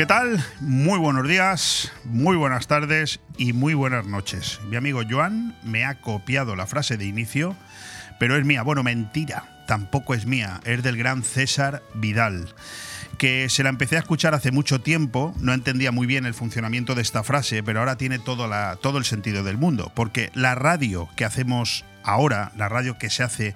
¿Qué 0.00 0.06
tal? 0.06 0.42
Muy 0.60 0.98
buenos 0.98 1.28
días, 1.28 1.92
muy 2.04 2.34
buenas 2.34 2.66
tardes 2.66 3.20
y 3.36 3.52
muy 3.52 3.74
buenas 3.74 4.06
noches. 4.06 4.58
Mi 4.70 4.76
amigo 4.76 5.02
Joan 5.06 5.54
me 5.62 5.84
ha 5.84 6.00
copiado 6.00 6.56
la 6.56 6.66
frase 6.66 6.96
de 6.96 7.04
inicio, 7.04 7.54
pero 8.18 8.34
es 8.34 8.46
mía. 8.46 8.62
Bueno, 8.62 8.82
mentira, 8.82 9.62
tampoco 9.66 10.14
es 10.14 10.24
mía, 10.24 10.62
es 10.64 10.82
del 10.82 10.96
gran 10.96 11.22
César 11.22 11.82
Vidal 11.92 12.48
que 13.18 13.50
se 13.50 13.62
la 13.62 13.68
empecé 13.68 13.96
a 13.96 13.98
escuchar 13.98 14.32
hace 14.32 14.50
mucho 14.50 14.80
tiempo, 14.80 15.34
no 15.38 15.52
entendía 15.52 15.92
muy 15.92 16.06
bien 16.06 16.24
el 16.24 16.32
funcionamiento 16.32 16.94
de 16.94 17.02
esta 17.02 17.22
frase, 17.22 17.62
pero 17.62 17.80
ahora 17.80 17.96
tiene 17.96 18.18
todo, 18.18 18.46
el 18.96 19.04
sentido 19.04 19.44
del 19.44 19.58
mundo, 19.58 19.92
porque 19.94 20.30
la 20.32 20.54
radio 20.54 21.10
que 21.14 21.26
hacemos 21.26 21.84
ahora, 22.04 22.52
la 22.56 22.70
radio 22.70 22.96
que 22.96 23.10
se 23.10 23.22
hace 23.22 23.54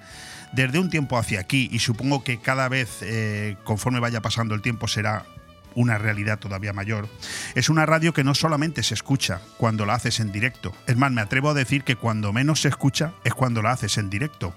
desde 0.51 0.77
un 0.77 0.91
tiempo 0.91 1.17
hacia 1.17 1.39
aquí, 1.39 1.69
y 1.71 1.79
supongo 1.79 2.23
que 2.23 2.39
cada 2.39 2.69
vez, 2.69 2.99
eh, 3.01 3.57
conforme 3.63 3.99
vaya 3.99 4.21
pasando 4.21 4.53
el 4.53 4.61
tiempo, 4.61 4.87
será 4.87 5.25
una 5.75 5.97
realidad 5.97 6.39
todavía 6.39 6.73
mayor, 6.73 7.07
es 7.53 7.69
una 7.69 7.85
radio 7.85 8.13
que 8.13 8.23
no 8.23 8.33
solamente 8.33 8.83
se 8.83 8.93
escucha 8.93 9.41
cuando 9.57 9.85
la 9.85 9.93
haces 9.93 10.19
en 10.19 10.31
directo, 10.31 10.73
es 10.87 10.97
más, 10.97 11.11
me 11.11 11.21
atrevo 11.21 11.49
a 11.49 11.53
decir 11.53 11.83
que 11.83 11.95
cuando 11.95 12.33
menos 12.33 12.61
se 12.61 12.69
escucha 12.69 13.13
es 13.23 13.33
cuando 13.33 13.61
la 13.61 13.71
haces 13.71 13.97
en 13.97 14.09
directo. 14.09 14.53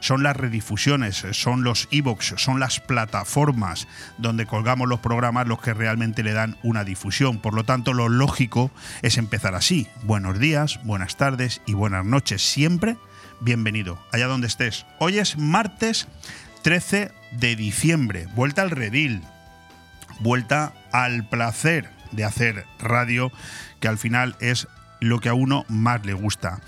Son 0.00 0.22
las 0.22 0.36
redifusiones, 0.36 1.24
son 1.32 1.62
los 1.62 1.88
e 1.90 2.02
son 2.36 2.58
las 2.58 2.80
plataformas 2.80 3.86
donde 4.18 4.46
colgamos 4.46 4.88
los 4.88 5.00
programas 5.00 5.46
los 5.46 5.60
que 5.60 5.74
realmente 5.74 6.22
le 6.22 6.32
dan 6.32 6.56
una 6.62 6.84
difusión. 6.84 7.40
Por 7.40 7.54
lo 7.54 7.64
tanto, 7.64 7.92
lo 7.92 8.08
lógico 8.08 8.70
es 9.02 9.18
empezar 9.18 9.54
así. 9.54 9.86
Buenos 10.02 10.38
días, 10.38 10.80
buenas 10.84 11.16
tardes 11.16 11.60
y 11.66 11.74
buenas 11.74 12.04
noches. 12.04 12.42
Siempre 12.42 12.96
bienvenido, 13.40 13.98
allá 14.12 14.26
donde 14.26 14.46
estés. 14.46 14.86
Hoy 14.98 15.18
es 15.18 15.36
martes 15.36 16.08
13 16.62 17.10
de 17.32 17.56
diciembre, 17.56 18.28
vuelta 18.34 18.62
al 18.62 18.70
redil, 18.70 19.22
vuelta 20.20 20.72
al 20.92 21.28
placer 21.28 21.90
de 22.12 22.24
hacer 22.24 22.66
radio, 22.78 23.32
que 23.80 23.88
al 23.88 23.98
final 23.98 24.36
es 24.40 24.68
lo 25.00 25.18
que 25.20 25.28
a 25.28 25.34
uno 25.34 25.64
más 25.68 26.04
le 26.06 26.14
gusta. 26.14 26.60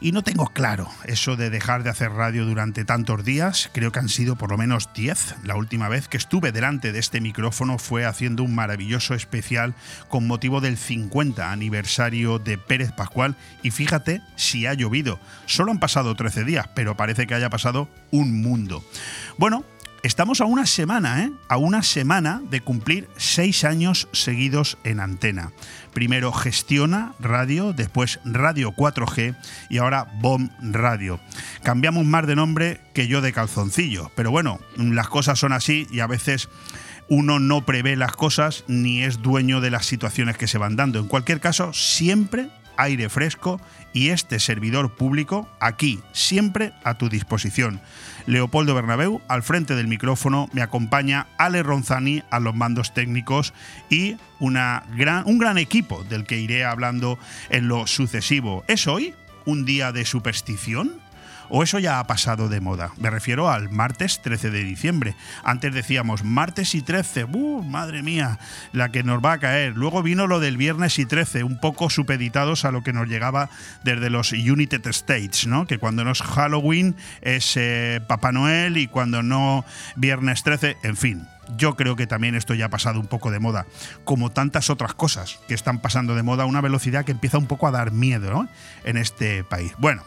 Y 0.00 0.12
no 0.12 0.22
tengo 0.22 0.46
claro 0.46 0.88
eso 1.06 1.34
de 1.34 1.50
dejar 1.50 1.82
de 1.82 1.90
hacer 1.90 2.12
radio 2.12 2.44
durante 2.46 2.84
tantos 2.84 3.24
días, 3.24 3.68
creo 3.72 3.90
que 3.90 3.98
han 3.98 4.08
sido 4.08 4.36
por 4.36 4.50
lo 4.50 4.56
menos 4.56 4.90
10. 4.94 5.36
La 5.42 5.56
última 5.56 5.88
vez 5.88 6.06
que 6.06 6.16
estuve 6.16 6.52
delante 6.52 6.92
de 6.92 7.00
este 7.00 7.20
micrófono 7.20 7.78
fue 7.78 8.04
haciendo 8.04 8.44
un 8.44 8.54
maravilloso 8.54 9.14
especial 9.14 9.74
con 10.08 10.28
motivo 10.28 10.60
del 10.60 10.76
50 10.76 11.50
aniversario 11.50 12.38
de 12.38 12.58
Pérez 12.58 12.92
Pascual 12.92 13.34
y 13.64 13.72
fíjate 13.72 14.22
si 14.36 14.66
ha 14.66 14.74
llovido. 14.74 15.18
Solo 15.46 15.72
han 15.72 15.80
pasado 15.80 16.14
13 16.14 16.44
días, 16.44 16.68
pero 16.74 16.96
parece 16.96 17.26
que 17.26 17.34
haya 17.34 17.50
pasado 17.50 17.88
un 18.12 18.40
mundo. 18.40 18.84
Bueno, 19.36 19.64
Estamos 20.04 20.40
a 20.40 20.44
una 20.44 20.64
semana, 20.64 21.24
¿eh? 21.24 21.32
A 21.48 21.56
una 21.56 21.82
semana 21.82 22.40
de 22.50 22.60
cumplir 22.60 23.08
seis 23.16 23.64
años 23.64 24.08
seguidos 24.12 24.78
en 24.84 25.00
antena. 25.00 25.50
Primero 25.92 26.32
Gestiona 26.32 27.14
Radio, 27.18 27.72
después 27.72 28.20
Radio 28.24 28.72
4G 28.72 29.36
y 29.68 29.78
ahora 29.78 30.06
BOM 30.20 30.50
Radio. 30.60 31.18
Cambiamos 31.64 32.04
más 32.04 32.28
de 32.28 32.36
nombre 32.36 32.80
que 32.94 33.08
yo 33.08 33.20
de 33.20 33.32
calzoncillo, 33.32 34.12
pero 34.14 34.30
bueno, 34.30 34.60
las 34.76 35.08
cosas 35.08 35.40
son 35.40 35.52
así 35.52 35.88
y 35.90 35.98
a 35.98 36.06
veces 36.06 36.48
uno 37.08 37.40
no 37.40 37.66
prevé 37.66 37.96
las 37.96 38.12
cosas 38.12 38.64
ni 38.68 39.02
es 39.02 39.20
dueño 39.20 39.60
de 39.60 39.70
las 39.70 39.86
situaciones 39.86 40.36
que 40.36 40.46
se 40.46 40.58
van 40.58 40.76
dando. 40.76 41.00
En 41.00 41.08
cualquier 41.08 41.40
caso, 41.40 41.72
siempre 41.72 42.50
aire 42.76 43.08
fresco 43.08 43.60
y 43.92 44.10
este 44.10 44.38
servidor 44.38 44.94
público 44.94 45.48
aquí, 45.60 46.00
siempre 46.12 46.72
a 46.84 46.94
tu 46.94 47.08
disposición. 47.08 47.80
Leopoldo 48.26 48.74
Bernabeu, 48.74 49.20
al 49.28 49.42
frente 49.42 49.74
del 49.74 49.88
micrófono, 49.88 50.48
me 50.52 50.62
acompaña 50.62 51.26
Ale 51.38 51.62
Ronzani 51.62 52.22
a 52.30 52.40
los 52.40 52.54
mandos 52.54 52.92
técnicos 52.92 53.54
y 53.88 54.16
una 54.38 54.84
gran, 54.96 55.24
un 55.26 55.38
gran 55.38 55.58
equipo 55.58 56.04
del 56.04 56.24
que 56.24 56.38
iré 56.38 56.64
hablando 56.64 57.18
en 57.50 57.68
lo 57.68 57.86
sucesivo. 57.86 58.64
¿Es 58.68 58.86
hoy 58.86 59.14
un 59.46 59.64
día 59.64 59.92
de 59.92 60.04
superstición? 60.04 61.00
¿O 61.50 61.62
eso 61.62 61.78
ya 61.78 61.98
ha 61.98 62.06
pasado 62.06 62.48
de 62.48 62.60
moda? 62.60 62.92
Me 62.98 63.10
refiero 63.10 63.50
al 63.50 63.70
martes 63.70 64.20
13 64.22 64.50
de 64.50 64.64
diciembre. 64.64 65.14
Antes 65.44 65.72
decíamos 65.72 66.24
martes 66.24 66.74
y 66.74 66.82
13, 66.82 67.24
¡uh, 67.24 67.62
madre 67.62 68.02
mía! 68.02 68.38
La 68.72 68.90
que 68.90 69.02
nos 69.02 69.24
va 69.24 69.32
a 69.32 69.38
caer. 69.38 69.76
Luego 69.76 70.02
vino 70.02 70.26
lo 70.26 70.40
del 70.40 70.56
viernes 70.56 70.98
y 70.98 71.06
13, 71.06 71.44
un 71.44 71.58
poco 71.58 71.90
supeditados 71.90 72.64
a 72.64 72.70
lo 72.70 72.82
que 72.82 72.92
nos 72.92 73.08
llegaba 73.08 73.48
desde 73.82 74.10
los 74.10 74.32
United 74.32 74.86
States, 74.88 75.46
¿no? 75.46 75.66
Que 75.66 75.78
cuando 75.78 76.04
no 76.04 76.10
es 76.10 76.22
Halloween 76.22 76.96
es 77.22 77.56
eh, 77.56 78.00
Papá 78.06 78.32
Noel 78.32 78.76
y 78.76 78.86
cuando 78.86 79.22
no 79.22 79.64
viernes 79.96 80.42
13, 80.42 80.76
en 80.82 80.96
fin 80.96 81.26
yo 81.56 81.76
creo 81.76 81.96
que 81.96 82.06
también 82.06 82.34
esto 82.34 82.52
ya 82.52 82.66
ha 82.66 82.70
pasado 82.70 83.00
un 83.00 83.06
poco 83.06 83.30
de 83.30 83.38
moda, 83.38 83.66
como 84.04 84.30
tantas 84.30 84.68
otras 84.68 84.92
cosas 84.92 85.40
que 85.48 85.54
están 85.54 85.78
pasando 85.78 86.14
de 86.14 86.22
moda 86.22 86.42
a 86.42 86.46
una 86.46 86.60
velocidad 86.60 87.06
que 87.06 87.12
empieza 87.12 87.38
un 87.38 87.46
poco 87.46 87.66
a 87.66 87.70
dar 87.70 87.90
miedo 87.90 88.30
¿no? 88.30 88.48
en 88.84 88.98
este 88.98 89.44
país. 89.44 89.72
Bueno, 89.78 90.02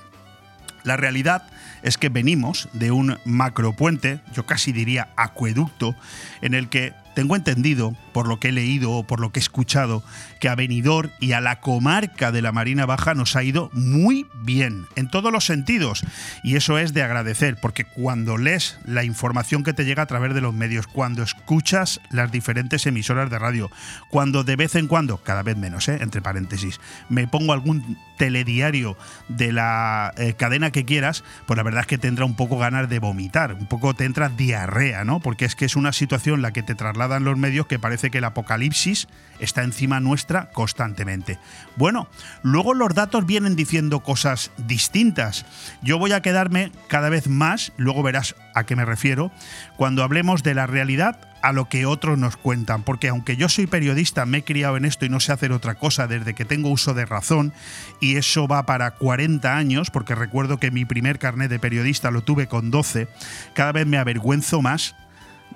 la 0.84 0.98
realidad 0.98 1.44
es 1.84 1.98
que 1.98 2.10
venimos 2.10 2.70
de 2.74 2.92
un 2.92 3.18
macropuente, 3.26 4.20
yo 4.34 4.46
casi 4.46 4.72
diría 4.72 5.10
acueducto, 5.16 5.96
en 6.42 6.54
el 6.54 6.70
que 6.70 6.94
tengo 7.14 7.36
entendido, 7.36 7.96
por 8.14 8.28
lo 8.28 8.40
que 8.40 8.50
he 8.50 8.52
leído 8.52 8.92
o 8.92 9.04
por 9.04 9.20
lo 9.20 9.32
que 9.32 9.40
he 9.40 9.44
escuchado, 9.44 10.04
que 10.40 10.50
a 10.50 10.56
Benidorm 10.56 11.10
y 11.20 11.34
a 11.34 11.42
la 11.42 11.60
comarca 11.60 12.32
de 12.32 12.42
la 12.42 12.52
Marina 12.52 12.86
Baja 12.86 13.14
nos 13.14 13.36
ha 13.36 13.44
ido 13.44 13.70
muy 13.74 14.28
bien, 14.44 14.86
en 14.96 15.10
todos 15.10 15.32
los 15.32 15.46
sentidos. 15.46 16.04
Y 16.44 16.56
eso 16.56 16.78
es 16.78 16.94
de 16.94 17.04
agradecer, 17.04 17.58
porque 17.62 17.86
cuando 17.86 18.38
lees 18.38 18.78
la 18.86 19.04
información 19.04 19.64
que 19.64 19.74
te 19.74 19.86
llega 19.86 20.04
a 20.04 20.08
través 20.08 20.34
de 20.34 20.42
los 20.42 20.54
medios, 20.54 20.88
cuando 20.88 21.24
escuchas 21.24 22.00
las 22.12 22.32
diferentes 22.32 22.86
emisoras 22.86 23.30
de 23.30 23.40
radio, 23.40 23.70
cuando 24.10 24.44
de 24.44 24.56
vez 24.56 24.76
en 24.76 24.88
cuando, 24.88 25.18
cada 25.18 25.44
vez 25.44 25.58
menos, 25.58 25.90
¿eh? 25.90 26.00
entre 26.02 26.22
paréntesis, 26.22 26.80
me 27.10 27.28
pongo 27.28 27.54
algún 27.54 27.98
telediario 28.18 28.98
de 29.28 29.52
la 29.52 30.14
eh, 30.18 30.34
cadena 30.38 30.72
que 30.72 30.86
quieras, 30.86 31.24
pues 31.46 31.58
la 31.58 31.64
verdad 31.64 31.71
es 31.80 31.88
que 31.88 31.98
tendrá 31.98 32.26
un 32.26 32.36
poco 32.36 32.58
ganas 32.58 32.90
de 32.90 33.00
vomitar, 33.00 33.54
un 33.54 33.68
poco 33.68 33.94
te 33.94 34.06
entra 34.06 34.30
diarrea, 34.30 35.06
¿no? 35.06 35.20
Porque 35.20 35.46
es 35.46 35.56
que 35.56 35.66
es 35.66 35.76
una 35.76 35.94
situación 35.94 36.42
la 36.42 36.52
que 36.52 36.64
te 36.64 36.76
traslada 36.76 37.12
dan 37.12 37.24
los 37.24 37.38
medios 37.38 37.68
que 37.68 37.80
parece 37.80 38.10
que 38.10 38.20
el 38.20 38.24
apocalipsis 38.24 39.08
está 39.40 39.64
encima 39.64 40.00
nuestra 40.00 40.50
constantemente. 40.52 41.40
Bueno, 41.76 42.08
luego 42.42 42.74
los 42.74 42.94
datos 42.94 43.26
vienen 43.26 43.56
diciendo 43.56 44.02
cosas 44.02 44.52
distintas. 44.58 45.46
Yo 45.82 46.00
voy 46.00 46.14
a 46.14 46.22
quedarme 46.22 46.72
cada 46.88 47.10
vez 47.10 47.28
más, 47.28 47.74
luego 47.78 48.04
verás 48.04 48.36
a 48.54 48.66
qué 48.66 48.76
me 48.76 48.86
refiero, 48.86 49.32
cuando 49.78 50.04
hablemos 50.04 50.44
de 50.44 50.54
la 50.54 50.68
realidad 50.68 51.20
a 51.42 51.54
lo 51.54 51.70
que 51.70 51.86
otros 51.86 52.18
nos 52.18 52.38
cuentan, 52.38 52.84
porque 52.84 53.08
aunque 53.08 53.36
yo 53.36 53.50
soy 53.50 53.68
periodista, 53.68 54.26
me 54.26 54.40
he 54.40 54.44
criado 54.44 54.78
en 54.78 54.86
esto 54.86 55.06
y 55.06 55.10
no 55.10 55.20
sé 55.20 55.32
hacer 55.32 55.52
otra 55.52 55.76
cosa 55.76 56.08
desde 56.08 56.34
que 56.34 56.46
tengo 56.46 56.70
uso 56.70 56.94
de 56.94 57.06
razón, 57.06 57.54
y 58.00 58.18
eso 58.18 58.48
va 58.48 58.66
para 58.66 58.92
40 58.92 59.56
años, 59.56 59.90
porque 59.90 60.16
recuerdo 60.16 60.60
que 60.60 60.72
mi 60.72 60.86
primer 60.86 61.20
carnet 61.20 61.50
de 61.50 61.60
periodista 61.60 62.12
lo 62.12 62.22
tuve 62.22 62.48
con 62.48 62.72
12, 62.72 63.08
cada 63.54 63.72
vez 63.72 63.88
me 63.88 63.98
avergüenzo 63.98 64.62
más 64.62 64.96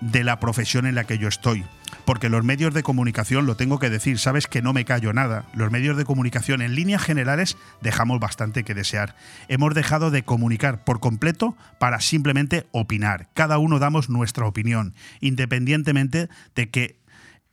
de 0.01 0.23
la 0.23 0.39
profesión 0.39 0.85
en 0.85 0.95
la 0.95 1.05
que 1.05 1.17
yo 1.17 1.27
estoy. 1.27 1.65
Porque 2.05 2.29
los 2.29 2.43
medios 2.43 2.73
de 2.73 2.83
comunicación, 2.83 3.45
lo 3.45 3.55
tengo 3.55 3.79
que 3.79 3.89
decir, 3.89 4.19
sabes 4.19 4.47
que 4.47 4.61
no 4.61 4.73
me 4.73 4.85
callo 4.85 5.13
nada, 5.13 5.45
los 5.53 5.71
medios 5.71 5.97
de 5.97 6.05
comunicación 6.05 6.61
en 6.61 6.75
líneas 6.75 7.03
generales 7.03 7.57
dejamos 7.81 8.19
bastante 8.19 8.63
que 8.63 8.73
desear. 8.73 9.15
Hemos 9.47 9.73
dejado 9.73 10.11
de 10.11 10.23
comunicar 10.23 10.83
por 10.83 10.99
completo 10.99 11.55
para 11.79 11.99
simplemente 12.01 12.67
opinar. 12.71 13.29
Cada 13.33 13.57
uno 13.57 13.79
damos 13.79 14.09
nuestra 14.09 14.45
opinión, 14.45 14.93
independientemente 15.21 16.29
de 16.55 16.69
que 16.69 16.99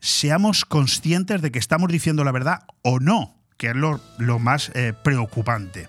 seamos 0.00 0.64
conscientes 0.64 1.40
de 1.40 1.52
que 1.52 1.58
estamos 1.58 1.90
diciendo 1.90 2.24
la 2.24 2.32
verdad 2.32 2.64
o 2.82 2.98
no, 2.98 3.34
que 3.56 3.68
es 3.68 3.76
lo, 3.76 4.38
más 4.38 4.72
eh, 4.74 4.92
preocupante. 5.04 5.88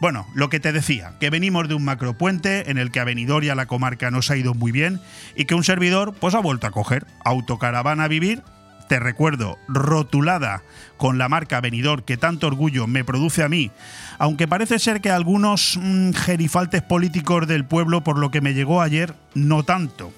Bueno, 0.00 0.26
lo 0.34 0.48
que 0.48 0.60
te 0.60 0.72
decía, 0.72 1.14
que 1.18 1.30
venimos 1.30 1.68
de 1.68 1.74
un 1.74 1.84
macropuente 1.84 2.70
en 2.70 2.78
el 2.78 2.92
que 2.92 3.00
a 3.00 3.04
Benidorm 3.04 3.44
y 3.44 3.48
a 3.48 3.56
la 3.56 3.66
comarca 3.66 4.10
nos 4.10 4.30
ha 4.30 4.36
ido 4.36 4.54
muy 4.54 4.70
bien 4.70 5.00
y 5.34 5.44
que 5.44 5.56
un 5.56 5.64
servidor 5.64 6.14
pues 6.14 6.34
ha 6.34 6.40
vuelto 6.40 6.68
a 6.68 6.70
coger 6.70 7.04
autocaravana 7.24 8.04
a 8.04 8.08
vivir 8.08 8.42
te 8.88 8.98
recuerdo, 8.98 9.58
rotulada 9.68 10.62
con 10.96 11.18
la 11.18 11.28
marca 11.28 11.60
Benidorm 11.60 12.02
que 12.02 12.16
tanto 12.16 12.46
orgullo 12.46 12.86
me 12.86 13.04
produce 13.04 13.42
a 13.42 13.48
mí, 13.48 13.70
aunque 14.18 14.48
parece 14.48 14.78
ser 14.78 15.00
que 15.00 15.10
algunos 15.10 15.78
mm, 15.80 16.12
gerifaltes 16.12 16.82
políticos 16.82 17.46
del 17.46 17.66
pueblo, 17.66 18.02
por 18.02 18.18
lo 18.18 18.30
que 18.30 18.40
me 18.40 18.54
llegó 18.54 18.80
ayer, 18.80 19.14
no 19.34 19.62
tanto. 19.62 20.10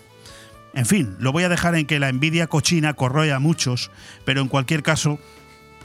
En 0.73 0.87
fin, 0.87 1.17
lo 1.19 1.33
voy 1.33 1.43
a 1.43 1.49
dejar 1.49 1.75
en 1.75 1.85
que 1.85 1.99
la 1.99 2.09
envidia 2.09 2.47
cochina 2.47 2.95
corroe 2.95 3.33
a 3.33 3.41
muchos, 3.41 3.91
pero 4.25 4.41
en 4.41 4.49
cualquier 4.49 4.85
caso, 4.85 5.19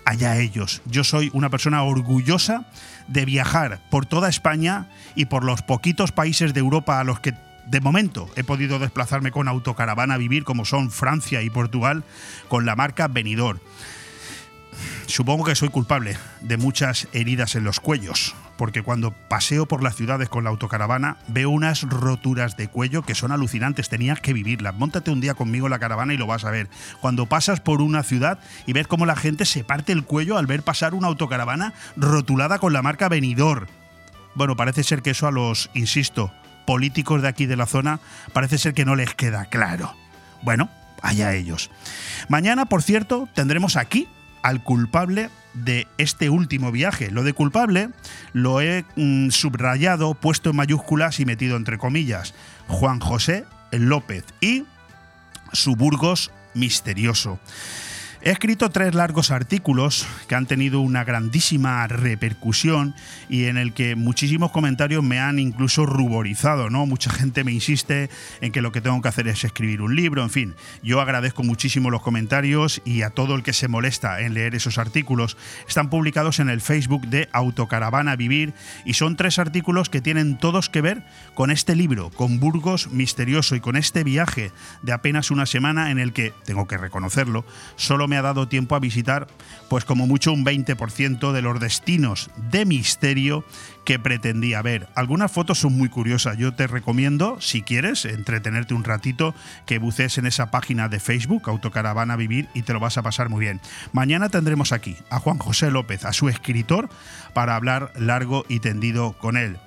allá 0.05 0.37
ellos. 0.37 0.83
Yo 0.85 1.03
soy 1.03 1.31
una 1.33 1.49
persona 1.49 1.81
orgullosa 1.81 2.67
de 3.07 3.25
viajar 3.25 3.81
por 3.89 4.05
toda 4.05 4.29
España 4.29 4.87
y 5.15 5.25
por 5.25 5.43
los 5.43 5.61
poquitos 5.61 6.11
países 6.11 6.53
de 6.53 6.59
Europa 6.59 6.99
a 6.99 7.03
los 7.03 7.19
que 7.19 7.33
de 7.65 7.81
momento 7.81 8.29
he 8.35 8.43
podido 8.43 8.79
desplazarme 8.79 9.31
con 9.31 9.47
autocaravana 9.47 10.15
a 10.15 10.17
vivir, 10.17 10.43
como 10.43 10.65
son 10.65 10.91
Francia 10.91 11.41
y 11.41 11.49
Portugal, 11.49 12.03
con 12.47 12.65
la 12.65 12.75
marca 12.75 13.07
Benidorm. 13.07 13.59
supongo 15.07 15.45
que 15.45 15.55
soy 15.55 15.69
culpable 15.69 16.17
de 16.41 16.57
muchas 16.57 17.07
heridas 17.13 17.55
en 17.55 17.63
los 17.63 17.79
cuellos, 17.79 18.35
porque 18.57 18.81
cuando 18.81 19.11
paseo 19.11 19.65
por 19.65 19.83
las 19.83 19.95
ciudades 19.95 20.29
con 20.29 20.43
la 20.43 20.49
autocaravana 20.49 21.17
veo 21.27 21.49
unas 21.49 21.83
roturas 21.83 22.57
de 22.57 22.67
cuello 22.67 23.01
que 23.01 23.15
son 23.15 23.31
alucinantes, 23.31 23.89
tenías 23.89 24.19
que 24.19 24.33
vivirlas. 24.33 24.75
Móntate 24.75 25.11
un 25.11 25.21
día 25.21 25.33
conmigo 25.33 25.67
en 25.67 25.71
la 25.71 25.79
caravana 25.79 26.13
y 26.13 26.17
lo 26.17 26.27
vas 26.27 26.45
a 26.45 26.51
ver. 26.51 26.69
Cuando 27.01 27.25
pasas 27.25 27.59
por 27.59 27.81
una 27.81 28.03
ciudad 28.03 28.39
y 28.65 28.73
ves 28.73 28.87
cómo 28.87 29.05
la 29.05 29.15
gente 29.15 29.45
se 29.45 29.63
parte 29.63 29.91
el 29.91 30.03
cuello 30.03 30.37
al 30.37 30.47
ver 30.47 30.63
pasar 30.63 30.93
una 30.93 31.07
autocaravana 31.07 31.73
rotulada 31.95 32.59
con 32.59 32.73
la 32.73 32.81
marca 32.81 33.09
Venidor. 33.09 33.67
Bueno, 34.35 34.55
parece 34.55 34.83
ser 34.83 35.01
que 35.01 35.11
eso 35.11 35.27
a 35.27 35.31
los, 35.31 35.69
insisto, 35.73 36.31
políticos 36.65 37.21
de 37.21 37.27
aquí 37.27 37.45
de 37.45 37.55
la 37.55 37.65
zona, 37.65 37.99
parece 38.33 38.57
ser 38.57 38.73
que 38.73 38.85
no 38.85 38.95
les 38.95 39.13
queda 39.15 39.45
claro. 39.45 39.93
Bueno, 40.41 40.69
allá 41.01 41.33
ellos. 41.33 41.71
Mañana, 42.27 42.65
por 42.65 42.83
cierto, 42.83 43.29
tendremos 43.33 43.77
aquí 43.77 44.07
al 44.45 44.61
culpable 44.61 45.31
de 45.55 45.87
este 45.97 46.29
último 46.29 46.71
viaje. 46.71 47.09
Lo 47.09 47.23
de 47.23 47.33
culpable 47.33 47.89
lo 48.31 48.61
he 48.61 48.85
mm, 48.95 49.31
subrayado, 49.31 50.13
puesto 50.13 50.51
en 50.51 50.57
mayúsculas 50.57 51.19
y 51.19 51.25
metido 51.25 51.57
entre 51.57 51.79
comillas. 51.79 52.35
Juan 52.67 52.99
José 52.99 53.45
López 53.71 54.23
y 54.41 54.65
su 55.51 55.75
Burgos 55.75 56.31
misterioso. 56.53 57.39
He 58.25 58.31
escrito 58.31 58.71
tres 58.71 58.95
largos 58.95 59.29
artículos 59.29 60.07
que 60.27 60.33
han 60.33 60.47
tenido 60.47 60.81
una 60.81 61.03
grandísima 61.03 61.85
repercusión 61.85 62.95
y 63.29 63.43
en 63.43 63.55
el 63.55 63.71
que 63.71 63.95
muchísimos 63.95 64.49
comentarios 64.49 65.03
me 65.03 65.19
han 65.19 65.37
incluso 65.37 65.85
ruborizado, 65.85 66.71
¿no? 66.71 66.87
Mucha 66.87 67.11
gente 67.11 67.43
me 67.43 67.51
insiste 67.51 68.09
en 68.41 68.51
que 68.51 68.63
lo 68.63 68.71
que 68.71 68.81
tengo 68.81 68.99
que 68.99 69.09
hacer 69.09 69.27
es 69.27 69.43
escribir 69.43 69.79
un 69.83 69.95
libro, 69.95 70.23
en 70.23 70.31
fin. 70.31 70.55
Yo 70.81 71.01
agradezco 71.01 71.43
muchísimo 71.43 71.91
los 71.91 72.01
comentarios 72.01 72.81
y 72.83 73.03
a 73.03 73.11
todo 73.11 73.35
el 73.35 73.43
que 73.43 73.53
se 73.53 73.67
molesta 73.67 74.19
en 74.19 74.33
leer 74.33 74.55
esos 74.55 74.79
artículos. 74.79 75.37
Están 75.67 75.91
publicados 75.91 76.39
en 76.39 76.49
el 76.49 76.61
Facebook 76.61 77.05
de 77.05 77.29
Autocaravana 77.31 78.15
Vivir 78.15 78.55
y 78.85 78.95
son 78.95 79.17
tres 79.17 79.37
artículos 79.37 79.91
que 79.91 80.01
tienen 80.01 80.39
todos 80.39 80.71
que 80.71 80.81
ver 80.81 81.03
con 81.35 81.51
este 81.51 81.75
libro, 81.75 82.09
con 82.09 82.39
Burgos 82.39 82.89
Misterioso 82.89 83.55
y 83.55 83.59
con 83.59 83.75
este 83.75 84.03
viaje 84.03 84.51
de 84.81 84.93
apenas 84.93 85.29
una 85.29 85.45
semana 85.45 85.91
en 85.91 85.99
el 85.99 86.11
que, 86.11 86.33
tengo 86.43 86.67
que 86.67 86.79
reconocerlo, 86.79 87.45
solo 87.75 88.07
me 88.07 88.14
ha 88.15 88.21
dado 88.21 88.47
tiempo 88.47 88.75
a 88.75 88.79
visitar, 88.79 89.27
pues 89.69 89.85
como 89.85 90.07
mucho 90.07 90.31
un 90.31 90.45
20% 90.45 91.31
de 91.31 91.41
los 91.41 91.59
destinos 91.59 92.29
de 92.51 92.65
misterio 92.65 93.43
que 93.85 93.99
pretendía 93.99 94.61
ver. 94.61 94.87
Algunas 94.95 95.31
fotos 95.31 95.59
son 95.59 95.77
muy 95.77 95.89
curiosas. 95.89 96.37
Yo 96.37 96.53
te 96.53 96.67
recomiendo, 96.67 97.39
si 97.39 97.61
quieres, 97.61 98.05
entretenerte 98.05 98.73
un 98.73 98.83
ratito, 98.83 99.33
que 99.65 99.77
bucees 99.77 100.17
en 100.17 100.25
esa 100.25 100.51
página 100.51 100.89
de 100.89 100.99
Facebook, 100.99 101.43
Autocaravana 101.45 102.15
Vivir, 102.15 102.49
y 102.53 102.63
te 102.63 102.73
lo 102.73 102.79
vas 102.79 102.97
a 102.97 103.03
pasar 103.03 103.29
muy 103.29 103.41
bien. 103.41 103.61
Mañana 103.93 104.29
tendremos 104.29 104.71
aquí 104.71 104.97
a 105.09 105.19
Juan 105.19 105.37
José 105.37 105.71
López, 105.71 106.03
a 106.03 106.13
su 106.13 106.29
escritor, 106.29 106.89
para 107.33 107.55
hablar 107.55 107.91
largo 107.95 108.43
y 108.49 108.59
tendido 108.59 109.13
con 109.13 109.37
él. 109.37 109.57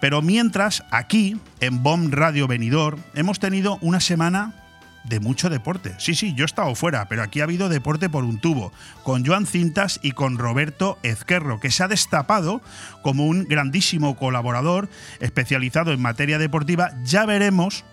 Pero 0.00 0.22
mientras, 0.22 0.84
aquí, 0.90 1.36
en 1.60 1.82
BOM 1.82 2.10
Radio 2.10 2.48
Venidor, 2.48 2.98
hemos 3.14 3.38
tenido 3.38 3.78
una 3.82 4.00
semana 4.00 4.65
de 5.08 5.20
mucho 5.20 5.50
deporte. 5.50 5.94
Sí, 5.98 6.14
sí, 6.14 6.34
yo 6.34 6.44
he 6.44 6.46
estado 6.46 6.74
fuera, 6.74 7.08
pero 7.08 7.22
aquí 7.22 7.40
ha 7.40 7.44
habido 7.44 7.68
deporte 7.68 8.08
por 8.08 8.24
un 8.24 8.38
tubo, 8.38 8.72
con 9.02 9.24
Joan 9.24 9.46
Cintas 9.46 10.00
y 10.02 10.12
con 10.12 10.38
Roberto 10.38 10.98
Ezquerro, 11.02 11.60
que 11.60 11.70
se 11.70 11.82
ha 11.82 11.88
destapado 11.88 12.60
como 13.02 13.26
un 13.26 13.44
grandísimo 13.44 14.16
colaborador 14.16 14.88
especializado 15.20 15.92
en 15.92 16.00
materia 16.00 16.38
deportiva. 16.38 16.92
Ya 17.04 17.26
veremos 17.26 17.84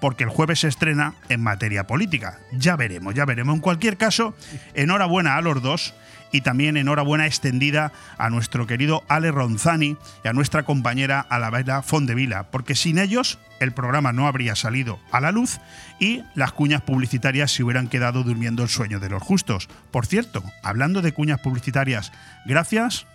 porque 0.00 0.24
el 0.24 0.30
jueves 0.30 0.60
se 0.60 0.68
estrena 0.68 1.14
en 1.28 1.40
materia 1.40 1.86
política. 1.86 2.40
Ya 2.50 2.74
veremos, 2.74 3.14
ya 3.14 3.24
veremos. 3.24 3.54
En 3.54 3.60
cualquier 3.60 3.96
caso, 3.96 4.34
enhorabuena 4.74 5.36
a 5.36 5.42
los 5.42 5.62
dos 5.62 5.94
y 6.32 6.40
también 6.40 6.76
enhorabuena 6.76 7.26
extendida 7.26 7.92
a 8.18 8.30
nuestro 8.30 8.66
querido 8.66 9.04
Ale 9.08 9.30
Ronzani 9.30 9.96
y 10.24 10.28
a 10.28 10.32
nuestra 10.32 10.64
compañera 10.64 11.20
Alavera 11.20 11.82
Fondevila, 11.82 12.50
porque 12.50 12.74
sin 12.74 12.98
ellos 12.98 13.38
el 13.60 13.72
programa 13.72 14.12
no 14.12 14.26
habría 14.26 14.56
salido 14.56 14.98
a 15.12 15.20
la 15.20 15.30
luz 15.30 15.60
y 16.00 16.22
las 16.34 16.52
cuñas 16.52 16.82
publicitarias 16.82 17.52
se 17.52 17.62
hubieran 17.62 17.88
quedado 17.88 18.24
durmiendo 18.24 18.62
el 18.62 18.68
sueño 18.68 18.98
de 18.98 19.10
los 19.10 19.22
justos. 19.22 19.68
Por 19.90 20.06
cierto, 20.06 20.42
hablando 20.62 21.02
de 21.02 21.12
cuñas 21.12 21.40
publicitarias, 21.40 22.12
gracias, 22.46 23.06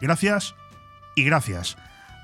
gracias 0.00 0.54
y 1.16 1.24
gracias 1.24 1.76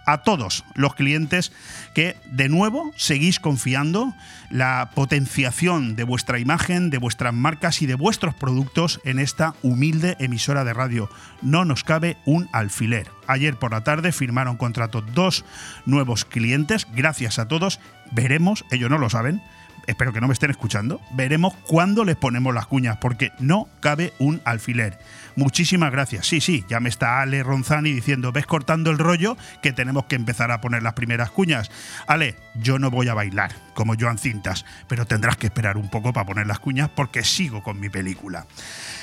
a 0.06 0.18
todos 0.18 0.64
los 0.74 0.94
clientes 0.94 1.52
que 1.94 2.16
de 2.30 2.48
nuevo 2.48 2.92
seguís 2.96 3.40
confiando 3.40 4.14
la 4.50 4.90
potenciación 4.94 5.96
de 5.96 6.04
vuestra 6.04 6.38
imagen, 6.38 6.90
de 6.90 6.98
vuestras 6.98 7.34
marcas 7.34 7.82
y 7.82 7.86
de 7.86 7.96
vuestros 7.96 8.34
productos 8.34 9.00
en 9.04 9.18
esta 9.18 9.54
humilde 9.62 10.16
emisora 10.18 10.64
de 10.64 10.72
radio. 10.72 11.10
No 11.42 11.64
nos 11.64 11.84
cabe 11.84 12.16
un 12.24 12.48
alfiler. 12.52 13.10
Ayer 13.26 13.56
por 13.56 13.72
la 13.72 13.82
tarde 13.82 14.12
firmaron 14.12 14.56
contrato 14.56 15.02
dos 15.02 15.44
nuevos 15.84 16.24
clientes. 16.24 16.86
Gracias 16.94 17.38
a 17.38 17.48
todos. 17.48 17.80
Veremos, 18.12 18.64
ellos 18.70 18.88
no 18.88 18.98
lo 18.98 19.10
saben, 19.10 19.42
espero 19.86 20.12
que 20.12 20.20
no 20.20 20.28
me 20.28 20.32
estén 20.32 20.50
escuchando, 20.50 21.00
veremos 21.12 21.54
cuándo 21.66 22.04
les 22.04 22.16
ponemos 22.16 22.54
las 22.54 22.66
cuñas, 22.66 22.98
porque 22.98 23.32
no 23.38 23.68
cabe 23.80 24.12
un 24.18 24.40
alfiler. 24.44 24.98
Muchísimas 25.36 25.92
gracias. 25.92 26.26
Sí, 26.26 26.40
sí, 26.40 26.64
ya 26.68 26.80
me 26.80 26.88
está 26.88 27.20
Ale 27.20 27.42
Ronzani 27.42 27.92
diciendo, 27.92 28.32
ves 28.32 28.46
cortando 28.46 28.90
el 28.90 28.98
rollo 28.98 29.36
que 29.62 29.72
tenemos 29.72 30.06
que 30.06 30.16
empezar 30.16 30.50
a 30.50 30.60
poner 30.60 30.82
las 30.82 30.94
primeras 30.94 31.30
cuñas. 31.30 31.70
Ale, 32.06 32.36
yo 32.54 32.78
no 32.78 32.90
voy 32.90 33.08
a 33.08 33.14
bailar 33.14 33.52
como 33.74 33.94
Joan 33.98 34.18
Cintas, 34.18 34.64
pero 34.88 35.06
tendrás 35.06 35.36
que 35.36 35.46
esperar 35.46 35.76
un 35.76 35.90
poco 35.90 36.12
para 36.12 36.26
poner 36.26 36.46
las 36.46 36.58
cuñas 36.58 36.88
porque 36.88 37.22
sigo 37.22 37.62
con 37.62 37.78
mi 37.80 37.90
película. 37.90 38.46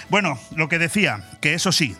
Bueno, 0.10 0.40
lo 0.56 0.68
que 0.70 0.80
decía, 0.80 1.24
que 1.40 1.54
eso 1.54 1.72
sí, 1.72 1.96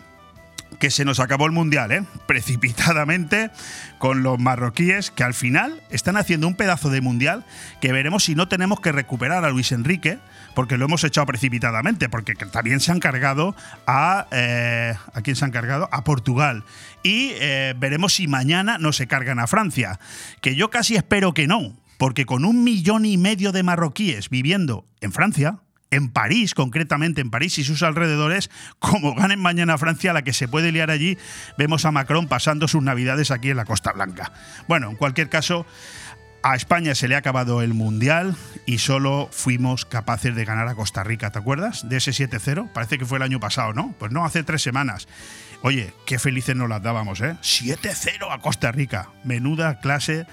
que 0.78 0.90
se 0.90 1.04
nos 1.04 1.20
acabó 1.20 1.46
el 1.46 1.52
mundial, 1.52 1.92
¿eh? 1.92 2.04
precipitadamente, 2.26 3.50
con 3.98 4.22
los 4.22 4.38
marroquíes 4.38 5.10
que 5.10 5.24
al 5.24 5.34
final 5.34 5.80
están 5.90 6.16
haciendo 6.16 6.46
un 6.46 6.54
pedazo 6.54 6.90
de 6.90 7.00
mundial 7.00 7.44
que 7.80 7.92
veremos 7.92 8.24
si 8.24 8.34
no 8.34 8.48
tenemos 8.48 8.80
que 8.80 8.92
recuperar 8.92 9.44
a 9.44 9.50
Luis 9.50 9.72
Enrique, 9.72 10.18
porque 10.54 10.76
lo 10.76 10.84
hemos 10.84 11.04
echado 11.04 11.26
precipitadamente, 11.26 12.08
porque 12.08 12.34
también 12.34 12.80
se 12.80 12.92
han 12.92 13.00
cargado 13.00 13.54
a. 13.86 14.26
Eh, 14.30 14.94
¿A 15.12 15.22
quién 15.22 15.36
se 15.36 15.44
han 15.44 15.50
cargado? 15.50 15.88
A 15.92 16.04
Portugal. 16.04 16.64
Y 17.02 17.32
eh, 17.34 17.74
veremos 17.76 18.14
si 18.14 18.28
mañana 18.28 18.78
no 18.78 18.92
se 18.92 19.06
cargan 19.06 19.38
a 19.38 19.46
Francia, 19.46 19.98
que 20.40 20.54
yo 20.54 20.70
casi 20.70 20.96
espero 20.96 21.34
que 21.34 21.46
no, 21.46 21.76
porque 21.98 22.26
con 22.26 22.44
un 22.44 22.64
millón 22.64 23.04
y 23.04 23.16
medio 23.16 23.52
de 23.52 23.62
marroquíes 23.62 24.30
viviendo 24.30 24.86
en 25.00 25.12
Francia, 25.12 25.58
en 25.94 26.10
París, 26.10 26.54
concretamente 26.54 27.20
en 27.20 27.30
París 27.30 27.58
y 27.58 27.64
sus 27.64 27.82
alrededores, 27.82 28.50
como 28.78 29.14
ganen 29.14 29.40
mañana 29.40 29.78
Francia, 29.78 30.12
la 30.12 30.22
que 30.22 30.32
se 30.32 30.48
puede 30.48 30.72
liar 30.72 30.90
allí, 30.90 31.16
vemos 31.56 31.84
a 31.84 31.92
Macron 31.92 32.26
pasando 32.26 32.68
sus 32.68 32.82
navidades 32.82 33.30
aquí 33.30 33.50
en 33.50 33.56
la 33.56 33.64
Costa 33.64 33.92
Blanca. 33.92 34.32
Bueno, 34.66 34.90
en 34.90 34.96
cualquier 34.96 35.28
caso, 35.28 35.66
a 36.42 36.56
España 36.56 36.94
se 36.94 37.06
le 37.06 37.14
ha 37.14 37.18
acabado 37.18 37.62
el 37.62 37.74
Mundial 37.74 38.36
y 38.66 38.78
solo 38.78 39.28
fuimos 39.30 39.84
capaces 39.84 40.34
de 40.34 40.44
ganar 40.44 40.68
a 40.68 40.74
Costa 40.74 41.04
Rica, 41.04 41.30
¿te 41.30 41.38
acuerdas? 41.38 41.88
De 41.88 41.98
ese 41.98 42.10
7-0, 42.10 42.72
parece 42.72 42.98
que 42.98 43.06
fue 43.06 43.18
el 43.18 43.22
año 43.22 43.38
pasado, 43.40 43.72
¿no? 43.72 43.94
Pues 43.98 44.10
no, 44.10 44.24
hace 44.24 44.42
tres 44.42 44.62
semanas. 44.62 45.06
Oye, 45.62 45.94
qué 46.06 46.18
felices 46.18 46.56
nos 46.56 46.68
las 46.68 46.82
dábamos, 46.82 47.20
¿eh? 47.20 47.36
7-0 47.40 48.30
a 48.30 48.40
Costa 48.40 48.72
Rica. 48.72 49.08
Menuda 49.22 49.78
clase, 49.78 50.26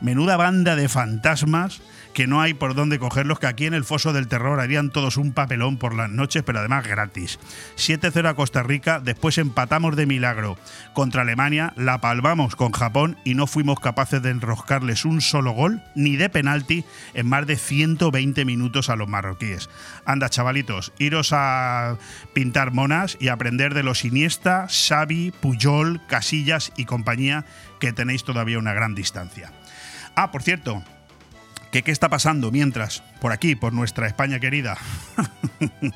menuda 0.00 0.36
banda 0.36 0.76
de 0.76 0.88
fantasmas 0.88 1.80
que 2.14 2.28
no 2.28 2.40
hay 2.40 2.54
por 2.54 2.74
dónde 2.74 2.98
cogerlos, 2.98 3.40
que 3.40 3.48
aquí 3.48 3.66
en 3.66 3.74
el 3.74 3.84
Foso 3.84 4.12
del 4.12 4.28
Terror 4.28 4.60
harían 4.60 4.90
todos 4.90 5.16
un 5.16 5.32
papelón 5.32 5.76
por 5.76 5.94
las 5.94 6.08
noches, 6.08 6.44
pero 6.44 6.60
además 6.60 6.86
gratis. 6.86 7.40
7-0 7.76 8.28
a 8.28 8.34
Costa 8.34 8.62
Rica, 8.62 9.00
después 9.00 9.36
empatamos 9.36 9.96
de 9.96 10.06
milagro 10.06 10.56
contra 10.94 11.22
Alemania, 11.22 11.74
la 11.76 12.00
palmamos 12.00 12.54
con 12.54 12.70
Japón 12.70 13.18
y 13.24 13.34
no 13.34 13.48
fuimos 13.48 13.80
capaces 13.80 14.22
de 14.22 14.30
enroscarles 14.30 15.04
un 15.04 15.20
solo 15.20 15.50
gol, 15.52 15.82
ni 15.96 16.16
de 16.16 16.30
penalti, 16.30 16.84
en 17.14 17.28
más 17.28 17.46
de 17.46 17.56
120 17.56 18.44
minutos 18.44 18.88
a 18.88 18.96
los 18.96 19.08
marroquíes. 19.08 19.68
Anda, 20.06 20.30
chavalitos, 20.30 20.92
iros 20.98 21.30
a 21.32 21.98
pintar 22.32 22.72
monas 22.72 23.16
y 23.20 23.28
aprender 23.28 23.74
de 23.74 23.82
los 23.82 24.04
Iniesta, 24.04 24.68
Xavi, 24.68 25.32
Puyol, 25.32 26.00
Casillas 26.06 26.72
y 26.76 26.84
compañía, 26.84 27.44
que 27.80 27.92
tenéis 27.92 28.22
todavía 28.22 28.60
una 28.60 28.72
gran 28.72 28.94
distancia. 28.94 29.52
Ah, 30.14 30.30
por 30.30 30.42
cierto, 30.42 30.84
qué 31.82 31.90
está 31.90 32.08
pasando 32.08 32.50
mientras, 32.50 33.02
por 33.20 33.32
aquí, 33.32 33.54
por 33.54 33.72
nuestra 33.72 34.06
España 34.06 34.38
querida. 34.38 34.76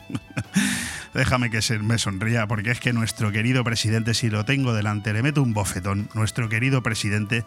Déjame 1.15 1.51
que 1.51 1.63
se 1.63 1.79
me 1.79 1.99
sonría, 1.99 2.47
porque 2.47 2.71
es 2.71 2.81
que 2.81 2.93
nuestro 2.93 3.33
querido 3.33 3.65
presidente, 3.65 4.15
si 4.15 4.31
lo 4.31 4.45
tengo 4.45 4.75
delante, 4.75 5.13
le 5.13 5.23
meto 5.23 5.43
un 5.43 5.55
bofetón. 5.55 6.09
Nuestro 6.15 6.49
querido 6.49 6.83
presidente, 6.83 7.45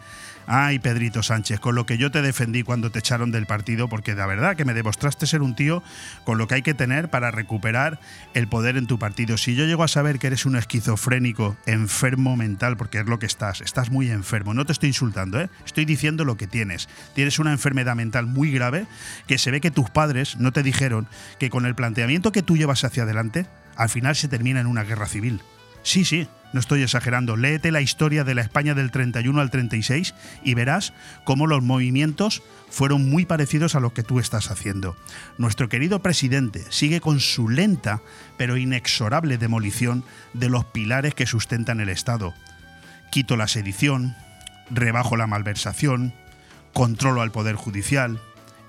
ay 0.53 0.79
Pedrito 0.79 1.23
Sánchez, 1.23 1.61
con 1.61 1.75
lo 1.75 1.85
que 1.85 1.97
yo 1.97 2.11
te 2.11 2.21
defendí 2.21 2.63
cuando 2.63 2.91
te 2.91 2.99
echaron 2.99 3.31
del 3.31 3.45
partido, 3.45 3.87
porque 3.87 4.15
la 4.15 4.25
verdad 4.25 4.57
que 4.57 4.65
me 4.65 4.73
demostraste 4.73 5.25
ser 5.25 5.41
un 5.41 5.55
tío 5.55 5.81
con 6.25 6.37
lo 6.37 6.47
que 6.47 6.55
hay 6.55 6.61
que 6.61 6.73
tener 6.73 7.09
para 7.09 7.31
recuperar 7.31 8.01
el 8.33 8.49
poder 8.49 8.75
en 8.75 8.85
tu 8.85 8.99
partido. 8.99 9.37
Si 9.37 9.55
yo 9.55 9.63
llego 9.63 9.83
a 9.83 9.87
saber 9.87 10.19
que 10.19 10.27
eres 10.27 10.45
un 10.45 10.57
esquizofrénico, 10.57 11.55
enfermo 11.65 12.35
mental, 12.35 12.75
porque 12.75 12.99
es 12.99 13.05
lo 13.05 13.17
que 13.17 13.27
estás, 13.27 13.61
estás 13.61 13.91
muy 13.91 14.11
enfermo, 14.11 14.53
no 14.53 14.65
te 14.65 14.73
estoy 14.73 14.89
insultando, 14.89 15.39
¿eh? 15.39 15.49
estoy 15.65 15.85
diciendo 15.85 16.25
lo 16.25 16.35
que 16.35 16.47
tienes. 16.47 16.89
Tienes 17.15 17.39
una 17.39 17.53
enfermedad 17.53 17.95
mental 17.95 18.27
muy 18.27 18.51
grave 18.51 18.87
que 19.27 19.37
se 19.37 19.51
ve 19.51 19.61
que 19.61 19.71
tus 19.71 19.89
padres 19.89 20.35
no 20.37 20.51
te 20.51 20.63
dijeron 20.63 21.07
que 21.39 21.49
con 21.49 21.65
el 21.65 21.75
planteamiento 21.75 22.33
que 22.33 22.43
tú 22.43 22.57
llevas 22.57 22.83
hacia 22.83 23.03
adelante, 23.03 23.45
al 23.77 23.87
final 23.87 24.17
se 24.17 24.27
termina 24.27 24.59
en 24.59 24.67
una 24.67 24.83
guerra 24.83 25.07
civil. 25.07 25.39
Sí, 25.81 26.03
sí, 26.03 26.27
no 26.53 26.59
estoy 26.59 26.83
exagerando. 26.83 27.37
Léete 27.37 27.71
la 27.71 27.81
historia 27.81 28.23
de 28.23 28.35
la 28.35 28.41
España 28.41 28.73
del 28.73 28.91
31 28.91 29.39
al 29.39 29.51
36 29.51 30.13
y 30.43 30.53
verás 30.53 30.93
cómo 31.23 31.47
los 31.47 31.61
movimientos 31.61 32.43
fueron 32.69 33.09
muy 33.09 33.25
parecidos 33.25 33.75
a 33.75 33.79
lo 33.79 33.93
que 33.93 34.03
tú 34.03 34.19
estás 34.19 34.51
haciendo. 34.51 34.95
Nuestro 35.37 35.69
querido 35.69 36.01
presidente 36.01 36.63
sigue 36.69 37.01
con 37.01 37.19
su 37.19 37.49
lenta 37.49 38.01
pero 38.37 38.57
inexorable 38.57 39.37
demolición 39.37 40.03
de 40.33 40.49
los 40.49 40.65
pilares 40.65 41.15
que 41.15 41.25
sustentan 41.25 41.79
el 41.79 41.89
Estado. 41.89 42.33
Quito 43.11 43.37
la 43.37 43.47
sedición, 43.47 44.15
rebajo 44.69 45.17
la 45.17 45.27
malversación, 45.27 46.13
controlo 46.73 47.21
al 47.21 47.31
Poder 47.31 47.55
Judicial, 47.55 48.21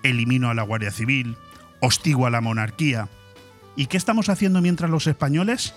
elimino 0.02 0.50
a 0.50 0.54
la 0.54 0.62
Guardia 0.62 0.90
Civil, 0.90 1.36
hostigo 1.80 2.26
a 2.26 2.30
la 2.30 2.40
monarquía. 2.40 3.08
¿Y 3.76 3.86
qué 3.86 3.96
estamos 3.96 4.28
haciendo 4.28 4.60
mientras 4.60 4.90
los 4.90 5.06
españoles? 5.06 5.74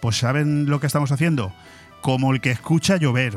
Pues 0.00 0.18
¿saben 0.18 0.66
lo 0.66 0.80
que 0.80 0.86
estamos 0.86 1.12
haciendo? 1.12 1.52
Como 2.00 2.32
el 2.32 2.40
que 2.40 2.50
escucha 2.50 2.96
llover. 2.96 3.36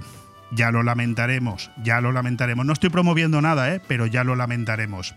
Ya 0.51 0.71
lo 0.71 0.83
lamentaremos, 0.83 1.71
ya 1.83 1.99
lo 1.99 2.11
lamentaremos. 2.11 2.65
No 2.65 2.73
estoy 2.73 2.89
promoviendo 2.89 3.41
nada, 3.41 3.73
¿eh? 3.73 3.81
pero 3.87 4.05
ya 4.05 4.23
lo 4.23 4.35
lamentaremos. 4.35 5.15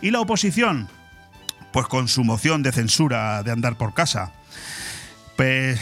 ¿Y 0.00 0.10
la 0.10 0.20
oposición? 0.20 0.88
Pues 1.72 1.86
con 1.86 2.08
su 2.08 2.24
moción 2.24 2.62
de 2.62 2.72
censura 2.72 3.42
de 3.42 3.52
andar 3.52 3.76
por 3.76 3.94
casa. 3.94 4.32
Pues 5.36 5.80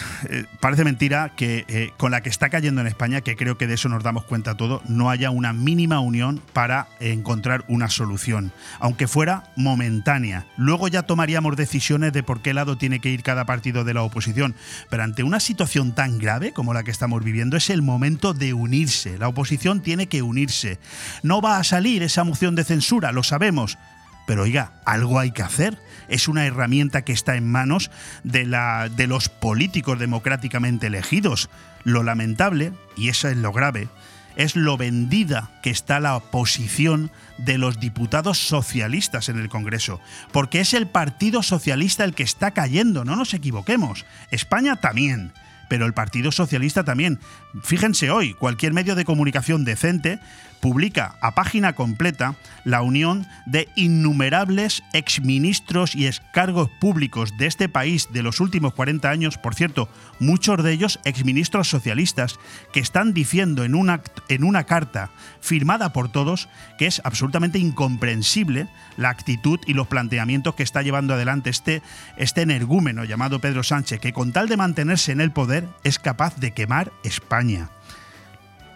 parece 0.61 0.85
mentira 0.85 1.33
que 1.37 1.64
eh, 1.69 1.90
con 1.97 2.12
la 2.12 2.23
que 2.23 2.28
está 2.28 2.50
cayendo 2.50 2.80
en 2.80 2.87
España, 2.87 3.21
que 3.21 3.37
creo 3.37 3.59
que 3.59 3.66
de 3.66 3.75
eso 3.75 3.88
nos 3.88 4.04
damos 4.04 4.25
cuenta 4.25 4.57
todo, 4.57 4.80
no 4.87 5.11
haya 5.11 5.30
una 5.30 5.52
mínima 5.52 5.99
unión 6.00 6.40
para 6.52 6.87
encontrar 7.00 7.64
una 7.66 7.90
solución, 7.90 8.52
aunque 8.78 9.09
fuera 9.09 9.45
momentánea. 9.57 10.47
Luego 10.57 10.87
ya 10.87 11.02
tomaríamos 11.02 11.57
decisiones 11.57 12.12
de 12.12 12.23
por 12.23 12.42
qué 12.42 12.54
lado 12.54 12.78
tiene 12.78 13.00
que 13.00 13.11
ir 13.11 13.25
cada 13.25 13.45
partido 13.45 13.83
de 13.85 13.95
la 13.95 14.02
oposición, 14.02 14.54
pero 14.88 15.02
ante 15.02 15.25
una 15.25 15.40
situación 15.40 15.95
tan 15.95 16.19
grave 16.19 16.52
como 16.52 16.73
la 16.73 16.85
que 16.85 16.92
estamos 16.92 17.25
viviendo 17.25 17.57
es 17.57 17.71
el 17.71 17.83
momento 17.83 18.35
de 18.35 18.54
unirse. 18.54 19.19
La 19.19 19.28
oposición 19.28 19.83
tiene 19.83 20.07
que 20.07 20.23
unirse. 20.23 20.78
No 21.25 21.40
va 21.40 21.59
a 21.59 21.64
salir 21.64 22.04
esa 22.04 22.23
moción 22.23 22.54
de 22.54 22.64
censura, 22.64 23.11
lo 23.11 23.25
sabemos, 23.25 23.78
pero 24.26 24.45
oiga, 24.45 24.75
algo 24.85 25.19
hay 25.19 25.33
que 25.33 25.42
hacer. 25.42 25.76
Es 26.11 26.29
una 26.29 26.45
herramienta 26.45 27.02
que 27.02 27.12
está 27.12 27.37
en 27.37 27.50
manos 27.50 27.90
de, 28.25 28.45
la, 28.45 28.90
de 28.90 29.07
los 29.07 29.31
políticos 29.31 29.99
democráticamente 29.99 30.88
elegidos. 30.88 31.49
Lo 31.85 32.02
lamentable, 32.02 32.73
y 32.97 33.09
eso 33.09 33.29
es 33.29 33.38
lo 33.38 33.52
grave, 33.52 33.88
es 34.37 34.57
lo 34.57 34.76
vendida 34.76 35.50
que 35.62 35.71
está 35.71 36.00
la 36.00 36.19
posición 36.21 37.11
de 37.38 37.59
los 37.59 37.81
diputados 37.81 38.38
socialistas 38.38 39.29
en 39.29 39.38
el 39.38 39.49
Congreso, 39.49 40.00
porque 40.33 40.61
es 40.61 40.75
el 40.75 40.87
Partido 40.87 41.43
Socialista 41.43 42.05
el 42.05 42.14
que 42.14 42.23
está 42.23 42.50
cayendo, 42.52 43.05
no 43.05 43.17
nos 43.17 43.35
equivoquemos. 43.35 44.05
España 44.31 44.76
también, 44.76 45.33
pero 45.70 45.86
el 45.86 45.94
Partido 45.94 46.32
Socialista 46.32 46.82
también. 46.82 47.20
Fíjense 47.62 48.10
hoy, 48.10 48.34
cualquier 48.34 48.74
medio 48.74 48.96
de 48.96 49.04
comunicación 49.04 49.64
decente 49.64 50.18
publica 50.60 51.16
a 51.20 51.34
página 51.34 51.72
completa 51.74 52.34
la 52.64 52.82
unión 52.82 53.26
de 53.46 53.68
innumerables 53.76 54.82
exministros 54.92 55.94
y 55.94 56.06
excargos 56.06 56.68
públicos 56.80 57.36
de 57.38 57.46
este 57.46 57.68
país 57.68 58.08
de 58.12 58.22
los 58.22 58.40
últimos 58.40 58.74
40 58.74 59.08
años, 59.08 59.38
por 59.38 59.54
cierto, 59.54 59.88
muchos 60.18 60.62
de 60.62 60.72
ellos 60.72 61.00
exministros 61.04 61.68
socialistas, 61.68 62.38
que 62.72 62.80
están 62.80 63.14
diciendo 63.14 63.64
en 63.64 63.74
una, 63.74 64.02
en 64.28 64.44
una 64.44 64.64
carta 64.64 65.10
firmada 65.40 65.92
por 65.92 66.12
todos 66.12 66.48
que 66.78 66.86
es 66.86 67.00
absolutamente 67.04 67.58
incomprensible 67.58 68.68
la 68.96 69.08
actitud 69.08 69.58
y 69.66 69.72
los 69.72 69.86
planteamientos 69.86 70.54
que 70.54 70.62
está 70.62 70.82
llevando 70.82 71.14
adelante 71.14 71.48
este, 71.48 71.82
este 72.16 72.42
energúmeno 72.42 73.04
llamado 73.04 73.40
Pedro 73.40 73.62
Sánchez, 73.62 74.00
que 74.00 74.12
con 74.12 74.32
tal 74.32 74.48
de 74.48 74.58
mantenerse 74.58 75.12
en 75.12 75.20
el 75.20 75.32
poder 75.32 75.60
es 75.85 75.99
capaz 75.99 76.37
de 76.37 76.52
quemar 76.52 76.93
España. 77.05 77.71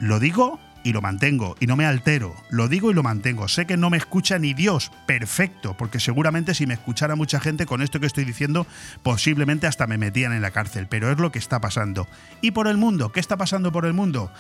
Lo 0.01 0.21
digo 0.21 0.61
y 0.85 0.93
lo 0.93 1.01
mantengo 1.01 1.57
y 1.59 1.67
no 1.67 1.77
me 1.77 1.87
altero, 1.87 2.35
lo 2.51 2.69
digo 2.69 2.91
y 2.91 2.95
lo 2.95 3.03
mantengo. 3.03 3.49
Sé 3.49 3.67
que 3.67 3.77
no 3.77 3.91
me 3.91 3.97
escucha 3.97 4.39
ni 4.39 4.55
Dios, 4.55 4.93
perfecto, 5.07 5.77
porque 5.77 5.99
seguramente 5.99 6.55
si 6.55 6.67
me 6.67 6.75
escuchara 6.75 7.17
mucha 7.17 7.41
gente 7.41 7.67
con 7.67 7.83
esto 7.83 7.99
que 7.99 8.07
estoy 8.07 8.25
diciendo, 8.25 8.67
posiblemente 9.03 9.67
hasta 9.67 9.87
me 9.87 9.99
metían 9.99 10.33
en 10.33 10.43
la 10.43 10.51
cárcel, 10.51 10.87
pero 10.89 11.11
es 11.11 11.19
lo 11.19 11.33
que 11.33 11.39
está 11.39 11.61
pasando. 11.61 12.07
¿Y 12.43 12.51
por 12.53 12.69
el 12.69 12.77
mundo? 12.77 13.11
¿Qué 13.11 13.21
está 13.21 13.37
pasando 13.37 13.73
por 13.73 13.87
el 13.87 13.95
mundo? 13.95 14.31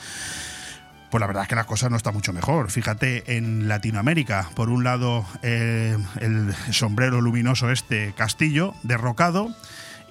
Pues 1.10 1.20
la 1.20 1.26
verdad 1.28 1.44
es 1.44 1.48
que 1.48 1.54
la 1.54 1.64
cosa 1.64 1.88
no 1.88 1.96
está 1.96 2.12
mucho 2.12 2.32
mejor. 2.32 2.70
Fíjate 2.70 3.36
en 3.36 3.68
Latinoamérica, 3.68 4.50
por 4.54 4.68
un 4.68 4.84
lado 4.84 5.24
eh, 5.42 5.96
el 6.20 6.52
sombrero 6.72 7.20
luminoso 7.20 7.70
este 7.70 8.12
Castillo, 8.16 8.74
derrocado, 8.82 9.54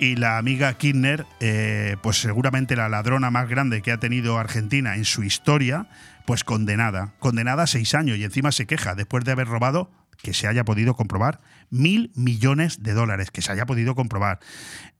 y 0.03 0.17
la 0.17 0.37
amiga 0.37 0.73
Kirchner, 0.73 1.25
eh, 1.39 1.95
pues 2.01 2.19
seguramente 2.19 2.75
la 2.75 2.89
ladrona 2.89 3.31
más 3.31 3.47
grande 3.47 3.81
que 3.81 3.93
ha 3.93 3.99
tenido 3.99 4.37
Argentina 4.37 4.97
en 4.97 5.05
su 5.05 5.23
historia, 5.23 5.87
pues 6.25 6.43
condenada, 6.43 7.13
condenada 7.19 7.63
a 7.63 7.67
seis 7.67 7.95
años 7.95 8.17
y 8.17 8.25
encima 8.25 8.51
se 8.51 8.65
queja 8.65 8.95
después 8.95 9.23
de 9.23 9.31
haber 9.31 9.47
robado, 9.47 9.89
que 10.21 10.33
se 10.33 10.47
haya 10.47 10.65
podido 10.65 10.95
comprobar, 10.95 11.39
mil 11.69 12.11
millones 12.15 12.83
de 12.83 12.91
dólares, 12.91 13.31
que 13.31 13.41
se 13.41 13.53
haya 13.53 13.65
podido 13.65 13.95
comprobar. 13.95 14.39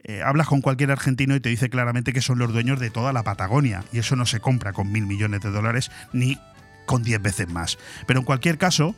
Eh, 0.06 0.22
hablas 0.24 0.48
con 0.48 0.62
cualquier 0.62 0.92
argentino 0.92 1.36
y 1.36 1.42
te 1.42 1.50
dice 1.50 1.70
claramente 1.70 2.14
que 2.14 2.22
son 2.22 2.40
los 2.40 2.54
dueños 2.54 2.80
de 2.80 2.90
toda 2.90 3.12
la 3.12 3.24
Patagonia 3.24 3.84
y 3.92 4.00
eso 4.00 4.16
no 4.16 4.26
se 4.26 4.40
compra 4.40 4.72
con 4.72 4.90
mil 4.90 5.06
millones 5.06 5.42
de 5.42 5.52
dólares 5.52 5.92
ni 6.14 6.40
con 6.86 7.04
diez 7.04 7.22
veces 7.22 7.50
más. 7.50 7.78
Pero 8.08 8.22
en 8.22 8.26
cualquier 8.26 8.58
caso, 8.58 8.96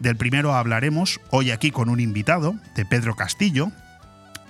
del 0.00 0.16
primero 0.16 0.54
hablaremos 0.54 1.18
hoy 1.30 1.50
aquí 1.50 1.70
con 1.70 1.88
un 1.88 2.00
invitado, 2.00 2.56
de 2.74 2.84
Pedro 2.84 3.16
Castillo, 3.16 3.72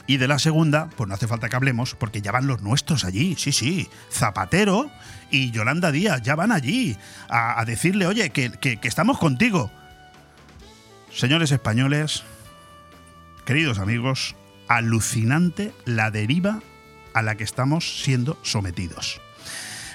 y 0.07 0.19
de 0.19 0.29
la 0.29 0.39
segunda, 0.39 0.89
pues 0.97 1.09
no 1.09 1.15
hace 1.15 1.27
falta 1.27 1.49
que 1.49 1.57
hablemos, 1.57 1.95
porque 1.95 2.23
ya 2.23 2.33
van 2.33 2.47
los 2.47 2.63
nuestros 2.63 3.05
allí, 3.05 3.35
sí, 3.37 3.53
sí. 3.53 3.89
Zapatero 4.11 4.91
y 5.31 5.51
Yolanda 5.51 5.91
Díaz 5.91 6.23
ya 6.23 6.35
van 6.35 6.53
allí 6.53 6.97
a, 7.29 7.65
decirle, 7.65 8.07
oye, 8.07 8.31
que, 8.31 8.51
que 8.51 8.79
estamos 8.83 9.19
contigo. 9.19 9.71
Señores 11.13 11.51
españoles, 11.51 12.23
queridos 13.45 13.79
amigos, 13.79 14.37
alucinante 14.69 15.73
la 15.85 16.11
deriva 16.11 16.61
a 17.15 17.23
la 17.23 17.37
que 17.37 17.45
estamos 17.45 18.03
siendo 18.03 18.39
sometidos. 18.43 19.21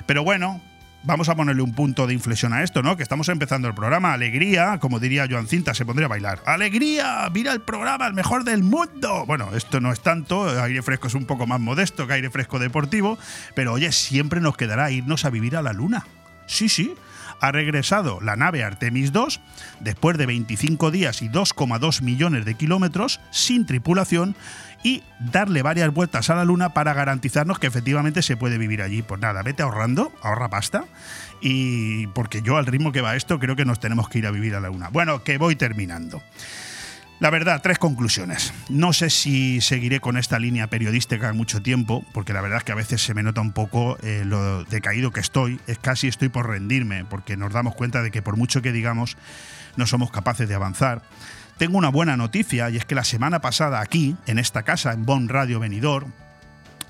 Pero 0.08 0.24
bueno, 0.24 0.62
vamos 1.04 1.30
a 1.30 1.36
ponerle 1.36 1.62
un 1.62 1.74
punto 1.74 2.08
de 2.08 2.14
inflexión 2.14 2.54
a 2.54 2.64
esto, 2.64 2.82
¿no? 2.84 2.98
Que 2.98 3.04
estamos 3.04 3.30
empezando 3.30 3.68
el 3.68 3.74
programa. 3.74 4.14
Alegría, 4.14 4.78
como 4.80 5.00
diría 5.00 5.28
Joan 5.30 5.48
Cinta, 5.48 5.74
se 5.74 5.86
pondría 5.86 6.06
a 6.06 6.10
bailar. 6.10 6.42
¡Alegría! 6.46 7.30
¡Mira 7.34 7.54
el 7.54 7.62
programa, 7.62 8.08
el 8.08 8.14
mejor 8.14 8.44
del 8.44 8.64
mundo! 8.64 9.26
Bueno, 9.26 9.50
esto 9.56 9.80
no 9.80 9.92
es 9.92 10.02
tanto, 10.02 10.62
aire 10.62 10.82
fresco 10.82 11.08
es 11.08 11.16
un 11.16 11.26
poco 11.26 11.48
más 11.48 11.60
modesto 11.60 12.08
que 12.08 12.14
aire 12.14 12.30
fresco 12.30 12.60
deportivo, 12.60 13.18
pero 13.56 13.74
oye, 13.74 13.92
siempre 13.92 14.42
nos 14.42 14.58
quedará 14.58 14.92
irnos 14.92 15.26
a 15.26 15.30
vivir 15.30 15.56
a 15.56 15.62
la 15.62 15.74
luna. 15.74 16.06
Sí, 16.46 16.70
sí. 16.70 16.94
Ha 17.42 17.52
regresado 17.52 18.22
la 18.22 18.36
nave 18.36 18.64
Artemis 18.64 19.12
2 19.12 19.42
después 19.80 20.18
de 20.18 20.28
25 20.28 20.92
días 20.92 21.24
y 21.24 21.28
2,2 21.28 22.02
millones 22.04 22.46
de 22.46 22.54
kilómetros 22.54 23.20
sin 23.32 23.66
tripulación 23.66 24.36
y 24.84 25.04
darle 25.20 25.64
varias 25.64 25.92
vueltas 25.92 26.30
a 26.30 26.36
la 26.36 26.46
luna 26.46 26.74
para 26.74 26.94
garantizarnos 26.94 27.60
que 27.60 27.68
efectivamente 27.68 28.22
se 28.22 28.38
puede 28.38 28.60
vivir 28.60 28.84
allí. 28.84 29.02
Pues 29.02 29.20
nada, 29.20 29.42
vete 29.42 29.64
ahorrando, 29.64 30.12
ahorra 30.22 30.50
pasta 30.50 30.86
y 31.42 32.08
porque 32.08 32.44
yo 32.44 32.58
al 32.58 32.68
ritmo 32.68 32.92
que 32.92 33.02
va 33.02 33.16
esto 33.16 33.40
creo 33.40 33.56
que 33.56 33.66
nos 33.66 33.80
tenemos 33.80 34.08
que 34.08 34.20
ir 34.20 34.28
a 34.28 34.32
vivir 34.32 34.56
a 34.56 34.60
la 34.60 34.70
luna. 34.70 34.90
Bueno, 34.90 35.24
que 35.24 35.38
voy 35.38 35.56
terminando. 35.56 36.22
La 37.22 37.30
verdad, 37.30 37.62
tres 37.62 37.78
conclusiones. 37.78 38.52
No 38.68 38.94
sé 38.94 39.12
si 39.12 39.62
seguiré 39.62 40.00
con 40.00 40.18
esta 40.18 40.40
línea 40.40 40.66
periodística 40.66 41.32
mucho 41.34 41.62
tiempo, 41.62 42.04
porque 42.14 42.34
la 42.34 42.42
verdad 42.42 42.58
es 42.58 42.64
que 42.64 42.72
a 42.72 42.76
veces 42.76 43.04
se 43.04 43.14
me 43.14 43.22
nota 43.22 43.42
un 43.42 43.52
poco 43.52 43.96
eh, 44.02 44.24
lo 44.26 44.64
decaído 44.64 45.12
que 45.12 45.20
estoy. 45.20 45.60
Es 45.68 45.78
casi 45.78 46.08
estoy 46.08 46.30
por 46.30 46.50
rendirme, 46.50 47.06
porque 47.06 47.38
nos 47.38 47.54
damos 47.54 47.76
cuenta 47.76 48.02
de 48.02 48.10
que 48.10 48.24
por 48.24 48.38
mucho 48.38 48.64
que 48.64 48.72
digamos, 48.72 49.18
no 49.76 49.86
somos 49.86 50.10
capaces 50.10 50.50
de 50.50 50.56
avanzar. 50.56 51.04
Tengo 51.60 51.78
una 51.78 51.90
buena 51.90 52.18
noticia 52.18 52.72
y 52.72 52.78
es 52.78 52.86
que 52.86 52.96
la 52.96 53.04
semana 53.04 53.40
pasada 53.40 53.82
aquí, 53.82 54.16
en 54.26 54.40
esta 54.40 54.64
casa, 54.64 54.92
en 54.92 55.06
Bon 55.06 55.30
Radio 55.30 55.60
Venidor, 55.60 56.08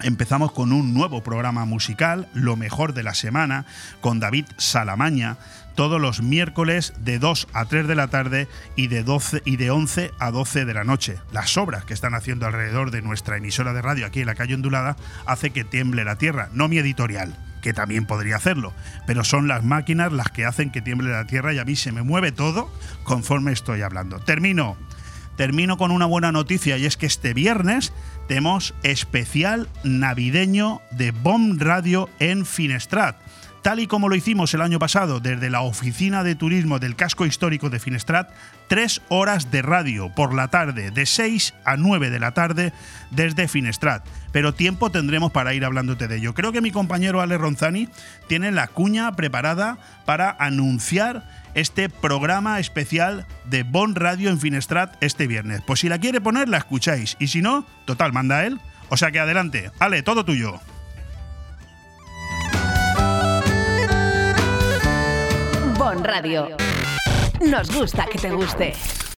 Empezamos 0.03 0.51
con 0.51 0.71
un 0.71 0.95
nuevo 0.95 1.21
programa 1.21 1.65
musical, 1.65 2.27
Lo 2.33 2.55
mejor 2.55 2.93
de 2.93 3.03
la 3.03 3.13
semana, 3.13 3.65
con 4.00 4.19
David 4.19 4.45
Salamaña, 4.57 5.38
todos 5.75 5.99
los 6.01 6.21
miércoles 6.21 6.93
de 6.99 7.19
2 7.19 7.47
a 7.53 7.65
3 7.65 7.87
de 7.87 7.95
la 7.95 8.07
tarde 8.07 8.47
y 8.75 8.87
de, 8.87 9.03
12, 9.03 9.41
y 9.45 9.57
de 9.57 9.71
11 9.71 10.11
a 10.19 10.31
12 10.31 10.65
de 10.65 10.73
la 10.73 10.83
noche. 10.83 11.17
Las 11.31 11.57
obras 11.57 11.85
que 11.85 11.93
están 11.93 12.13
haciendo 12.13 12.45
alrededor 12.45 12.91
de 12.91 13.01
nuestra 13.01 13.37
emisora 13.37 13.73
de 13.73 13.81
radio 13.81 14.05
aquí 14.05 14.21
en 14.21 14.27
la 14.27 14.35
calle 14.35 14.55
Ondulada 14.55 14.95
hace 15.25 15.51
que 15.51 15.63
tiemble 15.63 16.03
la 16.03 16.17
tierra, 16.17 16.49
no 16.53 16.67
mi 16.67 16.77
editorial 16.77 17.37
que 17.61 17.73
también 17.73 18.05
podría 18.05 18.37
hacerlo, 18.37 18.73
pero 19.05 19.23
son 19.23 19.47
las 19.47 19.63
máquinas 19.63 20.11
las 20.11 20.29
que 20.29 20.45
hacen 20.45 20.71
que 20.71 20.81
tiemble 20.81 21.11
la 21.11 21.27
tierra 21.27 21.53
y 21.53 21.59
a 21.59 21.65
mí 21.65 21.75
se 21.75 21.91
me 21.91 22.01
mueve 22.01 22.31
todo 22.31 22.73
conforme 23.03 23.51
estoy 23.51 23.81
hablando. 23.83 24.19
Termino. 24.19 24.77
Termino 25.37 25.77
con 25.77 25.91
una 25.91 26.05
buena 26.05 26.31
noticia 26.31 26.77
y 26.77 26.85
es 26.85 26.97
que 26.97 27.05
este 27.05 27.33
viernes 27.33 27.93
tenemos 28.27 28.73
especial 28.83 29.69
navideño 29.83 30.81
de 30.91 31.11
Bomb 31.11 31.61
Radio 31.61 32.09
en 32.19 32.45
Finestrat. 32.45 33.15
Tal 33.61 33.79
y 33.79 33.87
como 33.87 34.09
lo 34.09 34.15
hicimos 34.15 34.53
el 34.53 34.61
año 34.61 34.79
pasado 34.79 35.19
desde 35.19 35.49
la 35.49 35.61
oficina 35.61 36.23
de 36.23 36.35
turismo 36.35 36.79
del 36.79 36.95
casco 36.95 37.25
histórico 37.25 37.69
de 37.69 37.79
Finestrat, 37.79 38.29
tres 38.67 39.01
horas 39.09 39.51
de 39.51 39.61
radio 39.61 40.09
por 40.09 40.33
la 40.33 40.47
tarde, 40.47 40.91
de 40.91 41.05
6 41.05 41.53
a 41.65 41.77
9 41.77 42.09
de 42.09 42.19
la 42.19 42.31
tarde 42.31 42.73
desde 43.11 43.47
Finestrat. 43.47 44.05
Pero 44.31 44.53
tiempo 44.53 44.89
tendremos 44.89 45.31
para 45.31 45.53
ir 45.53 45.65
hablándote 45.65 46.07
de 46.07 46.17
ello. 46.17 46.33
Creo 46.33 46.51
que 46.51 46.61
mi 46.61 46.71
compañero 46.71 47.21
Ale 47.21 47.37
Ronzani 47.37 47.89
tiene 48.27 48.51
la 48.51 48.67
cuña 48.67 49.11
preparada 49.15 49.77
para 50.05 50.35
anunciar 50.39 51.23
este 51.53 51.89
programa 51.89 52.59
especial 52.59 53.25
de 53.45 53.63
Bon 53.63 53.95
Radio 53.95 54.29
en 54.29 54.39
Finestrat 54.39 54.95
este 55.01 55.27
viernes. 55.27 55.61
Pues 55.65 55.81
si 55.81 55.89
la 55.89 55.99
quiere 55.99 56.21
poner, 56.21 56.49
la 56.49 56.57
escucháis. 56.57 57.17
Y 57.19 57.27
si 57.27 57.41
no, 57.41 57.65
total, 57.85 58.13
manda 58.13 58.45
él. 58.45 58.59
O 58.89 58.97
sea 58.97 59.11
que 59.11 59.19
adelante. 59.19 59.71
Ale, 59.79 60.03
todo 60.03 60.25
tuyo. 60.25 60.59
Radio. 66.00 66.48
Nos 67.41 67.75
gusta 67.75 68.05
que 68.05 68.17
te 68.17 68.31
guste. 68.31 68.74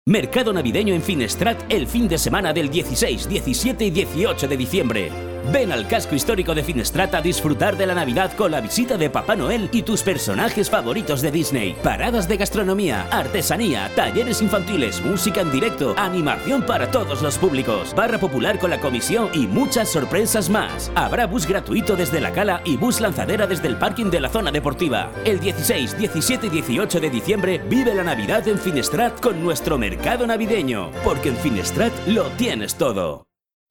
Mercado 0.07 0.53
navideño 0.53 0.95
en 0.95 1.03
Finestrat 1.03 1.63
el 1.69 1.87
fin 1.87 2.09
de 2.09 2.19
semana 2.19 2.53
del 2.53 2.71
16, 2.71 3.29
17 3.29 3.85
y 3.85 3.91
18 3.91 4.49
de 4.49 4.57
diciembre. 4.57 5.32
Ven 5.51 5.73
al 5.73 5.89
casco 5.89 6.15
histórico 6.15 6.55
de 6.55 6.63
Finestrat 6.63 7.15
a 7.15 7.21
disfrutar 7.21 7.77
de 7.77 7.87
la 7.87 7.95
Navidad 7.95 8.33
con 8.37 8.53
la 8.53 8.61
visita 8.61 8.97
de 8.97 9.11
Papá 9.11 9.35
Noel 9.35 9.69
y 9.73 9.83
tus 9.83 10.03
personajes 10.03 10.71
favoritos 10.71 11.21
de 11.21 11.33
Disney. 11.33 11.75
Paradas 11.83 12.29
de 12.29 12.37
gastronomía, 12.37 13.09
artesanía, 13.11 13.91
talleres 13.97 14.41
infantiles, 14.41 15.03
música 15.03 15.41
en 15.41 15.51
directo, 15.51 15.95
animación 15.97 16.63
para 16.63 16.91
todos 16.91 17.23
los 17.23 17.39
públicos, 17.39 17.93
barra 17.95 18.19
popular 18.19 18.59
con 18.59 18.71
la 18.71 18.81
comisión 18.81 19.31
y 19.35 19.47
muchas 19.47 19.89
sorpresas 19.89 20.49
más. 20.49 20.93
Habrá 20.95 21.27
bus 21.27 21.47
gratuito 21.47 21.97
desde 21.97 22.21
la 22.21 22.33
cala 22.33 22.63
y 22.65 22.77
bus 22.77 23.01
lanzadera 23.01 23.47
desde 23.47 23.69
el 23.69 23.77
parking 23.77 24.11
de 24.11 24.21
la 24.21 24.29
zona 24.29 24.53
deportiva. 24.53 25.11
El 25.25 25.41
16, 25.41 25.99
17 25.99 26.47
y 26.47 26.51
18 26.51 27.01
de 27.01 27.11
diciembre 27.11 27.61
vive 27.69 27.95
la 27.95 28.05
Navidad 28.05 28.47
en 28.47 28.59
Finestrat 28.59 29.21
con 29.21 29.43
nuestro 29.43 29.77
mercado 29.77 30.27
navideño, 30.27 30.91
porque 31.03 31.31
en 31.31 31.37
Finestrat 31.37 31.93
lo 32.07 32.25
tienes 32.31 32.77
todo. 32.77 33.32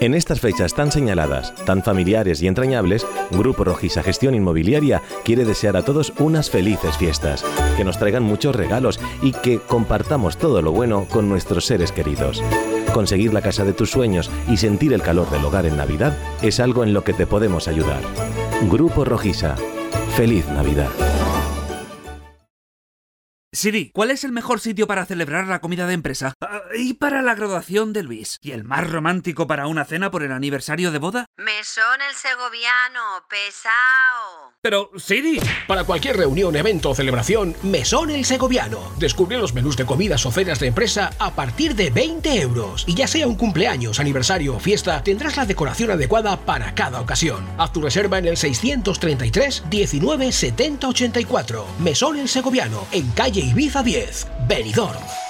En 0.00 0.14
estas 0.14 0.40
fechas 0.40 0.72
tan 0.72 0.90
señaladas, 0.90 1.54
tan 1.66 1.82
familiares 1.82 2.40
y 2.40 2.46
entrañables, 2.46 3.06
Grupo 3.30 3.64
Rojisa 3.64 4.02
Gestión 4.02 4.34
Inmobiliaria 4.34 5.02
quiere 5.24 5.44
desear 5.44 5.76
a 5.76 5.82
todos 5.82 6.14
unas 6.18 6.48
felices 6.48 6.96
fiestas, 6.96 7.44
que 7.76 7.84
nos 7.84 7.98
traigan 7.98 8.22
muchos 8.22 8.56
regalos 8.56 8.98
y 9.20 9.32
que 9.32 9.58
compartamos 9.58 10.38
todo 10.38 10.62
lo 10.62 10.72
bueno 10.72 11.06
con 11.10 11.28
nuestros 11.28 11.66
seres 11.66 11.92
queridos. 11.92 12.42
Conseguir 12.94 13.34
la 13.34 13.42
casa 13.42 13.66
de 13.66 13.74
tus 13.74 13.90
sueños 13.90 14.30
y 14.48 14.56
sentir 14.56 14.94
el 14.94 15.02
calor 15.02 15.30
del 15.30 15.44
hogar 15.44 15.66
en 15.66 15.76
Navidad 15.76 16.16
es 16.40 16.60
algo 16.60 16.82
en 16.82 16.94
lo 16.94 17.04
que 17.04 17.12
te 17.12 17.26
podemos 17.26 17.68
ayudar. 17.68 18.00
Grupo 18.70 19.04
Rojisa. 19.04 19.54
Feliz 20.16 20.46
Navidad. 20.48 20.88
Siri, 23.52 23.90
¿cuál 23.92 24.12
es 24.12 24.22
el 24.22 24.30
mejor 24.30 24.60
sitio 24.60 24.86
para 24.86 25.06
celebrar 25.06 25.48
la 25.48 25.60
comida 25.60 25.88
de 25.88 25.94
empresa? 25.94 26.34
Ah, 26.40 26.60
y 26.72 26.94
para 26.94 27.20
la 27.20 27.34
graduación 27.34 27.92
de 27.92 28.04
Luis. 28.04 28.38
¿Y 28.40 28.52
el 28.52 28.62
más 28.62 28.88
romántico 28.88 29.48
para 29.48 29.66
una 29.66 29.84
cena 29.84 30.12
por 30.12 30.22
el 30.22 30.30
aniversario 30.30 30.92
de 30.92 30.98
boda? 31.00 31.26
Mesón 31.36 32.00
el 32.08 32.14
segoviano, 32.14 33.26
pesao. 33.28 34.54
Pero, 34.62 34.92
Siri. 34.96 35.40
Para 35.66 35.82
cualquier 35.82 36.16
reunión, 36.16 36.54
evento 36.54 36.90
o 36.90 36.94
celebración, 36.94 37.56
Mesón 37.64 38.10
el 38.10 38.24
Segoviano. 38.24 38.92
Descubre 38.98 39.36
los 39.36 39.52
menús 39.52 39.76
de 39.76 39.86
comidas 39.86 40.24
o 40.26 40.30
cenas 40.30 40.60
de 40.60 40.68
empresa 40.68 41.10
a 41.18 41.34
partir 41.34 41.74
de 41.74 41.90
20 41.90 42.40
euros. 42.40 42.84
Y 42.86 42.94
ya 42.94 43.08
sea 43.08 43.26
un 43.26 43.34
cumpleaños, 43.34 43.98
aniversario 43.98 44.54
o 44.54 44.60
fiesta, 44.60 45.02
tendrás 45.02 45.36
la 45.36 45.46
decoración 45.46 45.90
adecuada 45.90 46.36
para 46.36 46.72
cada 46.76 47.00
ocasión. 47.00 47.48
Haz 47.58 47.72
tu 47.72 47.80
reserva 47.80 48.18
en 48.18 48.26
el 48.26 48.36
633 48.36 49.64
19 49.68 50.30
70 50.30 50.86
84. 50.86 51.66
Mesón 51.80 52.16
el 52.16 52.28
Segoviano, 52.28 52.86
en 52.92 53.10
calle 53.10 53.39
Ibiza 53.40 53.82
10, 53.82 54.26
Benidorm. 54.46 55.29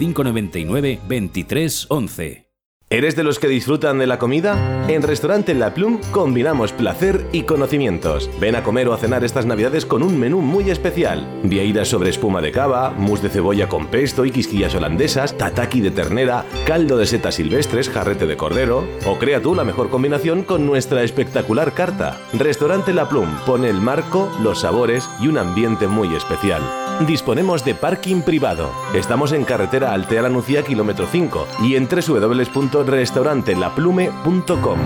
599 0.00 0.98
23 1.06 1.86
11. 1.90 2.46
¿Eres 2.92 3.14
de 3.14 3.22
los 3.22 3.38
que 3.38 3.46
disfrutan 3.46 3.98
de 3.98 4.06
la 4.08 4.18
comida? 4.18 4.86
En 4.88 5.02
Restaurante 5.02 5.54
La 5.54 5.74
Plum 5.74 6.00
combinamos 6.10 6.72
placer 6.72 7.24
y 7.32 7.42
conocimientos. 7.42 8.28
Ven 8.40 8.56
a 8.56 8.64
comer 8.64 8.88
o 8.88 8.94
a 8.94 8.96
cenar 8.96 9.22
estas 9.24 9.46
navidades 9.46 9.86
con 9.86 10.02
un 10.02 10.18
menú 10.18 10.40
muy 10.40 10.70
especial. 10.70 11.24
Vieiras 11.44 11.86
sobre 11.86 12.10
espuma 12.10 12.40
de 12.40 12.50
cava, 12.50 12.90
mousse 12.90 13.22
de 13.22 13.28
cebolla 13.28 13.68
con 13.68 13.88
pesto 13.88 14.24
y 14.24 14.32
quisquillas 14.32 14.74
holandesas, 14.74 15.36
tataki 15.36 15.82
de 15.82 15.92
ternera, 15.92 16.46
caldo 16.66 16.96
de 16.96 17.06
setas 17.06 17.36
silvestres, 17.36 17.90
jarrete 17.90 18.26
de 18.26 18.36
cordero. 18.36 18.88
O 19.06 19.18
crea 19.18 19.40
tú 19.40 19.54
la 19.54 19.64
mejor 19.64 19.90
combinación 19.90 20.42
con 20.42 20.66
nuestra 20.66 21.04
espectacular 21.04 21.74
carta. 21.74 22.18
Restaurante 22.32 22.94
La 22.94 23.08
Plum 23.08 23.28
pone 23.46 23.68
el 23.68 23.80
marco, 23.82 24.32
los 24.42 24.62
sabores 24.62 25.08
y 25.20 25.28
un 25.28 25.36
ambiente 25.36 25.86
muy 25.86 26.12
especial. 26.16 26.62
Disponemos 27.06 27.64
de 27.64 27.74
parking 27.74 28.20
privado. 28.20 28.70
Estamos 28.94 29.32
en 29.32 29.44
carretera 29.44 29.94
Altea 29.94 30.20
La 30.22 30.28
Nucía, 30.28 30.62
kilómetro 30.62 31.06
5 31.06 31.48
y 31.62 31.76
en 31.76 31.88
www.restaurantelaplume.com. 31.88 34.78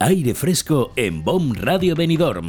Aire 0.00 0.34
fresco 0.34 0.92
en 0.96 1.24
BOM 1.24 1.54
Radio 1.54 1.94
Benidorm. 1.94 2.48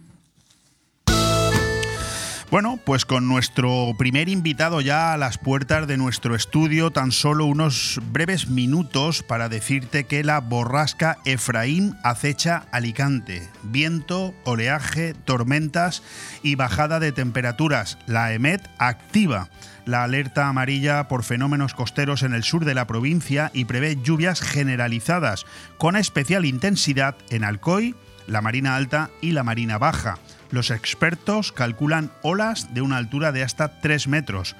Bueno, 2.51 2.77
pues 2.83 3.05
con 3.05 3.29
nuestro 3.29 3.95
primer 3.97 4.27
invitado 4.27 4.81
ya 4.81 5.13
a 5.13 5.17
las 5.17 5.37
puertas 5.37 5.87
de 5.87 5.95
nuestro 5.95 6.35
estudio, 6.35 6.91
tan 6.91 7.13
solo 7.13 7.45
unos 7.45 8.01
breves 8.11 8.49
minutos 8.49 9.23
para 9.23 9.47
decirte 9.47 10.03
que 10.03 10.21
la 10.25 10.41
borrasca 10.41 11.17
Efraín 11.23 11.95
acecha 12.03 12.65
Alicante. 12.73 13.47
Viento, 13.63 14.33
oleaje, 14.43 15.13
tormentas 15.13 16.03
y 16.43 16.55
bajada 16.55 16.99
de 16.99 17.13
temperaturas. 17.13 17.97
La 18.05 18.33
EMET 18.33 18.69
activa 18.79 19.49
la 19.85 20.03
alerta 20.03 20.49
amarilla 20.49 21.07
por 21.07 21.23
fenómenos 21.23 21.73
costeros 21.73 22.21
en 22.21 22.33
el 22.33 22.43
sur 22.43 22.65
de 22.65 22.75
la 22.75 22.85
provincia 22.85 23.49
y 23.53 23.63
prevé 23.63 23.97
lluvias 24.01 24.41
generalizadas 24.41 25.45
con 25.77 25.95
especial 25.95 26.45
intensidad 26.45 27.15
en 27.29 27.45
Alcoy, 27.45 27.95
la 28.27 28.41
Marina 28.41 28.75
Alta 28.75 29.09
y 29.21 29.31
la 29.31 29.43
Marina 29.43 29.77
Baja. 29.77 30.17
Los 30.51 30.71
expertos 30.71 31.51
calculan 31.51 32.11
olas 32.21 32.73
de 32.73 32.81
una 32.81 32.97
altura 32.97 33.31
de 33.31 33.43
hasta 33.43 33.79
3 33.79 34.07
metros. 34.07 34.55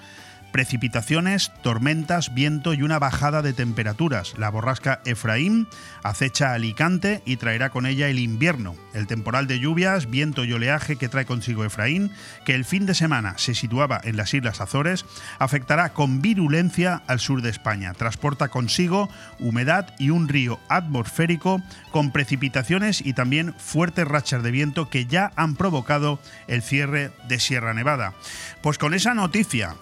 Precipitaciones, 0.52 1.52
tormentas, 1.62 2.34
viento 2.34 2.74
y 2.74 2.84
una 2.84 3.00
bajada 3.00 3.42
de 3.42 3.54
temperaturas. 3.54 4.34
La 4.38 4.50
borrasca 4.50 5.02
Efraín 5.06 5.68
acecha 6.04 6.54
Alicante 6.54 7.22
y 7.26 7.38
traerá 7.38 7.70
con 7.70 7.86
ella 7.86 8.10
el 8.10 8.20
invierno. 8.20 8.76
El 8.94 9.08
temporal 9.08 9.48
de 9.48 9.60
lluvias, 9.60 10.10
viento 10.10 10.44
y 10.44 10.52
oleaje 10.52 10.98
que 10.98 11.08
trae 11.08 11.26
consigo 11.26 11.64
Efraín, 11.64 12.12
que 12.46 12.54
el 12.54 12.66
fin 12.66 12.86
de 12.86 12.96
semana 12.96 13.38
se 13.38 13.56
situaba 13.56 14.02
en 14.04 14.18
las 14.18 14.34
Islas 14.34 14.60
Azores, 14.60 15.06
afectará 15.40 15.94
con 15.94 16.22
virulencia 16.22 17.02
al 17.08 17.22
sur 17.22 17.42
de 17.42 17.50
España. 17.50 17.94
Transporta 17.94 18.50
consigo 18.50 19.10
humedad 19.40 19.94
y 20.00 20.10
un 20.10 20.28
río 20.28 20.60
atmosférico 20.68 21.62
con 21.92 22.12
precipitaciones 22.12 23.00
y 23.06 23.14
también 23.14 23.54
fuertes 23.54 24.08
rachas 24.08 24.44
de 24.44 24.52
viento 24.52 24.90
que 24.90 25.06
ya 25.06 25.32
han 25.38 25.56
provocado 25.56 26.20
el 26.48 26.62
cierre 26.62 27.12
de 27.30 27.40
Sierra 27.40 27.74
Nevada. 27.74 28.14
Pues 28.62 28.78
con 28.78 28.94
esa 28.94 29.14
noticia 29.14 29.76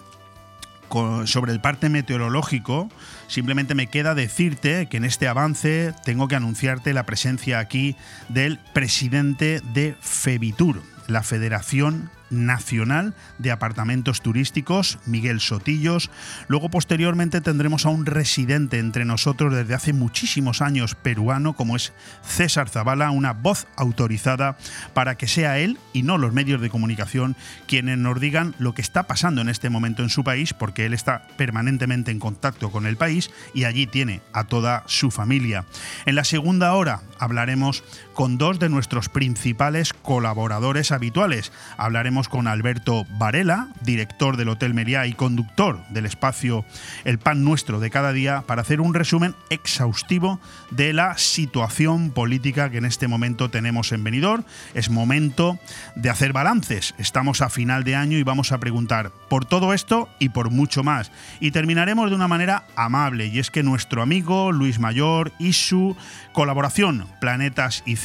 sobre 1.24 1.52
el 1.52 1.60
parte 1.60 1.88
meteorológico, 1.88 2.88
simplemente 3.28 3.74
me 3.74 3.86
queda 3.86 4.14
decirte 4.14 4.86
que 4.86 4.96
en 4.96 5.04
este 5.04 5.28
avance 5.28 5.94
tengo 6.04 6.28
que 6.28 6.36
anunciarte 6.36 6.92
la 6.92 7.04
presencia 7.04 7.58
aquí 7.58 7.96
del 8.28 8.58
presidente 8.72 9.60
de 9.72 9.94
Febitur, 10.00 10.82
la 11.06 11.22
Federación 11.22 12.10
Nacional 12.30 13.14
de 13.38 13.50
Apartamentos 13.50 14.22
Turísticos, 14.22 14.98
Miguel 15.06 15.40
Sotillos. 15.40 16.10
Luego, 16.48 16.70
posteriormente, 16.70 17.40
tendremos 17.40 17.86
a 17.86 17.90
un 17.90 18.06
residente 18.06 18.78
entre 18.78 19.04
nosotros 19.04 19.54
desde 19.54 19.74
hace 19.74 19.92
muchísimos 19.92 20.62
años 20.62 20.94
peruano, 20.94 21.54
como 21.54 21.76
es 21.76 21.92
César 22.22 22.68
Zavala, 22.68 23.10
una 23.10 23.32
voz 23.32 23.66
autorizada 23.76 24.56
para 24.94 25.16
que 25.16 25.28
sea 25.28 25.58
él 25.58 25.78
y 25.92 26.02
no 26.02 26.18
los 26.18 26.32
medios 26.32 26.60
de 26.60 26.70
comunicación 26.70 27.36
quienes 27.66 27.98
nos 27.98 28.20
digan 28.20 28.54
lo 28.58 28.74
que 28.74 28.82
está 28.82 29.04
pasando 29.04 29.40
en 29.40 29.48
este 29.48 29.70
momento 29.70 30.02
en 30.02 30.10
su 30.10 30.24
país, 30.24 30.54
porque 30.54 30.86
él 30.86 30.94
está 30.94 31.26
permanentemente 31.36 32.10
en 32.10 32.18
contacto 32.18 32.70
con 32.70 32.86
el 32.86 32.96
país 32.96 33.30
y 33.54 33.64
allí 33.64 33.86
tiene 33.86 34.22
a 34.32 34.44
toda 34.44 34.84
su 34.86 35.10
familia. 35.10 35.64
En 36.06 36.14
la 36.14 36.24
segunda 36.24 36.72
hora 36.74 37.02
hablaremos 37.18 37.84
con 38.14 38.38
dos 38.38 38.58
de 38.58 38.68
nuestros 38.68 39.08
principales 39.08 39.92
colaboradores 39.92 40.92
habituales. 40.92 41.52
Hablaremos 41.76 42.19
con 42.28 42.46
Alberto 42.46 43.06
Varela, 43.18 43.68
director 43.80 44.36
del 44.36 44.48
Hotel 44.50 44.74
Meriá 44.74 45.06
y 45.06 45.14
conductor 45.14 45.80
del 45.88 46.06
espacio 46.06 46.64
El 47.04 47.18
Pan 47.18 47.44
Nuestro 47.44 47.80
de 47.80 47.90
cada 47.90 48.12
día, 48.12 48.42
para 48.46 48.62
hacer 48.62 48.80
un 48.80 48.92
resumen 48.92 49.34
exhaustivo 49.48 50.40
de 50.70 50.92
la 50.92 51.16
situación 51.16 52.10
política 52.10 52.70
que 52.70 52.78
en 52.78 52.84
este 52.84 53.08
momento 53.08 53.50
tenemos 53.50 53.92
en 53.92 54.04
Benidorm. 54.04 54.44
Es 54.74 54.90
momento 54.90 55.58
de 55.94 56.10
hacer 56.10 56.32
balances. 56.32 56.94
Estamos 56.98 57.40
a 57.40 57.48
final 57.48 57.84
de 57.84 57.96
año 57.96 58.18
y 58.18 58.22
vamos 58.22 58.52
a 58.52 58.58
preguntar 58.58 59.12
por 59.28 59.44
todo 59.44 59.72
esto 59.72 60.08
y 60.18 60.28
por 60.28 60.50
mucho 60.50 60.82
más. 60.82 61.10
Y 61.40 61.52
terminaremos 61.52 62.10
de 62.10 62.16
una 62.16 62.28
manera 62.28 62.64
amable, 62.76 63.26
y 63.26 63.38
es 63.38 63.50
que 63.50 63.62
nuestro 63.62 64.02
amigo 64.02 64.52
Luis 64.52 64.78
Mayor 64.78 65.32
y 65.38 65.54
su 65.54 65.96
colaboración 66.32 67.06
Planetas 67.20 67.82
y 67.86 67.96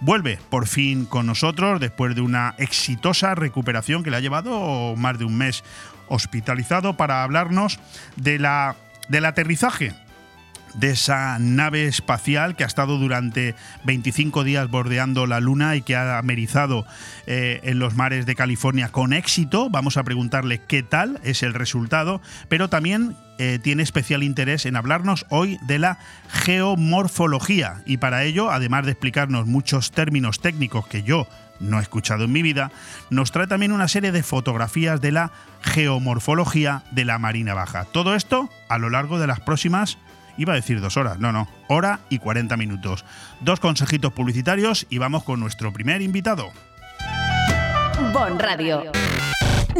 vuelve 0.00 0.38
por 0.50 0.66
fin 0.66 1.04
con 1.04 1.26
nosotros 1.26 1.80
después 1.80 2.14
de 2.14 2.20
una 2.20 2.54
exitosa 2.58 3.34
recuperación 3.36 4.02
que 4.02 4.10
le 4.10 4.16
ha 4.16 4.20
llevado 4.20 4.96
más 4.96 5.18
de 5.18 5.24
un 5.24 5.36
mes 5.36 5.62
hospitalizado 6.08 6.96
para 6.96 7.22
hablarnos 7.22 7.78
de 8.16 8.38
la, 8.38 8.76
del 9.08 9.24
aterrizaje 9.24 9.92
de 10.76 10.90
esa 10.90 11.38
nave 11.38 11.86
espacial 11.86 12.54
que 12.54 12.64
ha 12.64 12.66
estado 12.66 12.98
durante 12.98 13.54
25 13.84 14.44
días 14.44 14.68
bordeando 14.68 15.26
la 15.26 15.40
Luna 15.40 15.74
y 15.76 15.82
que 15.82 15.96
ha 15.96 16.18
amerizado 16.18 16.86
eh, 17.26 17.60
en 17.64 17.78
los 17.78 17.94
mares 17.94 18.26
de 18.26 18.34
California 18.34 18.90
con 18.90 19.12
éxito. 19.12 19.70
Vamos 19.70 19.96
a 19.96 20.04
preguntarle 20.04 20.60
qué 20.66 20.82
tal 20.82 21.18
es 21.24 21.42
el 21.42 21.54
resultado, 21.54 22.20
pero 22.48 22.68
también 22.68 23.16
eh, 23.38 23.58
tiene 23.62 23.82
especial 23.82 24.22
interés 24.22 24.66
en 24.66 24.76
hablarnos 24.76 25.26
hoy 25.30 25.58
de 25.66 25.78
la 25.78 25.98
geomorfología 26.28 27.82
y 27.86 27.96
para 27.96 28.24
ello, 28.24 28.50
además 28.50 28.84
de 28.84 28.92
explicarnos 28.92 29.46
muchos 29.46 29.92
términos 29.92 30.40
técnicos 30.40 30.86
que 30.86 31.02
yo 31.02 31.26
no 31.60 31.78
he 31.78 31.82
escuchado 31.82 32.24
en 32.24 32.32
mi 32.32 32.42
vida, 32.42 32.70
nos 33.10 33.32
trae 33.32 33.46
también 33.46 33.72
una 33.72 33.88
serie 33.88 34.12
de 34.12 34.22
fotografías 34.22 35.00
de 35.00 35.12
la 35.12 35.32
geomorfología 35.62 36.82
de 36.92 37.04
la 37.04 37.18
Marina 37.18 37.54
Baja. 37.54 37.84
Todo 37.84 38.14
esto 38.14 38.50
a 38.68 38.78
lo 38.78 38.90
largo 38.90 39.18
de 39.18 39.26
las 39.26 39.40
próximas 39.40 39.98
Iba 40.38 40.52
a 40.52 40.56
decir 40.56 40.80
dos 40.80 40.96
horas, 40.96 41.18
no, 41.18 41.32
no, 41.32 41.48
hora 41.68 42.00
y 42.10 42.18
40 42.18 42.56
minutos. 42.56 43.04
Dos 43.40 43.60
consejitos 43.60 44.12
publicitarios 44.12 44.86
y 44.90 44.98
vamos 44.98 45.24
con 45.24 45.40
nuestro 45.40 45.72
primer 45.72 46.02
invitado. 46.02 46.52
Bon 48.12 48.38
Radio. 48.38 48.92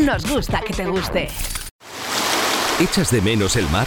Nos 0.03 0.27
gusta 0.31 0.61
que 0.67 0.73
te 0.73 0.87
guste. 0.87 1.29
¿Echas 2.81 3.11
de 3.11 3.21
menos 3.21 3.57
el 3.57 3.69
mar? 3.69 3.87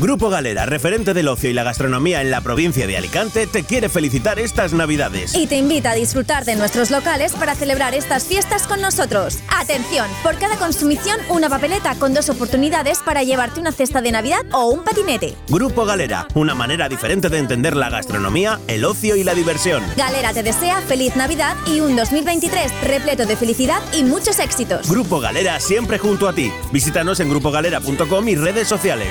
Grupo 0.00 0.30
Galera, 0.30 0.64
referente 0.64 1.12
del 1.12 1.28
ocio 1.28 1.50
y 1.50 1.52
la 1.52 1.62
gastronomía 1.62 2.22
en 2.22 2.30
la 2.30 2.40
provincia 2.40 2.86
de 2.86 2.96
Alicante, 2.96 3.46
te 3.46 3.64
quiere 3.64 3.90
felicitar 3.90 4.38
estas 4.38 4.72
Navidades. 4.72 5.34
Y 5.34 5.46
te 5.46 5.56
invita 5.56 5.90
a 5.90 5.94
disfrutar 5.94 6.46
de 6.46 6.56
nuestros 6.56 6.90
locales 6.90 7.34
para 7.34 7.54
celebrar 7.54 7.94
estas 7.94 8.24
fiestas 8.24 8.66
con 8.66 8.80
nosotros. 8.80 9.40
Atención, 9.54 10.06
por 10.22 10.38
cada 10.38 10.56
consumición 10.56 11.18
una 11.28 11.50
papeleta 11.50 11.96
con 11.96 12.14
dos 12.14 12.30
oportunidades 12.30 13.00
para 13.04 13.24
llevarte 13.24 13.60
una 13.60 13.72
cesta 13.72 14.00
de 14.00 14.10
Navidad 14.10 14.40
o 14.52 14.70
un 14.70 14.84
patinete. 14.84 15.34
Grupo 15.50 15.84
Galera, 15.84 16.26
una 16.32 16.54
manera 16.54 16.88
diferente 16.88 17.28
de 17.28 17.36
entender 17.36 17.76
la 17.76 17.90
gastronomía, 17.90 18.58
el 18.68 18.86
ocio 18.86 19.16
y 19.16 19.22
la 19.22 19.34
diversión. 19.34 19.82
Galera 19.98 20.32
te 20.32 20.42
desea 20.42 20.80
feliz 20.80 21.14
Navidad 21.14 21.56
y 21.66 21.80
un 21.80 21.94
2023 21.94 22.72
repleto 22.84 23.26
de 23.26 23.36
felicidad 23.36 23.82
y 23.92 24.02
muchos 24.02 24.38
éxitos. 24.38 24.88
Grupo 24.88 25.20
Galera 25.20 25.60
siempre 25.60 25.98
junto 25.98 26.26
a 26.26 26.32
ti. 26.32 26.50
Visítanos 26.72 27.20
en 27.20 27.28
grupogalera.com 27.28 28.28
y 28.28 28.36
redes 28.36 28.66
sociales. 28.66 29.10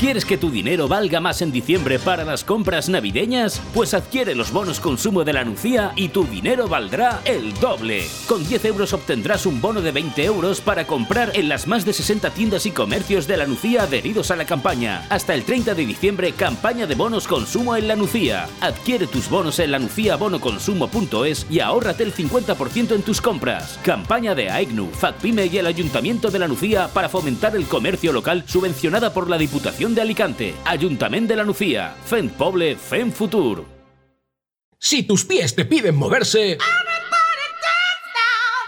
¿Quieres 0.00 0.24
que 0.24 0.38
tu 0.38 0.50
dinero 0.50 0.88
valga 0.88 1.20
más 1.20 1.42
en 1.42 1.52
diciembre 1.52 1.98
para 1.98 2.24
las 2.24 2.42
compras 2.42 2.88
navideñas? 2.88 3.60
Pues 3.74 3.92
adquiere 3.92 4.34
los 4.34 4.50
bonos 4.50 4.80
consumo 4.80 5.24
de 5.24 5.34
la 5.34 5.44
Nucía 5.44 5.92
y 5.94 6.08
tu 6.08 6.24
dinero 6.24 6.68
valdrá 6.68 7.20
el 7.26 7.52
doble. 7.60 8.06
Con 8.26 8.42
10 8.48 8.64
euros 8.64 8.94
obtendrás 8.94 9.44
un 9.44 9.60
bono 9.60 9.82
de 9.82 9.92
20 9.92 10.24
euros 10.24 10.62
para 10.62 10.86
comprar 10.86 11.32
en 11.34 11.50
las 11.50 11.66
más 11.66 11.84
de 11.84 11.92
60 11.92 12.30
tiendas 12.30 12.64
y 12.64 12.70
comercios 12.70 13.26
de 13.26 13.36
la 13.36 13.46
Nucía 13.46 13.82
adheridos 13.82 14.30
a 14.30 14.36
la 14.36 14.46
campaña. 14.46 15.04
Hasta 15.10 15.34
el 15.34 15.44
30 15.44 15.74
de 15.74 15.84
diciembre, 15.84 16.32
campaña 16.32 16.86
de 16.86 16.94
bonos 16.94 17.28
consumo 17.28 17.76
en 17.76 17.86
la 17.86 17.94
Nucía. 17.94 18.48
Adquiere 18.62 19.06
tus 19.06 19.28
bonos 19.28 19.58
en 19.58 19.70
la 19.70 19.78
nuciabonoconsumo.es 19.78 21.46
y 21.50 21.60
ahórrate 21.60 22.04
el 22.04 22.14
50% 22.14 22.94
en 22.94 23.02
tus 23.02 23.20
compras. 23.20 23.78
Campaña 23.84 24.34
de 24.34 24.48
AEGNU, 24.48 24.92
FACPIME 24.92 25.44
y 25.44 25.58
el 25.58 25.66
Ayuntamiento 25.66 26.30
de 26.30 26.38
la 26.38 26.48
Nucía 26.48 26.88
para 26.88 27.10
fomentar 27.10 27.54
el 27.54 27.66
comercio 27.66 28.14
local 28.14 28.44
subvencionada 28.46 29.12
por 29.12 29.28
la 29.28 29.36
Diputación 29.36 29.89
de 29.94 30.02
Alicante, 30.02 30.54
Ayuntamiento 30.64 31.32
de 31.32 31.36
la 31.36 31.44
Nucía, 31.44 31.94
FEN 32.04 32.30
Poble, 32.30 32.76
FEN 32.76 33.12
Futur. 33.12 33.64
Si 34.78 35.02
tus 35.02 35.24
pies 35.24 35.54
te 35.54 35.64
piden 35.64 35.96
moverse... 35.96 36.58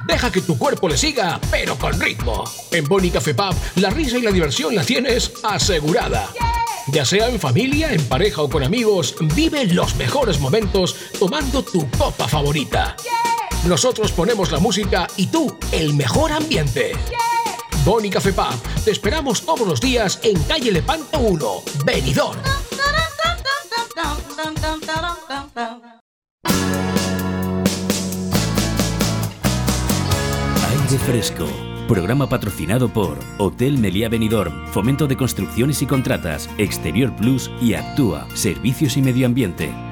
Deja 0.06 0.32
que 0.32 0.40
tu 0.40 0.58
cuerpo 0.58 0.88
le 0.88 0.96
siga, 0.96 1.40
pero 1.50 1.76
con 1.76 1.98
ritmo. 2.00 2.44
En 2.72 2.84
Boni 2.84 3.10
Café 3.10 3.34
Pub, 3.34 3.54
la 3.76 3.90
risa 3.90 4.18
y 4.18 4.22
la 4.22 4.32
diversión 4.32 4.74
la 4.74 4.84
tienes 4.84 5.32
asegurada. 5.44 6.28
Ya 6.88 7.04
sea 7.04 7.28
en 7.28 7.38
familia, 7.38 7.92
en 7.92 8.04
pareja 8.08 8.42
o 8.42 8.50
con 8.50 8.64
amigos, 8.64 9.14
vive 9.34 9.64
los 9.66 9.94
mejores 9.94 10.40
momentos 10.40 10.96
tomando 11.18 11.62
tu 11.62 11.88
copa 11.92 12.26
favorita. 12.26 12.96
Nosotros 13.66 14.10
ponemos 14.10 14.50
la 14.50 14.58
música 14.58 15.06
y 15.16 15.28
tú 15.28 15.56
el 15.70 15.94
mejor 15.94 16.32
ambiente. 16.32 16.92
Boni 17.84 18.10
Café 18.10 18.32
Pub, 18.32 18.54
te 18.84 18.92
esperamos 18.92 19.44
todos 19.44 19.66
los 19.66 19.80
días 19.80 20.20
en 20.22 20.40
calle 20.44 20.70
Lepanto 20.70 21.18
1, 21.18 21.46
Benidorm. 21.84 22.38
Aire 30.70 30.98
Fresco. 31.04 31.46
Programa 31.88 32.28
patrocinado 32.28 32.88
por 32.88 33.18
Hotel 33.38 33.76
Meliá 33.78 34.08
Benidorm, 34.08 34.68
Fomento 34.68 35.08
de 35.08 35.16
Construcciones 35.16 35.82
y 35.82 35.86
Contratas, 35.86 36.48
Exterior 36.58 37.14
Plus 37.16 37.50
y 37.60 37.74
Actúa, 37.74 38.28
Servicios 38.34 38.96
y 38.96 39.02
Medio 39.02 39.26
Ambiente. 39.26 39.91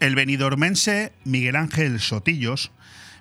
El 0.00 0.14
benidormense 0.14 1.12
Miguel 1.24 1.56
Ángel 1.56 2.00
Sotillos, 2.00 2.72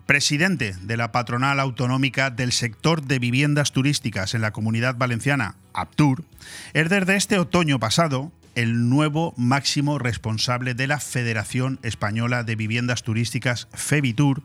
presidente 0.05 0.73
de 0.81 0.95
la 0.95 1.11
patronal 1.11 1.59
autonómica 1.59 2.29
del 2.29 2.53
sector 2.53 3.03
de 3.03 3.19
viviendas 3.19 3.73
turísticas 3.73 4.33
en 4.33 4.39
la 4.39 4.51
comunidad 4.51 4.95
valenciana, 4.95 5.55
Aptur, 5.73 6.23
es 6.73 6.89
desde 6.89 7.17
este 7.17 7.37
otoño 7.37 7.79
pasado 7.79 8.31
el 8.55 8.87
nuevo 8.87 9.33
máximo 9.35 9.99
responsable 9.99 10.73
de 10.73 10.87
la 10.87 11.01
Federación 11.01 11.79
Española 11.83 12.45
de 12.45 12.55
Viviendas 12.55 13.03
Turísticas, 13.03 13.67
FEBITUR, 13.73 14.41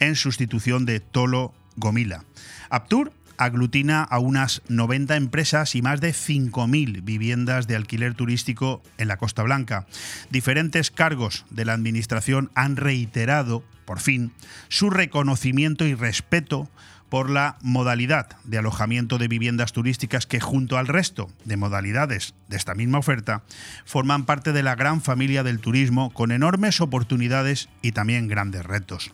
en 0.00 0.16
sustitución 0.16 0.86
de 0.86 0.98
Tolo 0.98 1.54
Gomila. 1.76 2.24
Aptur 2.68 3.12
aglutina 3.38 4.02
a 4.02 4.18
unas 4.18 4.62
90 4.68 5.16
empresas 5.16 5.74
y 5.74 5.82
más 5.82 6.00
de 6.00 6.10
5.000 6.10 7.04
viviendas 7.04 7.66
de 7.66 7.76
alquiler 7.76 8.14
turístico 8.14 8.82
en 8.98 9.08
la 9.08 9.16
Costa 9.16 9.42
Blanca. 9.42 9.86
Diferentes 10.30 10.90
cargos 10.90 11.44
de 11.50 11.64
la 11.64 11.72
Administración 11.72 12.50
han 12.54 12.76
reiterado, 12.76 13.62
por 13.84 14.00
fin, 14.00 14.32
su 14.68 14.90
reconocimiento 14.90 15.84
y 15.86 15.94
respeto 15.94 16.68
por 17.08 17.30
la 17.30 17.56
modalidad 17.62 18.36
de 18.44 18.58
alojamiento 18.58 19.18
de 19.18 19.28
viviendas 19.28 19.72
turísticas 19.72 20.26
que 20.26 20.40
junto 20.40 20.76
al 20.76 20.88
resto 20.88 21.30
de 21.44 21.56
modalidades 21.56 22.34
de 22.48 22.56
esta 22.56 22.74
misma 22.74 22.98
oferta 22.98 23.42
forman 23.84 24.24
parte 24.24 24.52
de 24.52 24.62
la 24.62 24.74
gran 24.74 25.00
familia 25.00 25.42
del 25.42 25.60
turismo 25.60 26.12
con 26.12 26.32
enormes 26.32 26.80
oportunidades 26.80 27.68
y 27.82 27.92
también 27.92 28.28
grandes 28.28 28.64
retos. 28.64 29.12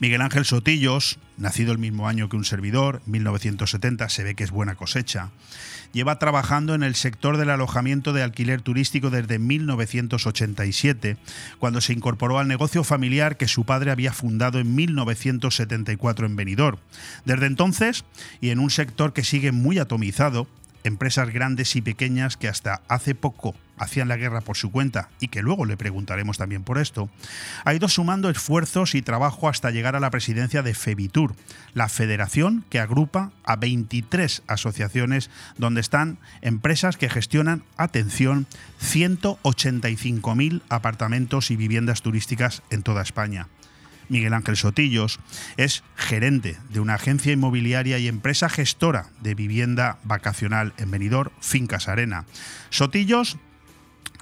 Miguel 0.00 0.22
Ángel 0.22 0.46
Sotillos, 0.46 1.18
nacido 1.36 1.72
el 1.72 1.78
mismo 1.78 2.08
año 2.08 2.30
que 2.30 2.36
un 2.36 2.46
servidor, 2.46 3.02
1970, 3.04 4.08
se 4.08 4.24
ve 4.24 4.34
que 4.34 4.44
es 4.44 4.50
buena 4.50 4.74
cosecha, 4.74 5.28
lleva 5.92 6.18
trabajando 6.18 6.74
en 6.74 6.82
el 6.82 6.94
sector 6.94 7.36
del 7.36 7.50
alojamiento 7.50 8.14
de 8.14 8.22
alquiler 8.22 8.62
turístico 8.62 9.10
desde 9.10 9.38
1987, 9.38 11.18
cuando 11.58 11.82
se 11.82 11.92
incorporó 11.92 12.38
al 12.38 12.48
negocio 12.48 12.82
familiar 12.82 13.36
que 13.36 13.46
su 13.46 13.66
padre 13.66 13.90
había 13.90 14.14
fundado 14.14 14.58
en 14.58 14.74
1974 14.74 16.24
en 16.24 16.34
Benidorm. 16.34 16.78
Desde 17.26 17.44
entonces, 17.44 18.06
y 18.40 18.48
en 18.48 18.58
un 18.58 18.70
sector 18.70 19.12
que 19.12 19.22
sigue 19.22 19.52
muy 19.52 19.78
atomizado, 19.78 20.48
empresas 20.82 21.28
grandes 21.28 21.76
y 21.76 21.82
pequeñas 21.82 22.38
que 22.38 22.48
hasta 22.48 22.80
hace 22.88 23.14
poco 23.14 23.54
hacían 23.80 24.08
la 24.08 24.16
guerra 24.16 24.42
por 24.42 24.56
su 24.56 24.70
cuenta 24.70 25.08
y 25.18 25.28
que 25.28 25.42
luego 25.42 25.64
le 25.64 25.76
preguntaremos 25.76 26.38
también 26.38 26.62
por 26.62 26.78
esto, 26.78 27.08
ha 27.64 27.74
ido 27.74 27.88
sumando 27.88 28.30
esfuerzos 28.30 28.94
y 28.94 29.02
trabajo 29.02 29.48
hasta 29.48 29.70
llegar 29.70 29.96
a 29.96 30.00
la 30.00 30.10
presidencia 30.10 30.62
de 30.62 30.74
FEBITUR, 30.74 31.34
la 31.74 31.88
federación 31.88 32.64
que 32.68 32.78
agrupa 32.78 33.32
a 33.42 33.56
23 33.56 34.42
asociaciones 34.46 35.30
donde 35.56 35.80
están 35.80 36.18
empresas 36.42 36.98
que 36.98 37.08
gestionan, 37.08 37.64
atención, 37.76 38.46
185.000 38.82 40.62
apartamentos 40.68 41.50
y 41.50 41.56
viviendas 41.56 42.02
turísticas 42.02 42.62
en 42.70 42.82
toda 42.82 43.02
España. 43.02 43.48
Miguel 44.10 44.34
Ángel 44.34 44.56
Sotillos, 44.56 45.20
es 45.56 45.84
gerente 45.96 46.58
de 46.68 46.80
una 46.80 46.94
agencia 46.94 47.32
inmobiliaria 47.32 47.98
y 47.98 48.08
empresa 48.08 48.48
gestora 48.48 49.06
de 49.20 49.34
vivienda 49.34 49.98
vacacional 50.02 50.74
en 50.78 50.90
Benidorm, 50.90 51.30
Fincas 51.40 51.88
Arena. 51.88 52.26
Sotillos 52.70 53.38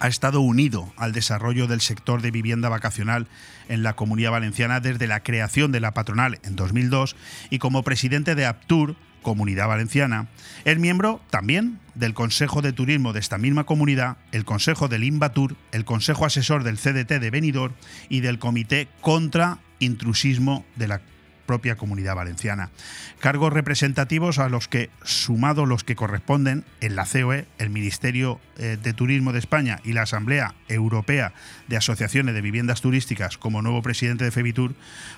ha 0.00 0.08
estado 0.08 0.40
unido 0.40 0.92
al 0.96 1.12
desarrollo 1.12 1.66
del 1.66 1.80
sector 1.80 2.22
de 2.22 2.30
vivienda 2.30 2.68
vacacional 2.68 3.26
en 3.68 3.82
la 3.82 3.94
Comunidad 3.94 4.32
Valenciana 4.32 4.80
desde 4.80 5.06
la 5.06 5.22
creación 5.22 5.72
de 5.72 5.80
la 5.80 5.94
patronal 5.94 6.38
en 6.42 6.56
2002 6.56 7.16
y 7.50 7.58
como 7.58 7.82
presidente 7.82 8.34
de 8.34 8.46
Aptur, 8.46 8.96
Comunidad 9.22 9.68
Valenciana, 9.68 10.28
es 10.64 10.78
miembro 10.78 11.20
también 11.30 11.80
del 11.94 12.14
Consejo 12.14 12.62
de 12.62 12.72
Turismo 12.72 13.12
de 13.12 13.20
esta 13.20 13.38
misma 13.38 13.64
comunidad, 13.64 14.16
el 14.32 14.44
Consejo 14.44 14.88
del 14.88 15.04
Invatur, 15.04 15.56
el 15.72 15.84
Consejo 15.84 16.24
Asesor 16.24 16.62
del 16.62 16.78
CDT 16.78 17.20
de 17.20 17.30
Benidorm 17.30 17.74
y 18.08 18.20
del 18.20 18.38
Comité 18.38 18.88
contra 19.00 19.58
Intrusismo 19.80 20.64
de 20.76 20.88
la 20.88 21.00
propia 21.48 21.76
comunidad 21.76 22.14
valenciana. 22.14 22.70
Cargos 23.18 23.52
representativos 23.52 24.38
a 24.38 24.48
los 24.48 24.68
que, 24.68 24.90
sumados 25.02 25.66
los 25.66 25.82
que 25.82 25.96
corresponden 25.96 26.64
en 26.80 26.94
la 26.94 27.06
COE, 27.06 27.46
el 27.58 27.70
Ministerio 27.70 28.38
eh, 28.58 28.76
de 28.80 28.92
Turismo 28.92 29.32
de 29.32 29.40
España 29.40 29.80
y 29.82 29.94
la 29.94 30.02
Asamblea 30.02 30.54
Europea 30.68 31.32
de 31.66 31.78
Asociaciones 31.78 32.34
de 32.34 32.42
Viviendas 32.42 32.82
Turísticas 32.82 33.38
como 33.38 33.62
nuevo 33.62 33.82
presidente 33.82 34.24
de 34.24 34.30
FEBITUR, 34.30 34.74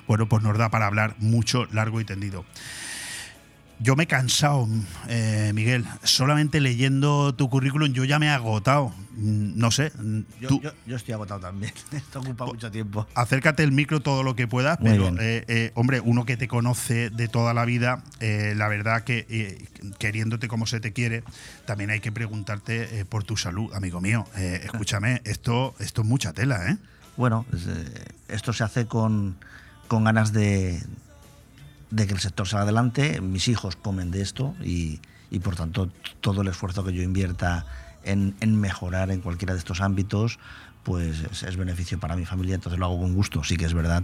bueno, 0.07 0.27
pues 0.27 0.41
nos 0.41 0.57
da 0.57 0.69
para 0.69 0.87
hablar 0.87 1.15
mucho, 1.19 1.67
largo 1.71 2.01
y 2.01 2.05
tendido. 2.05 2.45
Yo 3.81 3.95
me 3.95 4.03
he 4.03 4.07
cansado, 4.07 4.67
eh, 5.07 5.51
Miguel. 5.55 5.85
Solamente 6.03 6.61
leyendo 6.61 7.33
tu 7.33 7.49
currículum 7.49 7.91
yo 7.93 8.03
ya 8.05 8.19
me 8.19 8.27
he 8.27 8.29
agotado. 8.29 8.93
Mm, 9.17 9.57
No 9.57 9.71
sé. 9.71 9.91
Yo, 10.39 10.47
tú- 10.49 10.61
yo- 10.61 10.71
yo 10.85 10.95
estoy 10.95 11.13
agotado 11.13 11.39
también. 11.39 11.73
Esto 11.91 12.19
ocupa 12.19 12.45
mucho 12.45 12.69
tiempo. 12.69 13.07
acércate 13.15 13.63
el 13.63 13.71
micro 13.71 13.99
todo 13.99 14.21
lo 14.23 14.35
que 14.35 14.47
puedas, 14.47 14.79
Muy 14.79 14.91
pero 14.91 15.07
eh, 15.19 15.45
eh, 15.47 15.71
hombre, 15.75 15.99
uno 15.99 16.25
que 16.25 16.37
te 16.37 16.47
conoce 16.47 17.09
de 17.09 17.27
toda 17.27 17.53
la 17.55 17.65
vida, 17.65 18.03
eh, 18.19 18.53
la 18.55 18.67
verdad 18.67 19.03
que 19.03 19.25
eh, 19.29 19.65
queriéndote 19.97 20.47
como 20.47 20.65
se 20.67 20.79
te 20.79 20.93
quiere, 20.93 21.23
también 21.65 21.89
hay 21.89 21.99
que 22.01 22.11
preguntarte 22.11 22.99
eh, 22.99 23.05
por 23.05 23.23
tu 23.23 23.35
salud, 23.35 23.73
amigo 23.73 23.99
mío. 23.99 24.25
Eh, 24.37 24.61
escúchame, 24.63 25.21
esto, 25.25 25.73
esto 25.79 26.01
es 26.01 26.07
mucha 26.07 26.33
tela, 26.33 26.69
¿eh? 26.69 26.77
Bueno, 27.17 27.45
esto 28.27 28.53
se 28.53 28.63
hace 28.63 28.85
con, 28.85 29.35
con 29.87 30.03
ganas 30.05 30.31
de, 30.33 30.81
de 31.91 32.07
que 32.07 32.13
el 32.13 32.19
sector 32.19 32.47
salga 32.47 32.63
adelante. 32.63 33.21
Mis 33.21 33.47
hijos 33.47 33.75
comen 33.75 34.11
de 34.11 34.21
esto 34.21 34.55
y, 34.63 34.99
y, 35.29 35.39
por 35.39 35.55
tanto 35.55 35.89
todo 36.21 36.41
el 36.41 36.47
esfuerzo 36.47 36.83
que 36.83 36.93
yo 36.93 37.03
invierta 37.03 37.65
en, 38.03 38.35
en 38.39 38.59
mejorar 38.59 39.11
en 39.11 39.21
cualquiera 39.21 39.53
de 39.53 39.59
estos 39.59 39.81
ámbitos 39.81 40.39
pues 40.83 41.19
es, 41.31 41.43
es 41.43 41.57
beneficio 41.57 41.99
para 41.99 42.15
mi 42.15 42.25
familia, 42.25 42.55
entonces 42.55 42.79
lo 42.79 42.85
hago 42.85 42.99
con 42.99 43.13
gusto. 43.13 43.43
Sí 43.43 43.57
que 43.57 43.65
es 43.65 43.73
verdad 43.73 44.03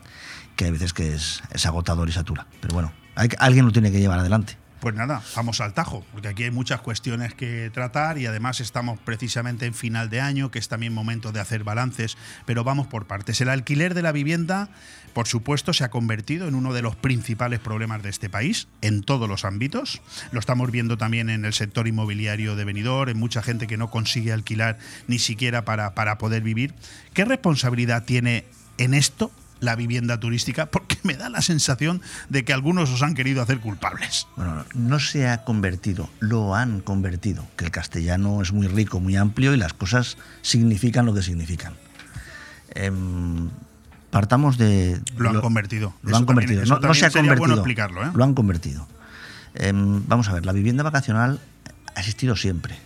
que 0.56 0.66
hay 0.66 0.72
veces 0.72 0.94
que 0.94 1.14
es, 1.14 1.42
es 1.52 1.66
agotador 1.66 2.08
y 2.08 2.12
satura, 2.12 2.46
pero 2.62 2.74
bueno, 2.74 2.94
alguien 3.40 3.66
lo 3.66 3.72
tiene 3.72 3.92
que 3.92 4.00
llevar 4.00 4.20
adelante. 4.20 4.58
Pues 4.80 4.94
nada, 4.94 5.24
vamos 5.36 5.60
al 5.60 5.74
tajo, 5.74 6.06
porque 6.12 6.28
aquí 6.28 6.44
hay 6.44 6.52
muchas 6.52 6.82
cuestiones 6.82 7.34
que 7.34 7.72
tratar 7.74 8.20
y 8.20 8.28
además 8.28 8.60
estamos 8.60 9.00
precisamente 9.00 9.66
en 9.66 9.74
final 9.74 10.12
de 10.12 10.22
año, 10.22 10.52
que 10.52 10.60
es 10.60 10.68
también 10.68 10.94
momento 10.94 11.32
de 11.32 11.40
hacer 11.40 11.64
balances, 11.64 12.16
pero 12.46 12.64
vamos 12.64 12.86
por 12.86 13.08
partes. 13.08 13.42
El 13.42 13.50
alquiler 13.50 13.96
de 13.96 14.04
la 14.04 14.12
vivienda, 14.12 14.70
por 15.14 15.28
supuesto, 15.28 15.74
se 15.74 15.84
ha 15.84 15.90
convertido 15.90 16.48
en 16.48 16.54
uno 16.54 16.74
de 16.74 16.84
los 16.84 16.96
principales 16.96 17.60
problemas 17.60 18.04
de 18.04 18.10
este 18.10 18.30
país, 18.30 18.68
en 18.82 19.02
todos 19.02 19.28
los 19.28 19.46
ámbitos. 19.46 20.00
Lo 20.32 20.40
estamos 20.40 20.70
viendo 20.70 20.96
también 20.96 21.32
en 21.32 21.44
el 21.44 21.54
sector 21.54 21.88
inmobiliario 21.88 22.56
de 22.56 22.64
Benidorm, 22.64 23.10
en 23.10 23.18
mucha 23.18 23.42
gente 23.42 23.66
que 23.66 23.78
no 23.78 23.90
consigue 23.90 24.32
alquilar 24.32 24.78
ni 25.08 25.18
siquiera 25.18 25.66
para, 25.66 25.96
para 25.96 26.20
poder 26.20 26.44
vivir. 26.44 26.76
¿Qué 27.16 27.26
responsabilidad 27.26 28.04
tiene 28.06 28.46
en 28.78 28.94
esto 28.94 29.32
la 29.60 29.76
vivienda 29.76 30.20
turística? 30.20 30.68
Porque 30.68 30.98
me 31.04 31.16
da 31.16 31.30
la 31.30 31.42
sensación 31.42 32.02
de 32.30 32.46
que 32.46 32.54
algunos 32.54 32.90
os 32.92 33.02
han 33.04 33.14
querido 33.16 33.42
hacer 33.42 33.60
culpables. 33.60 34.28
Bueno, 34.36 34.66
no 34.74 35.00
se 35.00 35.28
ha 35.28 35.44
convertido, 35.44 36.10
lo 36.20 36.56
han 36.56 36.82
convertido, 36.82 37.48
que 37.58 37.66
el 37.66 37.72
castellano 37.72 38.42
es 38.42 38.52
muy 38.54 38.68
rico, 38.68 39.00
muy 39.00 39.16
amplio 39.16 39.54
y 39.54 39.58
las 39.58 39.74
cosas 39.74 40.18
significan 40.42 41.06
lo 41.06 41.14
que 41.14 41.22
significan. 41.24 41.74
Em, 42.72 43.50
partamos 44.12 44.58
de... 44.58 45.00
Lo 45.18 45.30
han 45.30 45.42
convertido. 45.42 45.94
Lo 46.04 46.10
Eso 46.10 46.18
han 46.18 46.26
también- 46.26 46.48
convertido. 46.48 46.64
eso 46.64 46.80
no, 46.80 46.88
no 46.88 46.94
se 46.94 47.06
ha 47.06 47.10
también 47.10 47.36
convertido. 47.36 47.38
bueno 47.48 47.56
explicarlo, 47.56 48.06
¿eh? 48.06 48.12
Lo 48.14 48.24
han 48.24 48.34
convertido. 48.34 48.88
Em, 49.56 50.04
vamos 50.08 50.28
a 50.30 50.34
ver, 50.34 50.46
la 50.46 50.54
vivienda 50.54 50.84
vacacional 50.84 51.40
ha 51.96 52.00
existido 52.00 52.36
siempre, 52.36 52.78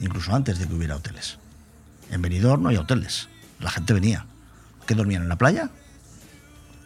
incluso 0.00 0.34
antes 0.34 0.58
de 0.58 0.66
que 0.66 0.74
hubiera 0.74 0.96
hoteles. 0.96 1.38
En 2.10 2.22
Benidorm 2.22 2.62
no 2.62 2.68
hay 2.70 2.76
hoteles. 2.76 3.28
La 3.60 3.70
gente 3.70 3.92
venía. 3.92 4.24
¿Qué 4.86 4.94
dormían 4.94 5.22
en 5.22 5.28
la 5.28 5.36
playa? 5.36 5.68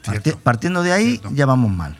Parti- 0.04 0.32
partiendo 0.42 0.82
de 0.82 0.92
ahí 0.92 1.20
ya 1.32 1.46
vamos 1.46 1.70
mal. 1.70 1.96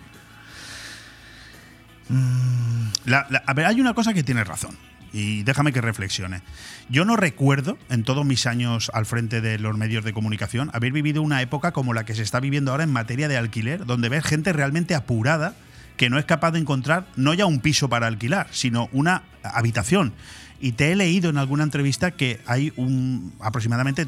La- 3.04 3.26
la- 3.30 3.42
a 3.46 3.54
ver, 3.54 3.66
hay 3.66 3.80
una 3.80 3.94
cosa 3.94 4.12
que 4.14 4.22
tienes 4.22 4.46
razón. 4.46 4.76
y 5.14 5.42
déjame 5.42 5.74
que 5.74 5.82
reflexione. 5.82 6.40
Yo 6.88 7.04
no 7.04 7.16
recuerdo, 7.16 7.76
en 7.90 8.02
todos 8.02 8.24
mis 8.24 8.46
años 8.46 8.90
al 8.94 9.04
frente 9.04 9.42
de 9.42 9.58
los 9.58 9.76
medios 9.76 10.04
de 10.04 10.14
comunicación, 10.14 10.70
haber 10.72 10.90
vivido 10.90 11.20
una 11.20 11.42
época 11.42 11.72
como 11.72 11.92
la 11.92 12.06
que 12.06 12.14
se 12.14 12.22
está 12.22 12.40
viviendo 12.40 12.70
ahora 12.70 12.84
en 12.84 12.90
materia 12.90 13.28
de 13.28 13.36
alquiler, 13.36 13.84
donde 13.84 14.08
ves 14.08 14.24
gente 14.24 14.54
realmente 14.54 14.94
apurada 14.94 15.54
que 15.98 16.08
no 16.08 16.18
es 16.18 16.24
capaz 16.24 16.52
de 16.52 16.60
encontrar 16.60 17.08
no 17.16 17.34
ya 17.34 17.44
un 17.44 17.60
piso 17.60 17.90
para 17.90 18.06
alquilar, 18.06 18.46
sino 18.52 18.88
una 18.92 19.24
habitación. 19.44 20.14
Y 20.62 20.72
te 20.72 20.92
he 20.92 20.96
leído 20.96 21.28
en 21.28 21.36
alguna 21.36 21.64
entrevista 21.64 22.12
que 22.12 22.40
hay 22.46 22.72
un 22.76 23.34
aproximadamente 23.42 24.06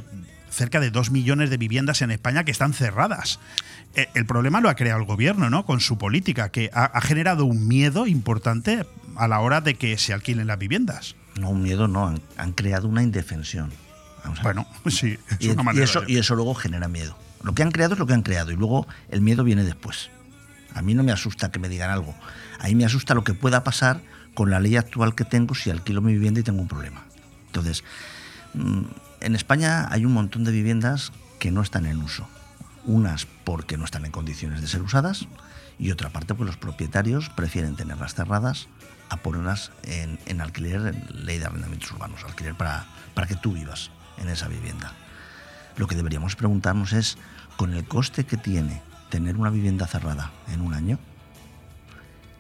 cerca 0.48 0.80
de 0.80 0.90
dos 0.90 1.10
millones 1.10 1.50
de 1.50 1.58
viviendas 1.58 2.00
en 2.00 2.12
España 2.12 2.44
que 2.44 2.50
están 2.52 2.72
cerradas. 2.72 3.40
Eh, 3.96 4.08
El 4.14 4.26
problema 4.26 4.60
lo 4.60 4.68
ha 4.68 4.74
creado 4.74 5.00
el 5.00 5.06
gobierno, 5.06 5.50
¿no? 5.50 5.64
Con 5.66 5.80
su 5.80 5.98
política, 5.98 6.48
que 6.50 6.70
ha, 6.74 6.84
ha 6.84 7.00
generado 7.00 7.44
un 7.44 7.68
miedo 7.68 8.06
importante 8.06 8.86
a 9.16 9.28
la 9.28 9.40
hora 9.40 9.60
de 9.60 9.74
que 9.74 9.96
se 9.98 10.12
alquilen 10.12 10.46
las 10.48 10.58
viviendas. 10.58 11.14
No, 11.38 11.50
un 11.50 11.62
miedo 11.62 11.88
no, 11.88 12.06
han, 12.08 12.20
han 12.36 12.52
creado 12.52 12.88
una 12.88 13.02
indefensión. 13.02 13.70
Bueno, 14.42 14.66
sí, 14.88 15.18
es 15.30 15.46
y, 15.46 15.50
una 15.50 15.62
y 15.62 15.64
manera 15.64 15.84
eso, 15.84 16.00
de- 16.00 16.12
y 16.12 16.16
eso 16.18 16.34
luego 16.34 16.54
genera 16.54 16.88
miedo. 16.88 17.16
Lo 17.42 17.54
que 17.54 17.62
han 17.62 17.70
creado 17.70 17.92
es 17.94 17.98
lo 17.98 18.06
que 18.06 18.14
han 18.14 18.22
creado 18.22 18.50
y 18.52 18.56
luego 18.56 18.86
el 19.10 19.20
miedo 19.20 19.44
viene 19.44 19.64
después. 19.64 20.10
A 20.74 20.80
mí 20.82 20.94
no 20.94 21.02
me 21.04 21.12
asusta 21.12 21.52
que 21.52 21.58
me 21.58 21.68
digan 21.68 21.90
algo. 21.90 22.14
A 22.58 22.66
mí 22.68 22.74
me 22.74 22.84
asusta 22.84 23.14
lo 23.14 23.22
que 23.22 23.34
pueda 23.34 23.62
pasar 23.64 24.00
con 24.32 24.50
la 24.50 24.58
ley 24.60 24.76
actual 24.76 25.14
que 25.14 25.24
tengo 25.24 25.54
si 25.54 25.70
alquilo 25.70 26.00
mi 26.00 26.12
vivienda 26.14 26.40
y 26.40 26.42
tengo 26.42 26.60
un 26.62 26.68
problema. 26.68 27.04
Entonces, 27.46 27.84
mm, 28.54 28.80
en 29.20 29.34
España 29.36 29.86
hay 29.90 30.04
un 30.04 30.12
montón 30.12 30.42
de 30.44 30.50
viviendas 30.52 31.12
que 31.38 31.50
no 31.52 31.60
están 31.62 31.86
en 31.86 31.98
uso. 32.02 32.26
Unas 32.84 33.26
porque 33.44 33.76
no 33.76 33.84
están 33.84 34.04
en 34.04 34.12
condiciones 34.12 34.60
de 34.60 34.66
ser 34.66 34.82
usadas 34.82 35.26
y 35.78 35.90
otra 35.90 36.10
parte 36.10 36.34
pues 36.34 36.46
los 36.46 36.56
propietarios 36.56 37.30
prefieren 37.30 37.76
tenerlas 37.76 38.14
cerradas 38.14 38.68
a 39.08 39.16
ponerlas 39.18 39.70
en, 39.82 40.18
en 40.26 40.40
alquiler, 40.40 40.94
en 40.94 41.26
ley 41.26 41.38
de 41.38 41.46
arrendamientos 41.46 41.90
urbanos, 41.92 42.24
alquiler 42.24 42.54
para, 42.54 42.86
para 43.14 43.26
que 43.26 43.36
tú 43.36 43.52
vivas 43.52 43.90
en 44.18 44.28
esa 44.28 44.48
vivienda. 44.48 44.92
Lo 45.76 45.86
que 45.86 45.96
deberíamos 45.96 46.36
preguntarnos 46.36 46.92
es, 46.92 47.18
con 47.56 47.74
el 47.74 47.84
coste 47.84 48.24
que 48.24 48.36
tiene 48.36 48.82
tener 49.10 49.36
una 49.36 49.50
vivienda 49.50 49.86
cerrada 49.86 50.32
en 50.52 50.60
un 50.60 50.74
año 50.74 50.98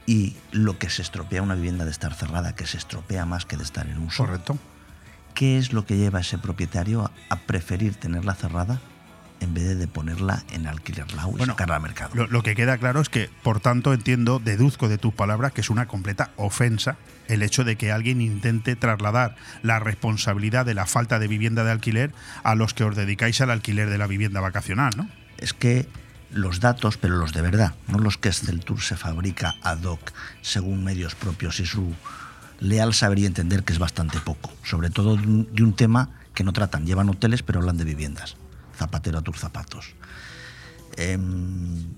y 0.06 0.36
lo 0.52 0.78
que 0.78 0.90
se 0.90 1.02
estropea 1.02 1.42
una 1.42 1.54
vivienda 1.54 1.84
de 1.84 1.90
estar 1.90 2.14
cerrada, 2.14 2.54
que 2.54 2.66
se 2.66 2.76
estropea 2.76 3.24
más 3.24 3.46
que 3.46 3.56
de 3.56 3.62
estar 3.62 3.88
en 3.88 3.98
uso. 3.98 4.24
Correcto. 4.24 4.58
¿Qué 5.34 5.58
es 5.58 5.72
lo 5.72 5.84
que 5.86 5.96
lleva 5.96 6.18
a 6.18 6.22
ese 6.22 6.38
propietario 6.38 7.02
a, 7.02 7.10
a 7.28 7.36
preferir 7.36 7.94
tenerla 7.94 8.34
cerrada 8.34 8.80
en 9.40 9.54
vez 9.54 9.78
de 9.78 9.86
ponerla 9.86 10.44
en 10.52 10.66
alquiler 10.66 11.06
y 11.38 11.44
sacarla 11.44 11.76
al 11.76 11.82
mercado? 11.82 12.14
Lo, 12.14 12.26
lo 12.26 12.42
que 12.42 12.54
queda 12.54 12.78
claro 12.78 13.00
es 13.00 13.08
que, 13.08 13.30
por 13.42 13.60
tanto, 13.60 13.92
entiendo, 13.92 14.38
deduzco 14.38 14.88
de 14.88 14.98
tus 14.98 15.14
palabras 15.14 15.52
que 15.52 15.60
es 15.60 15.70
una 15.70 15.86
completa 15.86 16.30
ofensa 16.36 16.96
el 17.28 17.42
hecho 17.42 17.64
de 17.64 17.76
que 17.76 17.92
alguien 17.92 18.20
intente 18.20 18.76
trasladar 18.76 19.36
la 19.62 19.78
responsabilidad 19.78 20.66
de 20.66 20.74
la 20.74 20.86
falta 20.86 21.18
de 21.18 21.28
vivienda 21.28 21.64
de 21.64 21.72
alquiler 21.72 22.12
a 22.42 22.54
los 22.54 22.74
que 22.74 22.84
os 22.84 22.96
dedicáis 22.96 23.40
al 23.40 23.50
alquiler 23.50 23.88
de 23.88 23.98
la 23.98 24.06
vivienda 24.06 24.40
vacacional, 24.40 24.92
¿no? 24.96 25.08
es 25.38 25.52
que 25.52 25.88
los 26.32 26.60
datos, 26.60 26.96
pero 26.96 27.16
los 27.16 27.32
de 27.32 27.42
verdad, 27.42 27.74
no 27.86 27.98
los 27.98 28.18
que 28.18 28.30
Tour 28.30 28.80
se 28.80 28.96
fabrica 28.96 29.54
ad 29.62 29.82
hoc 29.84 30.12
según 30.42 30.82
medios 30.82 31.14
propios 31.14 31.60
y 31.60 31.66
su 31.66 31.94
leal 32.60 32.94
saber 32.94 33.20
y 33.20 33.26
entender 33.26 33.62
que 33.62 33.72
es 33.72 33.78
bastante 33.78 34.18
poco, 34.18 34.52
sobre 34.64 34.90
todo 34.90 35.16
de 35.16 35.26
un, 35.26 35.54
de 35.54 35.62
un 35.62 35.74
tema 35.74 36.10
que 36.34 36.44
no 36.44 36.52
tratan, 36.52 36.86
llevan 36.86 37.08
hoteles 37.08 37.42
pero 37.42 37.60
hablan 37.60 37.76
de 37.76 37.84
viviendas, 37.84 38.36
zapatero 38.74 39.18
a 39.18 39.22
tus 39.22 39.38
zapatos. 39.38 39.94
Em, 40.96 41.94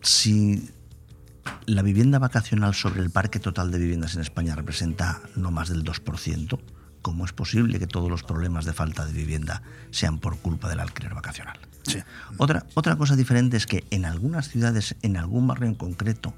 si 0.00 0.70
la 1.66 1.82
vivienda 1.82 2.18
vacacional 2.18 2.74
sobre 2.74 3.02
el 3.02 3.10
parque 3.10 3.38
total 3.38 3.70
de 3.70 3.78
viviendas 3.78 4.14
en 4.14 4.20
España 4.20 4.54
representa 4.54 5.20
no 5.36 5.50
más 5.50 5.68
del 5.68 5.84
2%, 5.84 6.60
¿cómo 7.02 7.24
es 7.24 7.32
posible 7.32 7.78
que 7.78 7.86
todos 7.86 8.10
los 8.10 8.22
problemas 8.22 8.64
de 8.64 8.72
falta 8.72 9.04
de 9.04 9.12
vivienda 9.12 9.62
sean 9.90 10.18
por 10.18 10.38
culpa 10.38 10.68
del 10.68 10.80
alquiler 10.80 11.14
vacacional? 11.14 11.58
Otra, 12.38 12.64
otra 12.74 12.96
cosa 12.96 13.16
diferente 13.16 13.56
es 13.56 13.66
que 13.66 13.84
en 13.90 14.04
algunas 14.04 14.48
ciudades, 14.48 14.94
en 15.02 15.16
algún 15.16 15.46
barrio 15.46 15.68
en 15.68 15.74
concreto, 15.74 16.34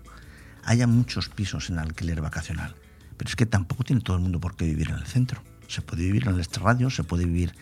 haya 0.65 0.87
muchos 0.87 1.29
pisos 1.29 1.71
en 1.71 1.79
alquiler 1.79 2.21
vacacional. 2.21 2.75
Pero 3.17 3.29
es 3.29 3.37
que 3.37 3.47
tampoco 3.47 3.85
tiene 3.85 4.03
todo 4.03 4.17
el 4.17 4.23
mundo 4.23 4.41
por 4.41 4.57
qué 4.57 4.65
vivir 4.65 4.91
en 4.91 4.97
el 4.97 5.07
centro. 5.07 5.43
Se 5.69 5.83
puede 5.83 6.03
vivir 6.03 6.27
en 6.27 6.35
el 6.35 6.41
extrarradio, 6.41 6.91
se 6.91 7.05
puede 7.05 7.27
vivir 7.27 7.55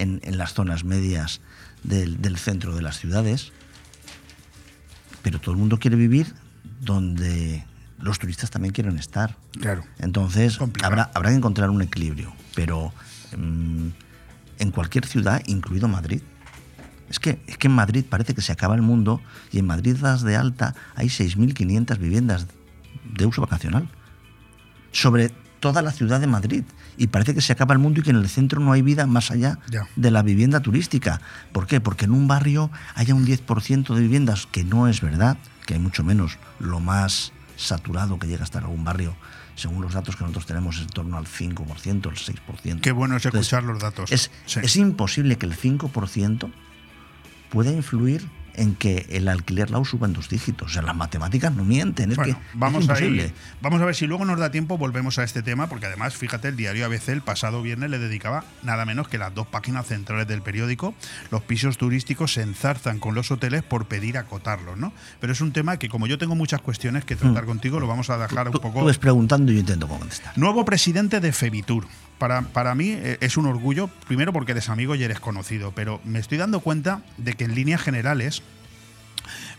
en, 0.00 0.20
en 0.24 0.38
las 0.38 0.54
zonas 0.54 0.84
medias 0.84 1.40
del, 1.82 2.20
del 2.20 2.36
centro 2.36 2.74
de 2.74 2.82
las 2.82 2.98
ciudades. 2.98 3.52
Pero 5.22 5.40
todo 5.40 5.52
el 5.52 5.58
mundo 5.58 5.78
quiere 5.78 5.96
vivir 5.96 6.34
donde 6.80 7.64
los 7.98 8.18
turistas 8.18 8.50
también 8.50 8.72
quieren 8.72 8.98
estar. 8.98 9.36
Claro. 9.60 9.84
Entonces, 9.98 10.58
habrá, 10.82 11.10
habrá 11.14 11.30
que 11.30 11.36
encontrar 11.36 11.70
un 11.70 11.82
equilibrio. 11.82 12.32
Pero 12.54 12.92
mm, 13.36 13.88
en 14.58 14.70
cualquier 14.70 15.06
ciudad, 15.06 15.42
incluido 15.46 15.88
Madrid, 15.88 16.22
es 17.08 17.18
que, 17.18 17.42
es 17.46 17.58
que 17.58 17.66
en 17.66 17.74
Madrid 17.74 18.04
parece 18.08 18.34
que 18.34 18.40
se 18.40 18.52
acaba 18.52 18.74
el 18.74 18.82
mundo 18.82 19.20
y 19.50 19.58
en 19.58 19.66
Madrid 19.66 19.96
das 20.00 20.22
de 20.22 20.36
alta 20.36 20.74
hay 20.94 21.08
6.500 21.08 21.98
viviendas 21.98 22.46
de 23.04 23.26
uso 23.26 23.40
vacacional 23.40 23.88
sobre 24.92 25.30
toda 25.58 25.82
la 25.82 25.90
ciudad 25.90 26.20
de 26.20 26.26
Madrid. 26.26 26.64
Y 27.00 27.06
parece 27.06 27.32
que 27.34 27.40
se 27.40 27.54
acaba 27.54 27.72
el 27.72 27.78
mundo 27.78 28.00
y 28.00 28.02
que 28.02 28.10
en 28.10 28.16
el 28.16 28.28
centro 28.28 28.60
no 28.60 28.72
hay 28.72 28.82
vida 28.82 29.06
más 29.06 29.30
allá 29.30 29.58
de 29.96 30.10
la 30.10 30.22
vivienda 30.22 30.60
turística. 30.60 31.22
¿Por 31.50 31.66
qué? 31.66 31.80
Porque 31.80 32.04
en 32.04 32.10
un 32.12 32.28
barrio 32.28 32.70
haya 32.94 33.14
un 33.14 33.24
10% 33.26 33.94
de 33.94 34.00
viviendas, 34.02 34.46
que 34.46 34.64
no 34.64 34.86
es 34.86 35.00
verdad, 35.00 35.38
que 35.64 35.72
hay 35.72 35.80
mucho 35.80 36.04
menos. 36.04 36.36
Lo 36.58 36.78
más 36.78 37.32
saturado 37.56 38.18
que 38.18 38.26
llega 38.26 38.42
a 38.42 38.44
estar 38.44 38.64
algún 38.64 38.84
barrio, 38.84 39.16
según 39.54 39.80
los 39.80 39.94
datos 39.94 40.14
que 40.14 40.24
nosotros 40.24 40.44
tenemos, 40.44 40.76
es 40.76 40.82
en 40.82 40.88
torno 40.88 41.16
al 41.16 41.24
5%, 41.24 42.10
el 42.10 42.16
6%. 42.18 42.80
Qué 42.82 42.92
bueno 42.92 43.16
es 43.16 43.24
Entonces, 43.24 43.46
escuchar 43.46 43.64
los 43.64 43.78
datos. 43.80 44.12
Es, 44.12 44.30
Sí. 44.44 44.60
es 44.62 44.76
imposible 44.76 45.38
que 45.38 45.46
el 45.46 45.56
5% 45.56 46.50
pueda 47.48 47.72
influir 47.72 48.28
en 48.54 48.74
que 48.74 49.06
el 49.10 49.28
alquiler 49.28 49.70
lau 49.70 49.84
suba 49.84 50.06
en 50.06 50.12
dos 50.12 50.28
dígitos. 50.28 50.70
O 50.70 50.72
sea, 50.72 50.82
las 50.82 50.96
matemáticas 50.96 51.54
no 51.54 51.64
mienten. 51.64 52.10
Es 52.12 52.16
Bueno, 52.16 52.34
que 52.38 52.42
vamos 52.58 52.84
es 52.84 52.88
a 52.90 52.92
imposible. 52.92 53.26
ir- 53.26 53.32
vamos 53.60 53.80
a 53.80 53.84
ver 53.84 53.94
si 53.94 54.06
luego 54.06 54.24
nos 54.24 54.38
da 54.38 54.50
tiempo, 54.50 54.78
volvemos 54.78 55.18
a 55.18 55.24
este 55.24 55.42
tema, 55.42 55.68
porque 55.68 55.86
además, 55.86 56.14
fíjate, 56.16 56.48
el 56.48 56.56
diario 56.56 56.86
ABC 56.86 57.08
el 57.12 57.22
pasado 57.22 57.62
viernes 57.62 57.90
le 57.90 57.98
dedicaba 57.98 58.44
nada 58.62 58.84
menos 58.84 59.08
que 59.08 59.18
las 59.18 59.34
dos 59.34 59.46
páginas 59.46 59.86
centrales 59.86 60.26
del 60.28 60.42
periódico. 60.42 60.94
Los 61.30 61.42
pisos 61.42 61.78
turísticos 61.78 62.32
se 62.34 62.42
enzarzan 62.42 62.98
con 62.98 63.14
los 63.14 63.30
hoteles 63.30 63.62
por 63.62 63.86
pedir 63.86 64.18
acotarlos, 64.18 64.76
¿no? 64.76 64.92
Pero 65.20 65.32
es 65.32 65.40
un 65.40 65.52
tema 65.52 65.78
que, 65.78 65.88
como 65.88 66.06
yo 66.06 66.18
tengo 66.18 66.34
muchas 66.34 66.60
cuestiones 66.60 67.04
que 67.04 67.16
tratar 67.16 67.44
contigo, 67.44 67.80
lo 67.80 67.86
vamos 67.86 68.10
a 68.10 68.18
dejar 68.18 68.48
un 68.48 68.54
poco. 68.54 68.80
Tú 68.80 68.86
ves 68.86 68.98
preguntando 68.98 69.52
y 69.52 69.54
yo 69.56 69.60
intento 69.60 69.88
contestar. 69.88 70.36
Nuevo 70.36 70.64
presidente 70.64 71.20
de 71.20 71.32
Febitur. 71.32 71.86
Para, 72.20 72.42
para 72.42 72.74
mí 72.74 72.90
eh, 72.90 73.16
es 73.22 73.38
un 73.38 73.46
orgullo, 73.46 73.88
primero 74.06 74.30
porque 74.30 74.52
eres 74.52 74.68
amigo 74.68 74.94
y 74.94 75.02
eres 75.02 75.20
conocido, 75.20 75.72
pero 75.74 76.02
me 76.04 76.18
estoy 76.18 76.36
dando 76.36 76.60
cuenta 76.60 77.00
de 77.16 77.32
que 77.32 77.44
en 77.44 77.54
líneas 77.54 77.80
generales 77.80 78.42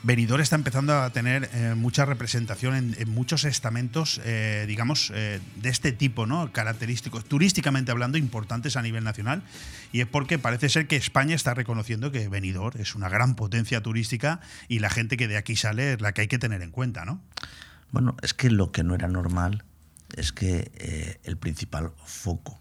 Benidorm 0.04 0.44
está 0.44 0.58
empezando 0.58 0.94
a 1.02 1.10
tener 1.10 1.50
eh, 1.54 1.74
mucha 1.76 2.06
representación 2.06 2.96
en, 2.96 3.10
muchos 3.10 3.46
estamentos, 3.46 4.22
eh, 4.26 4.66
digamos, 4.68 5.12
de 5.12 5.70
este 5.70 5.92
tipo, 5.92 6.28
¿no? 6.28 6.52
Característicos, 6.54 7.26
turísticamente 7.26 7.92
hablando, 7.92 8.20
importantes 8.20 8.78
a 8.78 8.84
nivel 8.84 9.04
nacional. 9.04 9.42
Y 9.92 10.02
es 10.02 10.08
porque 10.08 10.38
parece 10.38 10.70
ser 10.70 10.86
que 10.86 10.98
España 10.98 11.34
está 11.34 11.56
reconociendo 11.56 12.12
que 12.12 12.28
Benidorm 12.28 12.80
es 12.80 12.94
una 12.94 13.10
gran 13.10 13.36
potencia 13.36 13.82
turística 13.82 14.40
y 14.68 14.80
la 14.80 14.92
gente 14.92 15.18
que 15.18 15.28
de 15.28 15.38
aquí 15.38 15.56
sale 15.56 15.94
es 15.94 16.02
la 16.02 16.12
que 16.12 16.22
hay 16.22 16.28
que 16.28 16.38
tener 16.38 16.62
en 16.62 16.70
cuenta, 16.70 17.06
¿no? 17.06 17.22
Bueno, 17.92 18.16
es 18.22 18.36
que 18.36 18.52
lo 18.52 18.72
que 18.72 18.84
no 18.84 18.94
era 18.94 19.08
normal 19.08 19.64
es 20.16 20.32
que 20.32 20.72
eh, 20.76 21.20
el 21.24 21.38
principal 21.38 21.92
foco 22.06 22.60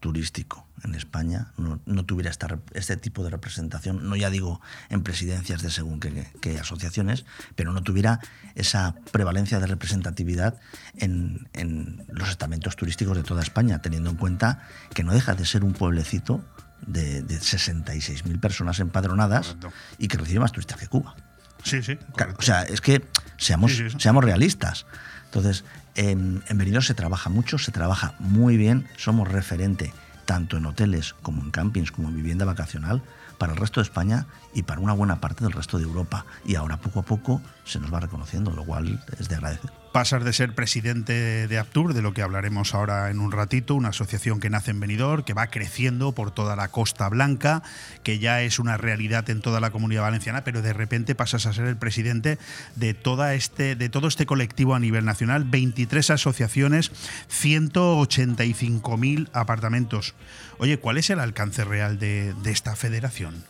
turístico 0.00 0.66
en 0.82 0.94
España 0.94 1.52
no, 1.56 1.80
no 1.86 2.04
tuviera 2.04 2.30
esta 2.30 2.58
este 2.74 2.98
tipo 2.98 3.24
de 3.24 3.30
representación, 3.30 4.06
no 4.06 4.16
ya 4.16 4.28
digo 4.28 4.60
en 4.90 5.02
presidencias 5.02 5.62
de 5.62 5.70
según 5.70 5.98
qué, 5.98 6.28
qué 6.42 6.58
asociaciones, 6.58 7.24
pero 7.56 7.72
no 7.72 7.82
tuviera 7.82 8.20
esa 8.54 8.94
prevalencia 9.12 9.60
de 9.60 9.66
representatividad 9.66 10.60
en, 10.98 11.48
en 11.54 12.04
los 12.08 12.28
estamentos 12.28 12.76
turísticos 12.76 13.16
de 13.16 13.22
toda 13.22 13.42
España, 13.42 13.80
teniendo 13.80 14.10
en 14.10 14.16
cuenta 14.16 14.68
que 14.92 15.04
no 15.04 15.12
deja 15.12 15.34
de 15.34 15.46
ser 15.46 15.64
un 15.64 15.72
pueblecito 15.72 16.44
de, 16.86 17.22
de 17.22 17.38
66.000 17.38 18.40
personas 18.40 18.80
empadronadas 18.80 19.56
y 19.96 20.08
que 20.08 20.18
recibe 20.18 20.40
más 20.40 20.52
turistas 20.52 20.78
que 20.78 20.86
Cuba. 20.86 21.14
Sí, 21.62 21.82
sí. 21.82 21.98
O 22.38 22.42
sea, 22.42 22.62
es 22.64 22.82
que 22.82 23.06
seamos, 23.38 23.72
Sí, 23.72 23.84
sí, 23.84 23.90
sí. 23.90 23.96
seamos 23.98 24.22
realistas. 24.22 24.84
Entonces, 25.34 25.64
en, 25.96 26.44
en 26.48 26.82
se 26.82 26.94
trabaja 26.94 27.28
mucho, 27.28 27.58
se 27.58 27.72
trabaja 27.72 28.14
muy 28.20 28.56
bien, 28.56 28.86
somos 28.96 29.26
referente 29.26 29.92
tanto 30.26 30.56
en 30.56 30.64
hoteles 30.64 31.12
como 31.22 31.42
en 31.42 31.50
campings, 31.50 31.90
como 31.90 32.08
en 32.08 32.14
vivienda 32.14 32.44
vacacional, 32.44 33.02
para 33.36 33.52
el 33.52 33.58
resto 33.58 33.80
de 33.80 33.84
España 33.84 34.26
y 34.54 34.62
para 34.62 34.80
una 34.80 34.92
buena 34.92 35.20
parte 35.20 35.42
del 35.42 35.52
resto 35.52 35.78
de 35.78 35.84
Europa. 35.84 36.24
Y 36.44 36.54
ahora 36.54 36.76
poco 36.76 37.00
a 37.00 37.02
poco 37.02 37.42
se 37.64 37.80
nos 37.80 37.92
va 37.92 37.98
reconociendo, 37.98 38.52
lo 38.52 38.64
cual 38.64 39.04
es 39.18 39.28
de 39.28 39.34
agradecer. 39.34 39.83
Pasas 39.94 40.24
de 40.24 40.32
ser 40.32 40.56
presidente 40.56 41.46
de 41.46 41.56
Aptur, 41.56 41.94
de 41.94 42.02
lo 42.02 42.12
que 42.12 42.22
hablaremos 42.22 42.74
ahora 42.74 43.10
en 43.10 43.20
un 43.20 43.30
ratito, 43.30 43.76
una 43.76 43.90
asociación 43.90 44.40
que 44.40 44.50
nace 44.50 44.72
en 44.72 44.80
Benidorm, 44.80 45.22
que 45.22 45.34
va 45.34 45.46
creciendo 45.46 46.10
por 46.10 46.32
toda 46.32 46.56
la 46.56 46.66
Costa 46.66 47.08
Blanca, 47.08 47.62
que 48.02 48.18
ya 48.18 48.42
es 48.42 48.58
una 48.58 48.76
realidad 48.76 49.30
en 49.30 49.40
toda 49.40 49.60
la 49.60 49.70
comunidad 49.70 50.02
valenciana, 50.02 50.42
pero 50.42 50.62
de 50.62 50.72
repente 50.72 51.14
pasas 51.14 51.46
a 51.46 51.52
ser 51.52 51.66
el 51.66 51.76
presidente 51.76 52.40
de, 52.74 52.92
toda 52.92 53.34
este, 53.34 53.76
de 53.76 53.88
todo 53.88 54.08
este 54.08 54.26
colectivo 54.26 54.74
a 54.74 54.80
nivel 54.80 55.04
nacional, 55.04 55.44
23 55.44 56.10
asociaciones, 56.10 56.90
185.000 57.30 59.28
apartamentos. 59.32 60.16
Oye, 60.58 60.80
¿cuál 60.80 60.98
es 60.98 61.08
el 61.10 61.20
alcance 61.20 61.62
real 61.62 62.00
de, 62.00 62.34
esta 62.46 62.74
federación? 62.74 63.44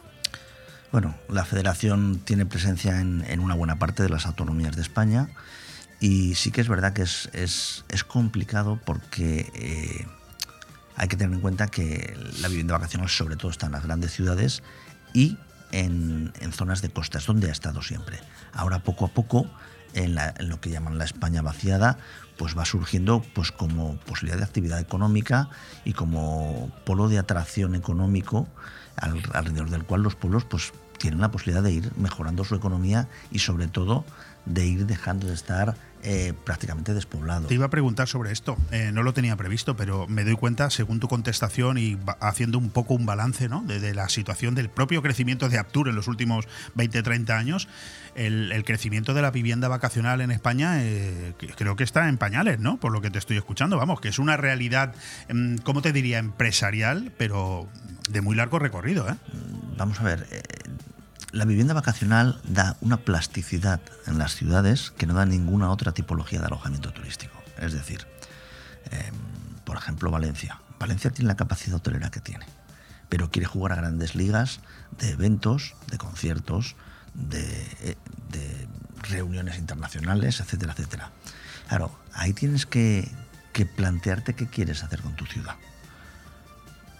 Bueno, 0.92 1.14
la 1.30 1.46
federación 1.46 2.20
tiene 2.22 2.44
presencia 2.44 3.00
en, 3.00 3.24
en 3.28 3.40
una 3.40 3.54
buena 3.54 3.78
parte 3.78 4.02
de 4.02 4.10
las 4.10 4.26
autonomías 4.26 4.76
de 4.76 4.82
España 4.82 5.30
y 6.00 6.34
sí 6.34 6.50
que 6.50 6.60
es 6.60 6.68
verdad 6.68 6.92
que 6.92 7.02
es, 7.02 7.30
es, 7.32 7.84
es 7.88 8.04
complicado 8.04 8.78
porque 8.84 9.50
eh, 9.54 10.06
hay 10.96 11.08
que 11.08 11.16
tener 11.16 11.34
en 11.34 11.40
cuenta 11.40 11.68
que 11.68 12.16
la 12.40 12.48
vivienda 12.48 12.74
vacacional 12.74 13.08
sobre 13.08 13.36
todo 13.36 13.50
está 13.50 13.66
en 13.66 13.72
las 13.72 13.84
grandes 13.84 14.12
ciudades 14.12 14.62
y 15.12 15.38
en, 15.72 16.32
en 16.40 16.52
zonas 16.52 16.82
de 16.82 16.90
costas, 16.90 17.26
donde 17.26 17.48
ha 17.48 17.52
estado 17.52 17.82
siempre. 17.82 18.20
Ahora 18.52 18.80
poco 18.80 19.06
a 19.06 19.08
poco, 19.08 19.50
en, 19.94 20.18
lo 20.48 20.60
que 20.60 20.70
llaman 20.70 20.98
la 20.98 21.04
España 21.04 21.42
vaciada, 21.42 21.98
pues 22.36 22.58
va 22.58 22.64
surgiendo 22.64 23.24
pues 23.34 23.52
como 23.52 23.96
posibilidad 23.98 24.38
de 24.38 24.44
actividad 24.44 24.80
económica 24.80 25.48
y 25.84 25.92
como 25.92 26.70
polo 26.84 27.08
de 27.08 27.18
atracción 27.18 27.74
económico 27.74 28.48
al, 28.96 29.22
alrededor 29.32 29.70
del 29.70 29.84
cual 29.84 30.02
los 30.02 30.16
pueblos 30.16 30.44
pues 30.44 30.72
tienen 30.98 31.20
la 31.20 31.30
posibilidad 31.30 31.62
de 31.62 31.72
ir 31.72 31.92
mejorando 31.96 32.44
su 32.44 32.54
economía 32.54 33.08
y 33.30 33.38
sobre 33.38 33.68
todo 33.68 34.04
de 34.46 34.66
ir 34.66 34.86
dejando 34.86 35.26
de 35.26 35.34
estar 35.34 35.76
eh, 36.06 36.34
prácticamente 36.44 36.92
despoblado. 36.92 37.46
Te 37.46 37.54
iba 37.54 37.64
a 37.64 37.70
preguntar 37.70 38.08
sobre 38.08 38.30
esto, 38.30 38.58
eh, 38.72 38.90
no 38.92 39.02
lo 39.02 39.14
tenía 39.14 39.36
previsto, 39.36 39.74
pero 39.74 40.06
me 40.06 40.22
doy 40.22 40.34
cuenta, 40.36 40.68
según 40.68 41.00
tu 41.00 41.08
contestación 41.08 41.78
y 41.78 41.96
haciendo 42.20 42.58
un 42.58 42.68
poco 42.68 42.92
un 42.92 43.06
balance 43.06 43.48
¿no? 43.48 43.62
de, 43.62 43.80
de, 43.80 43.94
la 43.94 44.10
situación 44.10 44.54
del 44.54 44.68
propio 44.68 45.00
crecimiento 45.00 45.48
de 45.48 45.58
Aptur 45.58 45.88
en 45.88 45.94
los 45.94 46.06
últimos 46.06 46.46
20-30 46.76 47.30
años, 47.30 47.68
el, 48.14 48.52
el, 48.52 48.64
crecimiento 48.64 49.14
de 49.14 49.22
la 49.22 49.30
vivienda 49.30 49.68
vacacional 49.68 50.20
en 50.20 50.30
España 50.30 50.82
eh, 50.82 51.32
creo 51.56 51.74
que 51.74 51.84
está 51.84 52.06
en 52.06 52.18
pañales, 52.18 52.60
¿no? 52.60 52.76
Por 52.76 52.92
lo 52.92 53.00
que 53.00 53.10
te 53.10 53.18
estoy 53.18 53.38
escuchando, 53.38 53.78
vamos, 53.78 54.02
que 54.02 54.08
es 54.08 54.18
una 54.18 54.36
realidad, 54.36 54.94
mm, 55.32 55.56
¿cómo 55.64 55.80
te 55.80 55.92
diría? 55.92 56.18
Empresarial, 56.18 57.12
pero 57.16 57.66
de 58.10 58.20
muy 58.20 58.36
largo 58.36 58.58
recorrido. 58.58 59.08
¿eh? 59.08 59.14
Vamos 59.78 60.00
a 60.00 60.04
ver, 60.04 60.26
la 61.34 61.44
vivienda 61.44 61.74
vacacional 61.74 62.40
da 62.44 62.76
una 62.80 62.98
plasticidad 62.98 63.80
en 64.06 64.18
las 64.18 64.36
ciudades 64.36 64.92
que 64.92 65.06
no 65.06 65.14
da 65.14 65.26
ninguna 65.26 65.70
otra 65.70 65.90
tipología 65.92 66.38
de 66.38 66.46
alojamiento 66.46 66.92
turístico. 66.92 67.34
Es 67.58 67.72
decir, 67.72 68.06
eh, 68.92 69.10
por 69.64 69.76
ejemplo, 69.76 70.12
Valencia. 70.12 70.60
Valencia 70.78 71.10
tiene 71.10 71.28
la 71.28 71.36
capacidad 71.36 71.76
hotelera 71.76 72.10
que 72.10 72.20
tiene, 72.20 72.46
pero 73.08 73.30
quiere 73.30 73.46
jugar 73.46 73.72
a 73.72 73.76
grandes 73.76 74.14
ligas 74.14 74.60
de 74.98 75.10
eventos, 75.10 75.74
de 75.88 75.98
conciertos, 75.98 76.76
de, 77.14 77.96
de 78.30 78.68
reuniones 79.08 79.58
internacionales, 79.58 80.38
etcétera, 80.38 80.72
etcétera. 80.72 81.10
Claro, 81.68 81.98
ahí 82.12 82.32
tienes 82.32 82.64
que 82.64 83.10
plantearte 83.76 84.34
qué 84.34 84.46
quieres 84.46 84.84
hacer 84.84 85.00
con 85.00 85.16
tu 85.16 85.26
ciudad 85.26 85.56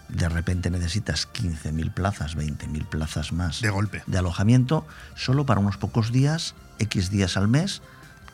de 0.09 0.29
repente 0.29 0.69
necesitas 0.69 1.27
15.000 1.33 1.93
plazas, 1.93 2.37
20.000 2.37 2.85
plazas 2.85 3.31
más 3.33 3.61
de 3.61 3.69
golpe 3.69 4.03
de 4.05 4.17
alojamiento 4.17 4.85
solo 5.15 5.45
para 5.45 5.59
unos 5.59 5.77
pocos 5.77 6.11
días, 6.11 6.55
X 6.79 7.09
días 7.09 7.37
al 7.37 7.47
mes, 7.47 7.81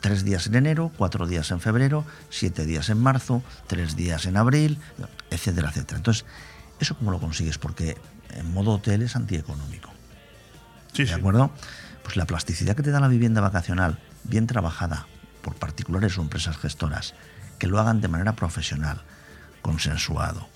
tres 0.00 0.24
días 0.24 0.46
en 0.48 0.56
enero, 0.56 0.90
cuatro 0.96 1.26
días 1.26 1.50
en 1.50 1.60
febrero, 1.60 2.04
siete 2.28 2.66
días 2.66 2.90
en 2.90 2.98
marzo, 2.98 3.42
tres 3.68 3.96
días 3.96 4.26
en 4.26 4.36
abril, 4.36 4.78
etcétera, 5.30 5.70
etcétera. 5.70 5.96
Entonces, 5.96 6.26
¿eso 6.80 6.96
cómo 6.96 7.10
lo 7.10 7.20
consigues? 7.20 7.56
Porque 7.56 7.96
en 8.30 8.52
modo 8.52 8.72
hotel 8.72 9.02
es 9.02 9.16
antieconómico. 9.16 9.90
Sí, 10.92 11.04
¿De 11.04 11.14
acuerdo? 11.14 11.50
Pues 12.02 12.16
la 12.16 12.26
plasticidad 12.26 12.76
que 12.76 12.82
te 12.82 12.90
da 12.90 13.00
la 13.00 13.08
vivienda 13.08 13.40
vacacional, 13.40 13.98
bien 14.24 14.46
trabajada 14.46 15.06
por 15.40 15.54
particulares 15.54 16.18
o 16.18 16.22
empresas 16.22 16.58
gestoras, 16.58 17.14
que 17.58 17.68
lo 17.68 17.78
hagan 17.78 18.00
de 18.00 18.08
manera 18.08 18.34
profesional, 18.34 19.02
consensuado, 19.62 20.48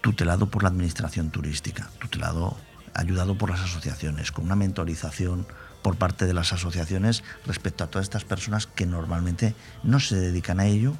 tutelado 0.00 0.50
por 0.50 0.62
la 0.62 0.68
administración 0.68 1.30
turística, 1.30 1.90
tutelado, 1.98 2.56
ayudado 2.94 3.36
por 3.36 3.50
las 3.50 3.60
asociaciones, 3.60 4.32
con 4.32 4.44
una 4.46 4.56
mentorización 4.56 5.46
por 5.82 5.96
parte 5.96 6.26
de 6.26 6.34
las 6.34 6.52
asociaciones 6.52 7.22
respecto 7.46 7.84
a 7.84 7.86
todas 7.88 8.04
estas 8.04 8.24
personas 8.24 8.66
que 8.66 8.86
normalmente 8.86 9.54
no 9.82 10.00
se 10.00 10.16
dedican 10.16 10.60
a 10.60 10.66
ello. 10.66 10.94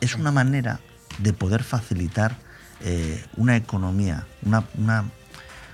Es 0.00 0.14
una 0.14 0.32
manera 0.32 0.80
de 1.18 1.32
poder 1.32 1.64
facilitar 1.64 2.36
eh, 2.80 3.24
una 3.36 3.56
economía, 3.56 4.26
una, 4.42 4.64
una 4.74 5.04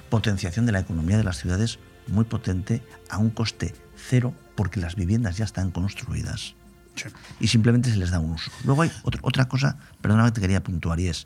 potenciación 0.08 0.66
de 0.66 0.72
la 0.72 0.80
economía 0.80 1.16
de 1.16 1.24
las 1.24 1.38
ciudades 1.38 1.78
muy 2.08 2.24
potente 2.24 2.82
a 3.10 3.18
un 3.18 3.30
coste 3.30 3.74
cero 3.96 4.34
porque 4.54 4.80
las 4.80 4.94
viviendas 4.94 5.36
ya 5.36 5.44
están 5.44 5.70
construidas 5.70 6.54
sí. 6.94 7.08
y 7.40 7.48
simplemente 7.48 7.90
se 7.90 7.96
les 7.96 8.10
da 8.10 8.20
un 8.20 8.32
uso. 8.32 8.50
Luego 8.64 8.82
hay 8.82 8.92
otro, 9.02 9.20
otra 9.22 9.46
cosa, 9.48 9.78
perdóname, 10.00 10.32
te 10.32 10.40
quería 10.40 10.62
puntuar 10.62 10.98
y 11.00 11.08
es, 11.08 11.24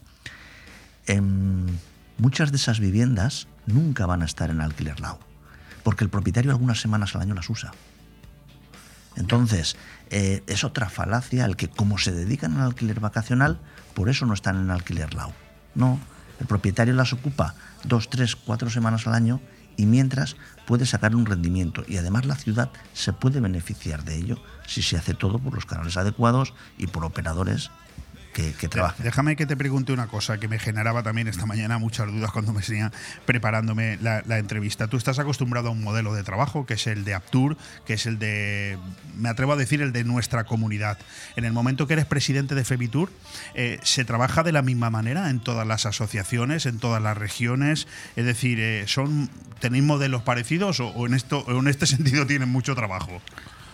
en 1.11 1.67
muchas 2.19 2.53
de 2.53 2.57
esas 2.57 2.79
viviendas 2.79 3.49
nunca 3.67 4.07
van 4.07 4.23
a 4.23 4.25
estar 4.25 4.49
en 4.51 4.61
alquiler 4.61 5.01
lao, 5.01 5.19
porque 5.83 6.05
el 6.05 6.11
propietario 6.11 6.53
algunas 6.53 6.81
semanas 6.81 7.17
al 7.17 7.23
año 7.23 7.35
las 7.35 7.51
usa. 7.51 7.73
Entonces, 9.17 9.77
eh, 10.11 10.45
es 10.47 10.63
otra 10.63 10.89
falacia 10.89 11.45
el 11.45 11.57
que 11.57 11.69
como 11.69 11.99
se 11.99 12.13
dedican 12.13 12.57
al 12.57 12.69
alquiler 12.69 13.01
vacacional, 13.01 13.59
por 13.95 14.09
eso 14.09 14.25
no 14.25 14.35
están 14.35 14.57
en 14.57 14.71
alquiler 14.71 15.13
lao. 15.15 15.33
No, 15.75 15.99
el 16.39 16.47
propietario 16.47 16.95
las 16.95 17.13
ocupa 17.13 17.57
dos, 17.83 18.09
tres, 18.09 18.37
cuatro 18.37 18.71
semanas 18.71 19.09
al 19.09 19.15
año 19.15 19.41
y 19.77 19.87
mientras 19.87 20.37
puede 20.65 20.87
sacar 20.87 21.17
un 21.17 21.27
rendimiento 21.27 21.83
y 21.89 21.97
además 21.97 22.25
la 22.25 22.37
ciudad 22.37 22.71
se 22.93 23.13
puede 23.13 23.41
beneficiar 23.41 24.05
de 24.05 24.17
ello 24.17 24.37
si 24.65 24.83
se 24.83 24.97
hace 24.97 25.15
todo 25.15 25.41
por 25.41 25.55
los 25.55 25.67
canales 25.67 25.97
adecuados 25.97 26.55
y 26.79 26.87
por 26.87 27.05
operadores 27.05 27.71
que, 28.33 28.53
que 28.53 28.69
trabajen. 28.69 29.05
Déjame 29.05 29.37
que 29.37 29.47
te 29.47 29.57
pregunte 29.57 29.93
una 29.93 30.07
cosa 30.07 30.39
que 30.39 30.49
me 30.49 30.59
generaba 30.59 31.03
también 31.03 31.29
esta 31.29 31.47
mañana 31.47 31.79
muchas 31.79 32.07
dudas 32.07 32.31
cuando 32.31 32.53
me 32.53 32.63
venía 32.67 32.93
preparándome 33.27 33.99
la, 34.01 34.23
la, 34.27 34.39
entrevista. 34.39 34.89
Tú 34.89 34.97
estás 34.97 35.19
acostumbrado 35.19 35.69
a 35.69 35.71
un 35.73 35.83
modelo 35.83 36.15
de 36.15 36.23
trabajo 36.23 36.67
que 36.67 36.75
es 36.75 36.87
el 36.87 37.05
de 37.05 37.15
Aptur, 37.15 37.57
que 37.87 37.95
es 37.95 38.07
el 38.07 38.19
de, 38.19 38.79
me 39.17 39.29
atrevo 39.29 39.53
a 39.53 39.57
decir, 39.57 39.83
el 39.83 39.93
de 39.93 40.05
nuestra 40.05 40.45
comunidad. 40.45 40.99
En 41.37 41.45
el 41.45 41.53
momento 41.53 41.87
que 41.87 41.95
eres 41.95 42.07
presidente 42.07 42.55
de 42.55 42.65
Febitur, 42.65 43.11
eh, 43.55 43.79
¿se 43.83 44.05
trabaja 44.05 44.43
de 44.43 44.53
la 44.53 44.63
misma 44.63 44.91
manera 44.91 45.31
en 45.31 45.41
todas 45.41 45.67
las 45.67 45.87
asociaciones, 45.87 46.67
en 46.67 46.79
todas 46.79 47.03
las 47.03 47.17
regiones? 47.17 47.87
Es 48.17 48.25
decir, 48.25 48.61
eh, 48.61 48.85
¿son, 48.87 49.31
¿tenéis 49.61 49.85
modelos 49.85 50.23
parecidos 50.23 50.81
o, 50.81 50.89
o, 50.89 51.07
en, 51.07 51.15
esto, 51.15 51.41
o 51.41 51.59
en 51.59 51.69
este 51.69 51.87
sentido 51.87 52.27
tienen 52.27 52.49
mucho 52.49 52.75
trabajo? 52.75 53.21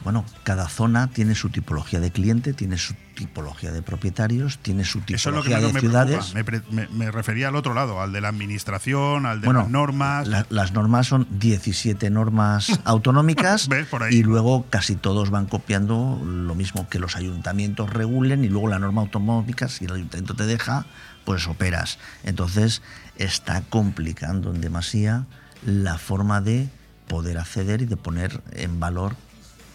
Bueno, 0.06 0.24
cada 0.44 0.68
zona 0.68 1.08
tiene 1.08 1.34
su 1.34 1.48
tipología 1.48 1.98
de 1.98 2.12
cliente, 2.12 2.52
tiene 2.52 2.78
su 2.78 2.94
tipología 3.16 3.72
de 3.72 3.82
propietarios, 3.82 4.58
tiene 4.58 4.84
su 4.84 5.00
tipología 5.00 5.16
Eso 5.16 5.30
es 5.30 5.34
lo 5.34 5.42
que 5.42 5.66
de 5.66 5.72
me 5.72 5.80
ciudades. 5.80 6.32
Me, 6.32 6.44
me, 6.70 6.86
me, 6.86 7.10
refería 7.10 7.48
al 7.48 7.56
otro 7.56 7.74
lado, 7.74 8.00
al 8.00 8.12
de 8.12 8.20
la 8.20 8.28
administración, 8.28 9.26
al 9.26 9.40
de 9.40 9.46
bueno, 9.46 9.62
las 9.62 9.68
normas. 9.68 10.28
La, 10.28 10.46
las 10.48 10.72
normas 10.72 11.08
son 11.08 11.26
17 11.32 12.08
normas 12.10 12.78
autonómicas 12.84 13.68
y 14.08 14.22
luego 14.22 14.66
casi 14.70 14.94
todos 14.94 15.30
van 15.30 15.46
copiando 15.46 16.22
lo 16.24 16.54
mismo 16.54 16.88
que 16.88 17.00
los 17.00 17.16
ayuntamientos 17.16 17.92
regulen 17.92 18.44
y 18.44 18.48
luego 18.48 18.68
la 18.68 18.78
norma 18.78 19.00
autonómica, 19.00 19.66
si 19.66 19.86
el 19.86 19.92
ayuntamiento 19.94 20.34
te 20.34 20.46
deja, 20.46 20.86
pues 21.24 21.48
operas. 21.48 21.98
Entonces 22.22 22.80
está 23.16 23.60
complicando 23.62 24.54
en 24.54 24.60
demasía 24.60 25.26
la 25.64 25.98
forma 25.98 26.40
de 26.40 26.68
poder 27.08 27.38
acceder 27.38 27.82
y 27.82 27.86
de 27.86 27.96
poner 27.96 28.40
en 28.52 28.78
valor 28.78 29.16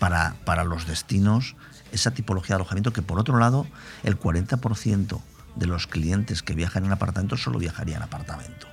para, 0.01 0.33
para 0.45 0.63
los 0.63 0.87
destinos 0.87 1.55
esa 1.91 2.09
tipología 2.09 2.55
de 2.55 2.61
alojamiento 2.61 2.91
que 2.91 3.03
por 3.03 3.19
otro 3.19 3.37
lado 3.37 3.67
el 4.01 4.19
40% 4.19 5.21
de 5.55 5.67
los 5.67 5.85
clientes 5.85 6.41
que 6.41 6.55
viajan 6.55 6.85
en 6.85 6.91
apartamento 6.91 7.37
solo 7.37 7.59
viajarían 7.59 7.97
en 7.97 8.03
apartamento. 8.05 8.65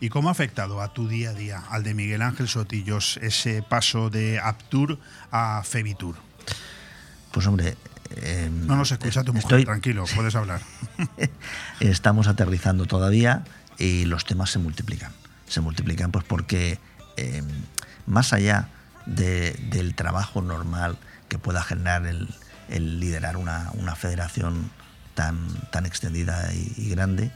¿Y 0.00 0.10
cómo 0.10 0.28
ha 0.28 0.32
afectado 0.32 0.82
a 0.82 0.92
tu 0.92 1.08
día 1.08 1.30
a 1.30 1.32
día, 1.32 1.62
al 1.70 1.82
de 1.82 1.94
Miguel 1.94 2.20
Ángel 2.20 2.46
Sotillos, 2.46 3.18
ese 3.22 3.62
paso 3.62 4.10
de 4.10 4.38
Aptur 4.38 4.98
a 5.30 5.62
Febitur? 5.64 6.16
Pues 7.32 7.46
hombre... 7.46 7.78
Eh, 8.16 8.50
no 8.52 8.76
nos 8.76 8.92
escucha 8.92 9.24
tu 9.24 9.32
mujer, 9.32 9.44
estoy... 9.44 9.64
tranquilo, 9.64 10.04
puedes 10.14 10.34
hablar. 10.34 10.60
Estamos 11.80 12.28
aterrizando 12.28 12.84
todavía 12.84 13.44
y 13.78 14.04
los 14.04 14.26
temas 14.26 14.50
se 14.50 14.58
multiplican. 14.58 15.10
Se 15.48 15.62
multiplican 15.62 16.12
pues 16.12 16.26
porque 16.26 16.78
eh, 17.16 17.42
más 18.04 18.34
allá 18.34 18.68
de, 19.06 19.52
del 19.70 19.94
trabajo 19.94 20.42
normal 20.42 20.96
que 21.28 21.38
pueda 21.38 21.62
generar 21.62 22.06
el, 22.06 22.28
el 22.68 23.00
liderar 23.00 23.36
una, 23.36 23.70
una, 23.74 23.94
federación 23.94 24.70
tan, 25.14 25.38
tan 25.70 25.86
extendida 25.86 26.52
y, 26.52 26.72
y 26.76 26.90
grande, 26.90 27.30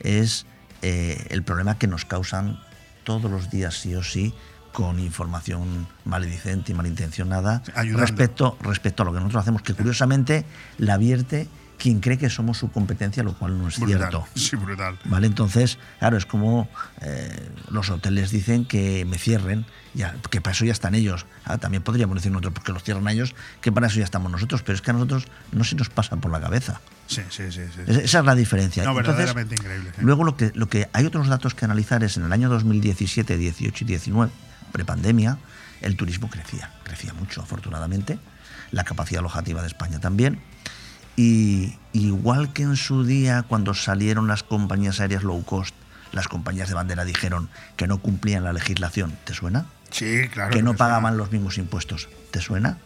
es 0.00 0.46
eh, 0.82 1.26
el 1.30 1.42
problema 1.42 1.78
que 1.78 1.86
nos 1.86 2.04
causan 2.04 2.60
todos 3.04 3.30
los 3.30 3.50
días 3.50 3.74
sí 3.74 3.94
o 3.94 4.02
sí 4.02 4.34
con 4.72 4.98
información 4.98 5.88
maledicente 6.04 6.72
y 6.72 6.74
malintencionada 6.74 7.62
ayudando. 7.74 8.00
respecto, 8.02 8.58
respecto 8.60 9.02
a 9.02 9.06
lo 9.06 9.12
que 9.12 9.20
nosotros 9.20 9.40
hacemos, 9.40 9.62
que 9.62 9.72
curiosamente 9.72 10.44
la 10.76 10.98
vierte 10.98 11.48
quien 11.78 12.00
cree 12.00 12.16
que 12.18 12.30
somos 12.30 12.58
su 12.58 12.70
competencia, 12.72 13.22
lo 13.22 13.34
cual 13.34 13.58
no 13.58 13.68
es 13.68 13.78
Brutal. 13.78 13.98
cierto. 13.98 14.26
Sí, 14.34 14.56
brutal. 14.56 14.98
¿Vale? 15.04 15.26
Entonces, 15.26 15.78
claro, 15.98 16.16
es 16.16 16.24
como 16.26 16.68
eh, 17.02 17.50
los 17.70 17.90
hoteles 17.90 18.30
dicen 18.30 18.64
que 18.64 19.04
me 19.04 19.18
cierren, 19.18 19.66
ya, 19.94 20.14
que 20.30 20.40
para 20.40 20.52
eso 20.54 20.64
ya 20.64 20.72
están 20.72 20.94
ellos. 20.94 21.26
Ah, 21.44 21.58
también 21.58 21.82
podríamos 21.82 22.14
decir 22.16 22.30
nosotros, 22.32 22.54
porque 22.54 22.72
los 22.72 22.82
cierran 22.82 23.06
a 23.08 23.12
ellos, 23.12 23.34
que 23.60 23.72
para 23.72 23.86
eso 23.88 23.98
ya 23.98 24.04
estamos 24.04 24.30
nosotros, 24.32 24.62
pero 24.62 24.74
es 24.76 24.82
que 24.82 24.90
a 24.90 24.94
nosotros 24.94 25.24
no 25.52 25.64
se 25.64 25.74
nos 25.76 25.88
pasa 25.90 26.16
por 26.16 26.30
la 26.32 26.40
cabeza. 26.40 26.80
Sí, 27.06 27.22
sí, 27.30 27.44
sí. 27.52 27.60
sí. 27.74 27.80
Es- 27.86 27.96
Esa 27.98 28.18
es 28.20 28.24
la 28.24 28.34
diferencia. 28.34 28.82
No, 28.84 28.90
Entonces, 28.90 29.14
verdaderamente 29.16 29.54
increíble. 29.54 29.90
sí. 29.94 30.02
Luego 30.02 30.24
lo 30.24 30.36
que, 30.36 30.52
lo 30.54 30.68
que 30.68 30.88
hay 30.92 31.04
otros 31.06 31.28
datos 31.28 31.54
que 31.54 31.64
analizar 31.64 32.02
es 32.04 32.16
en 32.16 32.24
el 32.24 32.32
año 32.32 32.48
2017, 32.48 33.36
18 33.36 33.84
y 33.84 33.86
19, 33.86 34.32
prepandemia, 34.72 35.38
el 35.82 35.96
turismo 35.96 36.28
crecía, 36.28 36.70
crecía 36.84 37.12
mucho 37.12 37.42
afortunadamente, 37.42 38.18
la 38.72 38.84
capacidad 38.84 39.20
alojativa 39.20 39.60
de 39.62 39.68
España 39.68 40.00
también. 40.00 40.40
Y 41.16 41.74
igual 41.92 42.52
que 42.52 42.62
en 42.62 42.76
su 42.76 43.04
día 43.04 43.42
cuando 43.42 43.74
salieron 43.74 44.26
las 44.28 44.42
compañías 44.42 45.00
aéreas 45.00 45.22
low 45.22 45.42
cost, 45.44 45.74
las 46.12 46.28
compañías 46.28 46.68
de 46.68 46.74
bandera 46.74 47.04
dijeron 47.04 47.48
que 47.76 47.86
no 47.86 47.98
cumplían 47.98 48.44
la 48.44 48.52
legislación, 48.52 49.16
¿te 49.24 49.34
suena? 49.34 49.66
Sí, 49.90 50.28
claro. 50.28 50.50
que 50.52 50.62
no 50.62 50.74
pagaban 50.74 51.16
los 51.16 51.30
mismos 51.32 51.58
impuestos, 51.58 52.08
¿te 52.32 52.40
suena? 52.40 52.78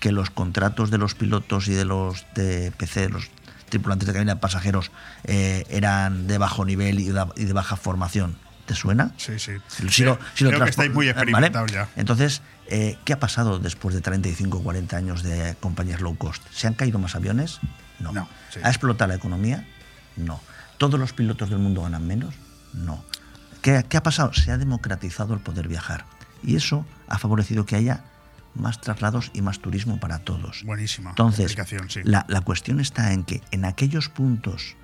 Que 0.00 0.12
los 0.12 0.30
contratos 0.30 0.90
de 0.90 0.96
los 0.98 1.14
pilotos 1.14 1.68
y 1.68 1.74
de 1.74 1.84
los 1.84 2.24
de 2.34 2.72
PC, 2.76 3.08
los 3.10 3.28
tripulantes 3.68 4.06
de 4.06 4.14
cabina 4.14 4.34
de 4.36 4.40
pasajeros, 4.40 4.90
eh, 5.24 5.64
eran 5.68 6.26
de 6.26 6.38
bajo 6.38 6.64
nivel 6.64 7.00
y 7.00 7.08
de, 7.10 7.52
baja 7.52 7.76
formación, 7.76 8.36
¿te 8.66 8.74
suena? 8.74 9.12
Sí, 9.18 9.38
sí. 9.38 9.52
Si 9.90 10.04
lo- 10.04 10.18
si 10.34 10.44
lo 10.44 10.50
Creo 10.50 10.60
que 10.60 10.66
transpo- 10.66 10.68
estáis 10.70 10.92
muy 10.94 11.06
¿vale? 11.06 11.10
experimentados 11.10 11.72
ya. 11.72 11.88
Entonces, 11.96 12.40
eh, 12.70 12.98
¿qué 13.04 13.12
ha 13.12 13.20
pasado 13.20 13.58
después 13.58 13.94
de 13.94 14.00
35 14.00 14.58
o 14.58 14.62
40 14.62 14.96
años 14.96 15.22
de 15.22 15.56
compañías 15.60 16.00
low 16.00 16.16
cost? 16.16 16.42
¿Se 16.52 16.66
han 16.66 16.74
caído 16.74 16.98
más 16.98 17.14
aviones? 17.14 17.60
No. 17.98 18.28
sí. 18.50 18.60
¿Ha 18.62 18.68
explotado 18.68 19.08
la 19.08 19.16
economía? 19.16 19.66
No. 20.16 20.40
¿Todos 20.76 21.00
los 21.00 21.12
pilotos 21.12 21.50
del 21.50 21.58
mundo 21.58 21.82
ganan 21.82 22.06
menos? 22.06 22.34
No. 22.72 23.04
¿Qué, 23.62 23.84
qué 23.88 23.96
ha 23.96 24.02
pasado? 24.02 24.32
Se 24.34 24.52
ha 24.52 24.58
democratizado 24.58 25.34
el 25.34 25.40
poder 25.40 25.68
viajar. 25.68 26.04
Y 26.42 26.56
eso 26.56 26.86
ha 27.08 27.18
favorecido 27.18 27.66
que 27.66 27.76
haya 27.76 28.04
más 28.54 28.80
traslados 28.80 29.30
y 29.34 29.42
más 29.42 29.60
turismo 29.60 29.98
para 29.98 30.20
todos. 30.20 30.62
Buenísima. 30.64 31.10
Entonces, 31.10 31.46
explicación, 31.46 31.90
sí. 31.90 32.00
la, 32.04 32.24
la 32.28 32.40
cuestión 32.40 32.80
está 32.80 33.12
en 33.12 33.24
que 33.24 33.42
en 33.50 33.64
aquellos 33.64 34.08
puntos 34.08 34.76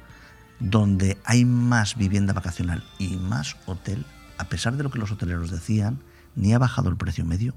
donde 0.61 1.19
hay 1.25 1.45
más 1.45 1.97
vivienda 1.97 2.33
vacacional 2.33 2.85
y 2.99 3.17
más 3.17 3.57
hotel, 3.67 4.05
a 4.39 4.45
pesar 4.45 4.77
de 4.77 4.83
lo 4.83 4.91
que 4.91 4.99
los 4.99 5.11
hoteleros 5.11 5.51
decían, 5.51 6.01
ni 6.35 6.55
ha 6.55 6.59
bajado 6.59 6.89
el 6.89 6.97
precio 6.97 7.25
medio, 7.25 7.55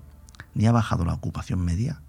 ni 0.58 0.66
ha 0.68 0.72
bajado 0.72 1.05
la 1.05 1.14
ocupación 1.14 1.64
media, 1.64 2.01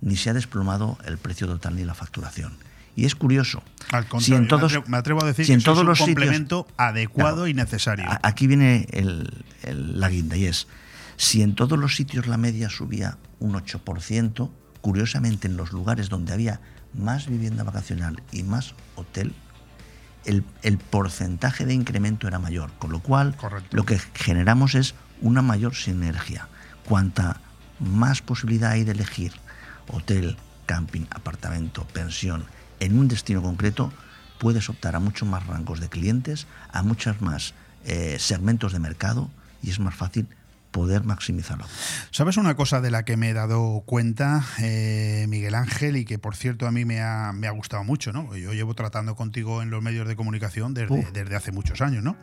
ni 0.00 0.16
se 0.16 0.28
ha 0.30 0.34
desplomado 0.34 0.98
el 1.06 1.16
precio 1.16 1.46
total 1.46 1.76
ni 1.76 1.84
la 1.84 1.94
facturación. 1.94 2.52
Y 2.96 3.06
es 3.06 3.14
curioso. 3.14 3.62
Al 3.92 4.04
si 4.04 4.08
contrario, 4.08 4.36
en 4.36 4.48
todos, 4.48 4.62
me, 4.62 4.66
atrevo, 4.78 4.84
me 4.88 4.96
atrevo 4.98 5.22
a 5.22 5.26
decir 5.26 5.46
si 5.46 5.52
en 5.52 5.58
que 5.58 5.62
eso 5.62 5.70
todos 5.72 5.78
es 5.78 5.82
un 5.82 5.88
los 5.88 5.98
sitios- 5.98 6.14
complemento 6.14 6.66
adecuado 6.76 7.46
y 7.48 7.54
necesario. 7.54 8.04
Aquí 8.22 8.46
viene 8.46 8.86
el- 8.90 9.44
el- 9.62 9.98
la 10.00 10.08
guinda 10.08 10.36
y 10.36 10.46
es, 10.46 10.66
si 11.16 11.42
en 11.42 11.54
todos 11.54 11.78
los 11.78 11.96
sitios 11.96 12.26
la 12.26 12.36
media 12.36 12.68
subía 12.68 13.16
un 13.40 13.54
8%, 13.54 14.50
curiosamente 14.80 15.48
en 15.48 15.56
los 15.56 15.72
lugares 15.72 16.08
donde 16.08 16.32
había 16.32 16.60
más 16.92 17.26
vivienda 17.28 17.62
vacacional 17.64 18.22
y 18.32 18.42
más 18.42 18.74
hotel, 18.96 19.34
el, 20.24 20.44
el 20.62 20.78
porcentaje 20.78 21.64
de 21.66 21.74
incremento 21.74 22.26
era 22.28 22.38
mayor, 22.38 22.70
con 22.78 22.90
lo 22.92 23.00
cual 23.00 23.34
lo 23.72 23.84
que 23.84 23.98
generamos 24.14 24.74
es 24.74 24.94
una 25.20 25.42
mayor 25.42 25.74
sinergia. 25.74 26.48
Cuanta 26.86 27.40
más 27.80 28.22
posibilidad 28.22 28.72
hay 28.72 28.84
de 28.84 28.92
elegir 28.92 29.32
hotel, 29.88 30.36
camping, 30.66 31.06
apartamento, 31.10 31.86
pensión 31.92 32.44
en 32.80 32.98
un 32.98 33.08
destino 33.08 33.42
concreto, 33.42 33.92
puedes 34.38 34.68
optar 34.68 34.96
a 34.96 35.00
muchos 35.00 35.28
más 35.28 35.46
rangos 35.46 35.80
de 35.80 35.88
clientes, 35.88 36.46
a 36.72 36.82
muchos 36.82 37.20
más 37.20 37.54
eh, 37.84 38.16
segmentos 38.18 38.72
de 38.72 38.78
mercado 38.78 39.30
y 39.62 39.70
es 39.70 39.78
más 39.78 39.94
fácil 39.94 40.26
poder 40.70 41.04
maximizarlo. 41.04 41.64
¿Sabes 42.10 42.36
una 42.36 42.56
cosa 42.56 42.80
de 42.80 42.90
la 42.90 43.04
que 43.04 43.16
me 43.16 43.30
he 43.30 43.32
dado 43.32 43.84
cuenta, 43.86 44.44
eh, 44.60 45.24
Miguel 45.28 45.54
Ángel, 45.54 45.96
y 45.96 46.04
que 46.04 46.18
por 46.18 46.34
cierto 46.34 46.66
a 46.66 46.72
mí 46.72 46.84
me 46.84 47.00
ha, 47.00 47.32
me 47.32 47.46
ha 47.46 47.52
gustado 47.52 47.84
mucho, 47.84 48.12
¿no? 48.12 48.34
Yo 48.34 48.52
llevo 48.52 48.74
tratando 48.74 49.14
contigo 49.14 49.62
en 49.62 49.70
los 49.70 49.84
medios 49.84 50.08
de 50.08 50.16
comunicación 50.16 50.74
desde, 50.74 51.12
desde 51.12 51.36
hace 51.36 51.52
muchos 51.52 51.80
años, 51.80 52.02
¿no? 52.02 52.16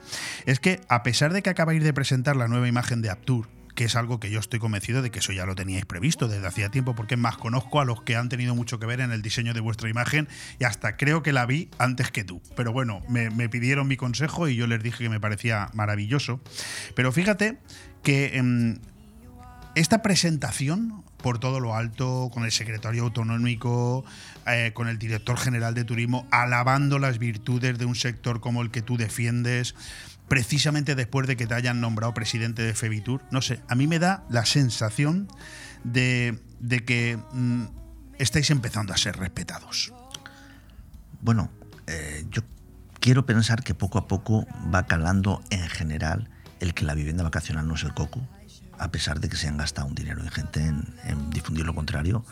Es 0.46 0.60
que 0.60 0.82
a 0.90 1.02
pesar 1.02 1.32
de 1.32 1.42
que 1.42 1.50
acabáis 1.50 1.82
de 1.82 1.94
presentar 1.94 2.36
la 2.36 2.50
nueva 2.50 2.68
imagen 2.68 3.02
de 3.02 3.10
Aptur, 3.10 3.48
que 3.76 3.86
es 3.86 3.96
algo 3.96 4.20
que 4.20 4.30
yo 4.30 4.40
estoy 4.40 4.60
convencido 4.60 5.02
de 5.02 5.12
que 5.12 5.20
eso 5.20 5.32
ya 5.32 5.46
lo 5.46 5.56
teníais 5.56 5.86
previsto 5.86 6.28
desde 6.28 6.48
hacía 6.48 6.70
tiempo, 6.70 6.96
porque 6.96 7.18
más 7.18 7.38
conozco 7.38 7.80
a 7.80 7.86
los 7.86 8.02
que 8.02 8.16
han 8.16 8.30
tenido 8.30 8.56
mucho 8.56 8.80
que 8.80 8.86
ver 8.86 9.02
en 9.02 9.12
el 9.12 9.22
diseño 9.22 9.54
de 9.54 9.60
vuestra 9.60 9.90
imagen 9.90 10.28
y 10.60 10.64
hasta 10.64 10.98
creo 10.98 11.24
que 11.24 11.34
la 11.34 11.46
vi 11.46 11.70
antes 11.78 12.12
que 12.12 12.24
tú. 12.24 12.42
Pero 12.56 12.74
bueno, 12.74 13.02
me, 13.10 13.30
me 13.30 13.50
pidieron 13.50 13.88
mi 13.88 13.98
consejo 13.98 14.48
y 14.48 14.56
yo 14.56 14.68
les 14.68 14.82
dije 14.84 15.04
que 15.04 15.10
me 15.10 15.20
parecía 15.20 15.70
maravilloso. 15.74 16.42
Pero 16.96 17.12
fíjate 17.12 17.58
que 18.04 18.38
em, 18.38 18.80
esta 19.76 20.02
presentación, 20.02 21.04
por 21.18 21.40
todo 21.40 21.60
lo 21.60 21.76
alto, 21.76 22.30
con 22.34 22.44
el 22.44 22.52
secretario 22.52 23.04
autonómico, 23.04 24.04
eh, 24.48 24.72
con 24.74 24.88
el 24.88 24.98
director 24.98 25.38
general 25.38 25.74
de 25.74 25.86
turismo, 25.86 26.28
alabando 26.32 27.00
las 27.00 27.20
virtudes 27.20 27.78
de 27.78 27.86
un 27.86 27.96
sector 27.96 28.42
como 28.42 28.62
el 28.62 28.72
que 28.72 28.82
tú 28.82 28.98
defiendes, 28.98 29.76
precisamente 30.32 30.96
después 30.96 31.28
de 31.28 31.36
que 31.36 31.46
te 31.46 31.56
hayan 31.56 31.82
nombrado 31.82 32.14
presidente 32.14 32.62
de 32.62 32.74
Febitur, 32.74 33.22
no 33.32 33.42
sé, 33.42 33.60
a 33.68 33.76
mí 33.76 33.86
me 33.86 34.00
da 34.00 34.24
la 34.30 34.46
sensación 34.46 35.28
de, 35.84 36.40
de 36.62 36.86
que 36.86 37.20
mm, 37.34 37.66
estáis 38.18 38.50
empezando 38.50 38.94
a 38.94 38.98
ser 38.98 39.18
respetados. 39.18 39.92
Bueno, 41.20 41.52
eh, 41.86 42.24
yo 42.32 42.44
quiero 43.02 43.26
pensar 43.26 43.62
que 43.62 43.76
poco 43.76 43.98
a 43.98 44.08
poco 44.08 44.48
va 44.74 44.86
calando 44.86 45.44
en 45.50 45.68
general 45.68 46.30
el 46.62 46.74
que 46.74 46.86
la 46.86 46.94
vivienda 46.94 47.24
vacacional 47.24 47.68
no 47.68 47.76
es 47.76 47.84
el 47.84 47.94
coco, 47.94 48.26
a 48.80 48.90
pesar 48.90 49.20
de 49.20 49.28
que 49.28 49.36
se 49.36 49.50
han 49.50 49.58
gastado 49.58 49.88
un 49.88 49.96
dinero 49.96 50.24
ingente 50.24 50.66
en, 50.66 50.96
en 51.04 51.30
difundir 51.30 51.66
lo 51.66 51.76
contrario. 51.76 52.24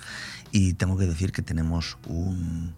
Y 0.54 0.76
tengo 0.76 0.98
que 0.98 1.06
decir 1.06 1.34
que 1.34 1.42
tenemos 1.42 1.98
un, 2.08 2.76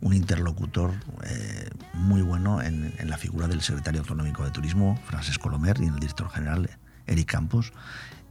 un 0.00 0.14
interlocutor 0.14 0.92
eh, 1.24 1.70
muy 1.94 2.22
bueno 2.22 2.62
en, 2.62 2.94
la 3.04 3.18
figura 3.18 3.48
del 3.48 3.60
secretario 3.60 4.00
autonómico 4.00 4.44
de 4.44 4.50
turismo, 4.50 4.98
Francesc 5.06 5.40
Colomer, 5.40 5.76
y 5.80 5.86
en 5.86 5.94
el 5.94 6.00
director 6.00 6.30
general, 6.30 6.70
Eric 7.06 7.30
Campos. 7.30 7.72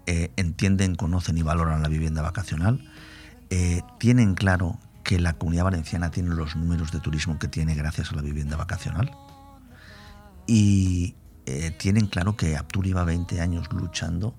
Eh, 0.05 0.31
entienden, 0.37 0.95
conocen 0.95 1.37
y 1.37 1.43
valoran 1.43 1.83
la 1.83 1.89
vivienda 1.89 2.21
vacacional. 2.21 2.83
Eh, 3.51 3.81
tienen 3.99 4.33
claro 4.33 4.79
que 5.03 5.19
la 5.19 5.33
comunidad 5.33 5.65
valenciana 5.65 6.11
tiene 6.11 6.29
los 6.29 6.55
números 6.55 6.91
de 6.91 6.99
turismo 6.99 7.37
que 7.37 7.47
tiene 7.47 7.75
gracias 7.75 8.11
a 8.11 8.15
la 8.15 8.21
vivienda 8.21 8.57
vacacional. 8.57 9.11
Y 10.47 11.15
tienen 11.77 12.05
claro 12.05 12.35
que 12.35 12.57
Aptur 12.57 12.85
lleva 12.85 13.03
20 13.03 13.41
años 13.41 13.69
luchando 13.71 14.35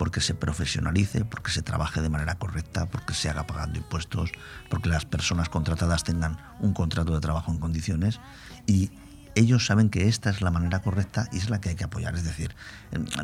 porque 0.00 0.22
se 0.22 0.32
profesionalice, 0.32 1.26
porque 1.26 1.50
se 1.50 1.60
trabaje 1.60 2.00
de 2.00 2.08
manera 2.08 2.36
correcta, 2.36 2.86
porque 2.86 3.12
se 3.12 3.28
haga 3.28 3.46
pagando 3.46 3.78
impuestos, 3.78 4.32
porque 4.70 4.88
las 4.88 5.04
personas 5.04 5.50
contratadas 5.50 6.04
tengan 6.04 6.38
un 6.58 6.72
contrato 6.72 7.12
de 7.12 7.20
trabajo 7.20 7.52
en 7.52 7.58
condiciones 7.58 8.18
y 8.66 8.90
ellos 9.34 9.66
saben 9.66 9.90
que 9.90 10.08
esta 10.08 10.30
es 10.30 10.40
la 10.40 10.50
manera 10.50 10.80
correcta 10.80 11.28
y 11.32 11.36
es 11.36 11.50
la 11.50 11.60
que 11.60 11.68
hay 11.68 11.74
que 11.74 11.84
apoyar. 11.84 12.14
Es 12.14 12.24
decir, 12.24 12.56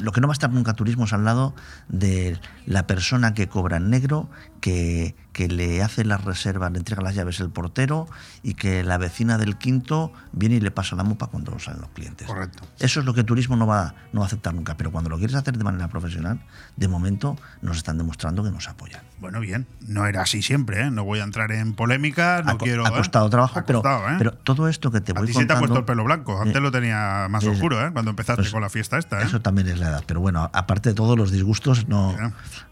lo 0.01 0.13
que 0.13 0.21
no 0.21 0.29
va 0.29 0.33
a 0.33 0.35
estar 0.35 0.53
nunca 0.53 0.75
turismo 0.75 1.07
es 1.07 1.15
al 1.15 1.25
lado 1.25 1.55
de 1.89 2.39
la 2.67 2.87
persona 2.87 3.33
que 3.33 3.49
cobra 3.49 3.79
en 3.79 3.89
negro, 3.89 4.29
que, 4.67 5.15
que 5.33 5.47
le 5.47 5.81
hace 5.81 6.05
las 6.05 6.25
reservas, 6.25 6.73
le 6.73 6.79
entrega 6.79 7.01
las 7.01 7.15
llaves 7.15 7.39
el 7.39 7.51
portero 7.51 8.09
y 8.43 8.55
que 8.55 8.83
la 8.83 8.99
vecina 8.99 9.39
del 9.39 9.57
quinto 9.59 10.13
viene 10.33 10.57
y 10.57 10.61
le 10.61 10.73
pasa 10.73 10.97
la 10.97 11.05
mupa 11.05 11.29
cuando 11.29 11.57
salen 11.61 11.83
los 11.83 11.91
clientes. 11.91 12.27
Correcto. 12.27 12.65
Eso 12.81 12.99
es 12.99 13.07
lo 13.07 13.15
que 13.15 13.23
turismo 13.23 13.55
no 13.55 13.69
va, 13.69 13.95
no 14.13 14.23
va 14.23 14.27
a 14.27 14.27
aceptar 14.27 14.55
nunca, 14.55 14.77
pero 14.77 14.91
cuando 14.91 15.09
lo 15.09 15.19
quieres 15.19 15.37
hacer 15.37 15.57
de 15.57 15.63
manera 15.63 15.87
profesional, 15.87 16.41
de 16.75 16.89
momento 16.89 17.37
nos 17.63 17.77
están 17.77 17.97
demostrando 17.97 18.43
que 18.43 18.51
nos 18.51 18.69
apoyan. 18.69 19.03
Bueno, 19.21 19.39
bien, 19.39 19.69
no 19.87 20.05
era 20.05 20.23
así 20.23 20.43
siempre, 20.43 20.81
¿eh? 20.81 20.91
no 20.91 21.05
voy 21.05 21.21
a 21.21 21.23
entrar 21.23 21.53
en 21.53 21.75
polémica, 21.75 22.43
no 22.45 22.51
ha, 22.51 22.59
quiero... 22.59 22.85
ha 22.85 22.89
¿eh? 22.89 22.93
costado 22.97 23.31
trabajo, 23.31 23.61
Ha 23.61 23.65
pero, 23.67 23.83
costado, 23.83 24.09
¿eh? 24.09 24.15
pero 24.19 24.33
todo 24.33 24.67
esto 24.67 24.91
que 24.91 25.01
te 25.01 25.13
A 25.13 25.15
voy 25.15 25.29
ti 25.29 25.33
se 25.33 25.47
te 25.47 25.53
ha 25.53 25.59
contando... 25.59 25.61
puesto 25.61 25.79
el 25.79 25.85
pelo 25.85 26.03
blanco, 26.03 26.43
antes 26.43 26.61
lo 26.61 26.73
tenía 26.73 27.29
más 27.31 27.45
oscuro, 27.45 27.87
¿eh? 27.87 27.93
cuando 27.93 28.11
empezaste 28.11 28.43
Pues 28.43 28.53
con 28.53 28.63
la 28.63 28.69
fiesta 28.69 28.99
esta. 28.99 29.23
Eso 29.23 29.41
también 29.41 29.69
es 29.69 29.79
la 29.79 29.91
edad, 29.91 30.05
pero 30.09 30.21
bueno, 30.21 30.51
aparte 30.53 30.89
de 30.89 30.95
todos 30.97 31.17
los 31.17 31.31
disgustos, 31.31 31.87
no, 31.87 32.17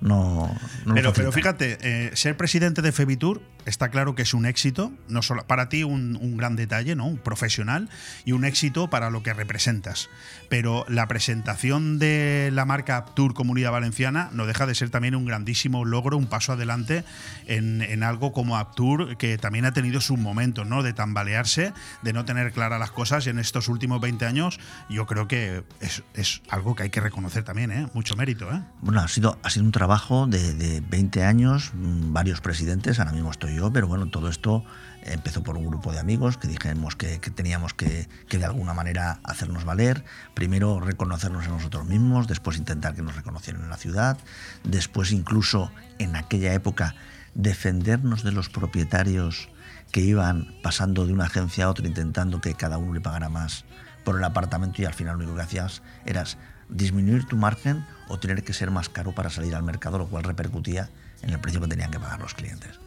no, 0.01 0.51
Pero, 0.93 1.13
fíjate, 1.31 1.79
eh, 1.85 2.11
ser 2.15 2.37
presidente 2.39 2.81
de 2.81 2.93
Febitur 2.93 3.43
está 3.67 3.91
claro 3.91 4.15
que 4.15 4.23
es 4.23 4.33
un 4.33 4.47
éxito, 4.47 4.91
no 5.07 5.21
solo 5.21 5.47
para 5.47 5.69
ti 5.69 5.85
un, 5.85 6.17
un, 6.17 6.39
gran 6.39 6.57
detalle, 6.57 6.97
¿no? 6.97 7.07
Un 7.07 7.19
profesional 7.19 7.91
y 8.25 8.33
un 8.33 8.47
éxito 8.47 8.89
para 8.89 9.11
lo 9.11 9.23
que 9.23 9.35
representas. 9.35 10.09
Pero 10.49 10.85
la 10.89 11.09
presentación 11.09 11.99
de 11.99 12.51
la 12.53 12.65
marca 12.65 12.97
Aptur 12.97 13.35
Comunidad 13.35 13.73
Valenciana 13.73 14.31
no 14.33 14.47
deja 14.47 14.67
de 14.67 14.75
ser 14.75 14.91
también 14.91 15.15
un 15.15 15.25
grandísimo 15.25 15.85
logro, 15.85 16.17
un 16.17 16.27
paso 16.27 16.53
adelante 16.53 17.05
en, 17.47 17.83
en 17.83 18.03
algo 18.03 18.33
como 18.33 18.57
Aptur, 18.57 19.17
que 19.17 19.39
también 19.39 19.65
ha 19.65 19.73
tenido 19.73 20.01
sus 20.01 20.19
momentos, 20.19 20.67
¿no? 20.67 20.83
De 20.83 20.93
tambalearse, 20.93 21.73
de 22.03 22.13
no 22.13 22.25
tener 22.25 22.53
claras 22.53 22.79
las 22.79 22.91
cosas 22.91 23.27
en 23.27 23.39
estos 23.39 23.69
últimos 23.69 24.01
20 24.01 24.27
años 24.27 24.59
yo 24.89 25.07
creo 25.07 25.29
que 25.29 25.65
es, 25.81 26.03
es 26.15 26.43
algo 26.49 26.75
que 26.75 26.85
hay 26.85 26.91
que 26.91 27.01
reconocer 27.01 27.45
también, 27.45 27.71
¿eh? 27.71 27.89
Mucho 27.95 28.17
mérito, 28.17 28.51
¿eh? 28.53 28.63
Bueno, 28.81 29.01
ha 29.01 29.09
sido, 29.09 29.39
ha 29.43 29.51
sido 29.51 29.65
un 29.65 29.73
trabajo 29.73 30.27
de, 30.27 30.55
de 30.55 30.81
20 30.81 31.25
años, 31.25 31.73
mm, 31.75 32.13
varios 32.13 32.41
presidentes, 32.41 32.99
ahora 32.99 33.13
mismo 33.13 33.31
estoy 33.31 33.57
yo, 33.57 33.73
pero 33.73 33.87
bueno, 33.87 34.09
todo 34.09 34.29
esto 34.29 34.65
empezó 35.05 35.43
por 35.43 35.57
un 35.57 35.67
grupo 35.67 35.93
de 35.93 35.99
amigos 35.99 36.37
que 36.37 36.49
dijimos 36.49 36.97
que, 36.97 37.19
teníamos 37.19 37.75
que, 37.75 38.09
de 38.29 38.45
alguna 38.45 38.75
manera 38.75 39.21
hacernos 39.23 39.65
valer, 39.65 40.05
primero 40.35 40.81
reconocernos 40.81 41.45
en 41.45 41.53
nosotros 41.53 41.87
mismos, 41.87 42.27
después 42.27 42.57
intentar 42.57 42.95
que 42.95 43.03
nos 43.03 43.17
reconocieran 43.17 43.63
en 43.63 43.71
la 43.71 43.77
ciudad, 43.77 44.19
después 44.63 45.13
incluso 45.13 45.71
en 45.99 46.17
aquella 46.17 46.55
época 46.55 46.95
defendernos 47.35 48.23
de 48.23 48.33
los 48.33 48.49
propietarios 48.49 49.49
que 49.93 50.01
iban 50.01 50.55
pasando 50.63 51.07
de 51.07 51.13
una 51.13 51.25
agencia 51.25 51.67
a 51.67 51.71
otra 51.71 51.87
intentando 51.87 52.41
que 52.41 52.55
cada 52.55 52.79
uno 52.79 52.95
le 52.95 53.01
pagara 53.01 53.29
más 53.29 53.65
por 54.05 54.17
el 54.17 54.25
apartamento 54.25 54.83
y 54.83 54.85
al 54.85 54.95
final 54.95 55.17
lo 55.17 55.25
único 55.25 55.37
que 55.37 55.43
hacías 55.43 55.83
era 56.05 56.25
disminuir 56.69 57.27
tu 57.27 57.37
margen 57.37 57.85
o 58.09 58.19
tener 58.19 58.43
que 58.43 58.53
ser 58.53 58.71
más 58.71 58.89
caro 58.89 59.13
para 59.13 59.31
salir 59.31 59.55
al 59.55 59.63
mercado, 59.63 59.99
lo 59.99 60.09
cual 60.09 60.25
repercutía 60.25 60.91
en 61.23 61.31
el 61.31 61.41
precio 61.41 61.61
que 61.61 61.69
tenían 61.69 61.91
que 61.91 62.01
pagar 62.01 62.21
los 62.21 62.35
clientes. 62.35 62.81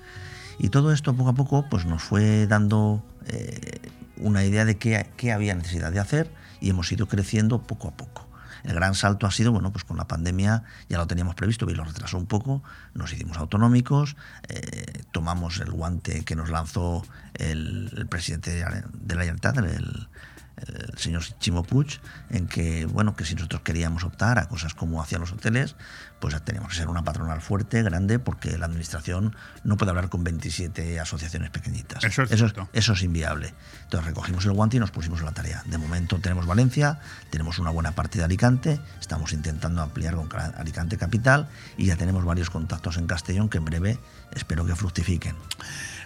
Y 0.60 0.70
todo 0.70 0.92
esto 0.92 1.16
poco 1.16 1.30
a 1.30 1.34
poco 1.34 1.66
pues, 1.70 1.86
nos 1.86 2.04
fue 2.04 2.48
dando 2.48 3.04
eh, 3.26 3.92
una 4.18 4.44
idea 4.44 4.66
de 4.66 4.78
qué, 4.78 5.10
qué, 5.18 5.32
había 5.32 5.56
necesidad 5.56 5.92
de 5.92 6.00
hacer 6.00 6.32
y 6.60 6.70
hemos 6.70 6.92
ido 6.92 7.08
creciendo 7.08 7.62
poco 7.62 7.90
a 7.90 7.92
poco. 7.92 8.28
El 8.64 8.74
gran 8.74 8.96
salto 8.96 9.28
ha 9.28 9.32
sido, 9.32 9.52
bueno, 9.52 9.72
pues 9.72 9.84
con 9.84 9.98
la 9.98 10.08
pandemia 10.08 10.64
ya 10.90 10.98
lo 10.98 11.08
teníamos 11.08 11.36
previsto, 11.36 11.70
y 11.70 11.76
lo 11.76 11.86
retrasó 11.86 12.18
un 12.18 12.26
poco, 12.26 12.64
nos 12.94 13.14
hicimos 13.14 13.38
autonómicos, 13.38 14.18
eh, 14.50 15.04
tomamos 15.12 15.60
el 15.60 15.72
guante 15.72 16.26
que 16.26 16.36
nos 16.36 16.50
lanzó 16.50 17.06
el, 17.36 18.08
presidente 18.10 18.52
de 18.52 19.16
la 19.16 19.22
Libertad, 19.22 19.58
el, 19.60 20.10
el 20.58 20.98
señor 20.98 21.24
Chimo 21.40 21.64
Puig, 21.64 22.00
en 22.30 22.48
que, 22.48 22.86
bueno, 22.86 23.16
que 23.16 23.26
si 23.26 23.36
nosotros 23.36 23.62
queríamos 23.62 24.04
optar 24.04 24.40
a 24.40 24.48
cosas 24.48 24.74
como 24.74 25.02
hacían 25.02 25.22
los 25.22 25.32
hoteles, 25.32 25.76
pues 26.20 26.40
teníamos 26.44 26.72
que 26.72 26.78
ser 26.78 26.88
una 26.88 27.04
patronal 27.04 27.42
fuerte, 27.42 27.84
grande, 27.84 28.18
porque 28.18 28.58
la 28.58 28.66
administración 28.66 29.36
no 29.64 29.78
puede 29.78 29.92
hablar 29.92 30.10
con 30.10 30.24
27 30.24 31.00
asociaciones 31.00 31.52
pequeñitas. 31.52 32.04
Eso 32.04 32.24
es, 32.24 32.32
eso, 32.32 32.48
eso 32.74 32.94
es 32.94 33.04
inviable. 33.04 33.54
Entonces 33.84 34.08
recogimos 34.08 34.46
el 34.46 34.54
guante 34.54 34.78
y 34.78 34.80
nos 34.80 34.92
pusimos 34.92 35.20
en 35.20 35.26
la 35.26 35.34
tarea. 35.34 35.64
De 35.66 35.78
momento 35.78 36.20
tenemos 36.20 36.48
Valencia, 36.48 37.00
tenemos 37.30 37.60
una 37.60 37.70
buena 37.70 37.92
parte 37.92 38.18
de 38.18 38.26
Alicante, 38.26 38.80
estamos 39.00 39.34
intentando 39.34 39.82
ampliar 39.82 40.16
con 40.16 40.28
Alicante 40.58 40.98
Capital 40.98 41.50
y 41.78 41.86
ya 41.86 41.98
tenemos 41.98 42.26
varios 42.26 42.50
contactos 42.50 42.98
en 42.98 43.06
Castellón 43.06 43.50
que 43.50 43.60
en 43.60 43.66
breve 43.66 44.00
espero 44.32 44.66
que 44.66 44.76
fructifiquen. 44.76 45.36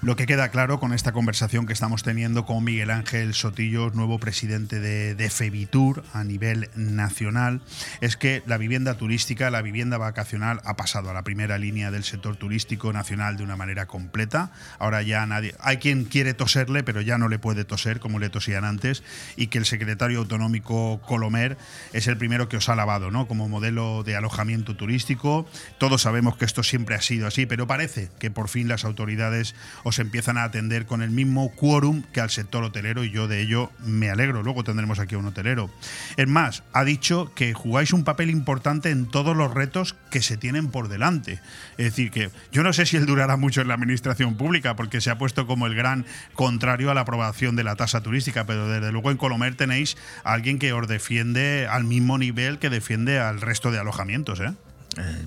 Lo 0.04 0.16
que 0.16 0.26
queda 0.26 0.50
claro 0.50 0.80
con 0.80 0.94
esta 0.94 1.12
conversación 1.12 1.68
que 1.68 1.74
estamos 1.74 2.02
teniendo 2.02 2.44
con 2.48 2.64
Miguel 2.64 2.90
Ángel 2.90 3.36
Sotillos, 3.36 3.94
nuevo 3.94 4.18
presidente 4.18 4.80
de, 4.80 5.30
Febitur 5.30 6.04
a 6.12 6.24
nivel 6.24 6.72
nacional, 6.74 7.62
es 8.02 8.18
que 8.18 8.42
la 8.48 8.58
vivienda 8.58 8.96
turística, 8.98 9.52
la 9.52 9.62
vivienda 9.62 10.00
vacacional 10.00 10.60
ha 10.66 10.76
pasado 10.76 11.12
a 11.12 11.14
la 11.14 11.22
primera 11.22 11.60
línea 11.60 11.92
del 11.92 12.04
sector 12.04 12.36
turístico 12.36 12.92
nacional 12.92 13.38
de 13.38 13.44
una 13.44 13.56
manera 13.58 13.86
completa. 13.86 14.52
Ahora 14.80 15.04
ya 15.04 15.24
nadie, 15.28 15.54
hay 15.60 15.78
quien 15.78 16.06
quiere 16.06 16.34
toserle, 16.34 16.82
pero 16.82 17.02
ya 17.02 17.20
no 17.20 17.30
le 17.30 17.38
puede 17.38 17.64
toser 17.64 18.00
como 18.00 18.18
le 18.18 18.32
tosían 18.32 18.66
antes, 18.66 19.04
y 19.36 19.48
que 19.48 19.60
el 19.60 19.66
secretario 19.66 20.18
autonómico 20.18 21.00
Colomer 21.06 21.60
es 21.94 22.08
el 22.08 22.18
primero 22.18 22.50
que 22.50 22.58
os 22.58 22.70
ha 22.70 22.76
lavado, 22.76 23.12
¿no? 23.12 23.28
Como 23.28 23.48
modelo 23.48 24.02
de 24.02 24.16
alojamiento 24.16 24.76
turístico. 24.76 25.48
Todos 25.78 26.02
sabemos 26.02 26.38
que 26.38 26.46
esto 26.46 26.64
siempre 26.64 26.96
ha 26.96 27.02
sido 27.02 27.28
así, 27.28 27.46
pero 27.46 27.68
parece 27.68 28.10
que 28.18 28.32
por 28.32 28.50
fin 28.50 28.68
las 28.68 28.84
autoridades 28.84 29.54
empiezan 30.00 30.38
a 30.38 30.44
atender 30.44 30.86
con 30.86 31.02
el 31.02 31.10
mismo 31.10 31.52
quórum 31.52 32.04
que 32.14 32.22
al 32.22 32.30
sector 32.30 32.64
hotelero, 32.64 33.04
y 33.04 33.12
yo 33.12 33.28
de 33.28 33.42
ello 33.42 33.72
me 33.86 34.10
alegro. 34.10 34.44
Luego 34.44 34.64
tendremos 34.64 35.00
aquí 35.00 35.16
un 35.16 35.26
hotelero. 35.26 35.70
Es 36.18 36.28
más, 36.28 36.64
ha 36.74 36.84
dicho 36.84 37.32
que 37.36 37.54
jugáis 37.54 37.94
un 37.94 38.04
papel 38.04 38.30
importante 38.30 38.90
en 38.90 39.06
todos 39.06 39.36
los 39.36 39.54
retos 39.54 39.96
que 40.10 40.22
se 40.22 40.38
tienen 40.38 40.70
por 40.70 40.88
delante. 40.88 41.40
Es 41.78 41.86
decir, 41.86 42.12
que 42.12 42.30
yo 42.52 42.64
no 42.64 42.74
sé 42.74 42.86
si 42.86 42.98
él 42.98 43.06
durará 43.06 43.38
mucho 43.38 43.62
en 43.62 43.68
la 43.68 43.74
administración 43.74 44.36
pública, 44.36 44.76
porque 44.76 45.02
se 45.02 45.10
ha 45.10 45.18
puesto 45.18 45.48
como 45.48 45.68
el 45.68 45.76
gran 45.76 46.06
contrario 46.34 46.92
a 46.92 46.94
la 46.94 47.02
aprobación 47.02 47.56
de 47.56 47.64
la 47.64 47.76
tasa 47.76 48.02
turística, 48.02 48.46
pero 48.46 48.68
desde 48.68 48.92
luego 48.92 49.12
en 49.12 49.18
Colomer 49.18 49.56
tenéis 49.56 49.98
alguien 50.24 50.60
que 50.60 50.74
os 50.74 50.88
defiende 50.88 51.68
al 51.70 51.84
mismo 51.84 52.18
nivel 52.18 52.60
que 52.60 52.70
defiende 52.70 53.20
al 53.20 53.42
resto 53.42 53.72
de 53.72 53.80
alojamientos. 53.80 54.40
¿eh? 54.40 54.54
Eh, 54.98 55.26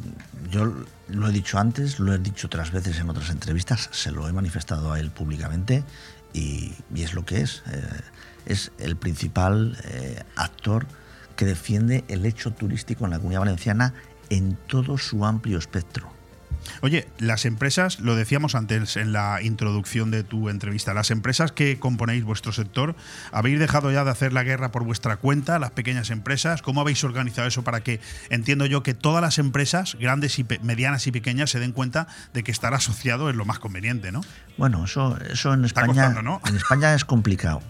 yo 0.50 0.72
lo 1.08 1.28
he 1.28 1.32
dicho 1.32 1.58
antes, 1.58 1.98
lo 1.98 2.12
he 2.14 2.18
dicho 2.18 2.46
otras 2.46 2.70
veces 2.70 2.98
en 2.98 3.08
otras 3.08 3.30
entrevistas, 3.30 3.88
se 3.92 4.10
lo 4.10 4.28
he 4.28 4.32
manifestado 4.32 4.92
a 4.92 5.00
él 5.00 5.10
públicamente 5.10 5.84
y, 6.32 6.72
es 6.94 7.14
lo 7.14 7.24
que 7.24 7.40
es. 7.40 7.62
Eh, 7.70 7.82
es 8.46 8.72
el 8.78 8.96
principal 8.96 9.78
eh, 9.84 10.22
actor 10.36 10.86
que 11.36 11.46
defiende 11.46 12.04
el 12.08 12.26
hecho 12.26 12.52
turístico 12.52 13.04
en 13.04 13.12
la 13.12 13.18
comunidad 13.18 13.40
valenciana 13.40 13.94
en 14.30 14.56
todo 14.66 14.98
su 14.98 15.24
amplio 15.24 15.58
espectro. 15.58 16.13
Oye, 16.80 17.08
las 17.18 17.44
empresas, 17.44 18.00
lo 18.00 18.16
decíamos 18.16 18.54
antes 18.54 18.96
en 18.96 19.12
la 19.12 19.40
introducción 19.42 20.10
de 20.10 20.22
tu 20.22 20.48
entrevista, 20.48 20.94
las 20.94 21.10
empresas 21.10 21.52
que 21.52 21.78
componéis 21.78 22.24
vuestro 22.24 22.52
sector, 22.52 22.94
¿habéis 23.32 23.58
dejado 23.58 23.90
ya 23.90 24.04
de 24.04 24.10
hacer 24.10 24.32
la 24.32 24.42
guerra 24.42 24.70
por 24.70 24.84
vuestra 24.84 25.16
cuenta, 25.16 25.58
las 25.58 25.70
pequeñas 25.70 26.10
empresas? 26.10 26.62
¿Cómo 26.62 26.80
habéis 26.80 27.02
organizado 27.04 27.48
eso 27.48 27.64
para 27.64 27.80
que, 27.80 28.00
entiendo 28.30 28.66
yo, 28.66 28.82
que 28.82 28.94
todas 28.94 29.22
las 29.22 29.38
empresas, 29.38 29.96
grandes 29.98 30.38
y 30.38 30.46
medianas 30.62 31.06
y 31.06 31.12
pequeñas, 31.12 31.50
se 31.50 31.60
den 31.60 31.72
cuenta 31.72 32.06
de 32.32 32.42
que 32.42 32.52
estar 32.52 32.74
asociado 32.74 33.30
es 33.30 33.36
lo 33.36 33.44
más 33.44 33.58
conveniente, 33.58 34.12
¿no? 34.12 34.20
Bueno, 34.56 34.84
eso, 34.84 35.18
eso 35.30 35.52
en 35.52 35.64
España, 35.64 35.86
costando, 35.86 36.22
¿no? 36.22 36.40
en 36.46 36.56
España 36.56 36.94
es 36.94 37.04
complicado. 37.04 37.62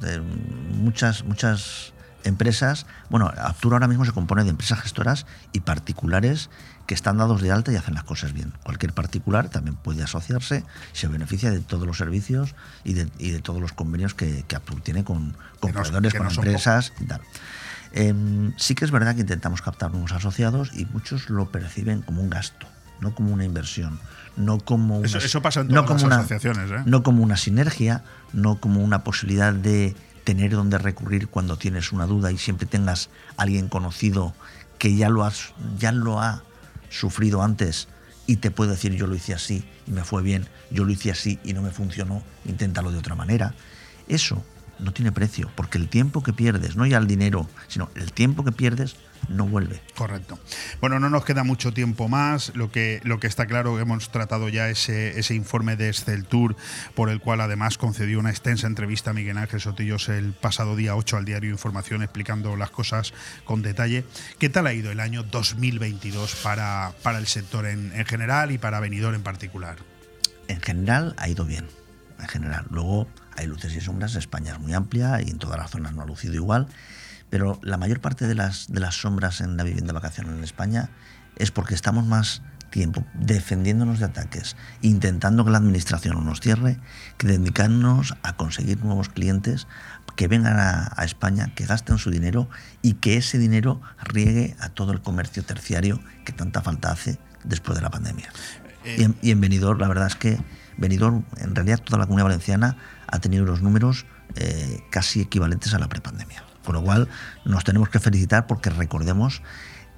muchas, 0.73 1.25
muchas 1.25 1.95
empresas, 2.25 2.87
bueno, 3.11 3.31
Aptur 3.37 3.75
ahora 3.75 3.87
mismo 3.87 4.05
se 4.05 4.13
compone 4.13 4.45
de 4.45 4.51
empresas 4.51 4.81
gestoras 4.81 5.27
y 5.53 5.61
particulares 5.61 6.51
que 6.87 6.95
están 6.95 7.17
dados 7.19 7.41
de 7.41 7.51
alta 7.51 7.73
y 7.73 7.77
hacen 7.77 7.95
las 7.95 8.05
cosas 8.05 8.33
bien. 8.33 8.53
Cualquier 8.63 8.93
particular 8.93 9.49
también 9.49 9.77
puede 9.77 10.03
asociarse, 10.03 10.65
se 10.93 11.09
beneficia 11.09 11.51
de 11.51 11.61
todos 11.61 11.87
los 11.87 11.97
servicios 11.97 12.55
y 12.85 12.93
de, 12.95 13.09
y 13.19 13.31
de 13.31 13.41
todos 13.41 13.61
los 13.61 13.73
convenios 13.73 14.15
que, 14.15 14.45
que 14.47 14.57
Aptur 14.57 14.81
tiene 14.83 15.03
con, 15.05 15.37
con 15.61 15.71
Que 15.71 15.75
proveedores, 15.75 16.13
con 16.15 16.27
no 16.27 16.33
empresas 16.33 16.93
y 17.01 17.05
tal. 17.05 17.21
Em, 17.93 18.53
sí 18.59 18.75
que 18.75 18.85
es 18.85 18.91
verdad 18.91 19.15
que 19.15 19.21
intentamos 19.21 19.63
captar 19.63 19.91
nuevos 19.93 20.13
asociados 20.13 20.71
y 20.75 20.85
muchos 20.87 21.31
lo 21.31 21.51
perciben 21.51 22.03
como 22.03 22.23
un 22.23 22.31
gasto, 22.31 22.67
no 23.01 23.15
como 23.15 23.33
una 23.33 23.45
inversión, 23.45 24.01
no 24.37 24.59
como 24.59 24.99
una, 24.99 25.07
Eso- 25.07 25.19
eso 25.19 25.41
pasa 25.43 25.61
en 25.61 25.69
no 25.69 25.85
todas 25.85 25.87
como 25.87 25.99
las 26.01 26.07
una- 26.07 26.17
asociaciones, 26.19 26.71
¿eh? 26.71 26.83
no 26.87 27.03
como 27.05 27.23
una 27.23 27.37
sinergia, 27.37 28.03
no 28.33 28.57
como 28.61 28.83
una 28.83 29.05
posibilidad 29.05 29.53
de 29.55 29.95
tener 30.25 30.51
donde 30.53 30.79
recurrir 30.79 31.29
cuando 31.29 31.57
tienes 31.57 31.93
una 31.93 32.07
duda 32.07 32.33
y 32.33 32.39
siempre 32.39 32.67
tengas 32.67 33.11
alguien 33.37 33.69
conocido 33.69 34.35
que 34.79 34.97
ya 34.97 35.09
lo, 35.09 35.23
has, 35.25 35.53
ya 35.79 35.93
lo 35.93 36.21
ha 36.21 36.43
sufrido 36.99 37.43
antes 37.43 37.89
y 38.27 38.37
te 38.37 38.51
puede 38.51 38.73
decir 38.73 38.95
yo 38.95 39.07
lo 39.07 39.15
hice 39.15 39.35
así 39.35 39.65
y 39.87 39.91
me 39.91 40.05
fue 40.05 40.23
bien, 40.23 40.47
yo 40.71 40.85
lo 40.85 40.93
hice 40.93 41.11
así 41.11 41.39
y 41.45 41.53
no 41.53 41.63
me 41.63 41.71
funcionó, 41.71 42.23
inténtalo 42.45 42.91
de 42.91 42.99
otra 42.99 43.15
manera. 43.15 43.55
Eso 44.09 44.43
no 44.79 44.93
tiene 44.93 45.13
precio, 45.13 45.51
porque 45.55 45.79
el 45.79 45.89
tiempo 45.89 46.23
que 46.23 46.33
pierdes, 46.33 46.77
no 46.77 46.87
ya 46.87 46.99
el 46.99 47.07
dinero, 47.07 47.49
sino 47.69 47.91
el 47.95 48.13
tiempo 48.13 48.45
que 48.45 48.53
pierdes, 48.53 48.97
no 49.29 49.47
vuelve. 49.47 49.81
Correcto. 49.97 50.39
Bueno, 50.81 51.01
no 51.01 51.11
nos 51.11 51.25
queda 51.25 51.45
mucho 51.45 51.73
tiempo 51.73 52.09
más. 52.09 52.55
Lo 52.55 52.71
que, 52.71 53.01
lo 53.05 53.21
que 53.21 53.27
está 53.27 53.47
claro, 53.47 53.79
hemos 53.79 54.11
tratado 54.11 54.49
ya 54.49 54.69
ese, 54.69 55.19
ese 55.19 55.35
informe 55.35 55.77
de 55.77 55.93
Tour, 56.29 56.57
por 56.95 57.11
el 57.11 57.21
cual 57.21 57.41
además 57.41 57.79
concedió 57.79 58.19
una 58.19 58.31
extensa 58.31 58.67
entrevista 58.67 59.11
a 59.11 59.13
Miguel 59.13 59.39
Ángel 59.39 59.61
Sotillos 59.61 60.09
el 60.09 60.33
pasado 60.33 60.77
día 60.77 60.97
8 60.97 61.17
al 61.17 61.25
diario 61.25 61.51
Información 61.51 62.03
explicando 62.03 62.57
las 62.57 62.71
cosas 62.71 63.13
con 63.45 63.63
detalle. 63.63 64.05
¿Qué 64.39 64.49
tal 64.49 64.67
ha 64.67 64.73
ido 64.73 64.91
el 64.91 65.01
año 65.01 65.23
2022 65.23 66.37
para, 66.37 66.93
para 67.03 67.19
el 67.19 67.27
sector 67.27 67.67
en, 67.67 67.93
en 67.95 68.05
general 68.07 68.51
y 68.51 68.59
para 68.59 68.81
Benidorm 68.81 69.15
en 69.17 69.23
particular? 69.23 69.77
En 70.49 70.61
general 70.61 71.15
ha 71.19 71.29
ido 71.29 71.45
bien, 71.45 71.67
en 72.21 72.29
general. 72.29 72.67
Luego 72.71 73.09
hay 73.37 73.47
luces 73.47 73.75
y 73.75 73.81
sombras, 73.81 74.15
España 74.15 74.53
es 74.53 74.61
muy 74.61 74.75
amplia 74.75 75.21
y 75.21 75.31
en 75.31 75.39
todas 75.39 75.59
las 75.59 75.71
zonas 75.71 75.95
no 75.95 76.03
ha 76.03 76.07
lucido 76.07 76.35
igual, 76.35 76.69
pero 77.35 77.59
la 77.63 77.79
mayor 77.79 78.01
parte 78.01 78.29
de 78.29 78.37
las, 78.37 78.69
de 78.69 78.79
las 78.79 79.01
sombras 79.01 79.41
en 79.41 79.57
la 79.57 79.65
vivienda 79.65 79.93
vacacional 79.93 80.37
en 80.37 80.45
España 80.45 80.91
es 81.35 81.51
porque 81.51 81.75
estamos 81.75 82.07
más 82.07 82.43
tiempo 82.71 83.05
defendiéndonos 83.15 83.99
de 83.99 84.05
ataques, 84.05 84.55
intentando 84.83 85.45
que 85.45 85.51
la 85.51 85.59
administración 85.59 86.15
no 86.15 86.21
nos 86.23 86.41
cierre, 86.41 86.79
que 87.19 87.27
dedicarnos 87.27 88.15
a 88.23 88.37
conseguir 88.37 88.85
nuevos 88.85 89.09
clientes 89.09 89.67
que 90.15 90.29
vengan 90.29 90.61
a, 90.61 90.93
a 90.95 91.05
España, 91.05 91.53
que 91.57 91.67
gasten 91.67 91.99
su 91.99 92.13
dinero 92.13 92.49
y 92.83 92.93
que 92.93 93.17
ese 93.17 93.37
dinero 93.39 93.83
riegue 94.05 94.55
a 94.61 94.69
todo 94.69 94.93
el 94.93 95.03
comercio 95.03 95.43
terciario 95.43 95.99
que 96.25 96.33
tanta 96.33 96.63
falta 96.63 96.93
hace 96.93 97.19
después 97.43 97.75
de 97.75 97.83
la 97.83 97.91
pandemia. 97.91 98.31
y, 98.85 99.03
en, 99.03 99.17
y 99.23 99.33
en 99.33 99.41
Benidorm, 99.41 99.81
la 99.81 99.89
verdad 99.89 100.07
es 100.07 100.15
que 100.15 100.39
Benidorm, 100.77 101.25
en 101.39 101.53
realidad 101.57 101.81
toda 101.83 101.99
la 101.99 102.07
comunidad 102.07 102.27
valenciana 102.27 102.77
ha 103.09 103.19
tenido 103.19 103.43
unos 103.43 103.61
números 103.61 104.07
eh, 104.37 104.85
casi 104.91 105.21
equivalentes 105.21 105.75
a 105.75 105.81
la 105.81 105.89
prepandemia. 105.89 106.45
Con 106.65 106.75
lo 106.75 106.83
cual 106.83 107.09
nos 107.45 107.65
tenemos 107.65 107.89
que 107.89 108.01
felicitar 108.01 108.47
porque 108.47 108.71
recordemos 108.71 109.43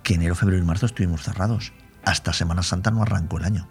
que 0.02 0.14
enero, 0.14 0.34
febrero 0.34 0.62
y 0.62 0.66
marzo 0.66 0.86
estuvimos 0.86 1.22
cerrados. 1.22 1.72
Hasta 2.04 2.32
Semana 2.32 2.62
Santa 2.62 2.90
no 2.90 3.02
arrancó 3.02 3.38
el 3.38 3.44
año. 3.44 3.68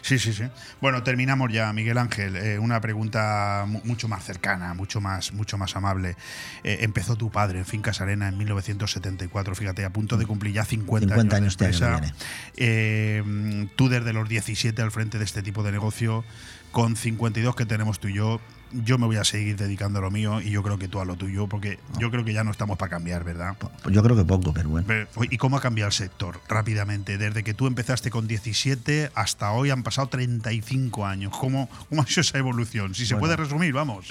Sí, 0.00 0.16
sí, 0.20 0.32
sí. 0.32 0.44
Bueno, 0.80 1.02
terminamos 1.02 1.52
ya, 1.52 1.72
Miguel 1.72 1.98
Ángel. 1.98 2.36
Eh, 2.36 2.56
una 2.60 2.80
pregunta 2.80 3.64
mu- 3.66 3.80
mucho 3.82 4.06
más 4.06 4.22
cercana, 4.24 4.74
mucho 4.74 5.00
más, 5.00 5.32
mucho 5.32 5.58
más 5.58 5.74
amable. 5.74 6.14
Eh, 6.62 6.78
empezó 6.82 7.16
tu 7.16 7.32
padre 7.32 7.58
en 7.58 7.64
Fincas 7.66 8.00
Arena 8.00 8.28
en 8.28 8.38
1974, 8.38 9.56
fíjate, 9.56 9.84
a 9.84 9.90
punto 9.90 10.16
de 10.16 10.26
cumplir 10.26 10.52
ya 10.54 10.64
50, 10.64 11.08
50 11.16 11.34
años. 11.36 11.42
años 11.42 11.58
de 11.58 11.70
este 11.70 11.84
año 11.84 12.12
Eh, 12.56 13.68
tú 13.76 13.88
desde 13.88 14.12
los 14.12 14.28
17 14.28 14.80
al 14.82 14.92
frente 14.92 15.18
de 15.18 15.24
este 15.24 15.42
tipo 15.42 15.64
de 15.64 15.72
negocio, 15.72 16.24
con 16.72 16.96
52 16.96 17.54
que 17.54 17.66
tenemos 17.66 18.00
tú 18.00 18.08
y 18.08 18.14
yo, 18.14 18.40
yo 18.72 18.96
me 18.96 19.04
voy 19.06 19.16
a 19.16 19.24
seguir 19.24 19.56
dedicando 19.56 19.98
a 19.98 20.02
lo 20.02 20.10
mío 20.10 20.40
y 20.40 20.50
yo 20.50 20.62
creo 20.62 20.78
que 20.78 20.88
tú 20.88 20.98
a 21.00 21.04
lo 21.04 21.14
tuyo, 21.16 21.46
porque 21.46 21.78
yo 21.98 22.10
creo 22.10 22.24
que 22.24 22.32
ya 22.32 22.42
no 22.42 22.50
estamos 22.50 22.78
para 22.78 22.88
cambiar, 22.90 23.22
¿verdad? 23.22 23.54
Pues 23.82 23.94
yo 23.94 24.02
creo 24.02 24.16
que 24.16 24.24
poco, 24.24 24.54
pero 24.54 24.70
bueno. 24.70 24.88
¿Y 25.30 25.36
cómo 25.36 25.58
ha 25.58 25.60
cambiado 25.60 25.88
el 25.88 25.92
sector 25.92 26.40
rápidamente? 26.48 27.18
Desde 27.18 27.44
que 27.44 27.52
tú 27.52 27.66
empezaste 27.66 28.10
con 28.10 28.26
17 28.26 29.12
hasta 29.14 29.52
hoy 29.52 29.68
han 29.70 29.82
pasado 29.82 30.08
35 30.08 31.04
años. 31.04 31.36
¿Cómo, 31.38 31.68
cómo 31.90 32.00
ha 32.02 32.06
sido 32.06 32.22
esa 32.22 32.38
evolución? 32.38 32.94
Si 32.94 33.04
se 33.04 33.14
Bueno. 33.14 33.20
puede 33.26 33.36
resumir, 33.36 33.74
vamos. 33.74 34.06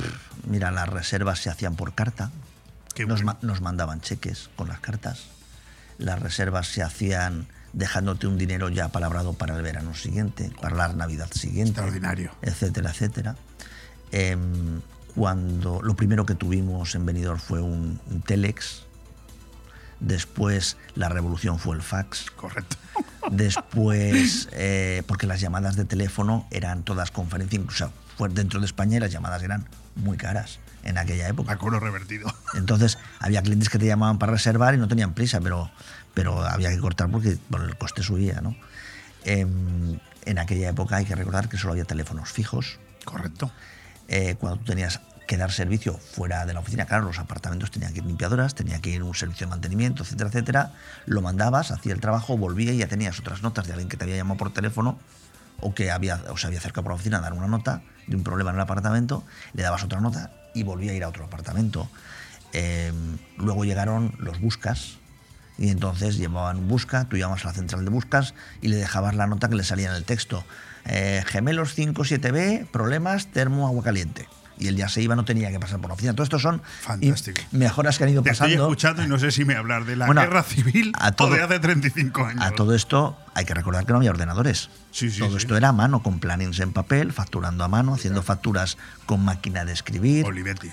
Mira, 0.48 0.70
las 0.70 0.88
reservas 0.88 1.40
se 1.40 1.50
hacían 1.50 1.76
por 1.76 1.96
carta. 1.96 2.32
Qué 2.94 3.06
Nos, 3.08 3.24
bueno. 3.24 3.40
ma- 3.42 3.48
nos 3.48 3.62
mandaban 3.62 4.02
cheques 4.02 4.52
con 4.56 4.68
las 4.68 4.80
cartas. 4.80 5.24
Las 5.98 6.20
reservas 6.22 6.68
se 6.68 6.84
hacían 6.84 7.48
dejándote 7.74 8.28
un 8.28 8.38
dinero 8.38 8.70
ya 8.70 8.90
palabrado 8.90 9.34
para 9.34 9.56
el 9.56 9.62
verano 9.62 9.94
siguiente, 9.94 10.52
para 10.62 10.76
la 10.76 10.94
Navidad 10.94 11.30
siguiente. 11.32 11.72
Extraordinario. 11.72 12.32
Etcétera, 12.42 12.92
etcétera. 12.92 13.36
Em, 14.12 14.82
cuando 15.16 15.82
lo 15.82 15.96
primero 15.96 16.26
que 16.26 16.36
tuvimos 16.36 16.96
en 16.96 17.06
Benidorm 17.06 17.40
fue 17.40 17.62
un, 17.62 18.00
un 18.10 18.22
telex. 18.22 18.84
Después 20.00 20.78
la 20.96 21.10
revolución 21.10 21.60
fue 21.60 21.76
el 21.76 21.82
fax. 21.82 22.32
Correcto. 22.32 22.76
Después, 23.32 24.50
eh, 24.52 25.04
porque 25.08 25.28
las 25.28 25.40
llamadas 25.40 25.76
de 25.76 25.86
teléfono 25.86 26.48
eran 26.52 26.84
todas 26.84 27.12
conferencia, 27.12 27.60
incluso 27.60 27.92
fue 28.18 28.30
dentro 28.30 28.60
de 28.60 28.66
España 28.66 28.98
y 28.98 29.00
las 29.00 29.12
llamadas 29.12 29.44
eran 29.44 29.68
muy 29.96 30.18
caras 30.18 30.60
en 30.84 30.98
aquella 30.98 31.28
época. 31.28 31.54
A 31.54 31.58
coro 31.58 31.80
revertido. 31.80 32.34
Entonces, 32.54 32.98
había 33.20 33.42
clientes 33.42 33.70
que 33.70 33.78
te 33.78 33.86
llamaban 33.86 34.18
para 34.18 34.32
reservar 34.34 34.74
y 34.74 34.78
no 34.78 34.88
tenían 34.88 35.14
prisa, 35.14 35.40
pero, 35.40 35.72
pero 36.14 36.42
había 36.42 36.70
que 36.70 36.80
cortar 36.80 37.10
porque 37.10 37.38
bueno, 37.50 37.66
el 37.66 37.78
coste 37.78 38.04
subía, 38.04 38.42
¿no? 38.42 38.56
Em, 39.24 40.00
en 40.26 40.40
aquella 40.40 40.70
época 40.70 40.98
hay 40.98 41.06
que 41.06 41.16
recordar 41.16 41.50
que 41.50 41.58
solo 41.58 41.74
había 41.74 41.86
teléfonos 41.86 42.32
fijos. 42.32 42.80
Correcto. 43.06 43.52
Eh, 44.08 44.36
cuando 44.40 44.60
tú 44.60 44.66
tenías 44.66 45.00
que 45.28 45.38
dar 45.38 45.52
servicio 45.52 45.98
fuera 45.98 46.46
de 46.46 46.54
la 46.54 46.60
oficina, 46.60 46.86
claro, 46.86 47.06
los 47.06 47.18
apartamentos 47.18 47.72
tenían 47.72 47.94
que 47.94 48.00
ir 48.00 48.06
limpiadoras, 48.06 48.54
tenía 48.54 48.80
que 48.80 48.90
ir 48.90 49.04
un 49.04 49.16
servicio 49.16 49.48
de 49.48 49.52
mantenimiento, 49.52 50.04
etcétera, 50.04 50.30
etcétera. 50.30 50.74
Lo 51.06 51.22
mandabas, 51.22 51.72
hacía 51.72 51.94
el 51.94 52.02
trabajo, 52.02 52.38
volvía 52.38 52.74
y 52.74 52.78
ya 52.78 52.88
tenías 52.88 53.20
otras 53.20 53.42
notas 53.42 53.68
de 53.68 53.74
alguien 53.74 53.88
que 53.88 53.98
te 53.98 54.04
había 54.04 54.18
llamado 54.18 54.38
por 54.38 54.54
teléfono 54.54 55.00
o 55.62 55.74
que 55.74 55.92
había, 55.92 56.22
o 56.30 56.38
se 56.38 56.48
había 56.48 56.60
acercado 56.60 56.84
por 56.84 56.92
la 56.92 56.96
oficina 56.96 57.20
a 57.20 57.22
dar 57.22 57.34
una 57.34 57.48
nota 57.48 57.82
de 58.08 58.16
un 58.16 58.24
problema 58.24 58.50
en 58.50 58.58
el 58.58 58.62
apartamento, 58.62 59.24
le 59.54 59.64
dabas 59.64 59.84
otra 59.84 60.02
nota 60.02 60.32
y 60.54 60.64
volvía 60.64 60.92
a 60.92 60.96
ir 60.96 61.04
a 61.04 61.08
otro 61.08 61.24
apartamento. 61.24 61.90
Eh, 62.52 62.92
luego 63.38 63.64
llegaron 63.64 64.14
los 64.20 64.42
buscas 64.42 64.98
y 65.62 65.70
entonces 65.70 66.18
llevaban 66.18 66.68
busca, 66.68 67.06
tú 67.08 67.18
llamabas 67.18 67.46
a 67.46 67.50
la 67.50 67.54
central 67.54 67.86
de 67.86 67.92
buscas 67.92 68.34
y 68.62 68.68
le 68.70 68.78
dejabas 68.78 69.16
la 69.16 69.28
nota 69.28 69.48
que 69.48 69.56
le 69.56 69.64
salía 69.64 69.90
en 69.90 69.96
el 69.96 70.04
texto. 70.04 70.44
Eh, 70.86 71.24
gemelos 71.28 71.78
57B, 71.78 72.66
problemas, 72.72 73.28
termo, 73.28 73.68
agua 73.68 73.84
caliente. 73.84 74.28
Y 74.58 74.68
él 74.68 74.76
ya 74.76 74.90
se 74.90 75.02
iba, 75.02 75.16
no 75.16 75.26
tenía 75.26 75.50
que 75.52 75.60
pasar 75.60 75.80
por 75.80 75.90
la 75.90 75.94
oficina. 75.96 76.14
Todo 76.14 76.24
esto 76.24 76.38
son 76.40 76.62
Fantástico. 76.82 77.42
mejoras 77.52 77.98
que 77.98 78.04
han 78.04 78.10
ido 78.12 78.22
Te 78.22 78.30
estoy 78.32 78.48
pasando. 78.50 78.64
escuchando 78.66 79.04
y 79.04 79.08
no 79.08 79.18
sé 79.20 79.32
si 79.32 79.44
me 79.46 79.56
hablar 79.56 79.86
de 79.86 79.96
la 79.96 80.06
Bueno, 80.08 80.22
guerra 80.22 80.44
civil 80.44 80.94
a 81.00 81.12
todo- 81.14 81.30
o 81.30 81.36
de 81.36 81.42
hace 81.42 81.60
35 81.60 82.26
años. 82.26 82.44
A 82.44 82.52
todo 82.52 82.76
esto 82.76 83.18
hay 83.34 83.46
que 83.46 83.54
recordar 83.56 83.86
que 83.86 83.92
no 83.92 83.98
había 83.98 84.12
ordenadores. 84.12 84.70
Sí, 84.92 85.10
sí, 85.12 85.20
todo 85.20 85.32
sí. 85.32 85.38
esto 85.38 85.58
era 85.58 85.70
a 85.70 85.74
mano, 85.74 86.04
con 86.04 86.20
plannings 86.20 86.60
en 86.60 86.74
papel, 86.74 87.12
facturando 87.14 87.64
a 87.64 87.68
mano, 87.68 87.94
haciendo 87.96 88.22
facturas 88.24 88.78
con 89.08 89.24
máquina 89.26 89.66
de 89.66 89.74
escribir, 89.74 90.26
Olivetti. 90.26 90.70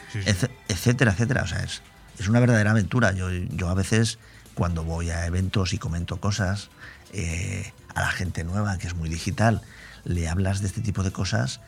etcétera, 0.69 1.13
etcétera. 1.13 1.43
O 1.43 1.47
sea, 1.47 1.61
es, 1.63 1.83
es 2.19 2.29
una 2.29 2.41
verdadera 2.41 2.73
aventura. 2.73 3.13
Yo, 3.13 3.31
yo 3.31 3.69
a 3.71 3.75
veces, 3.75 4.19
cuando 4.59 4.83
voy 4.83 5.11
a 5.11 5.25
eventos 5.25 5.73
y 5.73 5.79
comento 5.79 6.17
cosas, 6.17 6.71
eh, 7.13 7.73
a 7.95 8.01
la 8.01 8.11
gente 8.11 8.43
nueva, 8.43 8.77
que 8.77 8.89
es 8.89 8.95
muy 8.97 9.09
digital, 9.09 9.63
le 10.03 10.29
hablas 10.29 10.61
de 10.61 10.67
este 10.67 10.81
tipo 10.81 11.05
de 11.05 11.13
cosas 11.13 11.61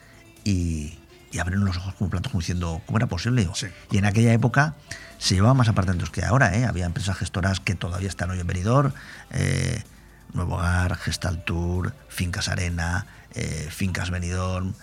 y, 0.42 0.98
y 1.30 1.38
abren 1.38 1.64
los 1.64 1.76
ojos 1.76 1.94
como 1.94 2.10
platos 2.10 2.32
como 2.32 2.40
diciendo, 2.40 2.82
¿cómo 2.86 2.98
era 2.98 3.06
posible? 3.06 3.48
Sí. 3.54 3.68
Y 3.92 3.98
en 3.98 4.06
aquella 4.06 4.32
época 4.32 4.74
se 5.18 5.36
llevaban 5.36 5.56
más 5.56 5.68
apartamentos 5.68 6.10
que 6.10 6.24
ahora, 6.24 6.56
¿eh? 6.56 6.64
Había 6.64 6.84
empresas 6.84 7.16
gestoras 7.16 7.60
que 7.60 7.76
todavía 7.76 8.08
están 8.08 8.28
hoy 8.32 8.40
en 8.40 8.48
Benidorm, 8.48 8.92
eh, 9.30 9.84
Nuevo 10.32 10.56
Hogar, 10.56 10.96
Gestal 10.96 11.44
Tour, 11.44 11.94
Fincas 12.08 12.48
Arena, 12.48 13.06
eh, 13.34 13.68
Fincas 13.70 14.10
Benidorm, 14.10 14.74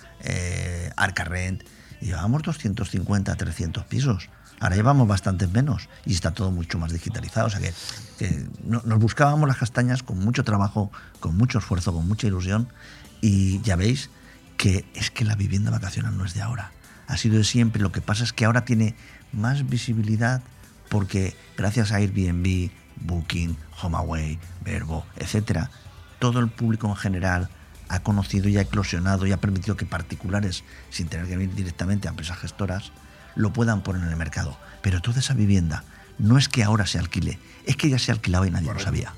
Arca 0.95 1.26
Rent. 1.26 1.64
Y 1.99 2.05
llevábamos 2.05 2.43
250, 2.43 3.36
300 3.36 3.84
pisos. 3.84 4.30
Ahora 4.60 4.76
llevamos 4.76 5.08
bastantes 5.08 5.51
menos 5.51 5.88
y 6.05 6.14
está 6.14 6.32
todo 6.34 6.51
mucho 6.51 6.80
más 6.80 6.91
digitalizado. 6.91 7.47
O 7.47 7.49
sea 7.49 7.60
que, 7.60 7.74
que 8.18 8.47
no- 8.64 8.82
nos 8.86 8.99
buscábamos 8.99 9.47
las 9.47 9.58
castañas 9.58 10.01
con 10.03 10.20
mucho 10.20 10.43
trabajo, 10.43 10.91
con 11.20 11.36
mucho 11.38 11.60
esfuerzo, 11.60 11.93
con 11.93 12.08
mucha 12.08 12.28
ilusión. 12.28 12.68
Y 13.22 13.62
ya 13.62 13.76
veis 13.76 14.10
que 14.58 14.86
es 14.95 15.12
que 15.12 15.26
la 15.26 15.36
vivienda 15.36 15.70
vacacional 15.72 16.18
no 16.18 16.26
es 16.26 16.34
de 16.34 16.41
ahora. 16.41 16.72
Ha 17.08 17.18
sido 17.18 17.38
de 17.38 17.43
siempre. 17.43 17.82
Lo 17.82 17.91
que 17.91 18.01
pasa 18.01 18.24
es 18.24 18.34
que 18.34 18.45
ahora 18.45 18.66
tiene 18.66 18.95
más 19.32 19.68
visibilidad 19.70 20.41
porque 20.89 21.36
gracias 21.58 21.91
a 21.91 21.97
Airbnb, 21.97 22.72
Booking, 23.01 23.58
HomeAway, 23.82 24.39
Verbo, 24.64 25.05
etcétera, 25.18 25.70
todo 26.20 26.39
el 26.39 26.49
público 26.49 26.88
en 26.88 26.95
general 26.95 27.49
ha 27.89 27.99
conocido 28.01 28.49
y 28.49 28.58
ha 28.58 28.62
eclosionado 28.62 29.28
y 29.28 29.32
ha 29.34 29.38
permitido 29.38 29.78
que 29.78 29.86
particulares, 29.86 30.64
sin 30.89 31.08
tener 31.08 31.28
que 31.28 31.38
venir 31.38 31.55
directamente 31.55 32.08
a 32.08 32.12
empresas 32.12 32.38
gestoras, 32.39 32.91
lo 33.38 33.53
puedan 33.53 33.81
poner 33.81 34.03
en 34.03 34.09
el 34.09 34.17
mercado. 34.17 34.57
Pero 34.81 35.01
toda 35.01 35.19
esa 35.19 35.33
vivienda 35.33 35.83
no 36.17 36.38
es 36.38 36.49
que 36.49 36.63
ahora 36.63 36.85
se 36.85 36.99
alquile, 36.99 37.39
es 37.65 37.77
que 37.77 37.89
ya 37.89 37.99
se 37.99 38.11
alquilaba 38.11 38.47
y 38.47 38.51
nadie 38.51 38.73
lo 38.73 38.79
sabía. 38.79 39.13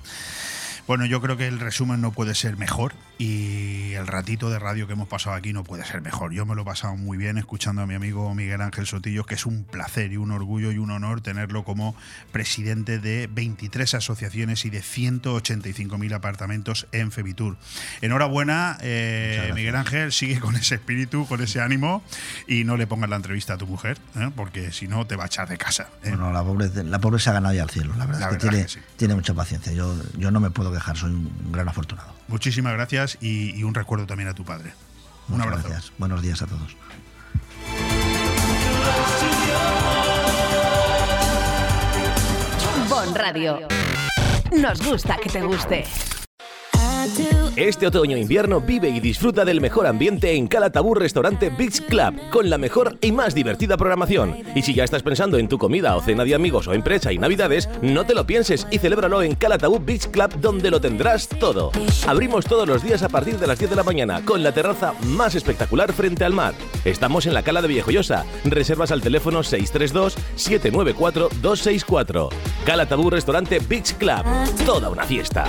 Bueno, 0.89 1.05
yo 1.05 1.21
creo 1.21 1.37
que 1.37 1.45
el 1.45 1.59
resumen 1.59 2.01
no 2.01 2.11
puede 2.11 2.33
ser 2.33 2.57
mejor 2.57 2.93
y 3.19 3.93
el 3.93 4.07
ratito 4.07 4.49
de 4.49 4.57
radio 4.57 4.87
que 4.87 4.93
hemos 4.93 5.07
pasado 5.07 5.35
aquí 5.35 5.53
no 5.53 5.63
puede 5.63 5.85
ser 5.85 6.01
mejor. 6.01 6.33
Yo 6.33 6.47
me 6.47 6.55
lo 6.55 6.63
he 6.63 6.65
pasado 6.65 6.95
muy 6.95 7.15
bien 7.15 7.37
escuchando 7.37 7.83
a 7.83 7.85
mi 7.85 7.93
amigo 7.93 8.33
Miguel 8.33 8.59
Ángel 8.59 8.87
Sotillo, 8.87 9.23
que 9.23 9.35
es 9.35 9.45
un 9.45 9.65
placer 9.65 10.11
y 10.13 10.17
un 10.17 10.31
orgullo 10.31 10.71
y 10.71 10.79
un 10.79 10.89
honor 10.89 11.21
tenerlo 11.21 11.63
como 11.63 11.95
presidente 12.31 12.97
de 12.97 13.29
23 13.31 13.93
asociaciones 13.93 14.65
y 14.65 14.71
de 14.71 14.81
185.000 14.81 16.11
apartamentos 16.11 16.87
en 16.91 17.11
Febitur. 17.11 17.57
Enhorabuena, 18.01 18.79
eh. 18.81 19.51
Miguel 19.53 19.75
Ángel, 19.75 20.11
sigue 20.11 20.39
con 20.39 20.55
ese 20.55 20.73
espíritu, 20.73 21.27
con 21.27 21.39
ese 21.43 21.61
ánimo 21.61 22.01
y 22.47 22.63
no 22.63 22.77
le 22.77 22.87
pongas 22.87 23.11
la 23.11 23.17
entrevista 23.17 23.53
a 23.53 23.57
tu 23.57 23.67
mujer, 23.67 23.99
¿eh? 24.15 24.31
porque 24.35 24.71
si 24.71 24.87
no 24.87 25.05
te 25.05 25.15
va 25.15 25.25
a 25.25 25.27
echar 25.27 25.47
de 25.49 25.59
casa. 25.59 25.87
¿eh? 26.03 26.09
Bueno, 26.09 26.33
la 26.33 26.43
pobre, 26.43 26.71
la 26.83 26.97
pobre 26.97 27.19
se 27.19 27.29
ha 27.29 27.33
ganado 27.33 27.53
ya 27.53 27.61
al 27.61 27.69
cielo, 27.69 27.93
la 27.95 28.07
verdad, 28.07 28.21
La 28.21 28.25
es 28.25 28.37
que 28.37 28.47
verdad 28.47 28.49
tiene, 28.49 28.63
que 28.65 28.71
sí. 28.71 28.79
tiene 28.97 29.13
mucha 29.13 29.35
paciencia. 29.35 29.71
Yo, 29.71 29.95
yo 30.17 30.31
no 30.31 30.39
me 30.39 30.49
puedo 30.49 30.78
quejar, 30.79 30.97
soy 30.97 31.11
un 31.11 31.51
gran 31.51 31.67
afortunado. 31.67 32.13
Muchísimas 32.27 32.73
gracias 32.73 33.17
y, 33.21 33.55
y 33.57 33.63
un 33.63 33.73
recuerdo 33.73 34.05
también 34.05 34.29
a 34.29 34.33
tu 34.33 34.43
padre. 34.43 34.73
Un 35.27 35.35
Muchas 35.37 35.47
abrazo. 35.47 35.69
gracias. 35.69 35.93
Buenos 35.97 36.21
días 36.21 36.41
a 36.41 36.47
todos. 36.47 36.75
Bon 42.89 43.13
Radio. 43.15 43.67
Nos 44.51 44.81
gusta 44.81 45.17
que 45.17 45.29
te 45.29 45.41
guste. 45.41 45.85
Este 47.59 47.85
otoño-invierno 47.87 48.61
vive 48.61 48.87
y 48.87 49.01
disfruta 49.01 49.43
del 49.43 49.59
mejor 49.59 49.85
ambiente 49.85 50.33
en 50.33 50.47
Calatabú 50.47 50.95
Restaurante 50.95 51.49
Beach 51.49 51.81
Club, 51.87 52.15
con 52.29 52.49
la 52.49 52.57
mejor 52.57 52.97
y 53.01 53.11
más 53.11 53.35
divertida 53.35 53.75
programación. 53.75 54.37
Y 54.55 54.61
si 54.61 54.73
ya 54.73 54.85
estás 54.85 55.03
pensando 55.03 55.37
en 55.37 55.49
tu 55.49 55.57
comida 55.57 55.97
o 55.97 56.01
cena 56.01 56.23
de 56.23 56.35
amigos 56.35 56.69
o 56.69 56.73
empresa 56.73 57.11
y 57.11 57.17
navidades, 57.17 57.67
no 57.81 58.05
te 58.05 58.15
lo 58.15 58.25
pienses 58.25 58.65
y 58.71 58.77
celébralo 58.77 59.21
en 59.23 59.35
Calatabú 59.35 59.81
Beach 59.83 60.07
Club, 60.07 60.39
donde 60.39 60.71
lo 60.71 60.79
tendrás 60.79 61.27
todo. 61.27 61.73
Abrimos 62.07 62.45
todos 62.45 62.65
los 62.65 62.81
días 62.81 63.03
a 63.03 63.09
partir 63.09 63.37
de 63.37 63.47
las 63.47 63.59
10 63.59 63.71
de 63.71 63.75
la 63.75 63.83
mañana, 63.83 64.23
con 64.23 64.41
la 64.41 64.53
terraza 64.53 64.93
más 65.07 65.35
espectacular 65.35 65.91
frente 65.91 66.23
al 66.23 66.31
mar. 66.31 66.53
Estamos 66.85 67.25
en 67.25 67.33
la 67.33 67.43
Cala 67.43 67.61
de 67.61 67.67
Viejoyosa. 67.67 68.23
Reservas 68.45 68.93
al 68.93 69.01
teléfono 69.01 69.41
632-794-264. 69.41 72.29
Calatabú 72.65 73.09
Restaurante 73.09 73.59
Beach 73.59 73.95
Club. 73.95 74.23
Toda 74.65 74.89
una 74.89 75.03
fiesta. 75.03 75.43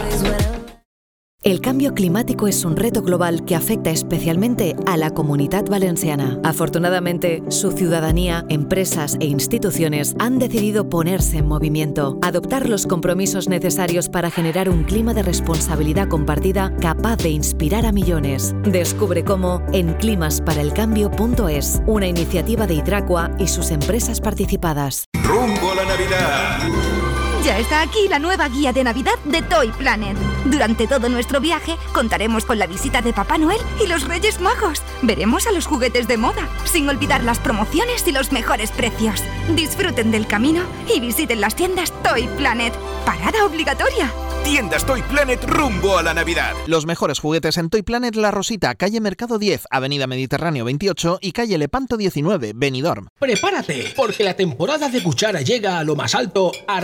El 1.43 1.62
cambio 1.62 1.95
climático 1.95 2.49
es 2.49 2.66
un 2.66 2.76
reto 2.76 3.01
global 3.01 3.47
que 3.47 3.57
afecta 3.57 3.88
especialmente 3.88 4.76
a 4.84 4.99
la 4.99 5.14
comunidad 5.14 5.64
valenciana. 5.70 6.38
Afortunadamente, 6.45 7.43
su 7.49 7.72
ciudadanía, 7.72 8.45
empresas 8.51 9.16
e 9.20 9.24
instituciones 9.24 10.14
han 10.18 10.38
decidido 10.38 10.91
ponerse 10.91 11.38
en 11.38 11.49
movimiento, 11.49 12.18
adoptar 12.20 12.68
los 12.68 12.86
compromisos 12.86 13.49
necesarios 13.49 14.11
para 14.11 14.30
generar 14.30 14.68
un 14.68 14.84
clima 14.84 15.14
de 15.14 15.22
responsabilidad 15.22 16.09
compartida 16.09 16.76
capaz 16.76 17.16
de 17.16 17.30
inspirar 17.30 17.86
a 17.86 17.93
millones. 17.93 18.55
Descubre 18.64 19.24
cómo 19.24 19.62
en 19.72 19.95
climasparaelcambio.es, 19.95 21.80
una 21.86 22.07
iniciativa 22.07 22.66
de 22.66 22.74
Hidracua 22.74 23.30
y 23.38 23.49
sus 23.49 23.70
empresas 23.70 24.20
participadas. 24.20 25.07
Rumbo 25.24 25.72
a 25.72 25.74
la 25.74 25.84
Navidad. 25.86 26.99
Ya 27.45 27.59
está 27.59 27.80
aquí 27.80 28.07
la 28.07 28.18
nueva 28.18 28.49
guía 28.49 28.72
de 28.72 28.84
Navidad 28.84 29.18
de 29.24 29.41
Toy 29.41 29.68
Planet. 29.72 30.14
Durante 30.45 30.86
todo 30.86 31.09
nuestro 31.09 31.41
viaje 31.41 31.76
contaremos 31.95 32.45
con 32.45 32.59
la 32.59 32.66
visita 32.66 33.01
de 33.01 33.14
Papá 33.14 33.38
Noel 33.38 33.61
y 33.82 33.86
los 33.86 34.07
Reyes 34.07 34.41
Magos. 34.41 34.82
Veremos 35.01 35.47
a 35.47 35.53
los 35.53 35.66
juguetes 35.66 36.07
de 36.07 36.18
moda, 36.18 36.47
sin 36.64 36.86
olvidar 36.91 37.24
las 37.24 37.38
promociones 37.38 38.07
y 38.07 38.12
los 38.12 38.30
mejores 38.30 38.72
precios. 38.72 39.24
Disfruten 39.55 40.11
del 40.11 40.26
camino 40.26 40.64
y 40.95 41.01
visiten 41.01 41.41
las 41.41 41.57
tiendas 41.57 41.93
Toy 42.03 42.28
Planet. 42.36 42.74
Parada 43.07 43.47
obligatoria. 43.47 44.12
Tiendas 44.45 44.84
Toy 44.84 45.03
Planet 45.03 45.45
rumbo 45.45 45.99
a 45.99 46.03
la 46.03 46.12
Navidad. 46.14 46.55
Los 46.66 46.84
mejores 46.84 47.20
juguetes 47.20 47.57
en 47.57 47.70
Toy 47.70 47.82
Planet 47.82 48.16
La 48.16 48.30
Rosita, 48.30 48.74
calle 48.74 49.01
Mercado 49.01 49.38
10, 49.38 49.66
Avenida 49.70 50.07
Mediterráneo 50.07 50.64
28 50.64 51.18
y 51.20 51.32
calle 51.32 51.57
Lepanto 51.59 51.97
19, 51.97 52.53
Benidorm. 52.55 53.09
Prepárate, 53.18 53.93
porque 53.95 54.24
la 54.24 54.34
temporada 54.34 54.88
de 54.88 55.03
cuchara 55.03 55.43
llega 55.43 55.78
a 55.78 55.84
lo 55.84 55.95
más 55.95 56.14
alto 56.14 56.53
a 56.66 56.80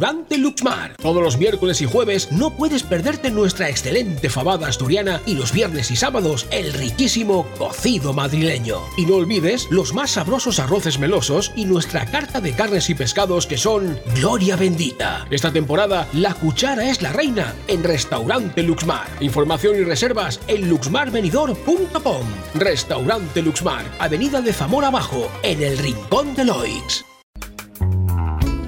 Restaurante 0.00 0.38
Luxmar. 0.38 0.96
Todos 0.96 1.22
los 1.22 1.36
miércoles 1.36 1.82
y 1.82 1.84
jueves 1.84 2.32
no 2.32 2.56
puedes 2.56 2.82
perderte 2.82 3.30
nuestra 3.30 3.68
excelente 3.68 4.30
fabada 4.30 4.66
asturiana 4.66 5.20
y 5.26 5.34
los 5.34 5.52
viernes 5.52 5.90
y 5.90 5.96
sábados 5.96 6.46
el 6.50 6.72
riquísimo 6.72 7.46
cocido 7.58 8.14
madrileño. 8.14 8.78
Y 8.96 9.04
no 9.04 9.16
olvides 9.16 9.68
los 9.70 9.92
más 9.92 10.12
sabrosos 10.12 10.58
arroces 10.58 10.98
melosos 10.98 11.52
y 11.54 11.66
nuestra 11.66 12.06
carta 12.06 12.40
de 12.40 12.54
carnes 12.54 12.88
y 12.88 12.94
pescados 12.94 13.46
que 13.46 13.58
son 13.58 13.98
Gloria 14.14 14.56
Bendita. 14.56 15.26
Esta 15.30 15.52
temporada 15.52 16.08
la 16.14 16.32
cuchara 16.32 16.88
es 16.88 17.02
la 17.02 17.12
reina 17.12 17.54
en 17.68 17.84
Restaurante 17.84 18.62
Luxmar. 18.62 19.06
Información 19.20 19.76
y 19.76 19.84
reservas 19.84 20.40
en 20.46 20.70
luxmarvenidor.com. 20.70 22.26
Restaurante 22.54 23.42
Luxmar, 23.42 23.84
Avenida 23.98 24.40
de 24.40 24.54
Zamora 24.54 24.88
Abajo, 24.88 25.30
en 25.42 25.62
el 25.62 25.76
Rincón 25.76 26.34
de 26.34 26.46
Loix. 26.46 27.09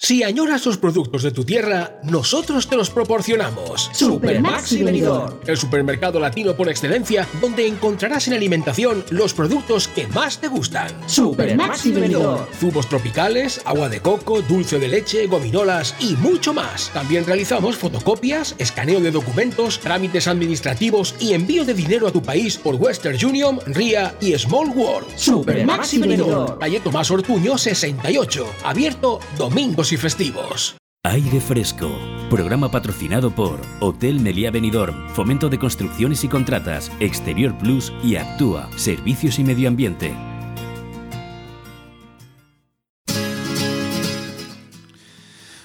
Si 0.00 0.22
añoras 0.22 0.64
los 0.64 0.78
productos 0.78 1.24
de 1.24 1.32
tu 1.32 1.44
tierra, 1.44 1.98
nosotros 2.04 2.68
te 2.68 2.76
los 2.76 2.88
proporcionamos. 2.88 3.90
Supermaxi 3.92 4.84
Benidorm. 4.84 5.40
El 5.44 5.56
supermercado 5.56 6.20
latino 6.20 6.54
por 6.54 6.68
excelencia, 6.68 7.26
donde 7.40 7.66
encontrarás 7.66 8.28
en 8.28 8.34
alimentación 8.34 9.04
los 9.10 9.34
productos 9.34 9.88
que 9.88 10.06
más 10.06 10.38
te 10.38 10.46
gustan. 10.46 10.88
Supermaxi 11.08 11.90
Benidorm. 11.90 12.46
Zumos 12.60 12.88
tropicales, 12.88 13.60
agua 13.64 13.88
de 13.88 13.98
coco, 13.98 14.40
dulce 14.40 14.78
de 14.78 14.86
leche, 14.86 15.26
gominolas 15.26 15.96
y 15.98 16.14
mucho 16.14 16.54
más. 16.54 16.90
También 16.94 17.26
realizamos 17.26 17.76
fotocopias, 17.76 18.54
escaneo 18.58 19.00
de 19.00 19.10
documentos, 19.10 19.80
trámites 19.80 20.28
administrativos 20.28 21.16
y 21.18 21.32
envío 21.32 21.64
de 21.64 21.74
dinero 21.74 22.06
a 22.06 22.12
tu 22.12 22.22
país 22.22 22.56
por 22.56 22.76
Western 22.76 23.18
Union, 23.26 23.58
RIA 23.66 24.14
y 24.20 24.38
Small 24.38 24.68
World. 24.68 25.08
Supermaxi 25.16 25.98
Benidorm. 25.98 26.56
Calle 26.60 26.78
Tomás 26.78 27.10
Ortuño 27.10 27.58
68, 27.58 28.46
abierto 28.62 29.18
domingos 29.36 29.87
y 29.92 29.96
festivos. 29.96 30.76
Aire 31.04 31.40
Fresco. 31.40 31.90
Programa 32.28 32.70
patrocinado 32.70 33.34
por 33.34 33.60
Hotel 33.80 34.20
Meliá 34.20 34.50
Benidorm, 34.50 35.08
Fomento 35.10 35.48
de 35.48 35.58
Construcciones 35.58 36.24
y 36.24 36.28
Contratas, 36.28 36.90
Exterior 37.00 37.56
Plus 37.56 37.92
y 38.02 38.16
Actúa, 38.16 38.68
Servicios 38.76 39.38
y 39.38 39.44
Medio 39.44 39.68
Ambiente. 39.68 40.14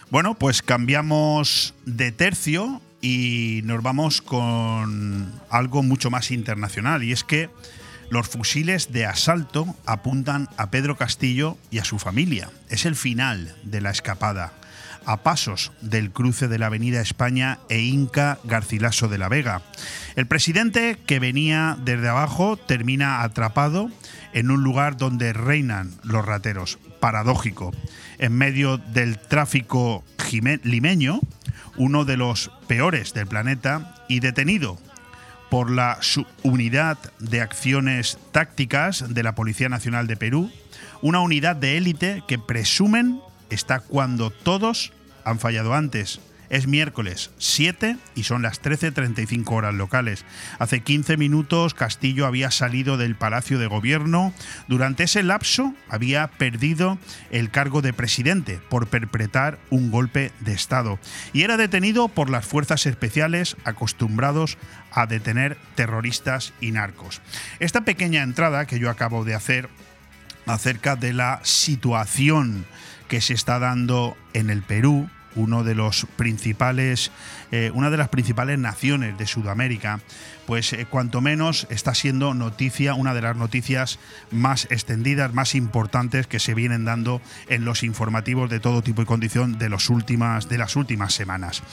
Bueno, 0.10 0.36
pues 0.36 0.62
cambiamos 0.62 1.74
de 1.86 2.12
tercio 2.12 2.82
y 3.02 3.62
nos 3.64 3.82
vamos 3.82 4.22
con 4.22 5.34
algo 5.50 5.84
mucho 5.84 6.12
más 6.12 6.32
internacional 6.32 7.04
y 7.04 7.12
es 7.12 7.24
que 7.24 7.50
los 8.10 8.28
fusiles 8.28 8.92
de 8.92 9.06
asalto 9.06 9.76
apuntan 9.86 10.50
a 10.58 10.70
Pedro 10.70 10.98
Castillo 10.98 11.58
y 11.72 11.80
a 11.80 11.86
su 11.86 12.00
familia. 12.00 12.50
Es 12.70 12.86
el 12.86 12.96
final 12.96 13.56
de 13.64 13.82
la 13.82 13.92
escapada, 13.92 14.54
a 15.06 15.24
pasos 15.24 15.72
del 15.82 16.12
cruce 16.12 16.48
de 16.48 16.60
la 16.60 16.68
Avenida 16.68 17.02
España 17.02 17.60
e 17.70 17.82
Inca 17.82 18.40
Garcilaso 18.44 19.08
de 19.08 19.18
la 19.18 19.30
Vega. 19.30 19.62
El 20.16 20.28
presidente, 20.28 20.98
que 21.06 21.20
venía 21.20 21.78
desde 21.84 22.10
abajo, 22.10 22.58
termina 22.58 23.24
atrapado 23.24 23.90
en 24.34 24.52
un 24.52 24.64
lugar 24.64 24.98
donde 24.98 25.34
reinan 25.34 25.92
los 26.04 26.26
rateros. 26.26 26.80
Paradójico. 27.00 27.72
En 28.18 28.34
medio 28.34 28.78
del 28.78 29.20
tráfico 29.20 30.04
limeño, 30.64 31.20
uno 31.78 32.06
de 32.06 32.18
los 32.18 32.50
peores 32.68 33.14
del 33.14 33.28
planeta, 33.28 33.96
y 34.08 34.20
detenido 34.20 34.78
por 35.54 35.70
la 35.70 36.00
Unidad 36.42 36.98
de 37.20 37.40
Acciones 37.40 38.18
Tácticas 38.32 39.14
de 39.14 39.22
la 39.22 39.36
Policía 39.36 39.70
Nacional 39.70 40.08
de 40.08 40.18
Perú, 40.18 40.50
una 41.04 41.20
unidad 41.20 41.56
de 41.56 41.78
élite 41.78 42.24
que 42.28 42.40
presumen 42.40 43.22
está 43.52 43.80
cuando 43.80 44.32
todos 44.32 44.94
han 45.24 45.38
fallado 45.38 45.76
antes. 45.76 46.20
Es 46.54 46.68
miércoles 46.68 47.32
7 47.40 47.98
y 48.14 48.26
son 48.26 48.44
las 48.44 48.62
13.35 48.62 49.52
horas 49.54 49.74
locales. 49.74 50.24
Hace 50.60 50.82
15 50.82 51.18
minutos 51.18 51.74
Castillo 51.74 52.28
había 52.28 52.52
salido 52.52 52.96
del 52.96 53.16
Palacio 53.16 53.58
de 53.58 53.66
Gobierno. 53.66 54.36
Durante 54.68 55.06
ese 55.06 55.24
lapso 55.24 55.74
había 55.90 56.28
perdido 56.28 57.00
el 57.32 57.50
cargo 57.50 57.82
de 57.82 57.92
presidente 57.92 58.60
por 58.70 58.86
perpetrar 58.86 59.58
un 59.72 59.90
golpe 59.90 60.32
de 60.42 60.54
Estado. 60.54 61.00
Y 61.34 61.42
era 61.42 61.58
detenido 61.58 62.08
por 62.08 62.30
las 62.30 62.46
fuerzas 62.46 62.86
especiales 62.86 63.58
acostumbrados 63.64 64.60
a 64.92 65.08
detener 65.08 65.58
terroristas 65.74 66.54
y 66.62 66.70
narcos. 66.70 67.24
Esta 67.60 67.82
pequeña 67.82 68.22
entrada 68.22 68.68
que 68.68 68.78
yo 68.78 68.92
acabo 68.92 69.26
de 69.26 69.34
hacer 69.34 69.70
acerca 70.46 70.96
de 70.96 71.14
la 71.14 71.40
situación 71.42 72.68
que 73.08 73.22
se 73.22 73.34
está 73.34 73.58
dando 73.58 74.16
en 74.34 74.52
el 74.52 74.62
Perú, 74.62 75.10
uno 75.36 75.64
de 75.64 75.76
los 75.76 76.08
principales, 76.16 77.12
eh, 77.52 77.72
una 77.74 77.90
de 77.90 77.98
las 77.98 78.10
principales 78.10 78.60
naciones 78.60 79.18
de 79.18 79.28
Sudamérica, 79.28 80.00
pues 80.46 80.74
eh, 80.74 80.86
cuanto 80.90 81.22
menos 81.22 81.68
está 81.70 81.94
siendo 81.94 82.34
noticia, 82.34 82.94
una 82.94 83.14
de 83.14 83.22
las 83.22 83.36
noticias 83.36 84.00
más 84.32 84.68
extendidas, 84.70 85.34
más 85.34 85.56
importantes 85.56 86.28
que 86.28 86.40
se 86.40 86.54
vienen 86.54 86.86
dando 86.86 87.22
en 87.48 87.66
los 87.66 87.84
informativos 87.84 88.50
de 88.50 88.60
todo 88.60 88.82
tipo 88.82 89.02
y 89.02 89.06
condición 89.06 89.58
de, 89.58 89.70
los 89.70 89.90
últimas, 89.90 90.50
de 90.50 90.58
las 90.58 90.76
últimas 90.76 91.14
semanas. 91.14 91.64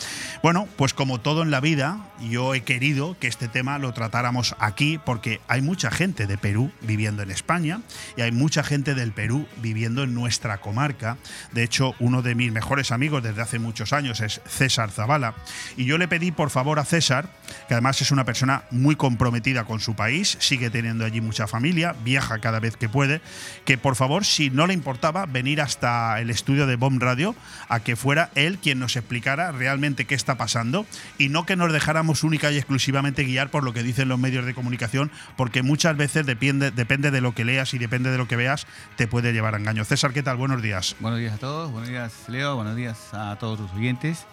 Bueno, 0.42 0.68
pues 0.76 0.94
como 0.94 1.20
todo 1.20 1.42
en 1.42 1.50
la 1.50 1.60
vida, 1.60 2.10
yo 2.20 2.54
he 2.54 2.62
querido 2.62 3.16
que 3.18 3.28
este 3.28 3.48
tema 3.48 3.78
lo 3.78 3.92
tratáramos 3.92 4.54
aquí 4.58 4.98
porque 5.04 5.40
hay 5.48 5.62
mucha 5.62 5.90
gente 5.90 6.26
de 6.26 6.38
Perú 6.38 6.70
viviendo 6.82 7.22
en 7.22 7.30
España 7.30 7.80
y 8.16 8.22
hay 8.22 8.32
mucha 8.32 8.62
gente 8.62 8.94
del 8.94 9.12
Perú 9.12 9.46
viviendo 9.62 10.02
en 10.02 10.14
nuestra 10.14 10.58
comarca. 10.58 11.16
De 11.52 11.62
hecho, 11.62 11.94
uno 11.98 12.22
de 12.22 12.34
mis 12.34 12.52
mejores 12.52 12.92
amigos 12.92 13.22
desde 13.22 13.42
hace 13.42 13.58
muchos 13.58 13.92
años 13.92 14.20
es 14.20 14.40
César 14.46 14.90
Zavala 14.90 15.34
y 15.76 15.84
yo 15.84 15.98
le 15.98 16.08
pedí 16.08 16.30
por 16.30 16.50
favor 16.50 16.78
a 16.78 16.84
César, 16.84 17.30
que 17.68 17.74
además 17.74 18.00
es 18.00 18.10
una 18.10 18.24
persona 18.24 18.59
muy 18.70 18.96
comprometida 18.96 19.64
con 19.64 19.80
su 19.80 19.94
país, 19.94 20.36
sigue 20.40 20.70
teniendo 20.70 21.04
allí 21.04 21.20
mucha 21.20 21.46
familia, 21.46 21.94
viaja 22.04 22.38
cada 22.38 22.61
vez 22.61 22.76
que 22.76 22.88
puede, 22.88 23.20
que 23.64 23.78
por 23.78 23.96
favor, 23.96 24.24
si 24.24 24.50
no 24.50 24.66
le 24.66 24.74
importaba, 24.74 25.26
venir 25.26 25.61
hasta 25.61 26.20
el 26.20 26.30
estudio 26.30 26.66
de 26.66 26.76
Bomb 26.76 27.02
Radio 27.02 27.34
a 27.68 27.80
que 27.80 27.96
fuera 27.96 28.30
él 28.34 28.58
quien 28.58 28.78
nos 28.78 28.96
explicara 28.96 29.52
realmente 29.52 30.04
qué 30.04 30.14
está 30.14 30.36
pasando 30.36 30.86
y 31.18 31.28
no 31.28 31.46
que 31.46 31.56
nos 31.56 31.72
dejáramos 31.72 32.24
única 32.24 32.50
y 32.50 32.56
exclusivamente 32.56 33.24
guiar 33.24 33.50
por 33.50 33.64
lo 33.64 33.72
que 33.72 33.82
dicen 33.82 34.08
los 34.08 34.18
medios 34.18 34.46
de 34.46 34.54
comunicación, 34.54 35.11
porque 35.36 35.62
muchas 35.62 35.96
veces 35.96 36.26
depende, 36.26 36.70
depende 36.70 37.11
de 37.11 37.20
lo 37.20 37.34
que 37.34 37.44
leas 37.44 37.74
y 37.74 37.78
depende 37.78 38.11
de 38.11 38.18
lo 38.18 38.28
que 38.28 38.36
veas, 38.36 38.66
te 38.96 39.06
puede 39.06 39.32
llevar 39.32 39.54
a 39.54 39.58
engaño. 39.58 39.84
César, 39.84 40.12
¿qué 40.12 40.22
tal? 40.22 40.36
Buenos 40.36 40.62
días. 40.62 40.96
Buenos 41.00 41.20
días 41.20 41.34
a 41.34 41.38
todos, 41.38 41.70
buenos 41.70 41.88
días 41.88 42.12
Leo, 42.28 42.56
buenos 42.56 42.76
días 42.76 42.98
a 43.12 43.36
todos 43.38 43.58
tus 43.58 43.72
oyentes. 43.72 44.26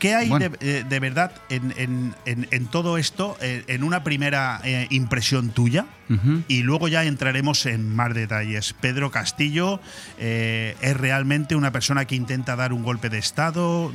¿Qué 0.00 0.14
hay 0.16 0.28
Bueno. 0.28 0.48
de, 0.48 0.78
eh, 0.78 0.84
de 0.88 0.98
verdad 0.98 1.30
en, 1.50 1.72
en- 1.76 2.14
en- 2.24 2.48
en 2.50 2.66
todo 2.66 2.98
esto, 2.98 3.36
eh, 3.40 3.62
en 3.68 3.84
una 3.84 4.02
primera 4.02 4.60
eh, 4.64 4.88
impresión 4.90 5.50
tuya? 5.50 5.86
Y 6.48 6.62
luego 6.64 6.88
ya 6.88 7.04
entraremos 7.04 7.66
en 7.66 7.88
más 7.94 8.12
detalles. 8.14 8.72
Pedro 8.80 9.12
Castillo 9.12 9.78
eh, 10.18 10.74
es 10.80 10.96
realmente 10.96 11.54
una 11.54 11.70
persona 11.70 12.04
que 12.06 12.16
intenta 12.16 12.56
dar 12.56 12.72
un 12.72 12.82
golpe 12.82 13.10
de 13.10 13.18
Estado. 13.18 13.92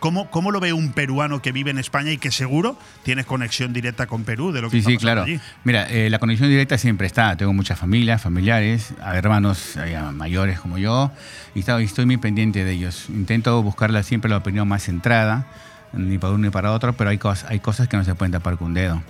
¿Cómo, 0.00 0.30
¿Cómo 0.30 0.50
lo 0.52 0.60
ve 0.60 0.72
un 0.72 0.92
peruano 0.92 1.42
que 1.42 1.50
vive 1.52 1.70
en 1.70 1.78
España 1.78 2.12
y 2.12 2.18
que 2.18 2.30
seguro 2.30 2.78
tienes 3.02 3.26
conexión 3.26 3.72
directa 3.72 4.06
con 4.06 4.24
Perú 4.24 4.52
de 4.52 4.60
lo 4.62 4.68
que 4.70 4.76
Sí, 4.76 4.78
está 4.78 4.90
sí, 4.90 4.96
claro. 4.96 5.22
allí? 5.24 5.40
Mira, 5.64 5.88
eh, 5.90 6.08
la 6.08 6.18
conexión 6.18 6.48
directa 6.48 6.78
siempre 6.78 7.06
está. 7.06 7.36
Tengo 7.36 7.52
muchas 7.52 7.78
familias, 7.78 8.22
familiares, 8.22 8.94
hermanos 9.04 9.76
eh, 9.76 9.98
mayores 10.14 10.60
como 10.60 10.78
yo, 10.78 11.10
y 11.54 11.60
estoy, 11.60 11.84
estoy 11.84 12.06
muy 12.06 12.16
pendiente 12.18 12.64
de 12.64 12.72
ellos. 12.72 13.06
Intento 13.08 13.60
buscarla 13.62 14.02
siempre 14.04 14.30
la 14.30 14.36
opinión 14.36 14.68
más 14.68 14.84
centrada, 14.84 15.46
ni 15.92 16.18
para 16.18 16.32
uno 16.34 16.44
ni 16.44 16.50
para 16.50 16.72
otro, 16.72 16.92
pero 16.92 17.10
hay, 17.10 17.18
cos- 17.18 17.44
hay 17.48 17.58
cosas 17.60 17.88
que 17.88 17.96
no 17.96 18.04
se 18.04 18.14
pueden 18.14 18.30
tapar 18.32 18.56
con 18.56 18.68
un 18.68 18.74
dedo. 18.74 19.02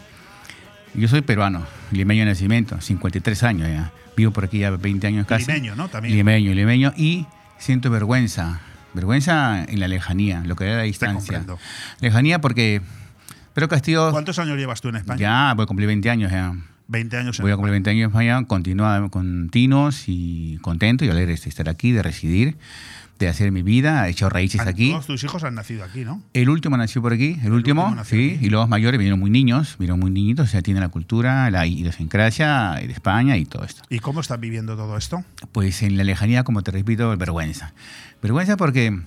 Yo 0.94 1.06
soy 1.06 1.20
peruano, 1.20 1.66
limeño 1.92 2.20
de 2.24 2.30
nacimiento, 2.30 2.80
53 2.80 3.42
años 3.42 3.68
ya. 3.68 3.92
Vivo 4.16 4.30
por 4.32 4.44
aquí 4.44 4.60
ya 4.60 4.70
20 4.70 5.06
años 5.06 5.26
casi. 5.26 5.44
Limeño, 5.46 5.76
¿no? 5.76 5.88
También. 5.88 6.16
Limeño, 6.16 6.54
limeño. 6.54 6.92
Y 6.96 7.26
siento 7.58 7.90
vergüenza. 7.90 8.60
Vergüenza 8.94 9.64
en 9.64 9.80
la 9.80 9.88
lejanía, 9.88 10.42
lo 10.44 10.56
que 10.56 10.64
da 10.64 10.76
la 10.76 10.82
distancia. 10.82 11.44
Lejanía 12.00 12.40
porque 12.40 12.80
Pedro 13.54 13.68
Castillo... 13.68 14.10
¿Cuántos 14.12 14.38
años 14.38 14.56
llevas 14.56 14.80
tú 14.80 14.88
en 14.88 14.96
España? 14.96 15.18
Ya, 15.18 15.54
voy 15.54 15.64
a 15.64 15.66
cumplir 15.66 15.86
20 15.86 16.10
años 16.10 16.30
ya. 16.30 16.54
20 16.88 17.16
años 17.16 17.38
en 17.38 17.42
Voy 17.42 17.52
a 17.52 17.56
cumplir 17.56 17.72
20 17.72 17.90
años 17.90 18.04
en 18.04 18.10
España, 18.10 18.44
continúa, 18.46 19.08
continuos 19.10 20.04
y 20.06 20.58
contento 20.62 21.04
y 21.04 21.10
alegre 21.10 21.34
de 21.36 21.48
estar 21.48 21.68
aquí, 21.68 21.92
de 21.92 22.02
residir, 22.02 22.56
de 23.18 23.28
hacer 23.28 23.52
mi 23.52 23.62
vida. 23.62 24.06
He 24.08 24.12
hecho 24.12 24.28
raíces 24.30 24.60
Ah, 24.60 24.68
aquí. 24.68 24.90
Todos 24.90 25.06
tus 25.06 25.22
hijos 25.24 25.44
han 25.44 25.54
nacido 25.54 25.84
aquí, 25.84 26.04
¿no? 26.04 26.22
El 26.32 26.48
último 26.48 26.76
nació 26.76 27.02
por 27.02 27.12
aquí, 27.12 27.38
el, 27.42 27.52
último, 27.52 27.94
sí, 28.04 28.38
y 28.40 28.48
los 28.48 28.68
mayores 28.68 28.98
vinieron 28.98 29.20
muy 29.20 29.28
niños, 29.28 29.76
vinieron 29.78 30.00
muy 30.00 30.10
niñitos, 30.10 30.48
o 30.48 30.50
sea, 30.50 30.62
tienen 30.62 30.82
la 30.82 30.88
cultura, 30.88 31.50
la 31.50 31.66
idiosincrasia 31.66 32.74
de 32.74 32.92
España 32.92 33.36
y 33.36 33.44
todo 33.44 33.64
esto. 33.64 33.82
¿Y 33.90 33.98
cómo 33.98 34.20
estás 34.20 34.40
viviendo 34.40 34.76
todo 34.76 34.96
esto? 34.96 35.24
Pues 35.52 35.82
en 35.82 35.96
la 35.96 36.04
lejanía, 36.04 36.44
como 36.44 36.62
te 36.62 36.70
repito, 36.70 37.14
vergüenza. 37.16 37.74
Vergüenza 38.22 38.56
porque 38.56 38.98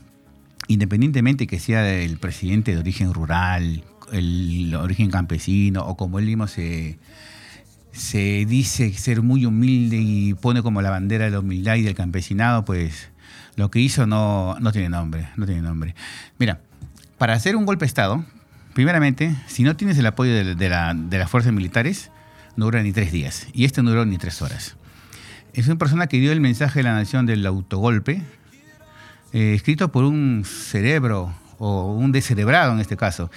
independientemente 0.68 1.48
que 1.48 1.60
sea 1.60 1.88
el 1.94 2.18
presidente 2.18 2.74
de 2.74 2.80
origen 2.80 3.14
rural, 3.14 3.84
el 4.12 4.74
origen 4.76 5.10
campesino, 5.10 5.86
o 5.86 5.98
como 5.98 6.20
él 6.20 6.26
mismo 6.26 6.48
se, 6.48 6.98
se 7.92 8.46
dice 8.46 8.94
ser 8.94 9.22
muy 9.22 9.46
humilde 9.46 9.98
y 9.98 10.34
pone 10.34 10.62
como 10.62 10.82
la 10.82 10.90
bandera 10.90 11.26
de 11.26 11.32
la 11.32 11.40
humildad 11.40 11.76
y 11.76 11.82
del 11.82 11.96
campesinado, 11.96 12.64
pues 12.64 13.10
lo 13.56 13.70
que 13.70 13.80
hizo 13.80 14.08
no, 14.08 14.56
no 14.60 14.72
tiene 14.72 14.90
nombre, 14.90 15.28
no 15.36 15.46
tiene 15.46 15.62
nombre. 15.62 15.94
Mira, 16.40 16.62
para 17.18 17.34
hacer 17.34 17.56
un 17.56 17.66
golpe 17.66 17.84
de 17.84 17.88
Estado, 17.88 18.24
primeramente, 18.74 19.36
si 19.48 19.64
no 19.64 19.76
tienes 19.76 19.98
el 19.98 20.06
apoyo 20.06 20.34
de, 20.34 20.56
de 20.56 20.70
la- 20.70 20.94
de 20.94 21.18
las 21.18 21.30
fuerzas 21.30 21.52
militares, 21.52 22.12
no 22.56 22.66
dura 22.66 22.82
ni 22.82 22.92
tres 22.94 23.12
días. 23.12 23.48
Y 23.54 23.66
este 23.66 23.84
no 23.84 23.90
duró 23.92 24.06
ni 24.06 24.18
tres 24.18 24.42
horas. 24.42 24.76
Es 25.54 25.68
una 25.68 25.78
persona 25.78 26.08
que 26.08 26.18
dio 26.18 26.32
el 26.32 26.40
mensaje 26.40 26.80
de 26.80 26.84
la 26.84 26.94
nación 26.94 27.26
del 27.26 27.46
autogolpe, 27.46 28.22
eh, 29.34 29.54
escrito 29.56 29.92
por 29.92 30.04
un 30.04 30.44
cerebro 30.46 31.34
o 31.64 31.94
un 31.94 32.12
descerebrado 32.12 32.74
en 32.74 32.80
este 32.80 32.98
caso, 32.98 33.30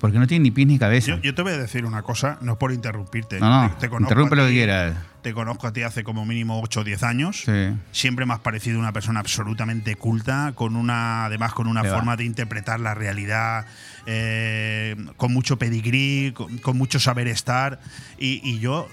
porque 0.00 0.18
no 0.18 0.26
tiene 0.26 0.42
ni 0.42 0.50
pies 0.50 0.68
ni 0.68 0.78
cabeza. 0.78 1.12
Yo, 1.12 1.16
yo 1.22 1.34
te 1.34 1.40
voy 1.40 1.52
a 1.52 1.56
decir 1.56 1.86
una 1.86 2.02
cosa, 2.02 2.36
no 2.42 2.58
por 2.58 2.72
interrumpirte. 2.72 3.40
No, 3.40 3.62
no, 3.68 3.76
Te- 3.78 3.86
interrumpe 3.86 4.34
a 4.34 4.36
lo 4.36 4.42
que 4.44 4.50
ti- 4.50 4.54
quieras. 4.56 4.96
Te 5.22 5.32
conozco 5.32 5.66
a 5.66 5.72
ti 5.72 5.82
hace 5.82 6.04
como 6.04 6.26
mínimo 6.26 6.60
8 6.62 6.80
o 6.80 6.84
10 6.84 7.02
años. 7.02 7.42
Sí. 7.46 7.70
Siempre 7.92 8.26
me 8.26 8.34
has 8.34 8.40
parecido 8.40 8.78
una 8.78 8.92
persona 8.92 9.20
absolutamente 9.20 9.96
culta, 9.96 10.52
con 10.54 10.76
una, 10.76 11.24
además 11.24 11.54
con 11.54 11.66
una 11.68 11.82
va. 11.82 11.88
forma 11.90 12.16
de 12.16 12.24
interpretar 12.24 12.80
la 12.80 12.94
realidad, 12.94 13.64
eh, 14.06 14.96
con 15.16 15.32
mucho 15.32 15.58
pedigrí, 15.58 16.32
con, 16.34 16.58
con 16.58 16.76
mucho 16.76 17.00
saber 17.00 17.28
estar. 17.28 17.80
Y, 18.18 18.40
y 18.44 18.58
yo, 18.58 18.88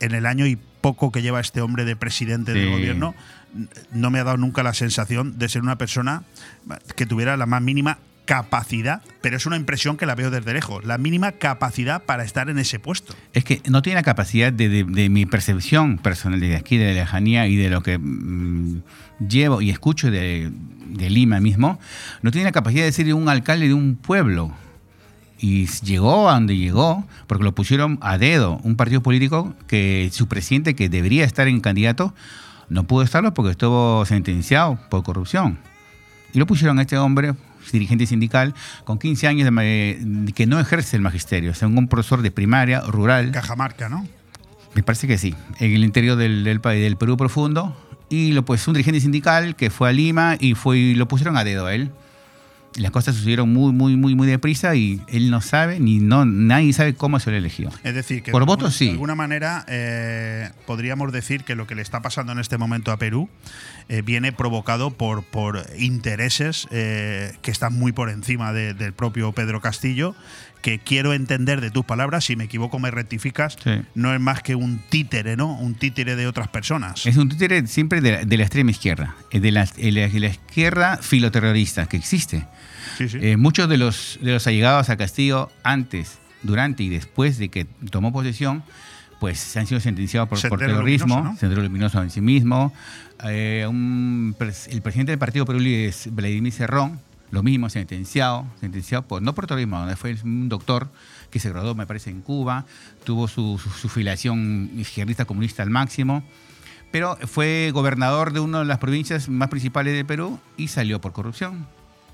en 0.00 0.12
el 0.14 0.26
año 0.26 0.46
y 0.46 0.56
poco 0.80 1.10
que 1.12 1.22
lleva 1.22 1.40
este 1.40 1.60
hombre 1.60 1.84
de 1.84 1.96
presidente 1.96 2.52
del 2.52 2.66
Sí. 2.66 2.70
gobierno, 2.72 3.08
n- 3.08 3.24
no 3.92 4.10
me 4.10 4.18
ha 4.18 4.24
dado 4.24 4.36
nunca 4.36 4.62
la 4.62 4.74
sensación 4.74 5.38
de 5.38 5.48
ser 5.48 5.62
una 5.62 5.78
persona 5.78 6.22
que 6.96 7.06
tuviera 7.06 7.36
la 7.36 7.46
más 7.46 7.62
mínima 7.62 7.98
capacidad, 8.28 9.00
pero 9.22 9.38
es 9.38 9.46
una 9.46 9.56
impresión 9.56 9.96
que 9.96 10.04
la 10.04 10.14
veo 10.14 10.30
desde 10.30 10.52
lejos, 10.52 10.84
la 10.84 10.98
mínima 10.98 11.32
capacidad 11.32 12.02
para 12.02 12.24
estar 12.24 12.50
en 12.50 12.58
ese 12.58 12.78
puesto. 12.78 13.14
Es 13.32 13.42
que 13.42 13.62
no 13.70 13.80
tiene 13.80 13.94
la 13.94 14.02
capacidad 14.02 14.52
de, 14.52 14.84
mi 15.08 15.24
percepción 15.24 15.96
personal 15.96 16.38
de 16.38 16.54
aquí, 16.54 16.76
de 16.76 16.88
la 16.88 16.92
lejanía 16.92 17.46
y 17.46 17.56
de 17.56 17.70
lo 17.70 17.82
que 17.82 17.96
mm, 17.96 18.82
llevo 19.26 19.62
y 19.62 19.70
escucho 19.70 20.10
de, 20.10 20.52
de 20.88 21.08
Lima 21.08 21.40
mismo, 21.40 21.80
no 22.20 22.30
tiene 22.30 22.44
la 22.44 22.52
capacidad 22.52 22.84
de 22.84 22.92
ser 22.92 23.14
un 23.14 23.30
alcalde 23.30 23.68
de 23.68 23.74
un 23.74 23.96
pueblo. 23.96 24.52
Y 25.40 25.66
llegó 25.66 26.28
a 26.28 26.34
donde 26.34 26.58
llegó 26.58 27.06
porque 27.28 27.44
lo 27.44 27.54
pusieron 27.54 27.98
a 28.02 28.18
dedo, 28.18 28.60
un 28.62 28.76
partido 28.76 29.02
político 29.02 29.54
que 29.68 30.10
su 30.12 30.26
presidente, 30.28 30.74
que 30.74 30.90
debería 30.90 31.24
estar 31.24 31.48
en 31.48 31.60
candidato, 31.60 32.12
no 32.70 32.84
pudo 32.84 33.02
estarlo 33.02 33.34
porque 33.34 33.52
estuvo 33.52 34.04
sentenciado 34.06 34.78
por 34.90 35.02
corrupción. 35.02 35.58
Y 36.32 36.38
lo 36.38 36.46
pusieron 36.46 36.78
a 36.78 36.82
este 36.82 36.98
hombre, 36.98 37.34
dirigente 37.72 38.06
sindical, 38.06 38.54
con 38.84 38.98
15 38.98 39.26
años 39.28 39.44
de, 39.44 39.50
ma- 39.50 40.32
que 40.34 40.46
no 40.46 40.60
ejerce 40.60 40.96
el 40.96 41.02
magisterio, 41.02 41.54
según 41.54 41.78
un 41.78 41.88
profesor 41.88 42.22
de 42.22 42.30
primaria 42.30 42.80
rural. 42.82 43.30
Cajamarca, 43.32 43.88
¿no? 43.88 44.06
Me 44.74 44.82
parece 44.82 45.06
que 45.06 45.16
sí, 45.18 45.34
en 45.58 45.72
el 45.74 45.84
interior 45.84 46.16
del, 46.16 46.44
del 46.44 46.60
país, 46.60 46.82
del 46.82 46.96
Perú 46.96 47.16
profundo. 47.16 47.76
Y 48.10 48.32
lo 48.32 48.44
pues 48.44 48.66
un 48.68 48.74
dirigente 48.74 49.00
sindical 49.00 49.56
que 49.56 49.70
fue 49.70 49.88
a 49.88 49.92
Lima 49.92 50.36
y 50.38 50.54
fue 50.54 50.78
y 50.78 50.94
lo 50.94 51.08
pusieron 51.08 51.36
a 51.36 51.44
dedo 51.44 51.66
a 51.66 51.74
él. 51.74 51.90
Las 52.76 52.92
cosas 52.92 53.16
sucedieron 53.16 53.52
muy, 53.52 53.72
muy, 53.72 53.96
muy, 53.96 54.14
muy 54.14 54.28
deprisa 54.28 54.74
y 54.76 55.00
él 55.08 55.30
no 55.30 55.40
sabe, 55.40 55.80
ni 55.80 55.98
no, 55.98 56.24
nadie 56.24 56.72
sabe 56.72 56.94
cómo 56.94 57.18
se 57.18 57.30
lo 57.32 57.36
eligió. 57.36 57.70
Es 57.82 57.92
decir, 57.94 58.22
que 58.22 58.30
Por 58.30 58.42
de 58.42 58.46
votos 58.46 58.66
alguna- 58.66 58.78
sí. 58.78 58.84
De 58.84 58.90
alguna 58.92 59.14
manera 59.16 59.64
eh, 59.66 60.50
podríamos 60.66 61.10
decir 61.10 61.42
que 61.42 61.56
lo 61.56 61.66
que 61.66 61.74
le 61.74 61.82
está 61.82 62.02
pasando 62.02 62.30
en 62.32 62.38
este 62.38 62.56
momento 62.56 62.92
a 62.92 62.96
Perú 62.98 63.28
eh, 63.88 64.02
viene 64.02 64.32
provocado 64.32 64.90
por, 64.92 65.24
por 65.24 65.64
intereses 65.78 66.68
eh, 66.70 67.32
que 67.42 67.50
están 67.50 67.72
muy 67.76 67.90
por 67.92 68.10
encima 68.10 68.52
de- 68.52 68.74
del 68.74 68.92
propio 68.92 69.32
Pedro 69.32 69.60
Castillo, 69.60 70.14
que 70.68 70.78
quiero 70.78 71.14
entender 71.14 71.60
de 71.62 71.70
tus 71.70 71.84
palabras, 71.86 72.24
si 72.26 72.36
me 72.36 72.44
equivoco 72.44 72.78
me 72.78 72.90
rectificas, 72.90 73.56
Sí. 73.62 73.70
no 73.94 74.12
es 74.12 74.20
más 74.20 74.42
que 74.42 74.54
un 74.54 74.78
títere, 74.90 75.34
¿no? 75.36 75.54
Un 75.54 75.74
títere 75.74 76.14
de 76.14 76.26
otras 76.26 76.48
personas. 76.48 77.06
Es 77.06 77.16
un 77.16 77.28
títere 77.30 77.66
siempre 77.66 78.00
de 78.02 78.12
la, 78.12 78.24
de 78.24 78.36
la 78.36 78.42
extrema 78.42 78.70
izquierda, 78.70 79.14
eh, 79.30 79.40
de 79.40 79.50
la, 79.50 79.64
de 79.64 79.92
la- 79.92 80.08
de 80.08 80.20
la 80.20 80.28
izquierda 80.28 80.98
filoterrorista 81.00 81.86
que 81.86 81.96
existe. 81.96 82.46
Eh, 83.00 83.36
muchos 83.38 83.68
de 83.68 83.78
los, 83.78 84.18
de 84.20 84.32
los 84.32 84.46
allegados 84.46 84.90
a 84.90 84.96
Castillo 84.98 85.50
antes, 85.62 86.18
durante 86.42 86.82
y 86.82 86.88
después 86.90 87.38
de 87.38 87.48
que 87.48 87.64
tomó 87.90 88.12
posesión, 88.12 88.62
pues 89.20 89.56
han 89.56 89.66
sido 89.66 89.80
sentenciados 89.80 90.28
por, 90.28 90.38
terrorismo, 90.58 91.16
Luminoso, 91.16 91.32
¿no? 91.34 91.36
Sendero 91.38 91.62
Luminoso 91.62 92.02
en 92.02 92.10
sí 92.10 92.20
mismo. 92.20 92.72
Eh, 93.24 93.66
un 93.68 94.36
el 94.70 94.82
presidente 94.82 95.12
del 95.12 95.18
Partido 95.18 95.44
Perú 95.46 95.60
es 95.64 96.08
Vladimir 96.14 96.52
Cerrón, 96.52 97.00
lo 97.30 97.42
mismo, 97.42 97.68
sentenciado, 97.68 98.46
sentenciado 98.60 99.06
por, 99.06 99.20
no 99.22 99.34
por 99.34 99.46
terrorismo, 99.46 99.86
fue 99.96 100.16
un 100.24 100.48
doctor 100.48 100.88
que 101.30 101.38
se 101.40 101.50
graduó, 101.50 101.74
me 101.74 101.86
parece, 101.86 102.10
en 102.10 102.22
Cuba, 102.22 102.64
tuvo 103.04 103.28
su, 103.28 103.58
su, 103.58 103.88
filiación 103.88 104.70
izquierdista 104.76 105.24
comunista 105.26 105.62
al 105.62 105.70
máximo, 105.70 106.22
pero 106.90 107.16
fue 107.26 107.70
gobernador 107.74 108.32
de 108.32 108.40
una 108.40 108.60
de 108.60 108.64
las 108.64 108.78
provincias 108.78 109.28
más 109.28 109.48
principales 109.48 109.94
de 109.94 110.04
Perú 110.04 110.40
y 110.56 110.68
salió 110.68 111.00
por 111.00 111.12
corrupción 111.12 111.66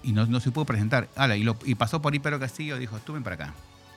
y 0.03 0.13
no, 0.13 0.27
no 0.27 0.41
se 0.41 0.51
pudo 0.51 0.65
presentar. 0.65 1.09
Ala, 1.15 1.37
y, 1.37 1.45
lo- 1.45 1.57
y 1.65 1.77
pasó 1.77 2.03
por 2.03 2.13
ahí 2.13 2.19
Pedro 2.19 2.41
Castillo, 2.41 2.77
dijo, 2.77 2.99
tú 2.99 3.13
ven 3.13 3.23
para 3.23 3.35
acá. 3.35 3.55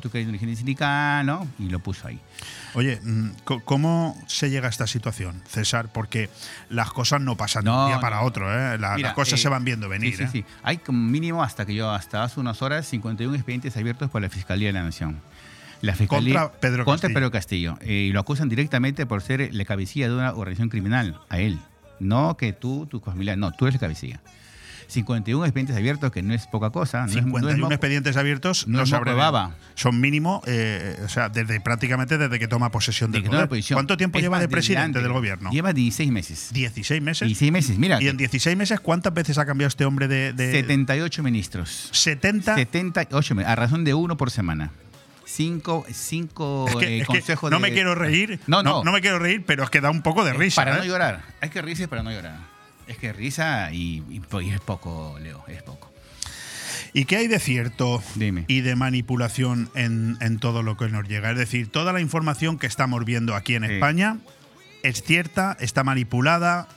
Tú 0.07 0.11
que 0.11 0.19
eres 0.19 0.27
un 0.27 0.31
dirigente 0.31 0.55
sindical, 0.55 1.25
¿no? 1.25 1.45
Y 1.59 1.67
lo 1.67 1.79
puso 1.79 2.07
ahí. 2.07 2.17
Oye, 2.75 2.99
mm, 3.03 3.29
¿cómo 3.65 4.17
se 4.27 4.49
llega 4.49 4.67
a 4.67 4.69
esta 4.69 4.87
situación, 4.87 5.41
César? 5.49 5.89
Porque 5.91 6.29
las 6.69 6.91
cosas 6.91 7.19
no 7.19 7.35
pasan 7.35 7.65
de 7.65 7.71
No, 7.71 7.83
un 7.83 7.87
día 7.91 7.99
para 7.99 8.17
no. 8.21 8.23
otro, 8.23 8.47
¿eh? 8.49 8.77
La- 8.77 8.95
Mira, 8.95 9.09
las 9.09 9.13
cosas 9.15 9.37
eh, 9.39 9.43
se 9.43 9.49
van 9.49 9.65
viendo 9.65 9.89
venir. 9.89 10.11
Sí, 10.15 10.17
sí, 10.17 10.23
¿eh? 10.23 10.29
sí. 10.31 10.45
Hay 10.63 10.79
mínimo 10.89 11.43
hasta 11.43 11.65
que 11.65 11.75
yo, 11.75 11.91
hasta 11.91 12.23
hace 12.23 12.39
unas 12.39 12.61
horas, 12.61 12.85
51 12.87 13.35
expedientes 13.35 13.75
abiertos 13.75 14.09
por 14.09 14.21
la 14.21 14.29
Fiscalía 14.29 14.67
de 14.69 14.73
la 14.73 14.83
Nación. 14.83 15.19
La 15.81 15.93
Fiscalía, 15.93 16.39
Contra 16.39 16.59
Pedro 16.59 16.85
contra 16.85 17.01
Castillo. 17.09 17.13
Pedro 17.19 17.31
Castillo. 17.31 17.77
Eh, 17.81 17.93
y 18.09 18.11
lo 18.13 18.21
acusan 18.21 18.47
directamente 18.47 19.05
por 19.05 19.21
ser 19.21 19.53
la 19.53 19.65
cabecilla 19.65 20.07
de 20.07 20.15
una 20.15 20.31
organización 20.33 20.69
criminal, 20.69 21.19
a 21.29 21.39
él. 21.39 21.59
No 21.99 22.37
que 22.37 22.53
tú, 22.53 22.85
tu 22.85 22.99
familia, 23.01 23.35
no, 23.35 23.51
tú 23.51 23.65
eres 23.65 23.75
la 23.75 23.79
cabecilla. 23.81 24.21
51 24.87 25.45
expedientes 25.45 25.75
abiertos, 25.75 26.11
que 26.11 26.21
no 26.23 26.33
es 26.33 26.47
poca 26.47 26.69
cosa. 26.69 27.01
No 27.01 27.05
es- 27.07 27.13
no 27.15 27.19
es 27.19 27.25
51 27.25 27.57
moco. 27.59 27.73
expedientes 27.73 28.17
abiertos 28.17 28.67
no 28.67 28.81
es 28.81 28.89
de 28.89 28.99
baba. 29.13 29.55
Son 29.75 29.99
mínimo, 29.99 30.41
eh, 30.47 30.97
o 31.05 31.09
sea, 31.09 31.29
desde 31.29 31.59
prácticamente 31.59 32.17
desde 32.17 32.39
que 32.39 32.47
toma 32.47 32.71
posesión 32.71 33.11
del 33.11 33.23
toma 33.23 33.35
poder. 33.37 33.49
posición. 33.49 33.77
¿Cuánto 33.77 33.97
tiempo 33.97 34.17
Es 34.17 34.23
lleva 34.23 34.39
de 34.39 34.47
presidente 34.47 35.01
del 35.01 35.11
gobierno? 35.11 35.51
Lleva 35.51 35.73
16 35.73 36.11
meses. 36.11 36.49
16 36.53 37.01
meses. 37.01 37.27
16 37.27 37.51
meses, 37.51 37.77
mira. 37.77 38.01
Y 38.01 38.07
en 38.07 38.17
16 38.17 38.55
meses, 38.57 38.79
¿cuántas 38.79 39.13
veces 39.13 39.37
ha 39.37 39.45
cambiado 39.45 39.67
este 39.67 39.85
hombre 39.85 40.07
de...? 40.07 40.33
de- 40.33 40.51
78 40.51 41.21
ministros. 41.23 41.89
70. 41.91 42.55
78, 42.55 43.35
mi- 43.35 43.43
a 43.43 43.55
razón 43.55 43.83
de 43.83 43.93
uno 43.93 44.17
por 44.17 44.31
semana. 44.31 44.71
Cinco, 45.25 45.85
cinco 45.91 46.65
Es 46.69 46.75
que- 46.77 46.97
eh, 46.99 47.01
es 47.01 47.07
que 47.25 47.35
no 47.43 47.49
de- 47.49 47.59
me 47.59 47.71
quiero 47.73 47.93
reír, 47.95 48.39
No, 48.47 48.63
no, 48.63 48.71
no. 48.77 48.83
no 48.85 48.91
me 48.93 49.01
quiero 49.01 49.19
reír, 49.19 49.43
pero 49.45 49.63
es 49.63 49.69
que 49.69 49.81
da 49.81 49.89
un 49.91 50.01
poco 50.01 50.23
de 50.23 50.31
risa. 50.33 50.55
Para 50.61 50.77
no 50.77 50.83
¿eh? 50.83 50.87
llorar. 50.87 51.21
Hay 51.41 51.49
que 51.49 51.61
reírse 51.61 51.87
para 51.89 52.01
no 52.01 52.11
llorar. 52.11 52.37
Es 52.87 52.97
que 52.97 53.11
risa 53.13 53.71
y, 53.73 54.03
y 54.09 54.19
po- 54.21 54.41
y 54.41 54.49
es 54.49 54.59
poco, 54.61 55.17
Leo, 55.21 55.43
es 55.47 55.61
poco. 55.63 55.91
¿Y 56.93 57.05
qué 57.05 57.17
hay 57.17 57.27
de 57.27 57.39
cierto 57.39 58.01
Dime. 58.15 58.45
y 58.47 58.61
de 58.61 58.75
manipulación 58.75 59.69
en, 59.75 60.17
en 60.21 60.39
todo 60.39 60.63
lo 60.63 60.77
que 60.77 60.87
nos 60.87 61.07
llega? 61.07 61.31
Es 61.31 61.37
decir, 61.37 61.69
toda 61.69 61.91
la 61.93 61.99
información 62.01 62.57
que 62.57 62.67
estamos 62.67 63.03
viendo 63.05 63.35
aquí 63.35 63.55
en 63.55 63.65
Sí. 63.67 63.73
España 63.73 64.17
es 64.83 65.03
cierta, 65.03 65.57
está 65.59 65.83
manipulada. 65.83 66.67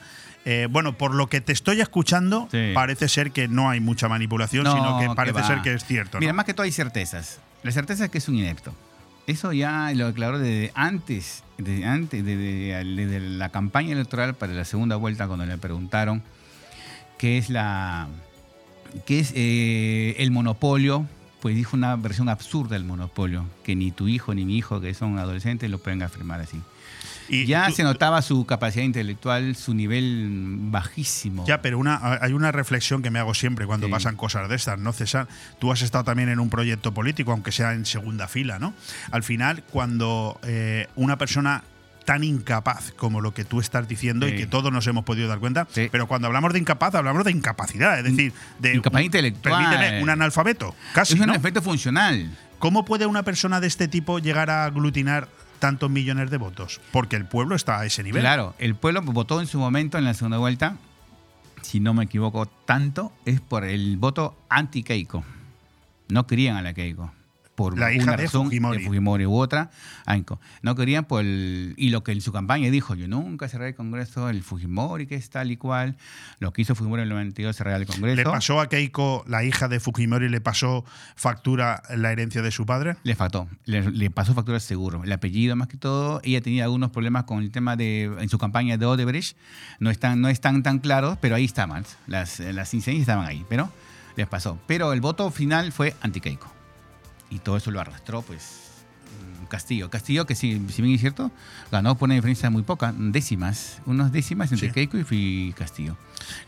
Eh, 0.43 0.67
bueno, 0.69 0.97
por 0.97 1.13
lo 1.13 1.27
que 1.27 1.39
te 1.39 1.53
estoy 1.53 1.81
escuchando, 1.81 2.47
Sí. 2.51 2.71
parece 2.73 3.07
ser 3.07 3.31
que 3.31 3.47
no 3.47 3.69
hay 3.69 3.79
mucha 3.79 4.09
manipulación, 4.09 4.63
No, 4.63 4.73
sino 4.73 4.99
que 4.99 5.15
parece 5.15 5.43
ser 5.43 5.61
que 5.61 5.73
es 5.73 5.85
cierto. 5.85 6.17
¿no? 6.17 6.21
Mira, 6.21 6.33
más 6.33 6.45
que 6.45 6.53
todo 6.53 6.63
hay 6.63 6.71
certezas. 6.71 7.39
La 7.63 7.71
certeza 7.71 8.05
es 8.05 8.11
que 8.11 8.17
es 8.17 8.27
un 8.27 8.35
inepto. 8.35 8.73
Eso 9.27 9.53
ya 9.53 9.91
lo 9.93 10.07
declaró 10.07 10.39
desde 10.39 10.71
antes, 10.73 11.43
desde 11.63 11.85
antes, 11.85 12.25
desde 12.25 13.19
la 13.19 13.49
campaña 13.49 13.93
electoral 13.93 14.35
para 14.35 14.53
la 14.53 14.65
segunda 14.65 14.95
vuelta, 14.95 15.27
cuando 15.27 15.45
le 15.45 15.57
preguntaron 15.57 16.23
qué 17.17 17.37
es 17.37 17.49
la 17.49 18.07
qué 19.05 19.19
es 19.19 19.33
eh, 19.35 20.15
el 20.19 20.31
monopolio, 20.31 21.05
pues 21.41 21.55
dijo 21.55 21.75
una 21.75 21.95
versión 21.95 22.29
absurda 22.29 22.75
del 22.75 22.83
monopolio, 22.85 23.45
que 23.63 23.75
ni 23.75 23.91
tu 23.91 24.07
hijo 24.07 24.33
ni 24.35 24.45
mi 24.45 24.57
hijo, 24.57 24.79
que 24.79 24.93
son 24.93 25.17
adolescentes, 25.17 25.69
lo 25.69 25.79
pueden 25.79 26.03
afirmar 26.03 26.39
así. 26.41 26.61
Y 27.29 27.45
ya 27.45 27.67
tú- 27.67 27.73
se 27.75 27.83
notaba 27.83 28.21
su 28.21 28.45
capacidad 28.45 28.83
intelectual, 28.83 29.55
su 29.55 29.73
nivel 29.73 30.27
bajísimo. 30.71 31.45
Ya, 31.47 31.61
pero 31.61 31.79
una, 31.79 32.19
hay 32.21 32.33
una 32.33 32.51
reflexión 32.51 33.01
que 33.01 33.09
me 33.09 33.19
hago 33.19 33.33
siempre 33.33 33.65
cuando 33.65 33.87
Sí. 33.87 33.91
pasan 33.91 34.15
cosas 34.17 34.49
de 34.49 34.55
estas, 34.55 34.79
¿no, 34.79 34.91
César? 34.93 35.27
Tú 35.59 35.71
has 35.71 35.81
estado 35.81 36.03
también 36.03 36.29
en 36.29 36.39
un 36.39 36.49
proyecto 36.49 36.93
político, 36.93 37.31
aunque 37.31 37.51
sea 37.51 37.73
en 37.73 37.85
segunda 37.85 38.27
fila, 38.27 38.59
¿no? 38.59 38.73
Al 39.11 39.23
final, 39.23 39.63
cuando 39.71 40.39
eh, 40.43 40.87
una 40.95 41.17
persona 41.17 41.63
tan 42.11 42.25
incapaz 42.25 42.91
como 42.97 43.21
lo 43.21 43.33
que 43.33 43.45
tú 43.45 43.61
estás 43.61 43.87
diciendo 43.87 44.27
y 44.27 44.35
que 44.35 44.45
todos 44.45 44.69
nos 44.69 44.85
hemos 44.85 45.05
podido 45.05 45.29
dar 45.29 45.39
cuenta, 45.39 45.65
pero 45.93 46.07
cuando 46.07 46.27
hablamos 46.27 46.51
de 46.51 46.59
incapaz, 46.59 46.93
hablamos 46.93 47.23
de 47.23 47.31
incapacidad, 47.31 47.97
es 47.99 48.03
decir, 48.03 48.33
de 48.59 48.75
Incapacidad 48.75 48.99
un- 48.99 49.05
intelectual. 49.05 49.63
Permíteme, 49.69 50.03
un 50.03 50.09
analfabeto, 50.09 50.75
casi, 50.93 51.13
es 51.13 51.21
un 51.21 51.27
¿no? 51.27 51.33
efecto 51.35 51.61
funcional. 51.61 52.29
¿Cómo 52.59 52.83
puede 52.83 53.05
una 53.05 53.23
persona 53.23 53.61
de 53.61 53.67
este 53.67 53.87
tipo 53.87 54.19
llegar 54.19 54.49
a 54.49 54.65
aglutinar 54.65 55.29
tantos 55.59 55.89
millones 55.89 56.29
de 56.31 56.35
votos? 56.35 56.81
Porque 56.91 57.15
el 57.15 57.23
pueblo 57.23 57.55
está 57.55 57.79
a 57.79 57.85
ese 57.85 58.03
nivel. 58.03 58.21
Claro, 58.23 58.55
el 58.59 58.75
pueblo 58.75 59.01
votó 59.03 59.39
en 59.39 59.47
su 59.47 59.57
momento 59.57 59.97
en 59.97 60.03
la 60.03 60.13
segunda 60.13 60.37
vuelta, 60.37 60.75
si 61.61 61.79
no 61.79 61.93
me 61.93 62.03
equivoco 62.03 62.45
tanto, 62.45 63.13
es 63.23 63.39
por 63.39 63.63
el 63.63 63.95
voto 63.95 64.37
anti-Keiko. 64.49 65.23
No 66.09 66.27
querían 66.27 66.57
a 66.57 66.61
la 66.61 66.73
Keiko. 66.73 67.13
Por 67.61 67.79
La 67.79 67.93
hija 67.93 68.03
una 68.03 68.17
de 68.17 68.23
razón, 68.23 68.45
Fujimori. 68.45 68.79
de 68.79 68.85
Fujimori 68.85 69.25
u 69.25 69.35
otra. 69.35 69.69
No 70.61 70.75
querían 70.75 71.05
por 71.05 71.21
el, 71.21 71.73
y 71.77 71.89
lo 71.89 72.03
que 72.03 72.11
en 72.11 72.21
su 72.21 72.31
campaña 72.31 72.69
dijo, 72.69 72.95
yo 72.95 73.07
nunca 73.07 73.47
cerré 73.47 73.69
el 73.69 73.75
Congreso, 73.75 74.29
el 74.29 74.43
Fujimori 74.43 75.07
que 75.07 75.15
es 75.15 75.29
tal 75.29 75.51
y 75.51 75.57
cual, 75.57 75.97
lo 76.39 76.53
que 76.53 76.61
hizo 76.61 76.75
Fujimori 76.75 77.01
en 77.01 77.07
el 77.07 77.13
92 77.13 77.55
cerrar 77.55 77.79
el 77.79 77.87
Congreso. 77.87 78.15
¿Le 78.17 78.23
pasó 78.23 78.59
a 78.59 78.69
Keiko, 78.69 79.23
la 79.27 79.43
hija 79.43 79.67
de 79.67 79.79
Fujimori, 79.79 80.29
le 80.29 80.41
pasó 80.41 80.85
factura 81.15 81.83
la 81.95 82.11
herencia 82.11 82.41
de 82.41 82.51
su 82.51 82.65
padre? 82.65 82.97
Le 83.03 83.15
faltó, 83.15 83.47
le, 83.65 83.89
le 83.91 84.09
pasó 84.09 84.33
factura 84.33 84.59
seguro. 84.59 85.03
El 85.03 85.11
apellido 85.11 85.55
más 85.55 85.67
que 85.67 85.77
todo, 85.77 86.21
ella 86.23 86.41
tenía 86.41 86.65
algunos 86.65 86.91
problemas 86.91 87.23
con 87.25 87.39
el 87.39 87.51
tema 87.51 87.75
de, 87.75 88.03
en 88.03 88.29
su 88.29 88.37
campaña 88.37 88.77
de 88.77 88.85
Odebrecht, 88.85 89.37
no 89.79 89.89
están, 89.89 90.21
no 90.21 90.29
están 90.29 90.63
tan 90.63 90.79
claros, 90.79 91.17
pero 91.21 91.35
ahí 91.35 91.45
estaban, 91.45 91.85
las, 92.07 92.39
las 92.39 92.73
incidencias 92.73 93.01
estaban 93.01 93.27
ahí, 93.27 93.45
pero 93.49 93.69
les 94.15 94.27
pasó. 94.27 94.59
Pero 94.67 94.93
el 94.93 95.01
voto 95.01 95.29
final 95.31 95.71
fue 95.71 95.95
anti-Keiko. 96.01 96.60
Y 97.31 97.39
todo 97.39 97.57
eso 97.57 97.71
lo 97.71 97.79
arrastró, 97.79 98.21
pues, 98.21 98.70
Castillo. 99.51 99.89
Castillo, 99.91 100.25
que 100.25 100.33
si, 100.33 100.59
si 100.69 100.81
bien 100.81 100.95
es 100.95 101.01
cierto, 101.01 101.29
ganó 101.71 101.95
por 101.97 102.07
una 102.07 102.15
diferencia 102.15 102.49
muy 102.49 102.63
poca, 102.63 102.91
décimas, 102.97 103.81
unas 103.85 104.11
décimas 104.11 104.51
entre 104.51 104.69
Sí. 104.69 104.73
Keiko 104.73 104.97
y 105.11 105.53
Castillo. 105.53 105.95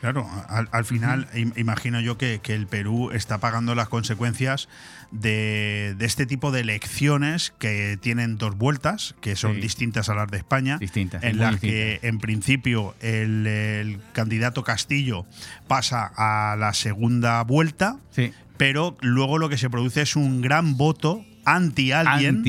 Claro, 0.01 0.27
al, 0.49 0.69
al 0.71 0.85
final 0.85 1.27
im- 1.33 1.53
imagino 1.57 1.99
yo 1.99 2.17
que, 2.17 2.39
que 2.41 2.55
el 2.55 2.65
Perú 2.67 3.11
está 3.11 3.37
pagando 3.39 3.75
las 3.75 3.89
consecuencias 3.89 4.69
de, 5.11 5.95
de 5.97 6.05
este 6.05 6.25
tipo 6.25 6.51
de 6.51 6.61
elecciones 6.61 7.53
que 7.59 7.97
tienen 8.01 8.37
dos 8.37 8.57
vueltas, 8.57 9.15
que 9.21 9.35
son 9.35 9.55
Sí. 9.55 9.61
distintas 9.61 10.09
a 10.09 10.15
las 10.15 10.29
de 10.31 10.37
España, 10.37 10.77
Distintas, 10.79 11.23
en 11.23 11.37
las 11.37 11.59
que 11.59 11.99
en 12.03 12.17
principio 12.19 12.95
el, 13.01 13.45
el 13.45 13.99
candidato 14.13 14.63
Castillo 14.63 15.25
pasa 15.67 16.11
a 16.15 16.55
la 16.55 16.73
segunda 16.73 17.43
vuelta, 17.43 17.97
Sí. 18.11 18.31
pero 18.57 18.95
luego 19.01 19.37
lo 19.37 19.49
que 19.49 19.57
se 19.57 19.69
produce 19.69 20.01
es 20.01 20.15
un 20.15 20.41
gran 20.41 20.77
voto 20.77 21.25
anti 21.45 21.91
alguien, 21.91 22.43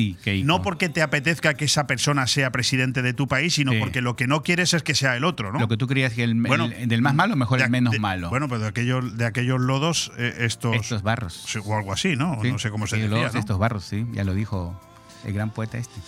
no 0.45 0.61
porque 0.61 0.89
te 0.89 1.01
apetezca 1.01 1.53
que 1.53 1.65
esa 1.65 1.87
persona 1.87 2.27
sea 2.27 2.51
presidente 2.51 3.01
de 3.01 3.13
tu 3.13 3.27
país, 3.27 3.53
sino 3.55 3.71
Sí. 3.73 3.79
porque 3.79 4.01
lo 4.01 4.15
que 4.15 4.27
no 4.27 4.41
quieres 4.43 4.73
es 4.73 4.83
que 4.83 4.95
sea 4.95 5.15
el 5.17 5.23
otro, 5.23 5.51
¿no? 5.51 5.59
Lo 5.59 5.67
que 5.67 5.77
tú 5.77 5.87
creías 5.87 6.13
que 6.13 6.23
el, 6.23 6.35
Bueno, 6.35 6.65
el- 6.65 6.87
del 6.87 7.01
más 7.01 7.13
malo, 7.15 7.35
mejor 7.35 7.59
de- 7.59 7.65
el 7.65 7.71
menos 7.71 7.91
de- 7.93 7.99
malo. 7.99 8.29
Bueno, 8.29 8.47
pero 8.47 8.59
de 8.61 8.67
aquellos, 8.67 9.17
de 9.17 9.25
aquellos 9.25 9.59
lodos, 9.59 10.11
eh, 10.17 10.33
estos. 10.39 10.75
Estos 10.75 11.01
barros. 11.03 11.45
O 11.65 11.75
algo 11.77 11.93
así, 11.93 12.15
¿no? 12.15 12.39
Sí, 12.41 12.51
No 12.51 12.59
sé 12.59 12.69
cómo 12.71 12.87
se 12.87 12.95
sí, 12.97 13.01
decía. 13.03 13.23
los- 13.23 13.33
¿no? 13.33 13.39
Estos 13.39 13.59
barros, 13.59 13.85
sí, 13.85 14.05
ya 14.13 14.23
lo 14.23 14.33
dijo 14.33 14.79
el 15.25 15.33
gran 15.33 15.49
poeta 15.51 15.77
este. 15.77 15.99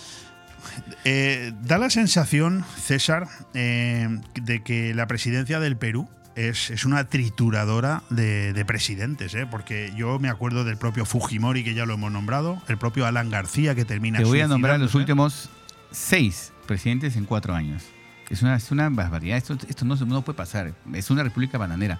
Eh, 1.04 1.52
da 1.62 1.78
la 1.78 1.90
sensación, 1.90 2.64
César, 2.76 3.26
eh, 3.54 4.08
de 4.34 4.62
que 4.62 4.94
la 4.94 5.06
presidencia 5.06 5.60
del 5.60 5.76
Perú 5.76 6.08
es, 6.38 6.70
es 6.70 6.84
una 6.84 7.04
trituradora 7.08 8.02
de, 8.10 8.52
de 8.52 8.64
presidentes, 8.64 9.34
¿eh? 9.34 9.46
porque 9.50 9.92
yo 9.96 10.18
me 10.18 10.28
acuerdo 10.28 10.64
del 10.64 10.76
propio 10.76 11.04
Fujimori, 11.04 11.64
que 11.64 11.74
ya 11.74 11.84
lo 11.86 11.94
hemos 11.94 12.12
nombrado, 12.12 12.62
el 12.68 12.78
propio 12.78 13.06
Alan 13.06 13.30
García, 13.30 13.74
que 13.74 13.84
termina 13.84 14.18
Te 14.18 14.24
voy 14.24 14.40
a 14.40 14.46
nombrar 14.48 14.78
los 14.78 14.90
suicidándose. 14.92 15.48
últimos 15.48 15.50
seis 15.90 16.52
presidentes 16.66 17.16
en 17.16 17.24
cuatro 17.24 17.54
años. 17.54 17.82
Es 18.30 18.42
una, 18.42 18.56
es 18.56 18.70
una 18.70 18.88
barbaridad. 18.90 19.36
Esto, 19.38 19.56
esto 19.68 19.84
no, 19.84 19.96
no 19.96 20.22
puede 20.22 20.36
pasar. 20.36 20.74
Es 20.92 21.10
una 21.10 21.22
república 21.22 21.58
bananera. 21.58 21.98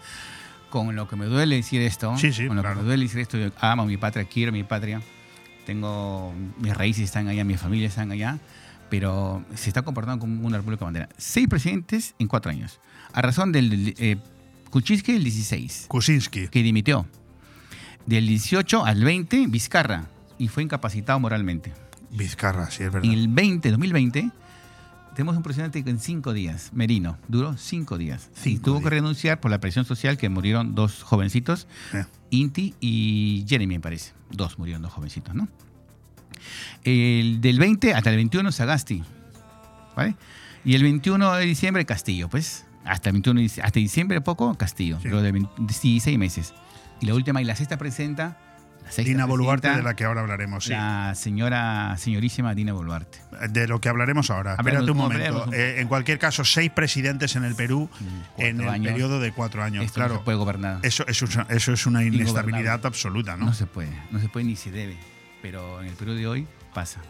Con 0.70 0.94
lo 0.94 1.08
que 1.08 1.16
me 1.16 1.24
duele 1.24 1.56
decir 1.56 1.80
esto, 1.80 2.14
Sí, 2.18 2.32
sí, 2.32 2.46
con 2.46 2.56
lo 2.56 2.62
claro. 2.62 2.76
que 2.76 2.82
me 2.82 2.88
duele 2.88 3.04
decir 3.04 3.20
esto, 3.20 3.38
yo 3.38 3.50
amo 3.60 3.86
mi 3.86 3.96
patria, 3.96 4.24
quiero 4.24 4.52
mi 4.52 4.62
patria. 4.64 5.00
Tengo 5.66 6.34
mis 6.58 6.76
raíces 6.76 7.04
están 7.04 7.28
allá, 7.28 7.44
mi 7.44 7.56
familia 7.56 7.88
están 7.88 8.10
allá, 8.12 8.38
pero 8.90 9.42
se 9.54 9.68
está 9.70 9.82
comportando 9.82 10.20
como 10.20 10.46
una 10.46 10.58
república 10.58 10.84
bandera. 10.84 11.08
Seis 11.16 11.48
presidentes 11.48 12.14
en 12.18 12.26
cuatro 12.28 12.50
años. 12.50 12.78
A 13.12 13.22
razón 13.22 13.52
del 13.52 13.94
eh, 13.98 14.16
Kuczynski, 14.70 15.12
el 15.12 15.24
16. 15.24 15.86
Kuczynski. 15.88 16.48
Que 16.48 16.62
dimitió. 16.62 17.06
Del 18.06 18.26
18 18.26 18.84
al 18.84 19.02
20, 19.04 19.46
Vizcarra. 19.48 20.06
Y 20.38 20.48
fue 20.48 20.62
incapacitado 20.62 21.18
moralmente. 21.20 21.72
Vizcarra, 22.10 22.70
sí, 22.70 22.84
es 22.84 22.92
verdad. 22.92 23.04
En 23.10 23.18
el 23.18 23.28
20, 23.28 23.70
2020, 23.70 24.30
tenemos 25.14 25.36
un 25.36 25.42
presidente 25.42 25.82
que 25.82 25.90
en 25.90 25.98
cinco 25.98 26.32
días, 26.32 26.70
Merino, 26.72 27.18
duró 27.28 27.56
cinco 27.56 27.98
días. 27.98 28.30
y 28.44 28.58
tuvo 28.58 28.80
que 28.80 28.88
renunciar 28.90 29.40
por 29.40 29.50
la 29.50 29.58
presión 29.58 29.84
social 29.84 30.16
que 30.16 30.28
murieron 30.28 30.74
dos 30.74 31.02
jovencitos, 31.02 31.66
Eh. 31.92 32.04
Inti 32.30 32.74
y 32.80 33.44
Jeremy, 33.48 33.74
me 33.74 33.80
parece. 33.80 34.12
Dos 34.30 34.58
murieron, 34.58 34.80
dos 34.82 34.92
jovencitos, 34.92 35.34
¿no? 35.34 35.48
El 36.84 37.40
del 37.40 37.58
20 37.58 37.94
hasta 37.94 38.10
el 38.10 38.16
21, 38.16 38.52
Sagasti. 38.52 39.02
¿Vale? 39.96 40.14
Y 40.64 40.74
el 40.74 40.82
21 40.82 41.34
de 41.34 41.44
diciembre, 41.44 41.84
Castillo, 41.84 42.28
pues. 42.28 42.64
Hasta 42.88 43.10
el 43.10 43.14
21 43.14 43.40
de 43.40 43.46
dic- 43.46 43.60
hasta 43.62 43.78
diciembre 43.80 44.20
poco, 44.20 44.54
Castillo. 44.56 44.98
Luego 45.04 45.22
de 45.22 45.32
20 45.32 45.50
16 45.58 46.18
meses. 46.18 46.54
Y 47.00 47.06
la 47.06 47.14
última 47.14 47.40
y 47.40 47.44
la 47.44 47.54
sexta 47.54 47.76
presenta. 47.78 48.38
La 48.84 48.92
sexta 48.92 49.10
Dina 49.10 49.26
Boluarte, 49.26 49.68
de 49.68 49.82
la 49.82 49.94
que 49.94 50.04
ahora 50.04 50.22
hablaremos, 50.22 50.64
sí. 50.64 50.70
La 50.70 51.12
señora, 51.14 51.94
señorísima 51.98 52.54
Dina 52.54 52.72
Boluarte. 52.72 53.18
De 53.50 53.68
lo 53.68 53.80
que 53.82 53.90
hablaremos 53.90 54.30
ahora. 54.30 54.54
Espérate 54.54 54.82
un 54.84 54.88
¿cómo 54.88 55.02
momento. 55.02 55.52
Eh, 55.52 55.80
en 55.80 55.88
cualquier 55.88 56.18
caso, 56.18 56.42
seis 56.44 56.70
presidentes 56.70 57.36
en 57.36 57.44
el 57.44 57.54
Perú 57.54 57.90
en 58.38 58.60
el 58.62 58.68
años. 58.68 58.92
periodo 58.92 59.20
de 59.20 59.30
cuatro 59.32 59.62
años. 59.62 59.84
Esto 59.84 60.00
no 60.00 60.06
claro, 60.06 60.18
se 60.20 60.24
puede 60.24 60.38
gobernar. 60.38 60.78
Eso, 60.82 61.06
eso, 61.06 61.26
es- 61.26 61.38
eso 61.50 61.72
es 61.74 61.86
una 61.86 62.02
inestabilidad 62.02 62.86
absoluta, 62.86 63.36
¿no? 63.36 63.46
No 63.46 63.52
se 63.54 63.66
puede, 63.66 63.90
no 64.10 64.18
se 64.20 64.28
puede 64.30 64.46
ni 64.46 64.56
se 64.56 64.70
debe. 64.70 64.96
Pero 65.42 65.82
en 65.82 65.88
el 65.88 65.94
Perú 65.94 66.14
de 66.14 66.26
hoy 66.26 66.46
pasa, 66.72 67.00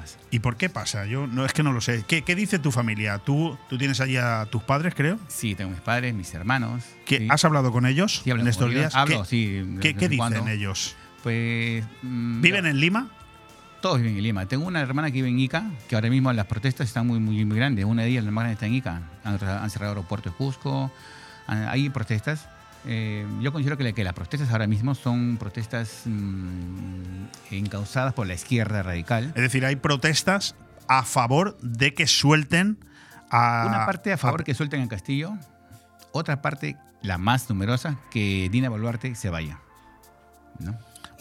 pasa. 0.00 0.18
¿Y 0.30 0.38
por 0.40 0.56
qué 0.56 0.68
pasa? 0.68 1.06
Yo 1.06 1.26
no 1.26 1.44
es 1.44 1.52
que 1.52 1.62
no 1.62 1.72
lo 1.72 1.80
sé. 1.80 2.04
¿Qué, 2.06 2.22
qué 2.22 2.34
dice 2.34 2.58
tu 2.58 2.70
familia? 2.72 3.18
¿Tú, 3.18 3.56
tú 3.68 3.78
tienes 3.78 4.00
allí 4.00 4.16
a 4.16 4.46
tus 4.50 4.62
padres, 4.62 4.94
creo? 4.94 5.18
Sí, 5.28 5.54
tengo 5.54 5.70
mis 5.70 5.80
padres, 5.80 6.14
mis 6.14 6.32
hermanos. 6.34 6.82
¿Qué, 7.06 7.18
sí. 7.18 7.28
¿Has 7.30 7.44
hablado 7.44 7.72
con 7.72 7.86
ellos 7.86 8.20
Sí, 8.24 8.30
hablo 8.30 8.42
en 8.42 8.48
estos 8.48 8.64
con 8.66 8.70
ellos. 8.72 8.82
días? 8.82 8.94
Hablo, 8.94 9.22
¿Qué, 9.22 9.28
sí. 9.28 9.78
¿qué, 9.80 9.94
dicen 9.94 10.16
cuando. 10.16 10.46
ellos? 10.48 10.96
Pues. 11.22 11.84
mm, 12.02 12.40
¿Viven 12.40 12.66
en 12.66 12.80
Lima? 12.80 13.08
Todos 13.82 13.98
viven 13.98 14.16
en 14.16 14.22
Lima. 14.22 14.46
Tengo 14.46 14.66
una 14.66 14.80
hermana 14.80 15.08
que 15.08 15.14
vive 15.14 15.28
en 15.28 15.38
Ica, 15.38 15.64
que 15.88 15.94
ahora 15.94 16.10
mismo 16.10 16.32
las 16.32 16.46
protestas 16.46 16.86
están 16.88 17.06
muy, 17.06 17.18
muy, 17.18 17.44
muy 17.44 17.56
grandes. 17.56 17.84
Una 17.86 18.02
de 18.02 18.08
ellas, 18.08 18.24
la 18.24 18.30
más 18.30 18.42
grande, 18.42 18.54
está 18.54 18.66
en 18.66 18.74
Ica. 18.74 19.02
Han, 19.24 19.34
han 19.42 19.70
cerrado 19.70 19.92
el 19.92 19.98
aeropuerto 19.98 20.30
de 20.30 20.36
Cusco. 20.36 20.92
han- 21.46 21.68
hay 21.68 21.88
protestas. 21.90 22.46
Eh, 22.86 23.26
yo 23.40 23.52
considero 23.52 23.76
que, 23.76 23.84
la- 23.84 23.92
que 23.92 24.04
las 24.04 24.14
protestas 24.14 24.50
ahora 24.50 24.66
mismo 24.66 24.94
son 24.94 25.36
protestas 25.38 26.02
mm, 26.06 27.24
encausadas 27.50 28.14
por 28.14 28.26
la 28.26 28.34
izquierda 28.34 28.82
radical. 28.82 29.32
Es 29.34 29.42
decir, 29.42 29.64
hay 29.66 29.76
protestas 29.76 30.54
a 30.88 31.02
favor 31.04 31.58
de 31.60 31.92
que 31.94 32.06
suelten 32.06 32.78
a. 33.30 33.64
Una 33.68 33.86
parte 33.86 34.12
a 34.12 34.16
favor 34.18 34.44
que 34.44 34.54
suelten 34.54 34.80
en 34.80 34.88
Castillo, 34.88 35.36
otra 36.12 36.40
parte, 36.42 36.76
la 37.02 37.18
más 37.18 37.48
numerosa, 37.50 37.96
que 38.10 38.48
Dina 38.50 38.68
Boluarte 38.70 39.14
se 39.14 39.28
vaya. 39.30 39.58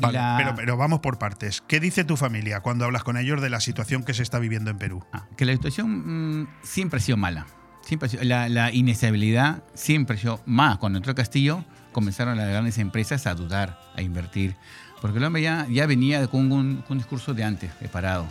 Vale, 0.02 0.14
la- 0.18 0.36
pero, 0.38 0.56
pero 0.56 0.78
vamos 0.78 1.00
por 1.00 1.18
partes. 1.20 1.62
¿Qué 1.68 1.80
dice 1.82 2.06
tu 2.06 2.16
familia 2.16 2.62
cuando 2.62 2.86
hablas 2.86 3.04
con 3.04 3.18
ellos 3.18 3.42
de 3.42 3.50
la 3.50 3.60
situación 3.60 4.04
que 4.04 4.14
se 4.14 4.24
está 4.24 4.40
viviendo 4.40 4.72
en 4.72 4.78
Perú? 4.78 5.06
que 5.36 5.44
la 5.46 5.52
situación 5.54 6.42
mm, 6.42 6.48
siempre 6.64 6.98
ha 7.00 7.02
sido 7.02 7.18
mala. 7.18 7.46
Siempre 7.90 8.24
la, 8.24 8.48
la 8.50 8.72
inestabilidad 8.72 9.64
siempre 9.74 10.16
sido 10.16 10.40
más. 10.46 10.78
Cuando 10.78 10.98
entró 10.98 11.16
Castillo, 11.16 11.66
comenzaron 11.92 12.38
las 12.38 12.48
grandes 12.48 12.78
empresas 12.78 13.26
a 13.26 13.34
dudar, 13.34 13.82
a 13.96 14.04
invertir. 14.04 14.56
Porque 15.02 15.18
el 15.18 15.24
hombre 15.24 15.42
ya, 15.42 15.66
ya 15.72 15.88
venía 15.88 16.28
con 16.28 16.52
un, 16.52 16.84
discurso 16.88 17.34
de 17.34 17.44
antes, 17.44 17.72
preparado. 17.72 18.28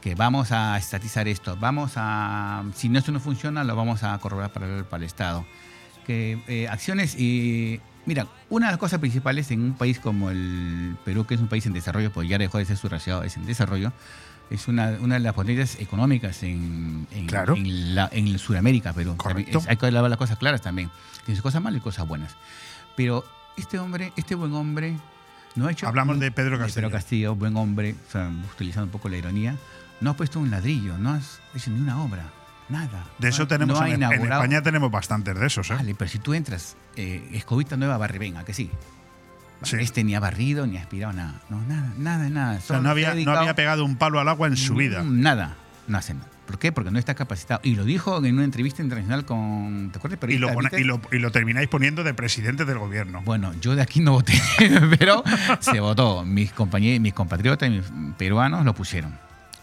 Que 0.00 0.14
vamos 0.14 0.52
a 0.52 0.78
estatizar 0.78 1.28
esto, 1.28 1.54
vamos 1.60 1.92
a. 1.96 2.64
Si 2.74 2.88
no, 2.88 2.98
esto 2.98 3.12
no 3.12 3.20
funciona, 3.20 3.62
lo 3.62 3.76
vamos 3.76 4.02
a 4.04 4.16
corroborar 4.20 4.50
para 4.54 4.74
el, 4.74 4.86
para 4.86 5.02
el 5.02 5.06
Estado. 5.06 5.44
Que 6.06 6.38
eh, 6.48 6.66
acciones 6.68 7.14
y. 7.14 7.82
Mira, 8.06 8.26
una 8.48 8.68
de 8.68 8.72
las 8.72 8.78
cosas 8.78 9.00
principales 9.00 9.50
en 9.50 9.60
un 9.60 9.74
país 9.74 10.00
como 10.00 10.30
el 10.30 10.96
Perú, 11.04 11.26
que 11.26 11.34
es 11.34 11.40
un 11.42 11.48
país 11.48 11.66
en 11.66 11.74
desarrollo, 11.74 12.10
pues 12.10 12.26
ya 12.26 12.38
dejó 12.38 12.56
de 12.56 12.64
ser 12.64 12.78
subdesarrollado, 12.78 13.22
es 13.24 13.36
en 13.36 13.44
desarrollo, 13.44 13.92
es 14.54 14.68
una, 14.68 14.96
una 15.00 15.14
de 15.14 15.20
las 15.20 15.34
potencias 15.34 15.78
económicas 15.80 16.42
en, 16.42 17.06
en, 17.12 17.26
Claro. 17.26 17.54
en, 17.56 17.94
la- 17.94 18.08
en 18.12 18.38
Sudamérica. 18.38 18.94
Es- 19.46 19.66
hay 19.68 19.76
que 19.76 19.86
hablar 19.86 20.08
las 20.08 20.18
cosas 20.18 20.38
claras 20.38 20.62
también. 20.62 20.90
Tiene 21.24 21.36
sus 21.36 21.42
cosas 21.42 21.62
malas 21.62 21.78
y 21.78 21.82
cosas 21.82 22.06
buenas. 22.08 22.34
Pero 22.96 23.24
este 23.56 23.78
hombre, 23.78 24.12
este 24.16 24.34
buen 24.34 24.52
hombre, 24.54 24.96
no 25.54 25.66
ha 25.66 25.72
hecho. 25.72 25.86
Hablamos 25.88 26.18
de 26.18 26.30
Pedro 26.32 26.58
Castillo. 26.58 26.74
Pedro 26.88 26.90
Castillo, 26.90 27.34
buen 27.34 27.56
hombre, 27.56 27.94
o 28.08 28.10
sea, 28.10 28.30
utilizando 28.52 28.86
un 28.86 28.90
poco 28.90 29.08
la 29.08 29.16
ironía, 29.16 29.56
no 30.00 30.10
ha 30.10 30.16
puesto 30.16 30.40
un 30.40 30.50
ladrillo, 30.50 30.98
no 30.98 31.10
ha 31.14 31.20
hecho 31.54 31.70
ni 31.70 31.80
una 31.80 32.02
obra, 32.02 32.24
nada. 32.68 33.06
De 33.18 33.28
eso 33.28 33.46
tenemos 33.46 33.78
no 33.80 33.86
en, 33.86 34.02
en 34.02 34.12
España 34.12 34.62
tenemos 34.62 34.90
bastantes 34.90 35.38
de 35.38 35.46
esos, 35.46 35.70
¿eh? 35.70 35.74
Vale, 35.74 35.94
pero 35.94 36.10
si 36.10 36.18
tú 36.18 36.34
entras, 36.34 36.76
eh, 36.96 37.28
Escobita 37.32 37.76
Nueva 37.76 37.96
Barribenga, 37.98 38.44
que 38.44 38.52
sí. 38.54 38.70
Sí. 39.62 39.76
Este 39.80 40.04
ni 40.04 40.14
ha 40.14 40.20
barrido 40.20 40.66
ni 40.66 40.76
ha 40.76 40.80
aspirado 40.80 41.12
nada. 41.12 41.40
No, 41.48 41.62
nada, 41.62 41.92
nada, 41.96 42.28
nada. 42.28 42.58
O 42.58 42.60
sea, 42.60 42.80
no 42.80 42.90
había, 42.90 43.14
no 43.14 43.32
había 43.32 43.54
pegado 43.54 43.84
un 43.84 43.96
palo 43.96 44.20
al 44.20 44.28
agua 44.28 44.48
en 44.48 44.56
su 44.56 44.74
vida. 44.74 45.02
Nada, 45.02 45.56
no 45.86 45.96
hace 45.98 46.14
nada. 46.14 46.28
¿Por 46.46 46.58
qué? 46.58 46.72
Porque 46.72 46.90
no 46.90 46.98
está 46.98 47.14
capacitado. 47.14 47.60
Y 47.64 47.74
lo 47.74 47.84
dijo 47.84 48.22
en 48.22 48.34
una 48.34 48.44
entrevista 48.44 48.82
internacional 48.82 49.24
con. 49.24 49.90
¿Te 49.90 49.98
acuerdas? 49.98 50.18
Y 50.28 50.36
lo, 50.36 50.50
y, 50.76 50.84
lo, 50.84 51.00
y 51.10 51.18
lo 51.18 51.32
termináis 51.32 51.68
poniendo 51.68 52.04
de 52.04 52.12
presidente 52.12 52.64
del 52.64 52.78
gobierno. 52.78 53.22
Bueno, 53.24 53.54
yo 53.60 53.74
de 53.74 53.82
aquí 53.82 54.00
no 54.00 54.12
voté, 54.12 54.34
pero 54.98 55.24
se 55.60 55.80
votó. 55.80 56.24
Mis 56.24 56.52
compañeros, 56.52 57.00
mis 57.00 57.14
compatriotas, 57.14 57.70
mis 57.70 57.84
peruanos 58.18 58.64
lo 58.64 58.74
pusieron. 58.74 59.18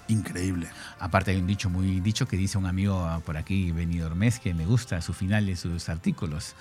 Increíble. 0.08 0.68
Aparte 1.00 1.32
hay 1.32 1.38
un 1.38 1.48
dicho 1.48 1.70
muy 1.70 2.00
dicho 2.02 2.28
que 2.28 2.36
dice 2.36 2.58
un 2.58 2.66
amigo 2.66 3.22
por 3.26 3.38
aquí, 3.38 3.72
Benidorm 3.72 4.20
que 4.44 4.54
me 4.54 4.66
gusta 4.66 5.02
su 5.02 5.14
final 5.14 5.46
de 5.46 5.56
sus 5.56 5.88
artículos. 5.88 6.56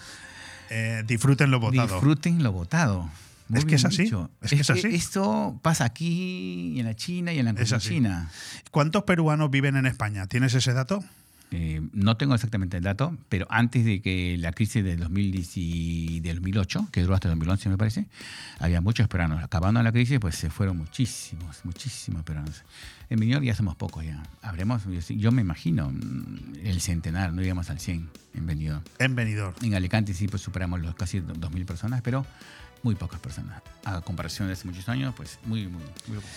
Eh, 0.70 1.02
disfruten 1.06 1.50
lo 1.50 1.60
votado. 1.60 1.88
Disfruten 1.88 2.42
lo 2.42 2.52
votado. 2.52 3.10
Muy 3.48 3.58
Es 3.58 3.64
que 3.64 3.74
es 3.74 3.84
así, 3.84 4.04
dicho. 4.04 4.30
es 4.40 4.50
que 4.50 4.60
es 4.60 4.70
así. 4.70 4.86
Esto 4.86 5.58
pasa 5.60 5.84
aquí 5.84 6.72
y 6.76 6.80
en 6.80 6.86
la 6.86 6.94
China 6.94 7.32
y 7.32 7.40
en 7.40 7.46
la 7.46 7.50
Es. 7.50 7.76
China. 7.78 8.30
¿Cuántos 8.70 9.02
peruanos 9.02 9.50
viven 9.50 9.76
en 9.76 9.86
España? 9.86 10.26
¿Tienes 10.28 10.54
ese 10.54 10.72
dato? 10.72 11.02
Eh, 11.52 11.80
no 11.92 12.16
tengo 12.16 12.34
exactamente 12.34 12.76
el 12.76 12.84
dato, 12.84 13.16
pero 13.28 13.48
antes 13.50 13.84
de 13.84 14.00
que 14.00 14.36
la 14.38 14.52
crisis 14.52 14.84
del 14.84 15.00
2010 15.00 15.56
y 15.56 16.20
del 16.20 16.36
2008, 16.36 16.88
que 16.92 17.02
duró 17.02 17.14
hasta 17.14 17.26
el 17.26 17.32
2011 17.32 17.68
me 17.70 17.76
parece, 17.76 18.06
había 18.60 18.80
muchos 18.80 19.08
peruanos. 19.08 19.42
Acabando 19.42 19.82
la 19.82 19.90
crisis, 19.90 20.20
pues 20.20 20.36
se 20.36 20.48
fueron 20.48 20.78
muchísimos, 20.78 21.64
muchísimos 21.64 22.22
peruanos. 22.22 22.62
En 23.10 23.18
Benidorm 23.18 23.44
ya 23.44 23.56
somos 23.56 23.74
pocos 23.74 24.04
ya. 24.04 24.22
Habremos, 24.40 24.82
yo, 25.08 25.32
me 25.32 25.42
imagino, 25.42 25.90
mm, 25.90 26.60
el 26.62 26.80
centenar, 26.80 27.32
no 27.32 27.42
llegamos 27.42 27.68
al 27.68 27.80
100 27.80 28.08
en 28.34 28.46
Benidorm. 28.46 28.82
En 28.98 29.16
Benidorm. 29.16 29.54
En 29.62 29.74
Alicante 29.74 30.14
sí 30.14 30.28
pues 30.28 30.42
superamos 30.42 30.80
los 30.80 30.94
casi 30.94 31.20
2.000 31.20 31.66
personas, 31.66 32.02
pero 32.02 32.24
muy 32.84 32.94
pocas 32.94 33.18
personas. 33.18 33.62
A 33.84 34.00
comparación 34.00 34.46
de 34.46 34.54
hace 34.54 34.68
muchos 34.68 34.88
años, 34.88 35.12
pues 35.16 35.40
muy, 35.44 35.66
muy, 35.66 35.82
muy 36.06 36.16
poco. 36.16 36.28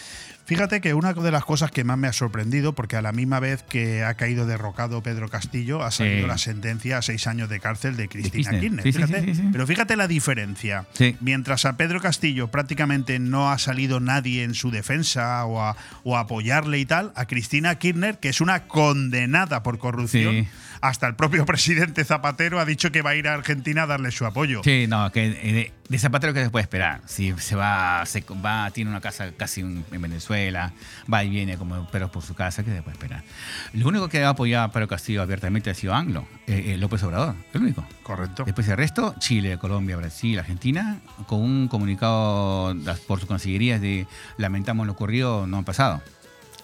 Fíjate 0.46 0.82
que 0.82 0.94
una 0.94 1.14
de 1.14 1.32
las 1.32 1.46
cosas 1.46 1.72
que 1.72 1.84
más 1.86 1.98
me 1.98 2.08
ha 2.08 2.14
sorprendido, 2.14 2.74
porque 2.74 2.98
a 2.98 3.02
la 3.02 3.14
misma 3.14 3.40
vez 3.40 3.64
que 3.64 4.04
ha 4.04 4.14
caído 4.16 4.46
derrocado 4.46 5.02
Pedro 5.02 5.30
Castillo, 5.30 5.84
ha 5.84 5.90
salido 5.92 6.24
Sí. 6.24 6.28
la 6.28 6.38
sentencia 6.38 6.98
a 6.98 7.02
seis 7.02 7.28
años 7.28 7.48
de 7.50 7.60
cárcel 7.62 7.96
de 7.96 8.10
Cristina 8.10 8.52
Kirchner. 8.60 8.84
Kirchner. 8.84 8.84
Sí, 8.84 8.92
sí, 8.92 8.98
Fíjate. 9.24 9.36
sí. 9.36 9.50
Pero 9.54 9.68
fíjate 9.68 9.96
la 9.96 10.08
diferencia. 10.10 10.86
Mientras 11.22 11.64
a 11.66 11.78
Pedro 11.78 12.02
Castillo 12.02 12.50
prácticamente 12.50 13.20
no 13.20 13.52
ha 13.52 13.58
salido 13.58 14.00
nadie 14.02 14.44
en 14.44 14.54
su 14.54 14.70
defensa 14.70 15.46
o 15.46 15.62
a, 15.62 15.78
o 16.04 16.18
a 16.18 16.22
apoyarle 16.22 16.78
y 16.80 16.86
tal, 16.86 17.14
a 17.16 17.26
Cristina 17.26 17.76
Kirchner, 17.76 18.20
que 18.20 18.30
es 18.30 18.42
una 18.42 18.68
condenada 18.68 19.64
por 19.64 19.78
corrupción. 19.78 20.48
Hasta 20.84 21.08
el 21.08 21.16
propio 21.16 21.46
presidente 21.48 22.04
Zapatero 22.04 22.60
ha 22.60 22.66
dicho 22.66 22.92
que 22.92 23.02
va 23.02 23.12
a 23.12 23.16
ir 23.16 23.30
a 23.30 23.34
Argentina 23.34 23.84
a 23.84 23.88
darle 23.88 24.12
su 24.12 24.26
apoyo. 24.26 24.62
Sí, 24.64 24.86
no, 24.88 25.10
que 25.14 25.26
eh, 25.28 25.72
de, 25.88 25.98
Zapatero 25.98 26.34
que 26.34 26.44
se 26.44 26.50
puede 26.50 26.64
esperar. 26.64 27.02
Si 27.06 27.34
se 27.38 27.56
va, 27.56 28.06
se 28.06 28.24
va, 28.44 28.70
tiene 28.72 28.92
una 28.92 29.00
casa 29.00 29.32
casi 29.32 29.62
en 29.62 29.86
en 29.92 30.02
Venezuela, 30.02 30.74
va 31.12 31.24
y 31.24 31.30
viene 31.30 31.58
como 31.58 31.88
perros 31.90 32.12
por 32.12 32.22
su 32.22 32.36
casa, 32.36 32.64
que 32.64 32.72
se 32.72 32.82
puede 32.82 32.98
esperar. 32.98 33.24
Lo 33.72 33.88
único 33.88 34.10
que 34.10 34.24
ha 34.24 34.30
apoyado 34.30 34.66
a 34.66 34.72
Pedro 34.72 34.90
Castillo 34.90 35.22
abiertamente 35.22 35.70
ha 35.70 35.74
sido 35.74 35.94
Anglo, 35.94 36.28
eh, 36.48 36.74
eh, 36.74 36.78
López 36.78 37.02
Obrador, 37.04 37.36
el 37.54 37.62
único. 37.62 37.86
Correcto. 38.04 38.44
Después 38.44 38.68
el 38.68 38.76
resto, 38.76 39.16
Chile, 39.20 39.58
Colombia, 39.58 39.96
Brasil, 39.96 40.38
Argentina, 40.38 41.00
con 41.28 41.40
un 41.40 41.70
comunicado 41.70 42.76
por 43.08 43.20
sus 43.20 43.28
consejerías 43.28 43.80
de 43.80 44.06
lamentamos 44.38 44.86
lo 44.86 44.92
ocurrido, 44.92 45.48
no 45.48 45.60
han 45.60 45.64
pasado. 45.64 46.02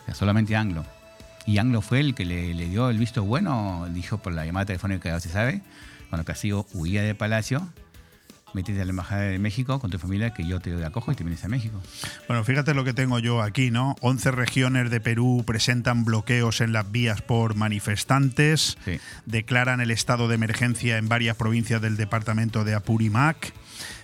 O 0.01 0.05
sea, 0.05 0.13
solamente 0.13 0.57
Anglo. 0.57 0.85
Y 1.45 1.57
Anglo 1.57 1.81
fue 1.81 1.99
el 1.99 2.15
que 2.15 2.25
le, 2.25 2.53
le 2.53 2.69
dio 2.69 2.89
el 2.89 2.97
visto 2.97 3.23
bueno, 3.23 3.87
dijo 3.91 4.19
por 4.19 4.33
la 4.33 4.45
llamada 4.45 4.67
telefónica 4.67 5.13
que 5.13 5.19
se 5.21 5.29
sabe, 5.29 5.61
cuando 6.09 6.25
Castillo 6.25 6.65
huía 6.73 7.01
de 7.03 7.15
Palacio, 7.15 7.67
métete 8.53 8.81
a 8.81 8.85
la 8.85 8.91
Embajada 8.91 9.21
de 9.23 9.39
México 9.39 9.79
con 9.79 9.91
tu 9.91 9.99
familia 9.99 10.33
que 10.33 10.45
yo 10.45 10.59
te 10.59 10.83
acojo 10.83 11.11
y 11.11 11.15
te 11.15 11.23
vienes 11.23 11.43
a 11.43 11.47
México. 11.47 11.81
Bueno, 12.27 12.43
fíjate 12.43 12.73
lo 12.73 12.83
que 12.83 12.93
tengo 12.93 13.19
yo 13.19 13.41
aquí, 13.41 13.71
¿no? 13.71 13.95
11 14.01 14.31
regiones 14.31 14.89
de 14.89 14.99
Perú 14.99 15.43
presentan 15.45 16.05
bloqueos 16.05 16.61
en 16.61 16.73
las 16.73 16.91
vías 16.91 17.21
por 17.21 17.55
manifestantes, 17.55 18.77
declaran 19.25 19.81
el 19.81 19.91
estado 19.91 20.27
de 20.27 20.35
emergencia 20.35 20.97
en 20.97 21.09
varias 21.09 21.35
provincias 21.35 21.81
del 21.81 21.97
departamento 21.97 22.63
de 22.63 22.75
Apurímac, 22.75 23.53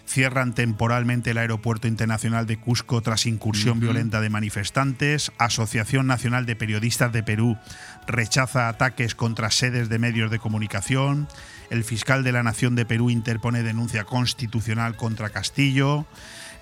cierran 0.05 0.53
temporalmente 0.53 1.31
el 1.31 1.37
aeropuerto 1.37 1.87
internacional 1.87 2.45
de 2.45 2.57
Cusco 2.57 3.01
tras 3.01 3.25
incursión 3.25 3.79
violenta 3.79 4.21
de 4.21 4.29
manifestantes, 4.29 5.31
Asociación 5.37 6.07
Nacional 6.07 6.45
de 6.45 6.55
Periodistas 6.55 7.11
de 7.11 7.23
Perú 7.23 7.57
rechaza 8.07 8.69
ataques 8.69 9.15
contra 9.15 9.51
sedes 9.51 9.89
de 9.89 9.99
medios 9.99 10.31
de 10.31 10.39
comunicación, 10.39 11.27
el 11.69 11.83
fiscal 11.83 12.23
de 12.23 12.31
la 12.31 12.43
Nación 12.43 12.75
de 12.75 12.85
Perú 12.85 13.09
interpone 13.09 13.63
denuncia 13.63 14.03
constitucional 14.03 14.95
contra 14.95 15.29
Castillo, 15.29 16.05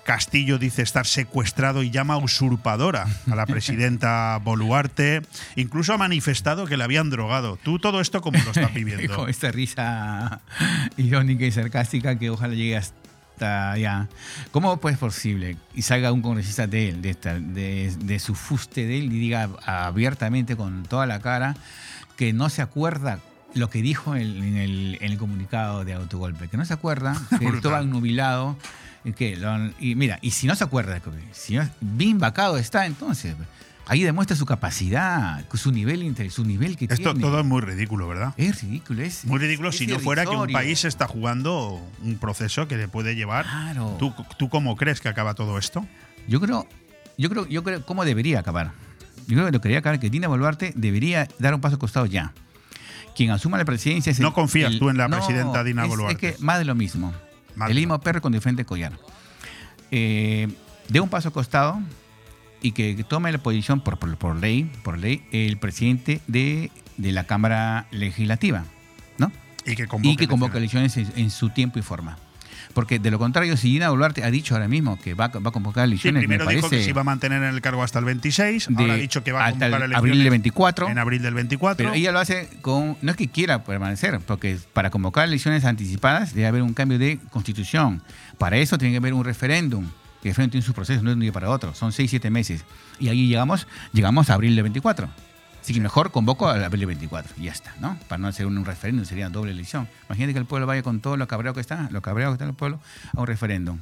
Castillo 0.04 0.58
dice 0.58 0.82
estar 0.82 1.06
secuestrado 1.06 1.82
y 1.82 1.90
llama 1.90 2.18
usurpadora 2.18 3.06
a 3.30 3.34
la 3.34 3.46
presidenta 3.46 4.38
Boluarte. 4.44 5.22
Incluso 5.56 5.94
ha 5.94 5.98
manifestado 5.98 6.66
que 6.66 6.76
le 6.76 6.84
habían 6.84 7.08
drogado. 7.08 7.56
¿Tú 7.56 7.78
todo 7.78 8.00
esto 8.00 8.20
cómo 8.20 8.38
lo 8.44 8.50
estás 8.50 8.72
viviendo? 8.74 9.16
Con 9.16 9.30
esta 9.30 9.50
risa 9.50 10.42
irónica 10.98 11.46
y 11.46 11.52
sarcástica 11.52 12.18
que 12.18 12.30
ojalá 12.30 12.54
llegue 12.54 12.76
hasta 12.76 13.03
allá. 13.40 14.08
¿Cómo 14.52 14.76
pues 14.78 14.94
es 14.94 14.98
posible? 14.98 15.56
Y 15.74 15.82
salga 15.82 16.12
un 16.12 16.22
congresista 16.22 16.66
de 16.66 16.88
él, 16.90 17.02
de, 17.02 17.10
esta- 17.10 17.38
de, 17.38 17.94
de 17.98 18.18
su 18.18 18.34
fuste 18.34 18.86
de 18.86 18.98
él, 18.98 19.04
y 19.12 19.18
diga 19.18 19.48
abiertamente 19.66 20.56
con 20.56 20.82
toda 20.84 21.06
la 21.06 21.20
cara 21.20 21.56
que 22.16 22.32
no 22.32 22.48
se 22.48 22.62
acuerda 22.62 23.18
lo 23.54 23.70
que 23.70 23.82
dijo 23.82 24.16
en, 24.16 24.42
en 24.42 24.56
el, 24.56 24.98
en 25.00 25.12
el 25.12 25.18
comunicado 25.18 25.84
de 25.84 25.94
autogolpe, 25.94 26.48
que 26.48 26.56
no 26.56 26.64
se 26.64 26.74
acuerda, 26.74 27.16
que 27.38 27.46
estaba 27.46 27.82
nubilado. 27.82 28.56
Y, 29.04 29.12
que 29.12 29.36
lo- 29.36 29.70
y 29.78 29.94
mira, 29.96 30.18
y 30.22 30.30
si 30.30 30.46
no 30.46 30.54
se 30.54 30.64
acuerda, 30.64 31.00
si 31.32 31.56
no- 31.56 31.68
bien 31.80 32.18
vacado 32.18 32.56
está, 32.58 32.86
entonces 32.86 33.34
ahí 33.86 34.02
demuestra 34.02 34.36
su 34.36 34.46
capacidad, 34.46 35.44
su 35.54 35.72
nivel, 35.72 36.14
su 36.30 36.44
nivel 36.44 36.76
que 36.76 36.84
Esto 36.86 36.96
tiene. 37.12 37.20
todo 37.20 37.40
es 37.40 37.46
muy 37.46 37.60
ridículo, 37.60 38.08
¿verdad? 38.08 38.34
Es 38.36 38.62
ridículo, 38.62 39.02
es. 39.02 39.24
Muy 39.24 39.38
ridículo 39.38 39.68
es 39.70 39.76
si 39.76 39.86
no 39.86 39.98
fuera 39.98 40.24
que 40.24 40.30
un 40.36 40.50
país 40.52 40.84
está 40.84 41.06
jugando 41.06 41.80
un 42.02 42.18
proceso 42.18 42.66
que 42.68 42.76
le 42.76 42.88
puede 42.88 43.14
llevar. 43.14 43.46
¿Tú, 43.98 44.14
¿Tú 44.38 44.48
cómo 44.48 44.76
crees 44.76 45.00
que 45.00 45.08
acaba 45.08 45.34
todo 45.34 45.58
esto? 45.58 45.86
Yo 46.28 46.40
creo, 46.40 46.66
yo 47.18 47.28
creo, 47.28 47.46
yo 47.46 47.62
creo 47.62 47.84
cómo 47.84 48.04
debería 48.04 48.40
acabar. 48.40 48.72
Yo 49.26 49.34
creo 49.36 49.46
que 49.46 49.52
lo 49.52 49.60
que 49.60 49.68
debería 49.68 49.78
acabar 49.78 50.00
que 50.00 50.10
Dina 50.10 50.28
Boluarte 50.28 50.72
debería 50.76 51.28
dar 51.38 51.54
un 51.54 51.60
paso 51.60 51.74
al 51.76 51.78
costado 51.80 52.06
ya. 52.06 52.32
Quien 53.16 53.30
asuma 53.30 53.58
la 53.58 53.64
presidencia 53.64 54.10
es 54.10 54.18
el- 54.18 54.22
No 54.24 54.34
confías 54.34 54.72
el- 54.72 54.78
tú 54.78 54.90
en 54.90 54.96
la 54.96 55.08
No, 55.08 55.16
presidenta 55.18 55.62
Dina 55.64 55.84
Boluarte. 55.86 56.26
Es 56.28 56.36
que 56.36 56.42
más 56.44 56.58
de 56.58 56.64
lo 56.64 56.74
mismo. 56.74 57.12
Más 57.54 57.70
el 57.70 57.76
mismo 57.76 58.00
perro 58.00 58.20
con 58.20 58.32
diferente 58.32 58.64
collar. 58.64 58.92
Eh, 59.90 60.48
dé 60.88 61.00
un 61.00 61.08
paso 61.08 61.28
al 61.28 61.32
costado 61.32 61.78
y 62.64 62.72
que 62.72 63.04
tome 63.06 63.30
la 63.30 63.38
posición 63.38 63.80
por, 63.80 63.98
por, 63.98 64.16
por 64.16 64.36
ley, 64.36 64.70
por 64.82 64.98
ley, 64.98 65.22
el 65.32 65.58
presidente 65.58 66.20
de, 66.26 66.70
de 66.96 67.12
la 67.12 67.24
Cámara 67.24 67.86
Legislativa, 67.90 68.64
¿no? 69.18 69.30
Y 69.66 69.76
que 69.76 69.86
convoque 69.86 70.08
y 70.08 70.16
que 70.16 70.26
convoque 70.28 70.58
elecciones 70.58 70.96
en, 70.96 71.12
en 71.16 71.30
su 71.30 71.50
tiempo 71.50 71.78
y 71.78 71.82
forma. 71.82 72.16
Porque 72.72 72.98
de 72.98 73.10
lo 73.12 73.18
contrario, 73.20 73.56
si 73.56 73.70
Gina 73.70 73.90
Boluarte 73.90 74.24
ha 74.24 74.30
dicho 74.32 74.54
ahora 74.54 74.66
mismo 74.66 74.98
que 74.98 75.14
va, 75.14 75.28
va 75.28 75.50
a 75.50 75.52
convocar 75.52 75.84
Sí, 75.86 75.90
elecciones, 75.92 76.20
primero 76.22 76.44
me 76.46 76.54
dijo 76.54 76.62
parece 76.62 76.78
que 76.78 76.84
se 76.84 76.90
iba 76.90 77.02
a 77.02 77.04
mantener 77.04 77.42
en 77.42 77.54
el 77.54 77.60
cargo 77.60 77.84
hasta 77.84 77.98
el 78.00 78.04
26, 78.06 78.66
de- 78.68 78.74
ahora 78.82 78.94
ha 78.94 78.96
dicho 78.96 79.22
que 79.22 79.30
va 79.30 79.44
a 79.44 79.46
hasta 79.48 79.66
el 79.66 79.72
convocar 79.72 79.96
abril 79.96 80.12
del 80.12 80.20
elecciones 80.22 80.30
24. 80.30 80.88
En 80.88 80.98
abril 80.98 81.22
del 81.22 81.34
24. 81.34 81.76
Pero 81.76 81.94
ella 81.94 82.10
lo 82.12 82.18
hace 82.18 82.48
con. 82.62 82.96
No 83.02 83.10
es 83.12 83.16
que 83.16 83.28
quiera 83.28 83.62
permanecer, 83.62 84.18
porque 84.20 84.58
para 84.72 84.90
convocar 84.90 85.28
elecciones 85.28 85.64
anticipadas 85.66 86.34
debe 86.34 86.46
haber 86.48 86.62
un 86.62 86.74
cambio 86.74 86.98
de 86.98 87.20
constitución. 87.30 88.02
Para 88.38 88.56
eso 88.56 88.76
tiene 88.78 88.92
que 88.94 88.98
haber 88.98 89.12
un 89.14 89.24
referéndum. 89.24 89.86
Que 90.24 90.30
el 90.30 90.32
referéndum 90.32 90.52
tiene 90.52 90.64
sus 90.64 90.74
procesos, 90.74 91.02
no 91.02 91.10
es 91.10 91.12
de 91.12 91.16
un 91.16 91.20
día 91.20 91.32
para 91.32 91.50
otro. 91.50 91.74
Son 91.74 91.92
6, 91.92 92.08
7 92.08 92.30
meses. 92.30 92.64
Y 92.98 93.08
ahí 93.08 93.28
llegamos, 93.28 93.66
llegamos 93.92 94.30
a 94.30 94.34
abril 94.34 94.54
del 94.54 94.62
24. 94.62 95.06
Así 95.60 95.74
que 95.74 95.80
mejor 95.80 96.12
convoco 96.12 96.48
al 96.48 96.64
abril 96.64 96.80
del 96.80 96.86
24. 96.86 97.34
Y 97.36 97.42
ya 97.44 97.52
está, 97.52 97.74
¿no? 97.78 97.98
Para 98.08 98.22
no 98.22 98.28
hacer 98.28 98.46
un, 98.46 98.64
referéndum, 98.64 99.04
sería 99.04 99.28
doble 99.28 99.52
elección. 99.52 99.86
Imagínate 100.08 100.32
que 100.32 100.38
el 100.38 100.46
pueblo 100.46 100.66
vaya 100.66 100.82
con 100.82 101.00
todo 101.00 101.18
lo 101.18 101.28
cabreado 101.28 101.52
que 101.54 101.60
está, 101.60 101.90
lo 101.90 102.00
cabreado 102.00 102.32
que 102.32 102.36
está 102.36 102.46
el 102.46 102.54
pueblo, 102.54 102.80
a 103.14 103.20
un 103.20 103.26
referéndum. 103.26 103.80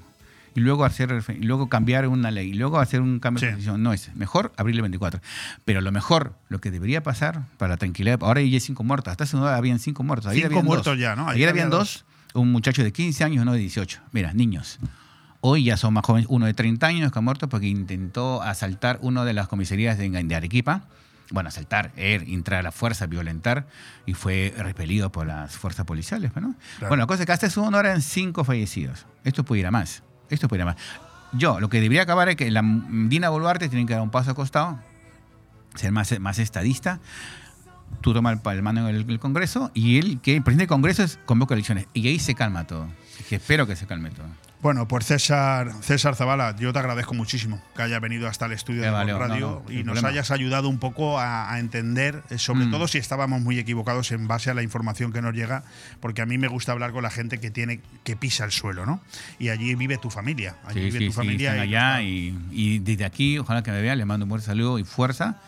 Y 0.57 0.61
luego, 0.61 0.85
hacer, 0.85 1.23
y 1.29 1.45
luego 1.45 1.69
cambiar 1.69 2.09
una 2.09 2.33
ley, 2.33 2.51
y 2.51 2.55
luego 2.55 2.81
hacer 2.81 3.03
un 3.03 3.21
cambio 3.21 3.41
de 3.41 3.47
constitución. 3.47 3.81
No 3.81 3.93
es 3.93 4.13
mejor 4.17 4.53
abril 4.57 4.75
del 4.75 4.83
24. 4.83 5.21
Pero 5.65 5.81
lo 5.81 5.93
mejor, 5.93 6.35
lo 6.49 6.61
que 6.61 6.73
debería 6.73 7.05
pasar 7.05 7.45
para 7.57 7.71
la 7.71 7.77
tranquilidad, 7.77 8.19
ahora 8.21 8.41
ya 8.41 8.47
hay 8.49 8.59
cinco 8.59 8.83
muertos. 8.83 9.13
Hasta 9.13 9.23
hace 9.23 9.37
una 9.37 9.55
habían 9.55 9.79
cinco 9.79 10.03
muertos. 10.03 10.27
Ayer 10.27 10.43
Cinco 10.43 10.55
habían 10.55 10.67
muertos 10.67 10.87
dos. 10.87 10.99
ya, 10.99 11.15
¿no? 11.15 11.29
Ayer 11.29 11.37
Ayer, 11.37 11.49
había 11.51 11.63
habían 11.63 11.71
dos. 11.71 12.05
dos, 12.33 12.43
un 12.43 12.51
muchacho 12.51 12.83
de 12.83 12.93
15 12.93 13.23
años 13.23 13.37
y 13.37 13.39
uno 13.41 13.53
de 13.53 13.61
18. 13.61 14.01
Mira, 14.11 14.33
niños. 14.33 14.81
Hoy 15.45 15.65
ya 15.65 15.77
son 15.77 15.95
más 15.95 16.05
jóvenes, 16.05 16.29
uno 16.31 16.47
de 16.47 16.55
30 16.55 16.87
años 16.87 17.11
que 17.11 17.19
ha 17.19 17.23
muerto 17.23 17.49
porque 17.49 17.67
intentó 17.67 18.43
asaltar 18.43 19.01
una 19.03 19.25
de 19.25 19.33
las 19.33 19.49
comisarías 19.49 19.99
de, 19.99 20.09
de 20.09 20.35
Arequipa. 20.37 20.85
Bueno, 21.33 21.49
asaltar, 21.49 21.91
er, 21.97 22.23
entrar 22.29 22.61
a 22.61 22.63
la 22.63 22.71
fuerza, 22.71 23.07
violentar, 23.07 23.67
y 24.07 24.15
fue 24.15 24.55
repelido 24.57 25.11
por 25.11 25.27
las 25.27 25.57
fuerzas 25.57 25.85
policiales. 25.85 26.31
¿no? 26.37 26.55
Bueno, 26.83 26.97
la 26.97 27.07
cosa 27.09 27.25
es 27.25 27.27
que 27.27 27.33
hasta 27.33 27.61
una 27.61 27.79
hora 27.79 27.89
eran 27.89 28.03
cinco 28.03 28.45
fallecidos. 28.45 29.05
Esto 29.25 29.45
puede 29.45 29.63
ir 29.63 29.67
a 29.67 29.73
más. 29.73 30.05
Esto 30.31 30.47
puede 30.47 30.61
ir 30.61 30.63
a 30.63 30.67
más. 30.67 30.77
Yo, 31.33 31.59
lo 31.59 31.69
que 31.69 31.81
debería 31.81 32.03
acabar 32.03 32.29
es 32.29 32.37
que 32.37 32.49
la 32.49 32.63
Dina 32.63 33.29
Boluarte 33.29 33.69
tiene 33.69 33.85
que 33.85 33.95
dar 33.95 34.03
un 34.03 34.11
paso 34.11 34.31
al 34.31 34.37
costado, 34.37 34.79
ser 35.75 35.91
más, 35.91 36.21
más 36.21 36.39
estadista. 36.39 37.01
Tú 38.01 38.15
tomas 38.15 38.39
el, 38.45 38.53
el 38.53 38.63
mando 38.63 38.89
en 38.89 38.95
el, 38.95 39.11
el 39.11 39.19
Congreso 39.19 39.73
y 39.75 39.99
él, 39.99 40.21
que 40.23 40.37
el 40.37 40.45
presidente 40.45 40.63
del 40.63 40.69
Congreso 40.69 41.03
es 41.03 41.19
convoca 41.25 41.55
elecciones. 41.55 41.89
Y 41.95 42.07
ahí 42.07 42.21
se 42.21 42.37
calma 42.37 42.65
todo. 42.65 42.87
Que 43.29 43.37
espero 43.37 43.67
que 43.67 43.75
se 43.75 43.89
calme 43.89 44.11
todo. 44.11 44.29
Bueno, 44.63 44.87
pues 44.87 45.05
César, 45.07 45.73
César 45.83 46.15
Zavala, 46.15 46.55
yo 46.57 46.73
te 46.73 46.79
agradezco 46.79 47.15
muchísimo 47.15 47.61
que 47.75 47.83
haya 47.83 47.99
venido 47.99 48.29
hasta 48.29 48.47
el 48.47 48.53
estudio 48.53 48.83
de 48.83 48.91
no, 48.93 49.19
Radio 49.19 49.65
no, 49.67 49.73
y 49.73 49.79
nos 49.79 49.87
problema. 49.95 50.09
hayas 50.11 50.31
ayudado 50.31 50.69
un 50.69 50.79
poco 50.79 51.19
a, 51.19 51.53
a 51.53 51.59
entender, 51.59 52.23
eh, 52.31 52.39
sobre 52.39 52.67
Mm. 52.67 52.71
todo 52.71 52.87
si 52.87 52.99
estábamos 52.99 53.41
muy 53.41 53.59
equivocados 53.59 54.13
en 54.13 54.29
base 54.29 54.51
a 54.51 54.55
la 54.55 54.63
información 54.63 55.13
que 55.13 55.21
nos 55.21 55.35
llega, 55.35 55.65
porque 55.99 56.23
a 56.23 56.27
mí 56.27 56.39
me 56.39 56.47
gusta 56.47 56.71
hablar 56.71 56.93
con 56.93 57.03
la 57.03 57.11
gente 57.11 57.41
que 57.41 57.51
tiene 57.51 57.81
que 58.05 58.15
pisa 58.15 58.45
el 58.45 58.53
suelo, 58.53 58.87
¿no? 58.87 59.01
Y 59.41 59.49
allí 59.49 59.75
vive 59.75 59.99
tu 59.99 60.11
familia, 60.11 60.55
allí 60.65 60.75
Sí, 60.79 60.85
vive 60.87 60.99
sí, 61.01 61.07
tu 61.07 61.13
sí, 61.13 61.17
familia. 61.17 61.51
están 61.51 61.69
y- 61.69 61.69
allá 61.75 62.03
y, 62.03 62.39
y 62.53 62.79
desde 62.79 63.05
aquí, 63.05 63.39
ojalá 63.39 63.65
que 63.65 63.73
me 63.73 63.83
vean, 63.83 63.99
les 63.99 64.07
mando 64.07 64.27
un 64.27 64.31
buen 64.31 64.43
saludo 64.43 64.79
y 64.79 64.85
fuerza, 64.85 65.41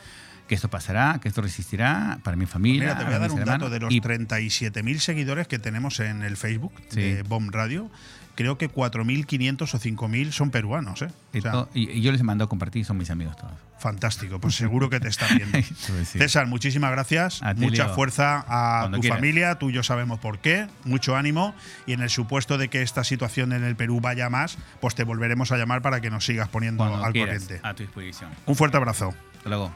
que 0.48 0.56
esto 0.56 0.68
pasará, 0.68 1.20
que 1.22 1.28
esto 1.28 1.40
resistirá 1.40 2.18
para 2.24 2.36
mi 2.36 2.46
familia. 2.46 2.80
Mira, 2.94 2.98
te 2.98 3.04
voy 3.04 3.14
a 3.14 3.18
dar 3.20 3.30
un 3.30 3.44
dato 3.44 3.70
de 3.70 3.78
los 3.78 3.92
Y 3.94 4.00
37.000 4.00 4.98
seguidores 4.98 5.46
que 5.46 5.60
tenemos 5.60 6.00
en 6.00 6.22
el 6.24 6.36
Facebook 6.36 6.72
Sí. 6.90 7.00
de 7.00 7.22
Bomb 7.22 7.50
Radio. 7.54 7.88
Creo 8.36 8.58
que 8.58 8.68
4.500 8.68 9.62
o 9.74 9.78
5.000 9.78 10.32
son 10.32 10.50
peruanos, 10.50 11.02
¿eh? 11.02 11.08
O 11.32 11.38
y 11.38 11.40
sea, 11.40 11.52
to- 11.52 11.68
y- 11.72 11.88
y 11.90 12.00
yo 12.02 12.10
les 12.10 12.20
he 12.20 12.24
mandado 12.24 12.46
a 12.46 12.48
compartir, 12.48 12.84
son 12.84 12.96
mis 12.96 13.10
amigos 13.10 13.36
todos. 13.36 13.52
Fantástico, 13.78 14.40
pues 14.40 14.54
seguro 14.56 14.88
que 14.90 14.98
te 14.98 15.08
están 15.08 15.36
viendo. 15.36 15.58
Sí. 16.04 16.18
César, 16.18 16.46
muchísimas 16.46 16.90
gracias. 16.90 17.42
A 17.42 17.54
ti, 17.54 17.60
Mucha 17.60 17.84
Leo. 17.86 17.94
fuerza 17.94 18.38
a 18.48 18.80
Cuando 18.82 18.96
tu 18.98 19.02
quieras. 19.02 19.18
familia, 19.18 19.54
tú 19.58 19.70
y 19.70 19.72
yo 19.74 19.82
sabemos 19.82 20.18
por 20.18 20.38
qué. 20.38 20.66
Mucho 20.84 21.16
ánimo. 21.16 21.54
Y 21.86 21.92
en 21.92 22.00
el 22.02 22.10
supuesto 22.10 22.58
de 22.58 22.68
que 22.68 22.82
esta 22.82 23.04
situación 23.04 23.52
en 23.52 23.62
el 23.62 23.76
Perú 23.76 24.00
vaya 24.00 24.28
más, 24.30 24.58
pues 24.80 24.94
te 24.94 25.04
volveremos 25.04 25.52
a 25.52 25.56
llamar 25.56 25.82
para 25.82 26.00
que 26.00 26.10
nos 26.10 26.24
sigas 26.24 26.48
poniendo 26.48 26.84
Cuando 26.84 27.04
al 27.04 27.12
quieras, 27.12 27.40
corriente. 27.42 27.66
a 27.68 27.74
tu 27.74 27.82
disposición. 27.84 28.30
Un 28.46 28.56
fuerte 28.56 28.76
abrazo. 28.78 29.14
Hasta 29.36 29.48
luego. 29.48 29.70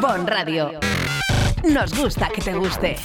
Bon 0.00 0.26
Radio. 0.26 0.70
Nos 1.72 1.94
gusta 1.98 2.28
que 2.28 2.42
te 2.42 2.52
guste. 2.54 2.96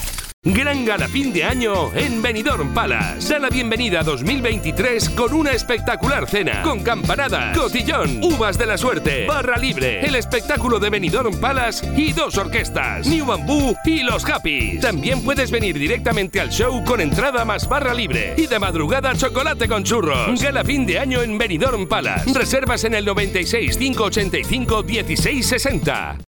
Gran 0.41 0.85
gala 0.85 1.09
fin 1.09 1.33
de 1.33 1.43
año 1.43 1.93
en 1.93 2.21
Benidorm 2.21 2.73
Palace. 2.73 3.33
Da 3.33 3.39
la 3.39 3.49
bienvenida 3.49 3.99
a 3.99 4.03
2023 4.03 5.09
con 5.09 5.33
una 5.33 5.51
espectacular 5.51 6.29
cena, 6.29 6.61
con 6.61 6.79
campanadas, 6.79 7.57
cotillón, 7.57 8.23
uvas 8.23 8.57
de 8.57 8.65
la 8.65 8.77
suerte, 8.77 9.25
barra 9.27 9.57
libre, 9.57 9.99
el 9.99 10.15
espectáculo 10.15 10.79
de 10.79 10.89
Benidorm 10.89 11.37
Palace 11.41 11.85
y 11.93 12.13
dos 12.13 12.37
orquestas, 12.37 13.05
New 13.05 13.25
Bamboo 13.25 13.75
y 13.83 14.01
Los 14.01 14.23
Happy. 14.23 14.79
También 14.79 15.21
puedes 15.25 15.51
venir 15.51 15.77
directamente 15.77 16.39
al 16.39 16.51
show 16.51 16.85
con 16.85 17.01
entrada 17.01 17.43
más 17.43 17.67
barra 17.67 17.93
libre 17.93 18.35
y 18.37 18.47
de 18.47 18.59
madrugada 18.59 19.13
chocolate 19.15 19.67
con 19.67 19.83
churros. 19.83 20.41
Gala 20.41 20.63
fin 20.63 20.85
de 20.85 20.99
año 20.99 21.21
en 21.21 21.37
Benidorm 21.37 21.85
Palace. 21.85 22.33
Reservas 22.33 22.85
en 22.85 22.93
el 22.93 23.03
96 23.03 23.75
585 23.75 24.83
1660. 24.83 26.28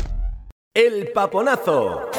El 0.73 1.09
paponazo. 1.11 2.09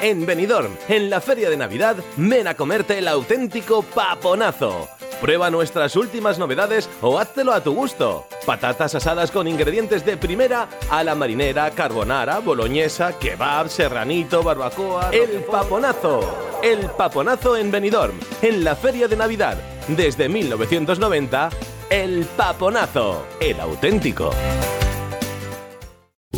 En 0.00 0.24
Benidorm, 0.24 0.74
en 0.88 1.10
la 1.10 1.20
feria 1.20 1.50
de 1.50 1.58
Navidad, 1.58 1.96
ven 2.16 2.48
a 2.48 2.54
comerte 2.54 2.96
el 2.96 3.06
auténtico 3.06 3.82
paponazo. 3.82 4.88
Prueba 5.20 5.50
nuestras 5.50 5.96
últimas 5.96 6.38
novedades 6.38 6.88
o 7.02 7.18
háztelo 7.18 7.52
a 7.52 7.62
tu 7.62 7.74
gusto. 7.74 8.26
Patatas 8.46 8.94
asadas 8.94 9.30
con 9.30 9.46
ingredientes 9.46 10.02
de 10.06 10.16
primera 10.16 10.66
a 10.88 11.04
la 11.04 11.14
marinera, 11.14 11.72
carbonara, 11.72 12.38
boloñesa, 12.38 13.18
kebab, 13.18 13.68
serranito, 13.68 14.42
barbacoa. 14.42 15.10
El 15.12 15.44
paponazo. 15.44 16.58
El 16.62 16.86
paponazo 16.92 17.54
en 17.58 17.70
Benidorm, 17.70 18.18
en 18.40 18.64
la 18.64 18.76
feria 18.76 19.08
de 19.08 19.16
Navidad. 19.16 19.58
Desde 19.88 20.30
1990, 20.30 21.50
el 21.90 22.24
paponazo. 22.34 23.26
El 23.40 23.60
auténtico. 23.60 24.30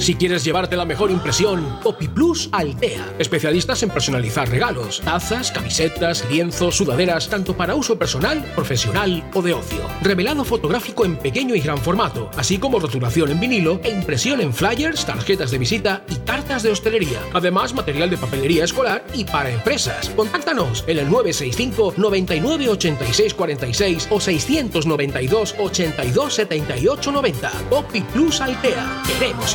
Si 0.02 0.16
quieres 0.16 0.42
llevarte 0.42 0.74
la 0.74 0.84
mejor 0.84 1.12
impresión, 1.12 1.78
Copy 1.80 2.08
Plus 2.08 2.48
Altea. 2.50 3.14
Especialistas 3.20 3.84
en 3.84 3.90
personalizar 3.90 4.48
regalos, 4.48 5.00
tazas, 5.00 5.52
camisetas, 5.52 6.28
lienzos, 6.28 6.76
sudaderas, 6.76 7.28
tanto 7.28 7.56
para 7.56 7.76
uso 7.76 7.96
personal, 7.96 8.42
profesional 8.56 9.22
o 9.32 9.42
de 9.42 9.54
ocio. 9.54 9.82
Revelado 10.00 10.44
fotográfico 10.44 11.04
en 11.04 11.16
pequeño 11.16 11.54
y 11.54 11.60
gran 11.60 11.78
formato, 11.78 12.30
así 12.36 12.58
como 12.58 12.80
rotulación 12.80 13.30
en 13.30 13.38
vinilo 13.38 13.80
e 13.84 13.90
impresión 13.90 14.40
en 14.40 14.52
flyers, 14.52 15.06
tarjetas 15.06 15.52
de 15.52 15.58
visita 15.58 16.02
y 16.08 16.16
cartas 16.16 16.64
de 16.64 16.70
hostelería. 16.70 17.20
Además, 17.32 17.72
material 17.72 18.10
de 18.10 18.16
papelería 18.16 18.64
escolar 18.64 19.04
y 19.14 19.24
para 19.24 19.50
empresas. 19.50 20.08
Contáctanos 20.16 20.82
en 20.88 20.98
el 20.98 21.10
965 21.10 21.94
99 21.98 22.70
86 22.70 23.34
46 23.34 24.08
o 24.10 24.18
692 24.18 25.54
82 25.60 26.34
78 26.34 27.12
90. 27.12 27.52
Copy 27.70 28.00
Plus 28.00 28.40
Altea. 28.40 29.02
Queremos 29.06 29.54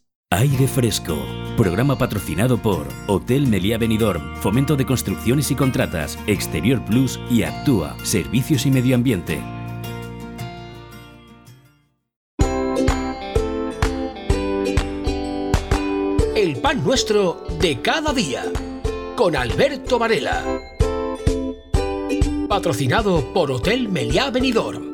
Aire 0.33 0.65
Fresco. 0.65 1.17
Programa 1.57 1.97
patrocinado 1.97 2.57
por 2.57 2.87
Hotel 3.07 3.47
Meliá 3.47 3.77
Benidorm, 3.77 4.37
Fomento 4.37 4.77
de 4.77 4.85
Construcciones 4.85 5.51
y 5.51 5.55
Contratas, 5.55 6.17
Exterior 6.25 6.81
Plus 6.85 7.19
y 7.29 7.43
Actúa, 7.43 7.97
Servicios 8.03 8.65
y 8.65 8.71
Medio 8.71 8.95
Ambiente. 8.95 9.43
El 16.33 16.61
pan 16.61 16.81
nuestro 16.81 17.45
de 17.59 17.81
cada 17.81 18.13
día. 18.13 18.45
Con 19.17 19.35
Alberto 19.35 19.99
Varela. 19.99 20.45
Patrocinado 22.47 23.33
por 23.33 23.51
Hotel 23.51 23.89
Meliá 23.89 24.29
Benidorm. 24.29 24.90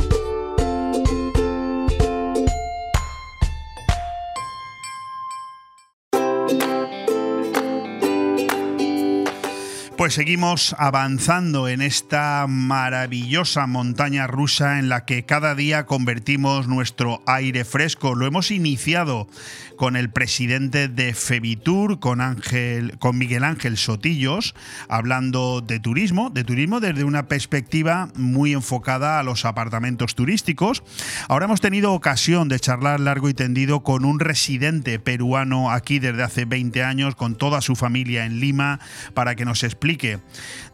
Pues 9.98 10.14
seguimos 10.14 10.76
avanzando 10.78 11.68
en 11.68 11.82
esta 11.82 12.46
maravillosa 12.48 13.66
montaña 13.66 14.28
rusa 14.28 14.78
en 14.78 14.90
la 14.90 15.06
que 15.06 15.26
cada 15.26 15.56
día 15.56 15.88
convertimos 15.88 16.68
nuestro 16.68 17.24
aire 17.26 17.66
fresco. 17.66 18.14
Lo 18.14 18.28
hemos 18.28 18.52
iniciado 18.52 19.28
con 19.76 19.96
el 19.96 20.12
presidente 20.12 20.88
de 20.88 21.16
Febitur, 21.16 22.00
con 22.00 22.22
Ángel, 22.22 22.98
con 23.00 23.18
Miguel 23.18 23.44
Ángel 23.44 23.76
Sotillos, 23.76 24.54
hablando 24.88 25.62
de 25.62 25.80
turismo, 25.80 26.30
de 26.30 26.44
turismo 26.44 26.80
desde 26.80 27.04
una 27.04 27.28
perspectiva 27.28 28.10
muy 28.16 28.54
enfocada 28.54 29.20
a 29.20 29.24
los 29.24 29.46
apartamentos 29.46 30.14
turísticos. 30.14 30.84
Ahora 31.28 31.46
hemos 31.46 31.62
tenido 31.62 31.94
ocasión 31.94 32.50
de 32.50 32.60
charlar 32.60 33.00
largo 33.00 33.30
y 33.30 33.34
tendido 33.34 33.82
con 33.82 34.06
un 34.06 34.20
residente 34.20 35.00
peruano 35.00 35.72
aquí 35.72 35.98
desde 35.98 36.22
hace 36.24 36.46
20 36.46 36.84
años, 36.84 37.16
con 37.16 37.36
toda 37.36 37.62
su 37.62 37.76
familia 37.76 38.26
en 38.26 38.40
Lima, 38.40 38.80
para 39.16 39.36
que 39.36 39.46
nos 39.46 39.64
explique 39.64 39.87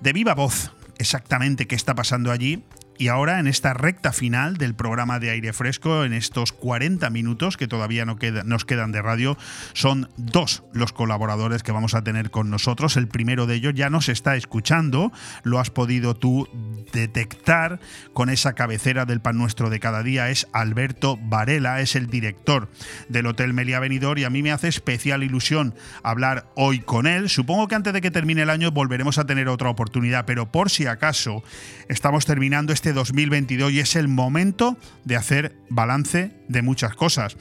de 0.02 0.14
viva 0.14 0.34
voz 0.34 0.72
exactamente 0.98 1.68
qué 1.68 1.76
está 1.76 1.96
pasando 1.96 2.32
allí 2.32 2.64
y 2.98 3.08
ahora 3.08 3.40
en 3.40 3.48
esta 3.48 3.74
recta 3.74 4.14
final 4.14 4.58
del 4.58 4.76
programa 4.76 5.20
de 5.20 5.32
aire 5.32 5.54
fresco, 5.54 6.04
en 6.04 6.14
estos 6.14 6.52
40 6.52 7.10
minutos 7.10 7.58
que 7.58 7.68
todavía 7.68 8.06
no 8.06 8.18
queda, 8.18 8.44
nos 8.44 8.66
quedan 8.66 8.92
de 8.92 9.02
radio, 9.02 9.38
son 9.74 10.10
dos 10.18 10.64
los 10.74 10.94
colaboradores 10.94 11.64
que 11.64 11.72
vamos 11.72 11.96
a 11.96 12.04
tener 12.04 12.30
con 12.30 12.50
nosotros. 12.50 12.98
El 12.98 13.08
primero 13.08 13.48
de 13.48 13.56
ellos 13.56 13.74
ya 13.76 13.90
nos 13.90 14.10
está 14.10 14.36
escuchando, 14.36 15.12
lo 15.44 15.60
has 15.60 15.70
podido 15.70 16.16
tú 16.16 16.48
detectar 16.92 17.80
con 18.14 18.30
esa 18.30 18.54
cabecera 18.54 19.06
del 19.06 19.22
pan 19.22 19.38
nuestro 19.38 19.70
de 19.70 19.80
cada 19.80 20.04
día. 20.04 20.30
Es 20.30 20.48
Alberto 20.54 21.18
Varela, 21.18 21.82
es 21.82 21.96
el 21.96 22.08
director 22.08 22.70
del 23.10 23.28
Hotel 23.28 23.54
Meliá 23.54 23.80
Benidorm 23.80 24.20
y 24.20 24.24
a 24.24 24.30
mí 24.30 24.44
me 24.44 24.52
hace 24.52 24.68
especial 24.68 25.24
ilusión 25.24 25.74
hablar 26.04 26.48
hoy 26.56 26.80
con 26.80 27.08
él. 27.08 27.30
Supongo 27.30 27.68
que 27.68 27.76
antes 27.76 27.94
de 27.94 28.02
que 28.02 28.12
termine 28.12 28.44
el 28.44 28.50
año 28.50 28.72
volveremos 28.72 29.18
a 29.18 29.26
tener 29.26 29.48
otra 29.48 29.70
oportunidad, 29.70 30.26
pero 30.26 30.52
por 30.52 30.70
si 30.70 30.86
acaso 30.86 31.44
estamos 31.88 32.26
terminando 32.26 32.74
este 32.74 32.83
2022 32.92 33.72
y 33.72 33.80
es 33.80 33.96
el 33.96 34.10
momento 34.10 34.78
de 35.06 35.16
hacer 35.16 35.56
balance 35.70 36.32
de 36.50 36.62
muchas 36.62 36.96
cosas. 36.96 37.38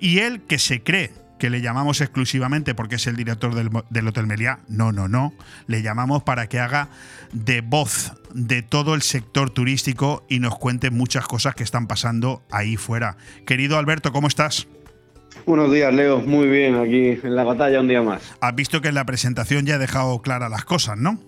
Y 0.00 0.18
él 0.18 0.40
que 0.42 0.58
se 0.58 0.82
cree 0.82 1.12
que 1.38 1.50
le 1.50 1.60
llamamos 1.60 2.00
exclusivamente 2.00 2.74
porque 2.74 2.96
es 2.96 3.06
el 3.06 3.16
director 3.16 3.54
del, 3.54 3.70
del, 3.88 4.08
Hotel 4.08 4.26
Meliá. 4.26 4.60
No, 4.68 4.92
no, 4.92 5.08
no. 5.08 5.32
Le 5.66 5.82
llamamos 5.82 6.22
para 6.22 6.48
que 6.48 6.60
haga 6.60 6.88
de 7.32 7.62
voz 7.62 8.12
de 8.34 8.62
todo 8.62 8.94
el 8.94 9.02
sector 9.02 9.50
turístico 9.50 10.24
y 10.28 10.38
nos 10.38 10.58
cuente 10.58 10.90
muchas 10.90 11.26
cosas 11.26 11.54
que 11.54 11.62
están 11.62 11.86
pasando 11.86 12.42
ahí 12.50 12.76
fuera. 12.76 13.16
Querido 13.46 13.78
Alberto, 13.78 14.12
¿cómo 14.12 14.28
estás? 14.28 14.66
Buenos 15.46 15.72
días, 15.72 15.92
Leo. 15.92 16.20
Muy 16.20 16.48
bien, 16.48 16.76
aquí 16.76 17.18
en 17.26 17.34
la 17.34 17.44
batalla 17.44 17.80
un 17.80 17.88
día 17.88 18.02
más. 18.02 18.22
Has 18.40 18.54
visto 18.54 18.80
que 18.80 18.88
en 18.88 18.94
la 18.94 19.04
presentación 19.04 19.64
ya 19.64 19.76
he 19.76 19.78
dejado 19.78 20.20
claras 20.22 20.50
las 20.50 20.64
cosas, 20.64 20.98
¿no? 20.98 21.18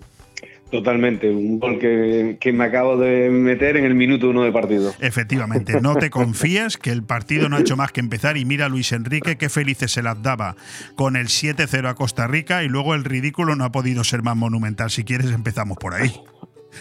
Totalmente, 0.72 1.28
un 1.28 1.58
gol 1.58 1.78
que, 1.78 2.38
que, 2.40 2.50
me 2.50 2.64
acabo 2.64 2.96
de 2.96 3.28
meter 3.28 3.76
en 3.76 3.84
el 3.84 3.94
minuto 3.94 4.30
uno 4.30 4.42
de 4.42 4.50
partido. 4.50 4.94
Efectivamente, 5.00 5.82
no 5.82 5.96
te 5.96 6.08
confíes 6.08 6.78
que 6.78 6.88
el 6.88 7.02
partido 7.02 7.50
no 7.50 7.56
ha 7.56 7.60
hecho 7.60 7.76
más 7.76 7.92
que 7.92 8.00
empezar 8.00 8.38
y 8.38 8.46
mira 8.46 8.64
a 8.64 8.68
Luis 8.70 8.90
Enrique 8.92 9.36
qué 9.36 9.50
felices 9.50 9.92
se 9.92 10.02
las 10.02 10.22
daba 10.22 10.56
con 10.94 11.16
el 11.16 11.26
7-0 11.26 11.86
a 11.90 11.94
Costa 11.94 12.26
Rica 12.26 12.64
y 12.64 12.70
luego 12.70 12.94
el 12.94 13.04
ridículo 13.04 13.54
no 13.54 13.64
ha 13.66 13.70
podido 13.70 14.02
ser 14.02 14.22
más 14.22 14.34
monumental. 14.34 14.88
Si 14.88 15.04
quieres 15.04 15.30
empezamos 15.30 15.76
por 15.76 15.92
ahí. 15.92 16.10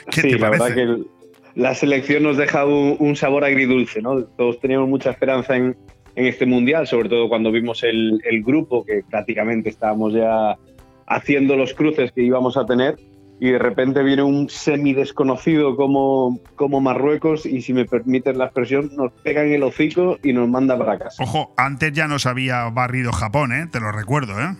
¿Qué 0.10 0.22
sí, 0.22 0.30
te 0.30 0.40
la 0.40 0.52
verdad 0.52 0.74
que 0.74 0.84
el, 0.84 1.08
la 1.56 1.76
selección 1.76 2.24
nos 2.24 2.38
deja 2.38 2.66
un, 2.66 2.96
un, 2.98 3.18
sabor 3.18 3.44
agridulce, 3.44 4.02
¿no? 4.02 4.24
Todos 4.24 4.58
teníamos 4.62 4.88
mucha 4.88 5.12
esperanza 5.12 5.58
en, 5.58 5.76
en 6.16 6.26
este 6.28 6.46
mundial, 6.46 6.88
sobre 6.88 7.10
todo 7.10 7.28
cuando 7.28 7.52
vimos 7.52 7.84
el, 7.84 8.22
el 8.24 8.42
grupo 8.42 8.86
que 8.86 9.04
prácticamente 9.10 9.68
estábamos 9.68 10.14
ya 10.14 10.58
haciendo 11.08 11.58
los 11.58 11.74
cruces 11.74 12.14
que 12.14 12.22
íbamos 12.22 12.56
a 12.56 12.66
tener 12.66 12.96
y 13.42 13.50
de 13.50 13.58
repente 13.58 14.04
viene 14.04 14.22
un 14.22 14.50
semi 14.50 14.94
desconocido 14.94 15.76
como, 15.76 16.40
como 16.56 16.80
Marruecos 16.80 17.48
y 17.48 17.64
si 17.64 17.74
me 17.74 17.86
permites 17.86 18.38
la 18.38 18.46
expresión 18.46 18.92
nos 18.96 19.12
pega 19.24 19.44
en 19.44 19.54
el 19.54 19.64
hocico 19.64 20.20
y 20.22 20.32
nos 20.32 20.48
manda 20.48 20.78
para 20.78 21.00
casa. 21.00 21.24
Ojo, 21.24 21.52
antes 21.58 21.92
ya 21.92 22.08
nos 22.08 22.28
había 22.28 22.70
barrido 22.70 23.12
Japón, 23.12 23.52
¿eh? 23.52 23.68
te 23.72 23.80
lo 23.80 23.92
recuerdo. 23.92 24.40
¿eh? 24.40 24.56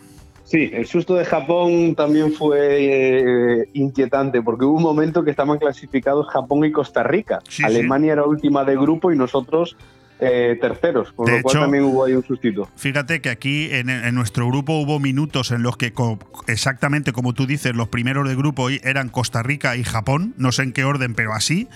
Sí, 0.46 0.72
el 0.74 0.88
susto 0.88 1.14
de 1.14 1.26
Japón 1.26 1.94
también 1.94 2.34
fue 2.34 3.60
eh, 3.62 3.70
inquietante 3.74 4.42
porque 4.42 4.66
hubo 4.66 4.78
un 4.78 4.84
momento 4.84 5.24
que 5.24 5.30
estaban 5.30 5.60
clasificados 5.60 6.28
Japón 6.30 6.66
y 6.66 6.72
Costa 6.72 7.04
Rica. 7.04 7.38
Sí, 7.48 7.64
Alemania 7.64 8.08
sí. 8.08 8.14
era 8.14 8.26
última 8.26 8.66
de 8.66 8.78
grupo 8.78 9.12
y 9.12 9.16
nosotros 9.16 9.78
eh, 10.22 10.56
terceros, 10.62 11.12
por 11.14 11.26
De 11.28 11.38
lo 11.38 11.42
cual 11.42 11.56
hecho, 11.56 11.62
también 11.64 11.84
hubo 11.84 12.06
ahí 12.06 12.14
un 12.14 12.24
sustito. 12.24 12.70
Fíjate 12.78 13.22
que 13.22 13.30
aquí 13.30 13.70
en, 13.74 13.90
en 13.90 14.14
nuestro 14.16 14.48
grupo 14.48 14.74
hubo 14.80 15.00
minutos 15.00 15.50
en 15.52 15.64
los 15.64 15.78
que, 15.78 15.94
co- 15.94 16.20
exactamente 16.48 17.12
como 17.12 17.34
tú 17.34 17.48
dices, 17.48 17.76
los 17.76 17.88
primeros 17.90 18.30
de 18.30 18.36
grupo 18.36 18.70
eran 18.70 19.10
Costa 19.10 19.42
Rica 19.44 19.76
y 19.76 19.84
Japón, 19.84 20.34
no 20.38 20.52
sé 20.52 20.64
en 20.64 20.74
qué 20.74 20.84
orden, 20.84 21.16
pero 21.16 21.34
así. 21.34 21.68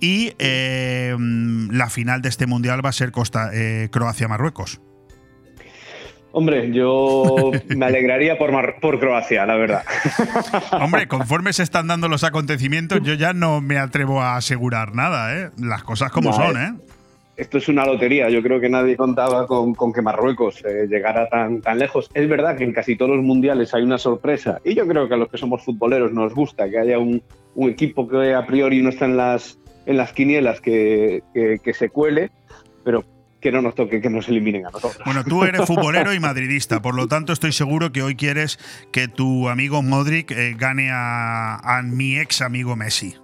Y 0.00 0.32
eh, 0.40 1.16
la 1.18 1.88
final 1.90 2.22
de 2.22 2.28
este 2.28 2.46
mundial 2.46 2.84
va 2.84 2.88
a 2.90 2.92
ser 2.92 3.12
Costa 3.12 3.50
eh, 3.54 3.88
Croacia-Marruecos. 3.92 4.80
Hombre, 6.34 6.72
yo 6.72 7.50
me 7.68 7.84
alegraría 7.86 8.38
por, 8.38 8.52
Mar- 8.52 8.76
por 8.80 8.98
Croacia, 8.98 9.44
la 9.44 9.54
verdad. 9.56 9.84
Hombre, 10.80 11.06
conforme 11.06 11.52
se 11.52 11.62
están 11.62 11.86
dando 11.86 12.08
los 12.08 12.24
acontecimientos, 12.24 13.00
yo 13.02 13.14
ya 13.14 13.32
no 13.34 13.60
me 13.60 13.78
atrevo 13.78 14.22
a 14.22 14.36
asegurar 14.36 14.94
nada, 14.94 15.36
¿eh? 15.36 15.50
Las 15.58 15.84
cosas 15.84 16.10
como 16.10 16.30
No, 16.30 16.36
son, 16.36 16.56
¿eh? 16.56 16.72
Esto 17.42 17.58
es 17.58 17.68
una 17.68 17.84
lotería. 17.84 18.30
Yo 18.30 18.40
creo 18.40 18.60
que 18.60 18.68
nadie 18.68 18.96
contaba 18.96 19.46
con, 19.48 19.74
con 19.74 19.92
que 19.92 20.00
Marruecos 20.00 20.62
eh, 20.64 20.86
llegara 20.88 21.28
tan, 21.28 21.60
tan 21.60 21.78
lejos. 21.78 22.08
Es 22.14 22.28
verdad 22.28 22.56
que 22.56 22.62
en 22.64 22.72
casi 22.72 22.94
todos 22.96 23.16
los 23.16 23.24
mundiales 23.24 23.74
hay 23.74 23.82
una 23.82 23.98
sorpresa. 23.98 24.60
Y 24.64 24.74
yo 24.74 24.86
creo 24.86 25.08
que 25.08 25.14
a 25.14 25.16
los 25.16 25.28
que 25.28 25.38
somos 25.38 25.64
futboleros 25.64 26.12
nos 26.12 26.32
gusta 26.34 26.70
que 26.70 26.78
haya 26.78 26.98
un, 27.00 27.20
un 27.56 27.68
equipo 27.70 28.06
que 28.08 28.32
a 28.34 28.46
priori 28.46 28.80
no 28.80 28.90
está 28.90 29.06
en 29.06 29.16
las, 29.16 29.58
en 29.86 29.96
las 29.96 30.12
quinielas 30.12 30.60
que, 30.60 31.22
que- 31.34 31.58
que 31.62 31.74
se 31.74 31.88
cuele, 31.88 32.30
pero 32.84 33.04
que 33.40 33.50
no 33.50 33.60
nos 33.60 33.74
toque 33.74 34.00
que 34.00 34.08
nos 34.08 34.28
eliminen 34.28 34.66
a 34.66 34.70
nosotros. 34.70 35.02
Bueno, 35.04 35.24
tú 35.24 35.42
eres 35.42 35.62
futbolero 35.66 36.14
y 36.14 36.20
madridista, 36.20 36.80
por 36.80 36.94
lo 36.94 37.08
tanto 37.08 37.32
estoy 37.32 37.50
seguro 37.50 37.90
que 37.90 38.00
hoy 38.02 38.14
quieres 38.14 38.60
que 38.92 39.08
tu 39.08 39.48
amigo 39.48 39.82
Modric 39.82 40.30
eh, 40.30 40.54
gane 40.56 40.90
a, 40.92 41.56
a 41.56 41.82
mi 41.82 42.18
ex 42.18 42.40
amigo 42.40 42.76
Messi. 42.76 43.16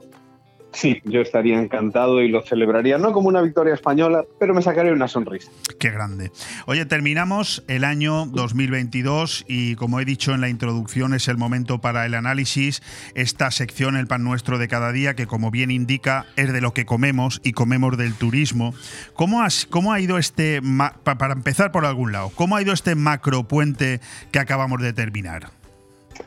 Sí, 0.72 1.00
yo 1.04 1.20
estaría 1.20 1.58
encantado 1.58 2.20
y 2.22 2.28
lo 2.28 2.42
celebraría, 2.42 2.98
no 2.98 3.12
como 3.12 3.28
una 3.28 3.42
victoria 3.42 3.74
española, 3.74 4.24
pero 4.38 4.54
me 4.54 4.62
sacaría 4.62 4.92
una 4.92 5.08
sonrisa. 5.08 5.50
Qué 5.78 5.90
grande. 5.90 6.30
Oye, 6.66 6.86
terminamos 6.86 7.64
el 7.68 7.84
año 7.84 8.26
2022 8.26 9.44
y 9.48 9.74
como 9.76 10.00
he 10.00 10.04
dicho 10.04 10.34
en 10.34 10.40
la 10.40 10.48
introducción 10.48 11.14
es 11.14 11.28
el 11.28 11.36
momento 11.36 11.80
para 11.80 12.06
el 12.06 12.14
análisis, 12.14 12.82
esta 13.14 13.50
sección 13.50 13.96
El 13.96 14.06
pan 14.06 14.24
nuestro 14.24 14.58
de 14.58 14.68
cada 14.68 14.92
día 14.92 15.14
que 15.14 15.26
como 15.26 15.50
bien 15.50 15.70
indica 15.70 16.26
es 16.36 16.52
de 16.52 16.60
lo 16.60 16.72
que 16.72 16.84
comemos 16.84 17.40
y 17.44 17.52
comemos 17.52 17.96
del 17.96 18.14
turismo. 18.14 18.74
¿Cómo, 19.14 19.44
cómo 19.70 19.92
ha 19.92 20.00
ido 20.00 20.18
este, 20.18 20.60
para 21.04 21.32
empezar 21.32 21.72
por 21.72 21.86
algún 21.86 22.12
lado, 22.12 22.30
cómo 22.34 22.56
ha 22.56 22.62
ido 22.62 22.72
este 22.72 22.94
macropuente 22.94 24.00
que 24.30 24.38
acabamos 24.38 24.80
de 24.80 24.92
terminar? 24.92 25.57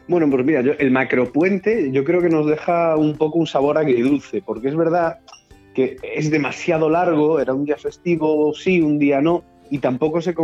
Bueno, 0.07 0.29
pues 0.29 0.45
mira, 0.45 0.61
yo, 0.61 0.73
el 0.77 0.91
macropuente 0.91 1.91
yo 1.91 2.03
creo 2.03 2.21
que 2.21 2.29
nos 2.29 2.47
deja 2.47 2.95
un 2.97 3.15
poco 3.17 3.39
un 3.39 3.47
sabor 3.47 3.77
agridulce, 3.77 4.41
porque 4.41 4.69
es 4.69 4.75
verdad 4.75 5.19
que 5.73 5.97
es 6.03 6.29
demasiado 6.29 6.89
largo, 6.89 7.39
era 7.39 7.53
un 7.53 7.65
día 7.65 7.77
festivo, 7.77 8.53
sí, 8.53 8.81
un 8.81 8.99
día 8.99 9.21
no, 9.21 9.43
y 9.71 9.79
tampoco 9.79 10.21
se, 10.21 10.35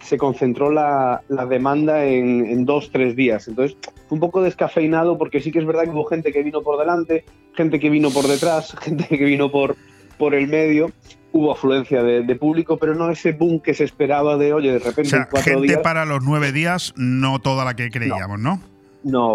se 0.00 0.16
concentró 0.16 0.70
la, 0.70 1.22
demanda 1.48 2.06
en, 2.06 2.64
dos, 2.64 2.90
tres 2.90 3.14
días. 3.14 3.46
Entonces, 3.46 3.76
fue 4.08 4.16
un 4.16 4.20
poco 4.20 4.42
descafeinado 4.42 5.18
porque 5.18 5.42
sí 5.42 5.52
que 5.52 5.58
es 5.58 5.66
verdad 5.66 5.84
que 5.84 5.90
hubo 5.90 6.06
gente 6.06 6.32
que 6.32 6.42
vino 6.42 6.62
por 6.62 6.78
delante, 6.78 7.26
gente 7.54 7.78
que 7.78 7.90
vino 7.90 8.10
por 8.10 8.26
detrás, 8.26 8.74
gente 8.80 9.06
que 9.06 9.24
vino 9.24 9.52
por, 9.52 9.76
por 10.16 10.34
el 10.34 10.48
medio. 10.48 10.90
Hubo 11.32 11.52
afluencia 11.52 12.02
de, 12.02 12.34
público, 12.36 12.78
pero 12.78 12.94
no 12.94 13.10
ese 13.10 13.32
boom 13.32 13.60
que 13.60 13.74
se 13.74 13.84
esperaba 13.84 14.38
de, 14.38 14.54
oye, 14.54 14.72
de 14.72 14.78
repente 14.78 15.16
o 15.16 15.36
sea, 15.36 15.42
gente 15.42 15.76
para 15.78 16.06
los 16.06 16.22
nueve 16.24 16.52
días, 16.52 16.94
no 16.96 17.40
toda 17.40 17.66
la 17.66 17.74
que 17.74 17.90
creíamos, 17.90 18.38
¿no? 18.40 18.56
No, 18.56 18.71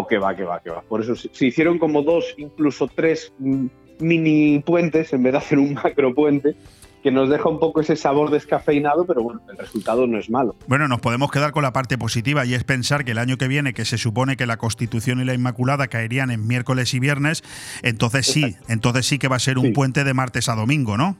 que 0.08 0.18
va, 0.18 0.34
que 0.34 0.44
va, 0.44 0.60
que 0.60 0.70
va. 0.70 0.82
Por 0.82 1.00
eso 1.00 1.14
se, 1.14 1.46
hicieron 1.46 1.78
como 1.78 2.02
dos, 2.02 2.34
incluso 2.36 2.88
tres 2.88 3.32
mm, 3.38 3.66
mini 4.00 4.60
puentes 4.60 5.12
en 5.12 5.22
vez 5.22 5.32
de 5.32 5.38
hacer 5.38 5.58
un 5.58 5.74
macro 5.82 6.14
puente 6.14 6.56
que 7.02 7.12
nos 7.12 7.30
deja 7.30 7.48
un 7.48 7.60
poco 7.60 7.80
ese 7.80 7.94
sabor 7.94 8.30
descafeinado, 8.30 9.06
pero 9.06 9.22
bueno, 9.22 9.40
el 9.48 9.56
resultado 9.56 10.06
no 10.06 10.18
es 10.18 10.28
malo. 10.30 10.56
Bueno, 10.66 10.88
nos 10.88 11.00
podemos 11.00 11.30
quedar 11.30 11.52
con 11.52 11.62
la 11.62 11.72
parte 11.72 11.96
positiva 11.96 12.44
y 12.44 12.54
es 12.54 12.64
pensar 12.64 13.04
que 13.04 13.12
el 13.12 13.18
año 13.18 13.38
que 13.38 13.46
viene, 13.46 13.72
que 13.72 13.84
se 13.84 13.98
supone 13.98 14.36
que 14.36 14.46
la 14.46 14.56
Constitución 14.56 15.20
y 15.20 15.24
la 15.24 15.34
Inmaculada 15.34 15.86
caerían 15.86 16.30
en 16.30 16.46
miércoles 16.46 16.92
y 16.94 16.98
viernes, 16.98 17.44
entonces 17.82 18.26
sí, 18.26 18.56
entonces 18.66 19.06
sí 19.06 19.18
que 19.18 19.28
va 19.28 19.36
a 19.36 19.40
ser 19.40 19.58
un 19.58 19.72
puente 19.72 20.02
de 20.02 20.12
martes 20.12 20.48
a 20.48 20.56
domingo, 20.56 20.96
¿no? 20.96 21.16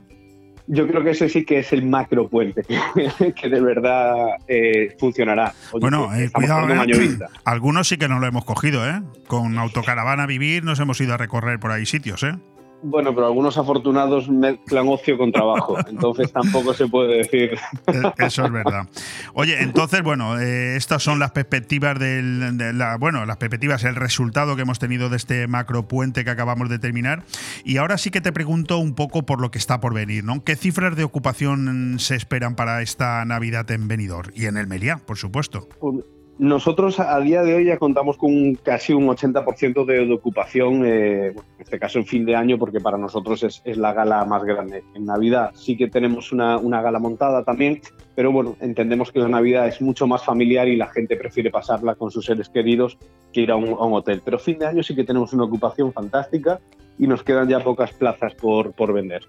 Yo 0.69 0.86
creo 0.86 1.03
que 1.03 1.11
ese 1.11 1.28
sí 1.28 1.45
que 1.45 1.61
es 1.61 1.73
el 1.73 1.85
macro 1.85 2.28
puente 2.28 2.62
que, 3.35 3.49
de 3.49 3.61
verdad 3.61 4.36
eh, 4.47 4.95
funcionará. 4.99 5.55
bueno, 5.81 6.15
eh, 6.15 6.31
cuidado, 6.31 6.69
eh, 6.69 7.19
algunos 7.45 7.89
sí 7.89 7.97
que 7.97 8.09
no 8.09 8.20
lo 8.20 8.27
hemos 8.27 8.45
cogido, 8.45 8.89
¿eh? 8.89 9.03
Con 9.27 9.59
autocaravana 9.59 10.27
vivir 10.27 10.65
nos 10.65 10.78
hemos 10.78 11.01
ido 11.01 11.15
a 11.15 11.16
recorrer 11.16 11.59
por 11.59 11.73
ahí 11.73 11.86
sitios, 11.86 12.23
¿eh? 12.23 12.35
Bueno, 12.83 13.13
pero 13.15 13.27
algunos 13.27 13.59
afortunados 13.59 14.29
mezclan 14.29 14.89
ocio 14.89 15.19
con 15.19 15.33
trabajo, 15.33 15.77
entonces 15.89 16.33
tampoco 16.33 16.73
se 16.75 16.87
puede 16.87 17.19
decir. 17.19 17.59
Eh, 17.87 18.13
eso 18.19 18.45
es 18.45 18.53
verdad. 18.53 18.89
Oye, 19.35 19.63
entonces, 19.63 20.03
bueno, 20.03 20.39
eh, 20.39 20.77
estas 20.77 21.03
son 21.03 21.19
las 21.19 21.33
perspectivas 21.33 21.99
del, 21.99 22.57
de 22.57 22.73
la, 22.73 22.97
bueno, 22.99 23.27
las 23.27 23.37
perspectivas, 23.37 23.85
el 23.85 23.97
resultado 23.97 24.55
que 24.55 24.63
hemos 24.63 24.79
tenido 24.79 25.09
de 25.09 25.17
este 25.17 25.47
macro 25.49 25.89
puente 25.89 26.25
que 26.25 26.31
acabamos 26.31 26.69
de 26.69 26.79
terminar. 26.79 27.25
Y 27.65 27.79
ahora 27.79 27.99
sí 27.99 28.11
que 28.11 28.21
te 28.21 28.33
pregunto 28.33 28.79
un 28.79 28.95
poco 28.95 29.23
por 29.23 29.41
lo 29.41 29.51
que 29.51 29.59
está 29.59 29.81
por 29.81 29.95
venir, 29.95 30.25
¿no? 30.25 30.45
¿Qué 30.45 30.55
cifras 30.55 30.97
de 30.97 31.05
ocupación 31.05 31.99
se 31.99 32.15
esperan 32.15 32.55
para 32.55 32.83
esta 32.83 33.25
Navidad 33.25 33.71
en 33.71 33.89
Benidorm 33.89 34.31
y 34.35 34.47
en 34.47 34.57
el 34.57 34.67
Meliá, 34.67 34.99
por 35.05 35.17
supuesto? 35.17 35.69
Pues, 35.81 36.05
nosotros 36.39 37.01
a 37.01 37.19
día 37.19 37.43
de 37.43 37.55
hoy 37.55 37.65
ya 37.65 37.78
contamos 37.78 38.16
con 38.16 38.55
casi 38.55 38.93
un 38.93 39.09
80% 39.09 39.85
de, 39.85 40.12
ocupación, 40.12 40.85
eh, 40.86 41.28
en 41.28 41.36
este 41.59 41.81
caso 41.81 41.98
en 41.98 42.06
fin 42.06 42.24
de 42.24 42.36
año, 42.36 42.59
porque 42.59 42.81
para 42.81 42.97
nosotros 42.97 43.43
es, 43.43 43.62
la 43.77 43.93
gala 43.93 44.24
más 44.24 44.44
grande. 44.44 44.85
En 44.94 45.05
Navidad 45.05 45.51
sí 45.55 45.77
que 45.77 45.89
tenemos 45.89 46.31
una, 46.31 46.59
gala 46.81 47.01
montada 47.01 47.43
también, 47.44 47.81
pero 48.15 48.31
bueno, 48.31 48.56
entendemos 48.60 49.10
que 49.10 49.19
la 49.19 49.28
Navidad 49.28 49.66
es 49.66 49.81
mucho 49.81 50.06
más 50.06 50.24
familiar 50.24 50.69
y 50.69 50.77
la 50.77 50.86
gente 50.86 51.16
prefiere 51.16 51.51
pasarla 51.51 51.97
con 51.97 52.12
sus 52.12 52.27
seres 52.27 52.48
queridos 52.48 52.98
que 53.32 53.40
ir 53.40 53.51
a 53.51 53.56
un, 53.56 53.74
hotel. 53.77 54.23
Pero 54.24 54.39
fin 54.39 54.59
de 54.59 54.66
año 54.66 54.82
sí 54.85 54.94
que 54.94 55.05
tenemos 55.05 55.32
una 55.32 55.44
ocupación 55.44 55.93
fantástica 55.93 56.60
y 56.98 57.09
nos 57.09 57.24
quedan 57.24 57.48
ya 57.48 57.60
pocas 57.60 57.93
plazas 57.93 58.35
por, 58.35 58.73
por 58.73 58.93
vender. 58.93 59.23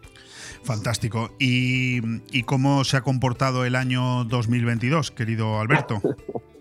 Fantástico. 0.64 1.32
¿Y, 1.40 2.02
¿Y 2.32 2.44
cómo 2.44 2.84
se 2.84 2.98
ha 2.98 3.02
comportado 3.02 3.66
el 3.66 3.76
año 3.76 4.26
2022, 4.26 5.10
querido 5.12 5.60
Alberto? 5.60 6.02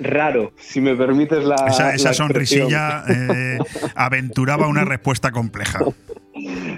raro, 0.00 0.52
si 0.56 0.80
me 0.80 0.96
permites 0.96 1.44
la. 1.44 1.56
Esa, 1.94 2.12
sonrisilla 2.14 3.04
eh, 3.08 3.58
aventuraba 3.94 4.66
una 4.66 4.84
respuesta 4.84 5.30
compleja. 5.30 5.80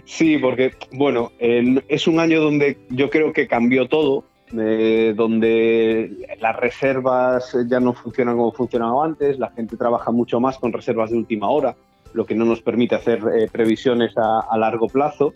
Sí, 0.04 0.38
porque, 0.38 0.72
bueno, 0.92 1.30
es 1.38 2.08
un 2.08 2.18
año 2.18 2.40
donde 2.40 2.78
yo 2.88 3.10
creo 3.10 3.32
que 3.32 3.46
cambió 3.46 3.86
todo, 3.86 4.24
eh, 4.58 5.14
donde 5.16 6.26
las 6.40 6.56
reservas 6.56 7.56
ya 7.68 7.78
no 7.78 7.92
funcionan 7.92 8.36
como 8.36 8.50
funcionaba 8.50 9.04
antes, 9.04 9.38
la 9.38 9.50
gente 9.50 9.76
trabaja 9.76 10.10
mucho 10.10 10.40
más 10.40 10.58
con 10.58 10.72
reservas 10.72 11.10
de 11.10 11.18
última 11.18 11.48
hora, 11.48 11.76
lo 12.12 12.26
que 12.26 12.34
no 12.34 12.44
nos 12.44 12.60
permite 12.60 12.96
hacer 12.96 13.22
eh, 13.32 13.48
previsiones 13.52 14.12
a, 14.16 14.56
largo 14.58 14.88
plazo. 14.88 15.32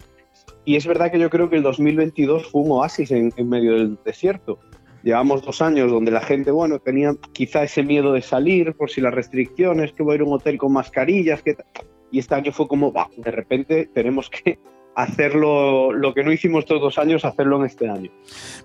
Y 0.64 0.74
es 0.74 0.86
verdad 0.86 1.12
que 1.12 1.20
yo 1.20 1.30
creo 1.30 1.48
que 1.48 1.56
el 1.56 1.62
2022 1.62 2.50
fue 2.50 2.62
un 2.62 2.72
oasis 2.72 3.12
en 3.12 3.32
medio 3.48 3.74
del 3.74 3.96
desierto 4.04 4.58
Llevamos 5.06 5.40
dos 5.42 5.62
años 5.62 5.88
donde 5.88 6.10
la 6.10 6.20
gente, 6.20 6.50
bueno, 6.50 6.80
tenía 6.80 7.14
quizá 7.32 7.62
ese 7.62 7.84
miedo 7.84 8.12
de 8.12 8.22
salir 8.22 8.74
por 8.74 8.90
si 8.90 9.00
las 9.00 9.14
restricciones, 9.14 9.92
que 9.92 10.02
voy 10.02 10.14
a 10.14 10.16
ir 10.16 10.22
a 10.22 10.24
un 10.24 10.32
hotel 10.32 10.58
con 10.58 10.72
mascarillas, 10.72 11.44
que 11.44 11.56
y 12.10 12.18
este 12.18 12.34
año 12.34 12.50
fue 12.50 12.66
como, 12.66 12.90
bah, 12.90 13.08
de 13.16 13.30
repente 13.30 13.88
tenemos 13.94 14.28
que 14.28 14.58
hacerlo, 14.96 15.92
lo 15.92 16.12
que 16.12 16.24
no 16.24 16.32
hicimos 16.32 16.66
todos 16.66 16.82
los 16.82 16.98
años, 16.98 17.24
hacerlo 17.24 17.60
en 17.60 17.66
este 17.66 17.88
año. 17.88 18.10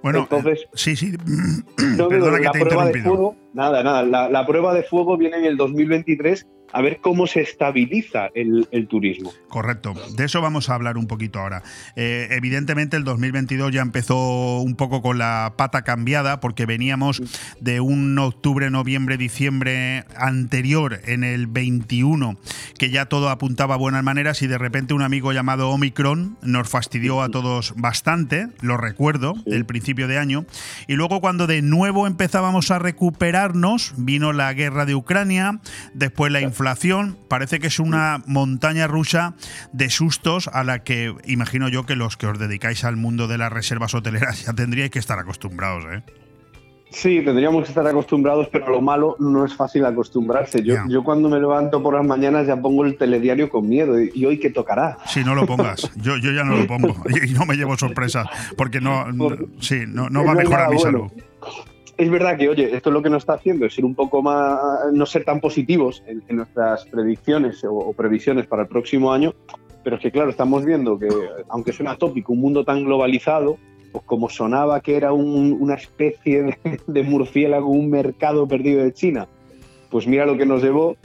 Bueno, 0.01 0.21
entonces, 0.21 0.65
sí, 0.73 0.95
sí, 0.95 1.11
no, 1.95 2.09
la 2.09 2.51
prueba 2.53 2.87
de 2.87 3.03
fuego, 3.03 3.35
nada, 3.53 3.83
nada, 3.83 4.01
la, 4.01 4.27
la 4.27 4.43
prueba 4.47 4.73
de 4.73 4.81
fuego 4.81 5.17
viene 5.17 5.37
en 5.37 5.45
el 5.45 5.57
2023 5.57 6.47
a 6.73 6.81
ver 6.81 6.99
cómo 7.01 7.27
se 7.27 7.41
estabiliza 7.41 8.29
el, 8.33 8.67
turismo. 8.87 9.31
Correcto, 9.49 9.93
de 10.15 10.25
eso 10.25 10.41
vamos 10.41 10.69
a 10.69 10.75
hablar 10.75 10.97
un 10.97 11.07
poquito 11.07 11.39
ahora. 11.39 11.63
Eh, 11.95 12.29
evidentemente 12.31 12.97
el 12.97 13.03
2022 13.03 13.71
ya 13.71 13.81
empezó 13.81 14.61
un 14.61 14.75
poco 14.75 15.01
con 15.01 15.17
la 15.17 15.53
pata 15.57 15.83
cambiada 15.83 16.39
porque 16.39 16.65
veníamos 16.65 17.21
de 17.59 17.79
un 17.79 18.17
octubre, 18.17 18.69
noviembre, 18.69 19.17
diciembre 19.17 20.05
anterior 20.15 21.01
en 21.05 21.23
el 21.23 21.47
21 21.47 22.37
que 22.77 22.89
ya 22.89 23.05
todo 23.05 23.29
apuntaba 23.29 23.75
a 23.75 23.77
buenas 23.77 24.03
maneras 24.03 24.41
y 24.41 24.47
de 24.47 24.57
repente 24.57 24.93
un 24.93 25.03
amigo 25.03 25.31
llamado 25.33 25.69
Omicron 25.69 26.37
nos 26.41 26.67
fastidió 26.69 27.21
a 27.21 27.29
todos 27.29 27.73
bastante, 27.77 28.47
lo 28.61 28.77
recuerdo, 28.77 29.35
el 29.45 29.65
principio 29.65 30.07
de 30.07 30.17
año, 30.17 30.45
y 30.87 30.95
luego 30.95 31.21
cuando 31.21 31.45
de 31.45 31.61
nuevo 31.61 32.07
empezábamos 32.07 32.71
a 32.71 32.79
recuperarnos 32.79 33.93
vino 33.97 34.33
la 34.33 34.51
guerra 34.53 34.85
de 34.85 34.95
Ucrania, 34.95 35.59
después 35.93 36.31
la 36.31 36.41
inflación 36.41 36.60
inflación 36.61 37.17
parece 37.27 37.59
que 37.59 37.67
es 37.67 37.79
una 37.79 38.21
montaña 38.27 38.85
rusa 38.85 39.33
de 39.73 39.89
sustos 39.89 40.47
a 40.47 40.63
la 40.63 40.83
que 40.83 41.15
imagino 41.25 41.69
yo 41.69 41.87
que 41.87 41.95
los 41.95 42.17
que 42.17 42.27
os 42.27 42.37
dedicáis 42.37 42.83
al 42.83 42.97
mundo 42.97 43.27
de 43.27 43.39
las 43.39 43.51
reservas 43.51 43.95
hoteleras 43.95 44.45
ya 44.45 44.53
tendríais 44.53 44.91
que 44.91 44.99
estar 44.99 45.17
acostumbrados, 45.17 45.85
¿eh? 45.91 46.03
Sí, 46.91 47.21
tendríamos 47.23 47.63
que 47.63 47.69
estar 47.69 47.87
acostumbrados, 47.87 48.49
pero 48.51 48.69
lo 48.69 48.81
malo 48.81 49.15
no 49.17 49.45
es 49.45 49.55
fácil 49.55 49.85
acostumbrarse. 49.85 50.61
Yo, 50.61 50.75
yo 50.89 51.03
cuando 51.03 51.29
me 51.29 51.39
levanto 51.39 51.81
por 51.81 51.95
las 51.95 52.05
mañanas 52.05 52.45
ya 52.45 52.57
pongo 52.57 52.85
el 52.85 52.97
telediario 52.97 53.49
con 53.49 53.67
miedo. 53.67 53.95
¿Y 53.99 54.25
hoy 54.25 54.37
qué 54.39 54.49
tocará? 54.49 54.97
Sí, 55.07 55.23
no 55.23 55.33
lo 55.33 55.45
pongas. 55.45 55.89
Yo, 55.95 56.17
yo 56.17 56.33
ya 56.33 56.43
no 56.43 56.57
lo 56.57 56.67
pongo. 56.67 56.93
Y 57.25 57.31
no 57.31 57.45
me 57.45 57.55
llevo 57.55 57.77
sorpresas, 57.77 58.27
porque 58.57 58.81
no, 58.81 59.05
sí, 59.61 59.85
no, 59.87 60.09
no 60.09 60.25
va 60.25 60.33
a 60.33 60.35
mejorar 60.35 60.69
mi 60.69 60.79
salud 60.79 61.09
es 62.01 62.09
verdad 62.09 62.35
que, 62.35 62.49
oye, 62.49 62.75
esto 62.75 62.89
es 62.89 62.93
lo 62.93 63.03
que 63.03 63.11
nos 63.11 63.21
está 63.21 63.33
haciendo 63.33 63.67
es 63.67 63.75
ser 63.75 63.85
un 63.85 63.93
poco 63.93 64.23
más, 64.23 64.59
no 64.91 65.05
ser 65.05 65.23
tan 65.23 65.39
positivos 65.39 66.03
en, 66.07 66.23
nuestras 66.35 66.83
predicciones 66.85 67.63
o, 67.63 67.93
previsiones 67.93 68.47
para 68.47 68.63
el 68.63 68.67
próximo 68.67 69.13
año, 69.13 69.35
pero 69.83 69.97
es 69.97 70.01
que, 70.01 70.11
claro, 70.11 70.31
estamos 70.31 70.65
viendo 70.65 70.97
que, 70.97 71.09
aunque 71.49 71.71
suena 71.71 71.95
tópico, 71.97 72.33
un 72.33 72.41
mundo 72.41 72.65
tan 72.65 72.83
globalizado, 72.85 73.57
pues 73.91 74.03
como 74.05 74.29
sonaba 74.29 74.81
que 74.81 74.95
era 74.95 75.13
una 75.13 75.75
especie 75.75 76.41
de, 76.41 76.79
de 76.87 77.03
murciélago, 77.03 77.69
un 77.69 77.91
mercado 77.91 78.47
perdido 78.47 78.83
de 78.83 78.93
China, 78.93 79.27
pues 79.91 80.07
mira 80.07 80.25
lo 80.25 80.37
que 80.37 80.47
nos 80.47 80.63
llevó 80.63 80.97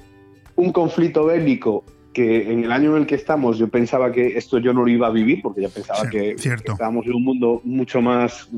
un 0.54 0.72
conflicto 0.72 1.26
bélico 1.26 1.84
que 2.14 2.50
en 2.50 2.64
el 2.64 2.72
año 2.72 2.96
en 2.96 3.02
el 3.02 3.06
que 3.06 3.16
estamos 3.16 3.58
yo 3.58 3.68
pensaba 3.68 4.10
que 4.10 4.38
esto 4.38 4.56
yo 4.56 4.72
no 4.72 4.82
lo 4.82 4.88
iba 4.88 5.08
a 5.08 5.10
vivir 5.10 5.42
porque 5.42 5.60
ya 5.60 5.68
pensaba 5.68 6.08
que, 6.08 6.36
que, 6.36 6.54
estábamos 6.54 7.04
en 7.04 7.14
un 7.16 7.24
mundo 7.24 7.60
mucho 7.64 8.00
más 8.00 8.48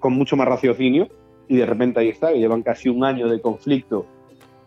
con 0.00 0.14
mucho 0.14 0.36
más 0.36 0.48
raciocinio 0.48 1.08
y 1.48 1.56
de 1.56 1.66
repente 1.66 2.00
ahí 2.00 2.08
está, 2.08 2.32
que 2.32 2.38
llevan 2.38 2.62
casi 2.62 2.88
un 2.88 3.04
año 3.04 3.28
de 3.28 3.40
conflicto 3.40 4.06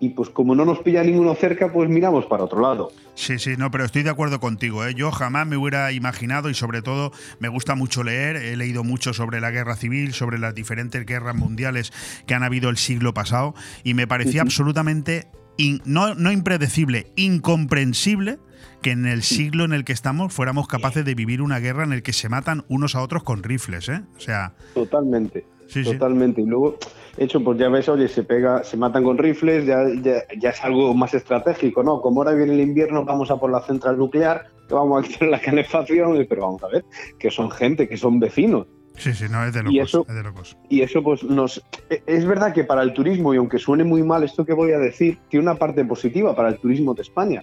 y 0.01 0.09
pues 0.09 0.31
como 0.31 0.55
no 0.55 0.65
nos 0.65 0.79
pilla 0.79 1.03
ninguno 1.03 1.35
cerca, 1.35 1.71
pues 1.71 1.87
miramos 1.87 2.25
para 2.25 2.43
otro 2.43 2.59
lado. 2.59 2.91
Sí, 3.13 3.37
sí, 3.37 3.51
no, 3.55 3.69
pero 3.69 3.85
estoy 3.85 4.01
de 4.01 4.09
acuerdo 4.09 4.39
contigo. 4.39 4.83
¿eh? 4.83 4.95
Yo 4.95 5.11
jamás 5.11 5.45
me 5.45 5.57
hubiera 5.57 5.91
imaginado 5.91 6.49
y 6.49 6.55
sobre 6.55 6.81
todo 6.81 7.11
me 7.39 7.49
gusta 7.49 7.75
mucho 7.75 8.03
leer, 8.03 8.35
he 8.35 8.57
leído 8.57 8.83
mucho 8.83 9.13
sobre 9.13 9.39
la 9.39 9.51
guerra 9.51 9.75
civil, 9.75 10.13
sobre 10.13 10.39
las 10.39 10.55
diferentes 10.55 11.05
guerras 11.05 11.35
mundiales 11.35 11.93
que 12.25 12.33
han 12.33 12.41
habido 12.41 12.71
el 12.71 12.77
siglo 12.77 13.13
pasado 13.13 13.53
y 13.83 13.93
me 13.93 14.07
parecía 14.07 14.41
absolutamente, 14.41 15.27
no, 15.85 16.15
no 16.15 16.31
impredecible, 16.31 17.11
incomprensible 17.15 18.39
que 18.81 18.89
en 18.89 19.05
el 19.05 19.21
siglo 19.21 19.65
en 19.65 19.73
el 19.73 19.85
que 19.85 19.93
estamos 19.93 20.33
fuéramos 20.33 20.67
capaces 20.67 21.05
de 21.05 21.13
vivir 21.13 21.43
una 21.43 21.59
guerra 21.59 21.83
en 21.83 21.93
el 21.93 22.01
que 22.01 22.13
se 22.13 22.27
matan 22.27 22.65
unos 22.69 22.95
a 22.95 23.03
otros 23.03 23.21
con 23.21 23.43
rifles, 23.43 23.87
¿eh? 23.87 24.01
O 24.17 24.19
sea, 24.19 24.55
Totalmente. 24.73 25.45
Sí, 25.71 25.83
sí. 25.85 25.91
totalmente. 25.93 26.41
Y 26.41 26.45
luego, 26.45 26.77
hecho, 27.17 27.41
pues 27.43 27.57
ya 27.57 27.69
ves, 27.69 27.87
oye, 27.87 28.07
se 28.07 28.23
pega, 28.23 28.63
se 28.63 28.75
matan 28.77 29.03
con 29.03 29.17
rifles, 29.17 29.65
ya, 29.65 29.77
ya, 30.01 30.23
ya 30.39 30.49
es 30.49 30.63
algo 30.63 30.93
más 30.93 31.13
estratégico, 31.13 31.81
¿no? 31.81 32.01
Como 32.01 32.21
ahora 32.21 32.33
viene 32.35 32.53
el 32.53 32.59
invierno, 32.59 33.05
vamos 33.05 33.31
a 33.31 33.37
por 33.37 33.51
la 33.51 33.61
central 33.61 33.97
nuclear, 33.97 34.47
que 34.67 34.73
vamos 34.73 35.03
a 35.03 35.07
quitar 35.07 35.29
la 35.29 35.39
calefacción, 35.39 36.25
pero 36.27 36.41
vamos 36.41 36.61
a 36.63 36.67
ver, 36.67 36.83
que 37.17 37.31
son 37.31 37.49
gente, 37.51 37.87
que 37.87 37.95
son 37.97 38.19
vecinos. 38.19 38.67
sí, 38.97 39.13
sí, 39.13 39.25
no, 39.31 39.43
es 39.45 39.53
de 39.53 39.61
Y 39.61 39.63
locos, 39.77 39.89
eso- 39.89 40.05
es 40.09 40.15
de 40.15 40.23
locos. 40.23 40.57
Y 40.69 40.81
eso, 40.81 41.01
pues, 41.01 41.23
nos. 41.23 41.61
e- 41.89 42.03
Es 42.05 42.25
verdad 42.25 42.53
que 42.53 42.65
para 42.65 42.83
el 42.83 42.93
turismo, 42.93 43.33
y 43.33 43.37
aunque 43.37 43.57
suene 43.57 43.85
muy 43.85 44.03
mal 44.03 44.23
esto 44.23 44.43
que 44.45 44.53
voy 44.53 44.73
a 44.73 44.77
decir, 44.79 45.17
tiene 45.29 45.43
una 45.45 45.55
parte 45.55 45.85
positiva 45.85 46.35
para 46.35 46.49
el 46.49 46.57
turismo 46.59 46.93
de 46.93 47.01
España. 47.03 47.41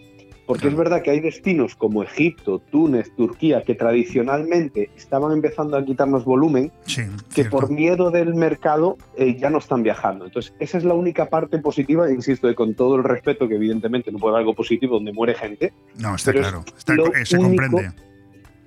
Porque 0.49 0.67
es 0.67 0.75
verdad 0.75 1.03
que 1.03 1.11
hay 1.11 1.21
destinos 1.21 1.77
como 1.77 2.03
Egipto, 2.03 2.59
Túnez, 2.71 3.15
Turquía, 3.15 3.63
que 3.63 3.75
tradicionalmente 3.75 4.91
estaban 4.97 5.31
empezando 5.33 5.77
a 5.77 5.85
quitarnos 5.85 6.25
volumen, 6.25 6.73
Sí, 6.87 7.03
que 7.35 7.45
por 7.45 7.71
miedo 7.71 8.11
del 8.11 8.35
mercado 8.35 8.97
eh, 9.17 9.37
ya 9.39 9.51
no 9.51 9.59
están 9.59 9.83
viajando. 9.83 10.25
Entonces, 10.25 10.55
esa 10.59 10.79
es 10.79 10.85
la 10.85 10.95
única 10.95 11.27
parte 11.27 11.59
positiva, 11.59 12.11
insisto, 12.11 12.49
y 12.51 12.55
con 12.55 12.75
todo 12.75 12.97
el 12.97 13.05
respeto, 13.05 13.47
que 13.47 13.57
evidentemente 13.57 14.11
no 14.11 14.19
puede 14.19 14.37
haber 14.37 14.41
algo 14.41 14.55
positivo 14.55 14.95
donde 14.97 15.13
muere 15.13 15.35
gente. 15.35 15.75
No, 15.99 16.15
está 16.17 16.31
es 16.31 16.39
claro, 16.39 16.65
está- 16.77 16.95
se 17.27 17.37
único- 17.39 17.67
comprende. 17.67 17.93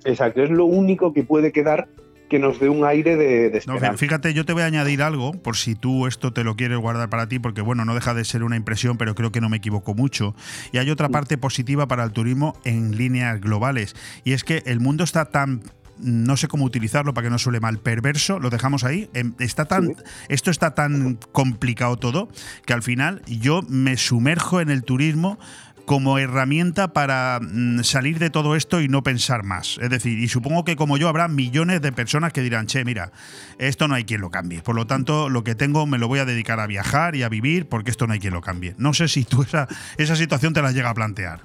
Exacto, 0.04 0.42
es 0.42 0.50
lo 0.50 0.64
único 0.66 1.12
que 1.12 1.24
puede 1.24 1.50
quedar 1.52 1.88
que 2.32 2.38
nos 2.38 2.58
dé 2.58 2.70
un 2.70 2.84
aire 2.84 3.16
de, 3.16 3.50
de 3.50 3.62
No, 3.66 3.74
esperanza. 3.74 3.98
fíjate, 3.98 4.32
yo 4.32 4.46
te 4.46 4.54
voy 4.54 4.62
a 4.62 4.66
añadir 4.66 5.02
algo, 5.02 5.32
por 5.32 5.56
si 5.56 5.74
tú 5.74 6.06
esto 6.06 6.32
te 6.32 6.44
lo 6.44 6.56
quieres 6.56 6.78
guardar 6.78 7.10
para 7.10 7.28
ti, 7.28 7.38
porque 7.38 7.60
bueno, 7.60 7.84
no 7.84 7.94
deja 7.94 8.14
de 8.14 8.24
ser 8.24 8.42
una 8.42 8.56
impresión, 8.56 8.96
pero 8.96 9.14
creo 9.14 9.30
que 9.30 9.42
no 9.42 9.50
me 9.50 9.58
equivoco 9.58 9.94
mucho. 9.94 10.34
Y 10.72 10.78
hay 10.78 10.88
otra 10.90 11.10
parte 11.10 11.36
positiva 11.36 11.86
para 11.86 12.04
el 12.04 12.12
turismo 12.12 12.56
en 12.64 12.96
líneas 12.96 13.38
globales, 13.40 13.94
y 14.24 14.32
es 14.32 14.44
que 14.44 14.62
el 14.64 14.80
mundo 14.80 15.04
está 15.04 15.26
tan 15.26 15.62
no 15.98 16.36
sé 16.36 16.48
cómo 16.48 16.64
utilizarlo 16.64 17.14
para 17.14 17.26
que 17.26 17.30
no 17.30 17.38
suele 17.38 17.60
mal, 17.60 17.78
perverso, 17.78 18.40
lo 18.40 18.50
dejamos 18.50 18.82
ahí. 18.82 19.08
Em, 19.14 19.34
Está 19.38 19.66
tan, 19.66 19.94
Esto 20.28 20.50
está 20.50 20.74
tan 20.74 21.18
complicado 21.30 21.96
todo 21.96 22.28
que 22.66 22.72
al 22.72 22.82
final 22.82 23.22
yo 23.26 23.62
me 23.68 23.96
sumerjo 23.96 24.60
en 24.60 24.70
el 24.70 24.82
turismo 24.82 25.38
como 25.84 26.18
herramienta 26.18 26.92
para 26.92 27.40
mm, 27.40 27.82
salir 27.82 28.18
de 28.18 28.30
todo 28.30 28.56
esto 28.56 28.80
y 28.80 28.88
no 28.88 29.02
pensar 29.02 29.42
más. 29.42 29.78
Es 29.82 29.90
decir, 29.90 30.18
y 30.18 30.28
supongo 30.28 30.64
que 30.64 30.76
como 30.76 30.96
yo 30.96 31.08
habrá 31.08 31.28
millones 31.28 31.82
de 31.82 31.92
personas 31.92 32.32
que 32.32 32.40
dirán, 32.40 32.66
che, 32.66 32.84
mira, 32.84 33.12
esto 33.58 33.88
no 33.88 33.94
hay 33.94 34.04
quien 34.04 34.20
lo 34.20 34.30
cambie. 34.30 34.62
Por 34.62 34.74
lo 34.74 34.86
tanto, 34.86 35.28
lo 35.28 35.44
que 35.44 35.54
tengo 35.54 35.86
me 35.86 35.98
lo 35.98 36.08
voy 36.08 36.20
a 36.20 36.24
dedicar 36.24 36.60
a 36.60 36.66
viajar 36.66 37.16
y 37.16 37.22
a 37.22 37.28
vivir 37.28 37.68
porque 37.68 37.90
esto 37.90 38.06
no 38.06 38.12
hay 38.12 38.20
quien 38.20 38.34
lo 38.34 38.40
cambie. 38.40 38.74
No 38.78 38.94
sé 38.94 39.08
si 39.08 39.24
tú 39.24 39.42
esa, 39.42 39.68
esa 39.98 40.16
situación 40.16 40.52
te 40.52 40.62
la 40.62 40.72
llega 40.72 40.90
a 40.90 40.94
plantear. 40.94 41.40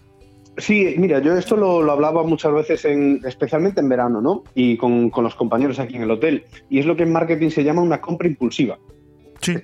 Sí, 0.57 0.95
mira, 0.97 1.19
yo 1.19 1.38
esto 1.38 1.55
lo, 1.55 1.84
lo 1.84 1.91
hablaba 1.91 2.23
muchas 2.23 2.51
veces, 2.51 2.84
en, 2.85 3.22
especialmente 3.26 3.80
en 3.80 3.89
verano, 3.89 4.22
¿no? 4.22 4.43
Y 4.55 4.76
con, 4.77 5.11
con 5.11 5.23
los 5.23 5.35
compañeros 5.35 5.80
aquí 5.80 5.95
en 5.95 6.03
el 6.03 6.11
hotel. 6.11 6.45
Y 6.68 6.80
es 6.80 6.85
lo 6.88 6.95
que 6.95 7.03
en 7.03 7.11
marketing 7.11 7.49
se 7.49 7.64
llama 7.64 7.84
una 7.84 8.01
compra 8.01 8.27
impulsiva. 8.27 8.80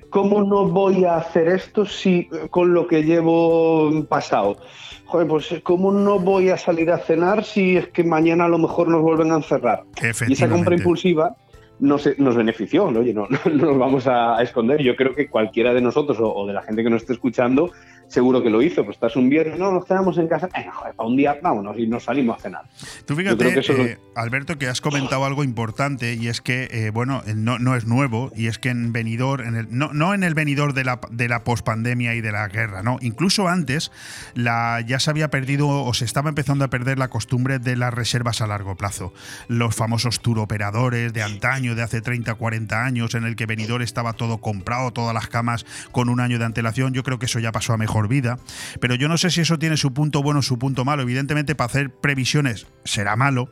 ¿Cómo 0.09 0.43
no 0.43 0.65
voy 0.67 1.05
a 1.05 1.17
hacer 1.17 1.47
esto 1.47 1.85
si 1.85 2.29
con 2.49 2.73
lo 2.73 2.87
que 2.87 3.03
llevo 3.03 4.05
pasado? 4.07 4.57
Joder, 5.05 5.27
pues 5.27 5.55
¿cómo 5.63 5.91
no 5.91 6.19
voy 6.19 6.49
a 6.49 6.57
salir 6.57 6.91
a 6.91 6.97
cenar 6.97 7.43
si 7.43 7.77
es 7.77 7.87
que 7.89 8.03
mañana 8.03 8.45
a 8.45 8.49
lo 8.49 8.57
mejor 8.57 8.87
nos 8.87 9.01
vuelven 9.01 9.31
a 9.31 9.35
encerrar? 9.35 9.83
Y 10.27 10.33
esa 10.33 10.49
compra 10.49 10.75
impulsiva 10.75 11.35
nos, 11.79 12.07
nos 12.17 12.35
benefició, 12.35 12.89
¿no? 12.91 13.01
Oye, 13.01 13.13
no, 13.13 13.27
no 13.45 13.65
nos 13.65 13.77
vamos 13.77 14.07
a, 14.07 14.37
a 14.37 14.43
esconder. 14.43 14.81
Yo 14.81 14.95
creo 14.95 15.13
que 15.13 15.27
cualquiera 15.27 15.73
de 15.73 15.81
nosotros 15.81 16.19
o, 16.19 16.33
o 16.33 16.47
de 16.47 16.53
la 16.53 16.61
gente 16.61 16.83
que 16.83 16.89
nos 16.89 17.01
esté 17.01 17.13
escuchando 17.13 17.71
seguro 18.13 18.41
que 18.43 18.49
lo 18.49 18.61
hizo. 18.61 18.83
Pues 18.85 18.95
estás 18.95 19.15
un 19.15 19.29
viernes, 19.29 19.57
no, 19.59 19.71
nos 19.71 19.85
quedamos 19.85 20.17
en 20.17 20.27
casa, 20.27 20.47
joder, 20.73 20.93
para 20.95 21.07
un 21.09 21.17
día 21.17 21.37
vámonos 21.41 21.77
y 21.77 21.87
nos 21.87 22.03
salimos 22.03 22.37
a 22.37 22.41
cenar. 22.41 22.61
Tú 23.05 23.15
fíjate, 23.15 23.53
que 23.53 23.59
eso 23.59 23.73
es 23.73 23.77
lo- 23.77 23.85
eh, 23.85 23.99
Alberto, 24.15 24.57
que 24.57 24.67
has 24.67 24.81
comentado 24.81 25.25
algo 25.25 25.43
importante 25.43 26.13
y 26.13 26.27
es 26.27 26.41
que, 26.41 26.67
eh, 26.71 26.91
bueno, 26.91 27.23
no, 27.35 27.59
no 27.59 27.75
es 27.75 27.85
nuevo 27.85 28.31
y 28.35 28.47
es 28.47 28.59
que 28.59 28.69
en 28.69 28.93
venidor, 28.93 29.41
en 29.41 29.55
el, 29.55 29.67
no, 29.69 29.91
no 29.93 30.13
en 30.13 30.23
el 30.23 30.33
venidor 30.35 30.73
de 30.73 30.83
la, 30.83 30.99
de 31.11 31.27
la 31.27 31.43
pospandemia 31.43 32.13
y 32.15 32.21
de 32.21 32.31
la 32.31 32.47
guerra, 32.47 32.83
no. 32.83 32.97
Incluso 33.01 33.47
antes 33.47 33.91
la, 34.35 34.81
ya 34.81 34.99
se 34.99 35.09
había 35.09 35.29
perdido 35.29 35.67
o 35.69 35.93
se 35.93 36.05
estaba 36.05 36.29
empezando 36.29 36.63
a 36.65 36.67
perder 36.69 36.99
la 36.99 37.07
costumbre 37.09 37.59
de 37.59 37.75
las 37.75 37.93
reservas 37.93 38.41
a 38.41 38.47
largo 38.47 38.75
plazo. 38.75 39.13
Los 39.47 39.75
famosos 39.75 40.19
tour 40.21 40.39
operadores 40.39 41.13
de 41.13 41.23
antaño, 41.23 41.75
de 41.75 41.81
hace 41.81 42.01
30, 42.01 42.35
40 42.35 42.85
años, 42.85 43.15
en 43.15 43.23
el 43.23 43.35
que 43.35 43.45
venidor 43.45 43.81
estaba 43.81 44.13
todo 44.13 44.37
comprado, 44.39 44.91
todas 44.91 45.13
las 45.13 45.27
camas 45.27 45.65
con 45.91 46.09
un 46.09 46.19
año 46.19 46.39
de 46.39 46.45
antelación. 46.45 46.93
Yo 46.93 47.03
creo 47.03 47.19
que 47.19 47.25
eso 47.25 47.39
ya 47.39 47.51
pasó 47.51 47.73
a 47.73 47.77
mejor 47.77 48.02
vida. 48.07 48.37
Pero 48.79 48.95
yo 48.95 49.07
no 49.07 49.17
sé 49.17 49.29
si 49.29 49.41
eso 49.41 49.57
tiene 49.59 49.77
su 49.77 49.93
punto 49.93 50.21
bueno 50.23 50.39
o 50.39 50.43
su 50.43 50.57
punto 50.59 50.85
malo. 50.85 51.01
Evidentemente, 51.03 51.55
para 51.55 51.65
hacer 51.67 51.89
previsiones 51.91 52.67
será 52.83 53.15
malo. 53.15 53.49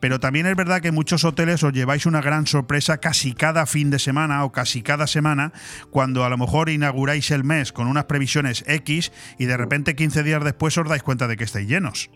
Pero 0.00 0.20
también 0.20 0.46
es 0.46 0.56
verdad 0.56 0.80
que 0.80 0.92
muchos 0.92 1.24
hoteles 1.24 1.62
os 1.62 1.72
lleváis 1.72 2.06
una 2.06 2.20
gran 2.20 2.46
sorpresa 2.46 2.98
casi 2.98 3.32
cada 3.34 3.66
fin 3.66 3.90
de 3.90 3.98
semana 3.98 4.44
o 4.44 4.52
casi 4.52 4.82
cada 4.82 5.06
semana, 5.06 5.52
cuando 5.90 6.24
a 6.24 6.28
lo 6.28 6.38
mejor 6.38 6.68
inauguráis 6.68 7.30
el 7.30 7.44
mes 7.44 7.72
con 7.72 7.86
unas 7.86 8.04
previsiones 8.04 8.64
X 8.66 9.12
y 9.38 9.46
de 9.46 9.56
repente 9.56 9.94
15 9.96 10.22
días 10.22 10.44
después 10.44 10.76
os 10.78 10.88
dais 10.88 11.02
cuenta 11.02 11.28
de 11.28 11.36
que 11.36 11.44
estáis 11.44 11.68
llenos. 11.68 12.10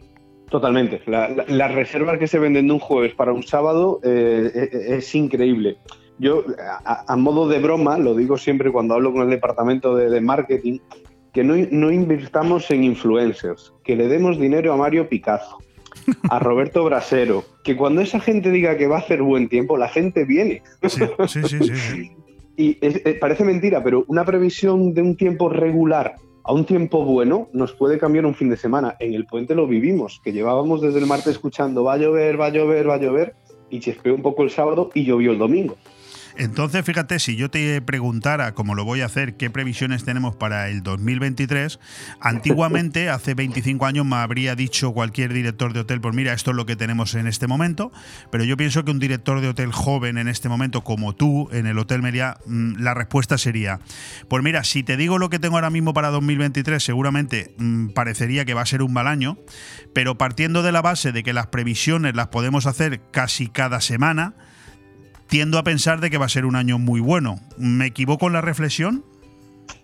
Totalmente. 0.51 1.02
La- 1.06 1.28
la- 1.28 1.44
las 1.47 1.74
reservas 1.74 2.19
que 2.19 2.27
se 2.27 2.39
venden 2.39 2.69
de 2.69 2.73
un 2.73 2.78
jueves 2.78 3.15
para 3.15 3.32
un 3.32 3.43
sábado 3.43 4.01
eh, 4.02 4.51
eh, 4.55 4.97
es 4.97 5.15
increíble. 5.15 5.77
Yo, 6.19 6.43
a, 6.85 7.16
modo 7.16 7.47
de 7.48 7.60
broma, 7.60 7.97
lo 7.98 8.15
digo 8.15 8.39
siempre 8.39 8.73
cuando 8.73 8.94
hablo 8.94 9.12
con 9.12 9.23
el 9.23 9.31
departamento 9.31 9.94
de, 9.94 10.10
de 10.10 10.20
marketing, 10.20 10.78
que 11.39 11.44
no, 11.44 11.55
no 11.70 11.93
invirtamos 11.93 12.69
en 12.73 12.82
influencers, 12.82 13.73
que 13.85 13.94
le 13.94 14.09
demos 14.09 14.40
dinero 14.40 14.73
a 14.73 14.77
Mario 14.77 15.09
Picazo, 15.09 15.59
a 16.28 16.39
Roberto 16.40 16.82
Brasero, 16.82 17.44
que 17.62 17.77
cuando 17.77 18.01
esa 18.01 18.19
gente 18.19 18.51
diga 18.51 18.77
que 18.77 18.89
va 18.89 18.97
a 18.97 18.98
hacer 18.98 19.23
buen 19.23 19.48
tiempo, 19.48 19.77
la 19.77 19.89
gente 19.89 20.24
viene. 20.24 20.62
Sí, 20.82 21.02
sí, 21.28 21.43
sí. 21.44 21.59
sí, 21.60 21.77
sí. 21.77 22.10
Y 22.56 22.77
es- 22.81 23.02
eh, 23.06 23.16
parece 23.20 23.44
mentira, 23.44 23.85
pero 23.85 24.02
una 24.09 24.24
previsión 24.24 24.93
de 24.94 25.01
un 25.02 25.16
tiempo 25.16 25.48
regular 25.48 26.16
a 26.43 26.52
un 26.52 26.65
tiempo 26.65 27.05
bueno 27.05 27.47
nos 27.52 27.73
puede 27.73 27.98
cambiar 28.01 28.27
un 28.27 28.35
fin 28.35 28.51
de 28.51 28.56
semana. 28.56 28.97
En 28.98 29.15
el 29.15 29.24
puente 29.27 29.55
lo 29.55 29.69
vivimos, 29.69 30.20
que 30.24 30.32
llevábamos 30.32 30.81
desde 30.81 30.98
el 30.98 31.06
martes 31.06 31.28
escuchando 31.35 31.85
va 31.85 31.93
a 31.93 31.98
llover, 31.98 32.40
va 32.40 32.47
a 32.47 32.51
llover, 32.51 32.89
va 32.89 32.94
a 32.94 32.98
llover, 32.98 33.36
y 33.70 33.78
chispeó 33.78 34.12
un 34.12 34.23
poco 34.23 34.43
el 34.43 34.51
sábado 34.51 34.90
y 34.93 35.05
llovió 35.05 35.31
el 35.31 35.39
domingo. 35.39 35.77
Entonces, 36.39 36.85
fíjate, 36.85 37.19
si 37.19 37.35
yo 37.35 37.51
te 37.51 37.82
preguntara, 37.82 38.55
como 38.55 38.77
lo 38.77 38.85
voy 38.85 39.01
a 39.01 39.06
hacer, 39.06 39.36
qué 39.36 39.51
previsiones 39.51 40.05
tenemos 40.05 40.36
para 40.36 40.69
el 40.69 40.85
2023, 40.85 41.81
antiguamente, 42.20 43.09
hace 43.10 43.35
25 43.35 43.85
años, 43.86 44.06
me 44.06 44.15
habría 44.15 44.55
dicho 44.55 44.93
cualquier 44.93 45.32
director 45.32 45.73
de 45.73 45.81
hotel, 45.81 46.01
pues 46.01 46.15
mira, 46.15 46.32
esto 46.32 46.52
es 46.52 46.56
lo 46.56 46.65
que 46.65 46.77
tenemos 46.77 47.15
en 47.15 47.27
este 47.27 47.48
momento, 47.48 47.90
pero 48.31 48.44
yo 48.44 48.56
pienso 48.56 48.85
que 48.85 48.93
un 48.93 49.01
director 49.01 49.40
de 49.40 49.48
hotel 49.48 49.73
joven 49.73 50.16
en 50.16 50.28
este 50.28 50.48
momento, 50.48 50.85
como 50.85 51.12
tú, 51.12 51.48
en 51.51 51.66
el 51.66 51.77
Hotel 51.77 52.02
Meliá, 52.02 52.39
mm, 52.47 52.77
la 52.78 52.94
respuesta 52.94 53.36
sería, 53.36 53.81
pues 54.28 54.44
mira, 54.44 54.62
si 54.62 54.85
te 54.85 54.97
digo 54.97 55.19
lo 55.19 55.31
que 55.31 55.40
tengo 55.40 55.56
ahora 55.56 55.70
mismo 55.70 55.93
para 55.93 56.10
2023, 56.10 56.81
seguramente 56.81 57.56
mm, 57.59 57.89
parecería 57.89 58.44
que 58.44 58.55
va 58.55 58.62
a 58.62 58.66
ser 58.66 58.82
un 58.82 58.93
mal 58.93 59.09
año, 59.09 59.39
pero 59.93 60.19
partiendo 60.19 60.62
de 60.62 60.70
la 60.70 60.82
base 60.82 61.10
de 61.10 61.24
que 61.24 61.32
las 61.32 61.48
previsiones 61.48 62.15
las 62.15 62.28
podemos 62.28 62.66
hacer 62.66 63.01
casi 63.10 63.48
cada 63.48 63.81
semana, 63.81 64.35
tiendo 65.28 65.59
a 65.59 65.62
pensar 65.62 66.00
de 66.00 66.10
que 66.10 66.18
va 66.18 66.26
a 66.26 66.30
ser 66.30 66.44
un 66.44 66.56
año 66.56 66.78
muy 66.78 67.00
bueno. 67.00 67.40
¿Me 67.56 67.86
equivoco 67.86 68.26
en 68.26 68.32
la 68.32 68.40
reflexión? 68.40 69.05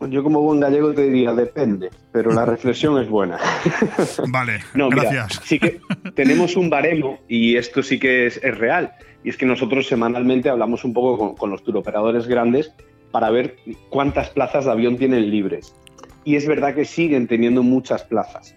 Yo 0.08 0.22
como 0.22 0.40
buen 0.40 0.60
gallego 0.60 0.92
te 0.92 1.02
diría, 1.04 1.32
depende, 1.34 1.90
pero 2.10 2.32
la 2.32 2.44
reflexión 2.44 3.00
es 3.00 3.08
buena. 3.08 3.38
Vale, 4.28 4.60
No, 4.74 4.88
mira, 4.88 5.10
gracias. 5.10 5.40
sí 5.44 5.58
que 5.58 5.80
tenemos 6.14 6.56
un 6.56 6.70
baremo 6.70 7.18
y 7.28 7.56
esto 7.56 7.82
sí 7.82 7.98
que 7.98 8.26
es, 8.26 8.40
es 8.42 8.56
real. 8.58 8.92
Y 9.22 9.30
es 9.30 9.36
que 9.36 9.46
nosotros 9.46 9.86
semanalmente 9.86 10.48
hablamos 10.48 10.84
un 10.84 10.92
poco 10.92 11.18
con, 11.18 11.36
con 11.36 11.50
los 11.50 11.62
turoperadores 11.62 12.26
grandes 12.26 12.72
para 13.10 13.30
ver 13.30 13.56
cuántas 13.90 14.30
plazas 14.30 14.64
de 14.64 14.72
avión 14.72 14.96
tienen 14.96 15.30
libres. 15.30 15.74
Y 16.24 16.36
es 16.36 16.46
verdad 16.46 16.74
que 16.74 16.84
siguen 16.84 17.26
teniendo 17.26 17.62
muchas 17.62 18.02
plazas. 18.04 18.54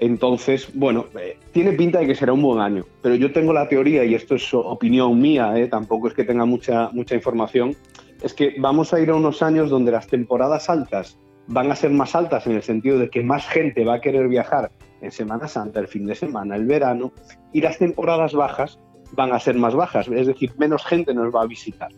Entonces, 0.00 0.70
bueno, 0.72 1.06
eh, 1.20 1.36
tiene 1.52 1.72
pinta 1.72 1.98
de 1.98 2.06
que 2.06 2.14
será 2.14 2.32
un 2.32 2.40
buen 2.40 2.58
año, 2.58 2.84
pero 3.02 3.14
yo 3.16 3.32
tengo 3.32 3.52
la 3.52 3.68
teoría, 3.68 4.02
y 4.02 4.14
esto 4.14 4.34
es 4.34 4.54
opinión 4.54 5.20
mía, 5.20 5.52
eh, 5.58 5.68
tampoco 5.68 6.08
es 6.08 6.14
que 6.14 6.24
tenga 6.24 6.46
mucha, 6.46 6.88
mucha 6.92 7.14
información, 7.14 7.76
es 8.22 8.32
que 8.32 8.54
vamos 8.58 8.94
a 8.94 9.00
ir 9.00 9.10
a 9.10 9.14
unos 9.14 9.42
años 9.42 9.68
donde 9.68 9.92
las 9.92 10.06
temporadas 10.06 10.70
altas 10.70 11.18
van 11.48 11.70
a 11.70 11.76
ser 11.76 11.90
más 11.90 12.14
altas 12.14 12.46
en 12.46 12.54
el 12.54 12.62
sentido 12.62 12.98
de 12.98 13.10
que 13.10 13.22
más 13.22 13.46
gente 13.46 13.84
va 13.84 13.96
a 13.96 14.00
querer 14.00 14.26
viajar 14.28 14.70
en 15.02 15.12
Semana 15.12 15.48
Santa, 15.48 15.80
el 15.80 15.88
fin 15.88 16.06
de 16.06 16.14
semana, 16.14 16.56
el 16.56 16.64
verano, 16.64 17.12
y 17.52 17.60
las 17.60 17.76
temporadas 17.76 18.32
bajas 18.32 18.78
van 19.12 19.34
a 19.34 19.38
ser 19.38 19.56
más 19.56 19.74
bajas, 19.74 20.08
es 20.08 20.26
decir, 20.26 20.52
menos 20.56 20.82
gente 20.86 21.12
nos 21.12 21.34
va 21.34 21.42
a 21.42 21.46
visitar, 21.46 21.90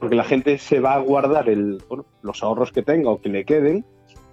porque 0.00 0.16
la 0.16 0.24
gente 0.24 0.58
se 0.58 0.80
va 0.80 0.94
a 0.94 0.98
guardar 0.98 1.46
los 1.46 2.42
ahorros 2.42 2.72
que 2.72 2.82
tenga 2.82 3.10
o 3.10 3.20
que 3.20 3.28
le 3.28 3.44
queden 3.44 3.84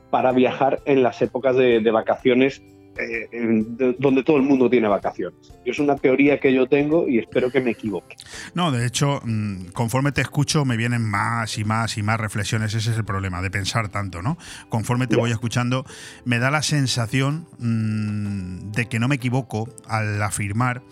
para 0.09 0.31
viajar 0.31 0.79
en 0.85 1.03
las 1.03 1.21
épocas 1.21 1.55
de 1.55 1.91
vacaciones 1.91 2.63
eh, 2.97 3.27
en- 3.31 3.77
de- 3.77 3.95
donde 3.99 4.23
todo 4.23 4.37
el 4.37 4.43
mundo 4.43 4.69
tiene 4.69 4.87
vacaciones. 4.87 5.37
Es 5.65 5.79
una 5.79 5.95
teoría 5.95 6.39
que 6.39 6.53
yo 6.53 6.67
tengo 6.67 7.07
y 7.07 7.19
espero 7.19 7.51
que 7.51 7.61
me 7.61 7.71
equivoque. 7.71 8.15
No, 8.53 8.71
de 8.71 8.85
hecho, 8.85 9.21
mm, 9.23 9.67
conforme 9.73 10.11
te 10.11 10.21
escucho 10.21 10.65
me 10.65 10.77
vienen 10.77 11.01
más 11.01 11.57
y 11.57 11.63
más 11.63 11.97
y 11.97 12.03
más 12.03 12.19
reflexiones. 12.19 12.73
Ese 12.73 12.91
es 12.91 12.97
el 12.97 13.05
problema, 13.05 13.41
de 13.41 13.49
pensar 13.51 13.89
tanto, 13.89 14.21
¿no? 14.21 14.37
Conforme 14.69 15.07
te 15.07 15.15
voy 15.15 15.31
escuchando, 15.31 15.85
me 16.25 16.39
da 16.39 16.51
la 16.51 16.61
sensación 16.61 17.47
mm, 17.59 18.71
de 18.71 18.85
que 18.87 18.99
no 18.99 19.07
me 19.07 19.15
equivoco 19.15 19.69
al 19.87 20.21
afirmar 20.21 20.83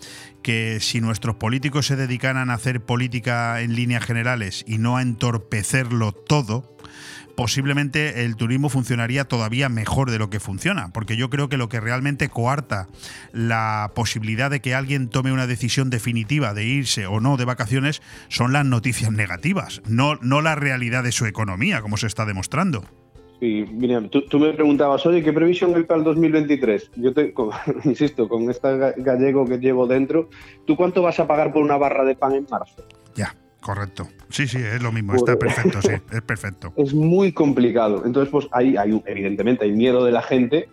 que 0.42 0.80
si 0.80 1.00
nuestros 1.02 1.36
políticos 1.36 1.86
se 1.86 1.96
dedicaran 1.96 2.48
a 2.50 2.54
hacer 2.54 2.80
política 2.80 3.60
en 3.60 3.74
líneas 3.74 4.04
generales 4.04 4.64
y 4.66 4.78
no 4.78 4.96
a 4.96 5.02
entorpecerlo 5.02 6.12
todo, 6.12 6.76
posiblemente 7.40 8.26
el 8.26 8.36
turismo 8.36 8.68
funcionaría 8.68 9.24
todavía 9.24 9.70
mejor 9.70 10.10
de 10.10 10.18
lo 10.18 10.28
que 10.28 10.40
funciona, 10.40 10.90
porque 10.92 11.16
yo 11.16 11.30
creo 11.30 11.48
que 11.48 11.56
lo 11.56 11.70
que 11.70 11.80
realmente 11.80 12.28
coarta 12.28 12.86
la 13.32 13.92
posibilidad 13.94 14.50
de 14.50 14.60
que 14.60 14.74
alguien 14.74 15.08
tome 15.08 15.32
una 15.32 15.46
decisión 15.46 15.88
definitiva 15.88 16.52
de 16.52 16.64
irse 16.66 17.06
o 17.06 17.18
no 17.18 17.38
de 17.38 17.46
vacaciones 17.46 18.02
son 18.28 18.52
las 18.52 18.66
noticias 18.66 19.10
negativas, 19.10 19.80
no, 19.88 20.16
no 20.16 20.42
la 20.42 20.54
realidad 20.54 21.02
de 21.02 21.12
su 21.12 21.24
economía, 21.24 21.80
como 21.80 21.96
se 21.96 22.08
está 22.08 22.26
demostrando. 22.26 22.84
Y 23.40 23.64
tú, 24.10 24.20
tú 24.28 24.38
me 24.38 24.52
preguntabas, 24.52 25.06
oye, 25.06 25.22
¿qué 25.22 25.32
previsión 25.32 25.74
hay 25.74 25.84
para 25.84 25.96
el 25.96 26.04
2023? 26.04 26.90
Yo 26.96 27.14
te, 27.14 27.32
con- 27.32 27.52
insisto, 27.84 28.28
con 28.28 28.50
este 28.50 28.68
ga- 28.68 28.94
gallego 28.98 29.46
que 29.46 29.56
llevo 29.56 29.86
dentro, 29.86 30.28
¿tú 30.66 30.76
cuánto 30.76 31.00
vas 31.00 31.18
a 31.20 31.26
pagar 31.26 31.54
por 31.54 31.62
una 31.62 31.78
barra 31.78 32.04
de 32.04 32.16
pan 32.16 32.34
en 32.34 32.46
marzo? 32.50 32.84
Ya, 33.14 33.34
correcto. 33.60 34.08
Sí, 34.28 34.46
sí, 34.46 34.58
es 34.58 34.82
lo 34.82 34.92
mismo, 34.92 35.14
está 35.14 35.36
perfecto, 35.38 35.80
sí, 35.82 35.92
es 36.12 36.22
perfecto. 36.22 36.72
Es 36.76 36.94
muy 36.94 37.32
complicado. 37.32 38.02
Entonces, 38.04 38.30
pues 38.30 38.46
hay, 38.52 38.76
un- 38.92 39.02
evidentemente, 39.06 39.64
hay 39.64 39.72
miedo 39.72 40.04
de 40.04 40.12
la 40.12 40.22
gente. 40.22 40.68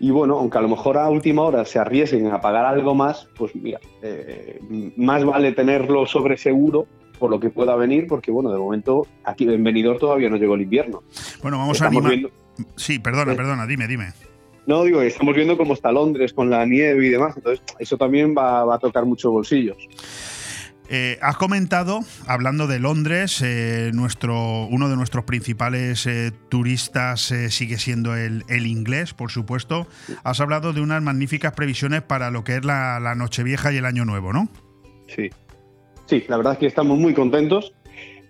Y 0.00 0.10
bueno, 0.12 0.38
aunque 0.38 0.56
a 0.58 0.60
lo 0.60 0.68
mejor 0.68 0.96
a 0.96 1.08
última 1.10 1.42
hora 1.42 1.64
se 1.64 1.78
arriesguen 1.80 2.28
a 2.28 2.40
pagar 2.40 2.64
algo 2.64 2.94
más, 2.94 3.28
pues 3.36 3.54
mira, 3.56 3.80
eh, 4.02 4.60
más 4.96 5.24
vale 5.24 5.50
tenerlo 5.52 6.06
sobre 6.06 6.36
seguro 6.36 6.86
por 7.18 7.30
lo 7.30 7.40
que 7.40 7.50
pueda 7.50 7.74
venir, 7.74 8.06
porque 8.06 8.30
bueno, 8.30 8.52
de 8.52 8.58
momento 8.60 9.08
aquí 9.24 9.42
en 9.52 9.64
Benidorm 9.64 9.98
todavía 9.98 10.30
no 10.30 10.36
llegó 10.36 10.54
el 10.54 10.62
invierno. 10.62 11.02
Bueno, 11.42 11.58
vamos 11.58 11.82
a 11.82 11.88
animar. 11.88 12.10
viendo- 12.12 12.30
Sí, 12.76 13.00
perdona, 13.00 13.34
perdona, 13.34 13.66
dime, 13.66 13.88
dime. 13.88 14.12
No, 14.66 14.84
digo, 14.84 15.00
estamos 15.02 15.34
viendo 15.34 15.56
cómo 15.56 15.74
está 15.74 15.90
Londres 15.90 16.32
con 16.32 16.48
la 16.48 16.64
nieve 16.64 17.04
y 17.06 17.08
demás, 17.08 17.36
entonces 17.36 17.64
eso 17.80 17.96
también 17.96 18.34
va, 18.38 18.64
va 18.64 18.76
a 18.76 18.78
tocar 18.78 19.04
muchos 19.04 19.32
bolsillos. 19.32 19.76
Eh, 20.90 21.18
has 21.20 21.36
comentado, 21.36 22.00
hablando 22.26 22.66
de 22.66 22.78
Londres, 22.78 23.42
eh, 23.44 23.90
nuestro, 23.92 24.66
uno 24.66 24.88
de 24.88 24.96
nuestros 24.96 25.24
principales 25.24 26.06
eh, 26.06 26.32
turistas 26.48 27.30
eh, 27.30 27.50
sigue 27.50 27.76
siendo 27.76 28.16
el, 28.16 28.42
inglés, 28.48 29.12
por 29.12 29.30
supuesto. 29.30 29.86
Has 30.24 30.40
hablado 30.40 30.72
de 30.72 30.80
unas 30.80 31.02
magníficas 31.02 31.52
previsiones 31.52 32.00
para 32.02 32.30
lo 32.30 32.42
que 32.42 32.56
es 32.56 32.64
la, 32.64 33.00
la 33.00 33.14
Nochevieja 33.14 33.70
y 33.72 33.76
el 33.76 33.84
Año 33.84 34.06
Nuevo, 34.06 34.32
¿no? 34.32 34.48
Sí. 35.14 35.28
Sí, 36.06 36.24
la 36.26 36.38
verdad 36.38 36.54
es 36.54 36.58
que 36.58 36.66
estamos 36.66 36.98
muy 36.98 37.12
contentos 37.12 37.74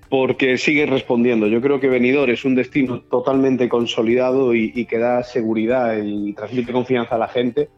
porque 0.09 0.59
sigue 0.59 0.85
respondiendo. 0.87 1.47
Yo 1.47 1.61
creo 1.61 1.79
que 1.79 1.89
Benidorm 1.89 2.33
es 2.33 2.45
un 2.45 2.57
destino 2.57 3.03
totalmente 3.03 3.69
consolidado 3.69 4.53
y, 4.55 4.73
y 4.75 4.87
que 4.87 4.99
da 4.99 5.23
seguridad 5.23 5.97
y 6.03 6.33
transmite 6.33 6.73
confianza 6.73 7.15
a 7.15 7.19
la 7.19 7.29
gente 7.29 7.69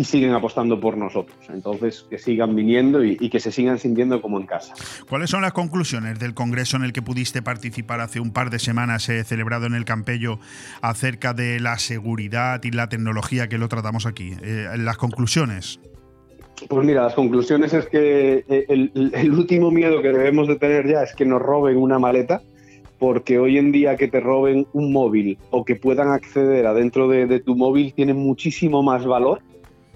y 0.00 0.04
siguen 0.04 0.32
apostando 0.32 0.80
por 0.80 0.96
nosotros. 0.96 1.36
Entonces, 1.52 2.06
que 2.08 2.18
sigan 2.18 2.56
viniendo 2.56 3.04
y, 3.04 3.18
y 3.20 3.28
que 3.28 3.38
se 3.38 3.52
sigan 3.52 3.78
sintiendo 3.78 4.22
como 4.22 4.40
en 4.40 4.46
casa. 4.46 4.72
¿Cuáles 5.08 5.28
son 5.28 5.42
las 5.42 5.52
conclusiones 5.52 6.18
del 6.18 6.32
congreso 6.32 6.78
en 6.78 6.84
el 6.84 6.92
que 6.94 7.02
pudiste 7.02 7.42
participar 7.42 8.00
hace 8.00 8.18
un 8.18 8.32
par 8.32 8.48
de 8.48 8.58
semanas, 8.58 9.08
eh, 9.10 9.22
celebrado 9.24 9.66
en 9.66 9.74
el 9.74 9.84
Campello, 9.84 10.38
acerca 10.80 11.34
de 11.34 11.60
la 11.60 11.78
seguridad 11.78 12.62
y 12.64 12.70
la 12.70 12.88
tecnología 12.88 13.48
que 13.48 13.58
lo 13.58 13.68
tratamos 13.68 14.06
aquí? 14.06 14.32
Eh, 14.42 14.68
las 14.78 14.96
conclusiones. 14.96 15.80
Pues 16.68 16.86
mira, 16.86 17.02
las 17.02 17.14
conclusiones 17.14 17.74
es 17.74 17.86
que 17.86 18.44
eh, 18.48 18.64
el 18.68 19.32
último 19.32 19.70
miedo 19.70 20.00
que 20.00 20.08
debemos 20.08 20.48
de 20.48 20.56
tener 20.56 20.88
ya 20.88 21.02
es 21.02 21.14
que 21.14 21.26
nos 21.26 21.42
roben 21.42 21.76
una 21.76 21.98
maleta, 21.98 22.42
porque 22.98 23.38
hoy 23.38 23.58
en 23.58 23.70
día 23.72 23.96
que 23.96 24.08
te 24.08 24.20
roben 24.20 24.66
un 24.72 24.92
móvil 24.92 25.38
o 25.50 25.64
que 25.64 25.76
puedan 25.76 26.08
acceder 26.08 26.66
adentro 26.66 27.08
de, 27.08 27.26
de 27.26 27.40
tu 27.40 27.54
móvil 27.54 27.92
tiene 27.94 28.14
muchísimo 28.14 28.82
más 28.82 29.04
valor 29.04 29.40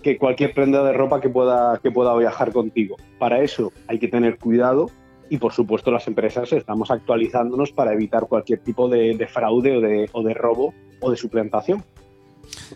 que 0.05 0.19
cualquier 0.19 0.53
prenda 0.53 0.85
de 0.85 0.93
ropa 0.93 1.21
que 1.21 1.31
pueda, 1.31 1.81
que 1.83 1.91
pueda 1.91 2.15
viajar 2.15 2.53
contigo. 2.53 2.97
Para 3.19 3.41
eso 3.41 3.73
hay 3.89 3.99
que 3.99 4.07
tener 4.07 4.39
cuidado 4.39 4.91
y 5.31 5.39
por 5.39 5.55
supuesto 5.55 5.91
las 5.91 6.07
empresas 6.07 6.53
estamos 6.53 6.91
actualizándonos 6.91 7.73
para 7.73 7.95
evitar 7.95 8.27
cualquier 8.29 8.59
tipo 8.61 8.87
de, 8.89 9.17
de 9.17 9.27
fraude 9.27 9.79
o 9.79 9.81
de, 9.81 10.11
o 10.13 10.23
de 10.23 10.35
robo 10.35 10.75
o 11.01 11.11
de 11.11 11.17
suplantación. 11.17 11.83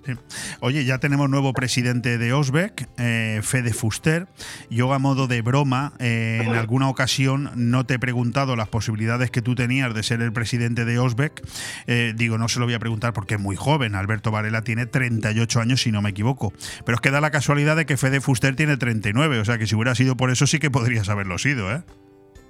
Sí. 0.07 0.12
Oye, 0.61 0.85
ya 0.85 0.99
tenemos 0.99 1.28
nuevo 1.31 1.53
presidente 1.53 2.19
de 2.19 2.32
Osbeck, 2.32 2.89
eh, 2.99 3.40
Fede 3.43 3.73
Fuster. 3.73 4.27
Yo 4.70 4.93
a 4.93 4.99
modo 4.99 5.27
de 5.27 5.43
broma, 5.43 5.93
eh, 5.99 6.43
en 6.45 6.55
alguna 6.55 6.89
ocasión 6.89 7.51
no 7.55 7.85
te 7.86 7.95
he 7.95 7.99
preguntado 7.99 8.57
las 8.57 8.69
posibilidades 8.69 9.31
que 9.31 9.43
tú 9.43 9.55
tenías 9.55 9.95
de 9.95 10.03
ser 10.03 10.20
el 10.23 10.32
presidente 10.32 10.85
de 10.85 10.99
Osbeck. 10.99 11.43
Eh, 11.86 12.12
digo, 12.16 12.39
no 12.39 12.49
se 12.49 12.59
lo 12.61 12.66
voy 12.66 12.74
a 12.74 12.78
preguntar 12.78 13.12
porque 13.12 13.35
es 13.35 13.40
muy 13.40 13.57
joven. 13.57 13.95
Alberto 13.95 14.31
Varela 14.31 14.62
tiene 14.62 14.86
38 14.86 15.61
años, 15.61 15.82
si 15.82 15.93
no 15.93 16.03
me 16.03 16.11
equivoco. 16.11 16.53
Pero 16.85 16.97
es 16.97 17.01
que 17.01 17.11
da 17.11 17.20
la 17.20 17.31
casualidad 17.31 17.77
de 17.77 17.86
que 17.86 17.97
Fede 17.97 18.20
Fuster 18.20 18.57
tiene 18.57 18.77
39, 18.77 19.39
o 19.40 19.45
sea 19.45 19.59
que 19.59 19.66
si 19.66 19.74
hubiera 19.74 19.95
sido 19.95 20.16
por 20.16 20.31
eso 20.31 20.47
sí 20.47 20.59
que 20.59 20.70
podrías 20.70 21.09
haberlo 21.09 21.39
sido, 21.39 21.70
¿eh? 21.73 21.82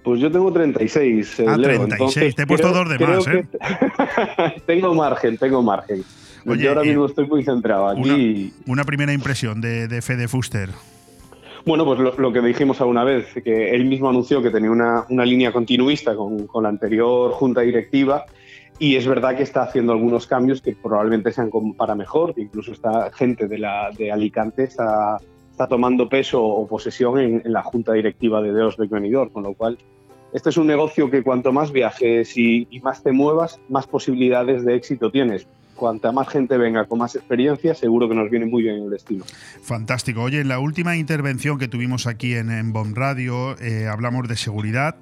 Pues 0.04 0.20
yo 0.20 0.30
tengo 0.30 0.50
36. 0.52 1.40
eh, 1.40 1.44
Ah, 1.48 1.56
Leo, 1.56 1.86
36. 1.86 1.92
entonces 1.92 2.34
Te 2.34 2.42
he 2.42 2.46
puesto 2.46 2.70
creo- 2.72 2.84
dos 2.84 2.88
de 2.88 3.06
más, 3.06 3.26
¿eh? 3.26 3.46
que- 4.54 4.60
tengo 4.66 4.94
margen, 4.94 5.36
tengo 5.36 5.62
margen. 5.62 6.02
Oye, 6.52 6.62
yo 6.64 6.70
ahora 6.70 6.84
y- 6.84 6.88
mismo 6.88 7.06
estoy 7.06 7.26
muy 7.26 7.42
centrado 7.44 7.88
aquí. 7.88 8.52
Una, 8.66 8.72
una 8.74 8.84
primera 8.84 9.12
impresión 9.12 9.60
de, 9.60 9.88
de 9.88 10.02
Fede 10.02 10.28
Fuster. 10.28 10.70
Bueno, 11.66 11.84
pues 11.84 11.98
lo, 11.98 12.14
lo 12.16 12.32
que 12.32 12.40
dijimos 12.40 12.80
alguna 12.80 13.04
vez, 13.04 13.26
que 13.44 13.74
él 13.74 13.84
mismo 13.84 14.08
anunció 14.08 14.40
que 14.42 14.50
tenía 14.50 14.70
una, 14.70 15.04
una 15.10 15.24
línea 15.24 15.52
continuista 15.52 16.14
con, 16.16 16.46
con 16.46 16.62
la 16.62 16.68
anterior 16.70 17.32
junta 17.32 17.60
directiva 17.60 18.24
y 18.78 18.94
es 18.96 19.06
verdad 19.06 19.36
que 19.36 19.42
está 19.42 19.62
haciendo 19.64 19.92
algunos 19.92 20.26
cambios 20.26 20.62
que 20.62 20.74
probablemente 20.74 21.32
sean 21.32 21.50
para 21.76 21.94
mejor, 21.94 22.32
incluso 22.36 22.72
esta 22.72 23.10
gente 23.12 23.48
de, 23.48 23.58
la, 23.58 23.90
de 23.90 24.10
Alicante 24.12 24.64
está, 24.64 25.18
está 25.50 25.66
tomando 25.66 26.08
peso 26.08 26.42
o 26.42 26.66
posesión 26.66 27.18
en, 27.18 27.42
en 27.44 27.52
la 27.52 27.62
junta 27.64 27.92
directiva 27.92 28.40
de 28.40 28.52
Deosbeck 28.52 28.88
Benidorm, 28.90 29.30
con 29.30 29.42
lo 29.42 29.52
cual 29.54 29.76
este 30.32 30.50
es 30.50 30.56
un 30.56 30.68
negocio 30.68 31.10
que 31.10 31.22
cuanto 31.22 31.52
más 31.52 31.72
viajes 31.72 32.36
y, 32.38 32.68
y 32.70 32.80
más 32.80 33.02
te 33.02 33.12
muevas, 33.12 33.60
más 33.68 33.86
posibilidades 33.86 34.64
de 34.64 34.76
éxito 34.76 35.10
tienes. 35.10 35.48
Cuanta 35.78 36.10
más 36.10 36.28
gente 36.28 36.58
venga 36.58 36.84
con 36.86 36.98
más 36.98 37.14
experiencia, 37.14 37.72
seguro 37.72 38.08
que 38.08 38.14
nos 38.16 38.28
viene 38.30 38.46
muy 38.46 38.64
bien 38.64 38.82
el 38.82 38.90
destino. 38.90 39.24
Fantástico. 39.62 40.22
Oye, 40.22 40.40
en 40.40 40.48
la 40.48 40.58
última 40.58 40.96
intervención 40.96 41.56
que 41.56 41.68
tuvimos 41.68 42.08
aquí 42.08 42.34
en, 42.34 42.50
en 42.50 42.72
Bomb 42.72 42.96
Radio 42.96 43.56
eh, 43.60 43.86
hablamos 43.86 44.26
de 44.26 44.36
seguridad 44.36 44.96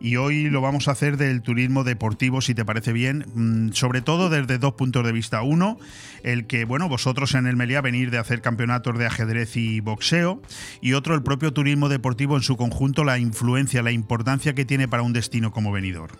y 0.00 0.16
hoy 0.16 0.48
lo 0.48 0.62
vamos 0.62 0.88
a 0.88 0.92
hacer 0.92 1.18
del 1.18 1.42
turismo 1.42 1.84
deportivo, 1.84 2.40
si 2.40 2.54
te 2.54 2.64
parece 2.64 2.94
bien, 2.94 3.26
mm, 3.34 3.72
sobre 3.72 4.00
todo 4.00 4.30
desde 4.30 4.56
dos 4.56 4.72
puntos 4.72 5.04
de 5.04 5.12
vista. 5.12 5.42
Uno, 5.42 5.78
el 6.22 6.46
que, 6.46 6.64
bueno, 6.64 6.88
vosotros 6.88 7.34
en 7.34 7.46
el 7.46 7.56
Meliá 7.56 7.82
venir 7.82 8.10
de 8.10 8.16
hacer 8.16 8.40
campeonatos 8.40 8.98
de 8.98 9.04
ajedrez 9.04 9.56
y 9.58 9.80
boxeo 9.80 10.40
y 10.80 10.94
otro, 10.94 11.14
el 11.14 11.22
propio 11.22 11.52
turismo 11.52 11.90
deportivo 11.90 12.36
en 12.36 12.42
su 12.42 12.56
conjunto, 12.56 13.04
la 13.04 13.18
influencia, 13.18 13.82
la 13.82 13.92
importancia 13.92 14.54
que 14.54 14.64
tiene 14.64 14.88
para 14.88 15.02
un 15.02 15.12
destino 15.12 15.52
como 15.52 15.72
venidor. 15.72 16.12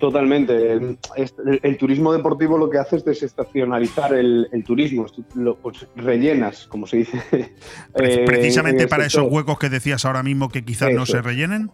Totalmente. 0.00 0.72
El, 0.72 1.76
turismo 1.76 2.14
deportivo 2.14 2.56
lo 2.56 2.70
que 2.70 2.78
hace 2.78 2.96
es 2.96 3.04
desestacionalizar 3.04 4.14
el, 4.14 4.48
el 4.50 4.64
turismo. 4.64 5.04
Lo, 5.34 5.56
pues, 5.56 5.86
rellenas, 5.94 6.66
como 6.68 6.86
se 6.86 6.96
dice. 6.98 7.18
eh, 7.32 7.50
en 7.94 8.24
Precisamente 8.24 8.88
para 8.88 9.04
sector. 9.04 9.24
esos 9.24 9.32
huecos 9.32 9.58
que 9.58 9.68
decías 9.68 10.06
ahora 10.06 10.22
mismo 10.22 10.48
que 10.48 10.64
quizás 10.64 10.94
no 10.94 11.04
se 11.04 11.20
rellenen. 11.20 11.70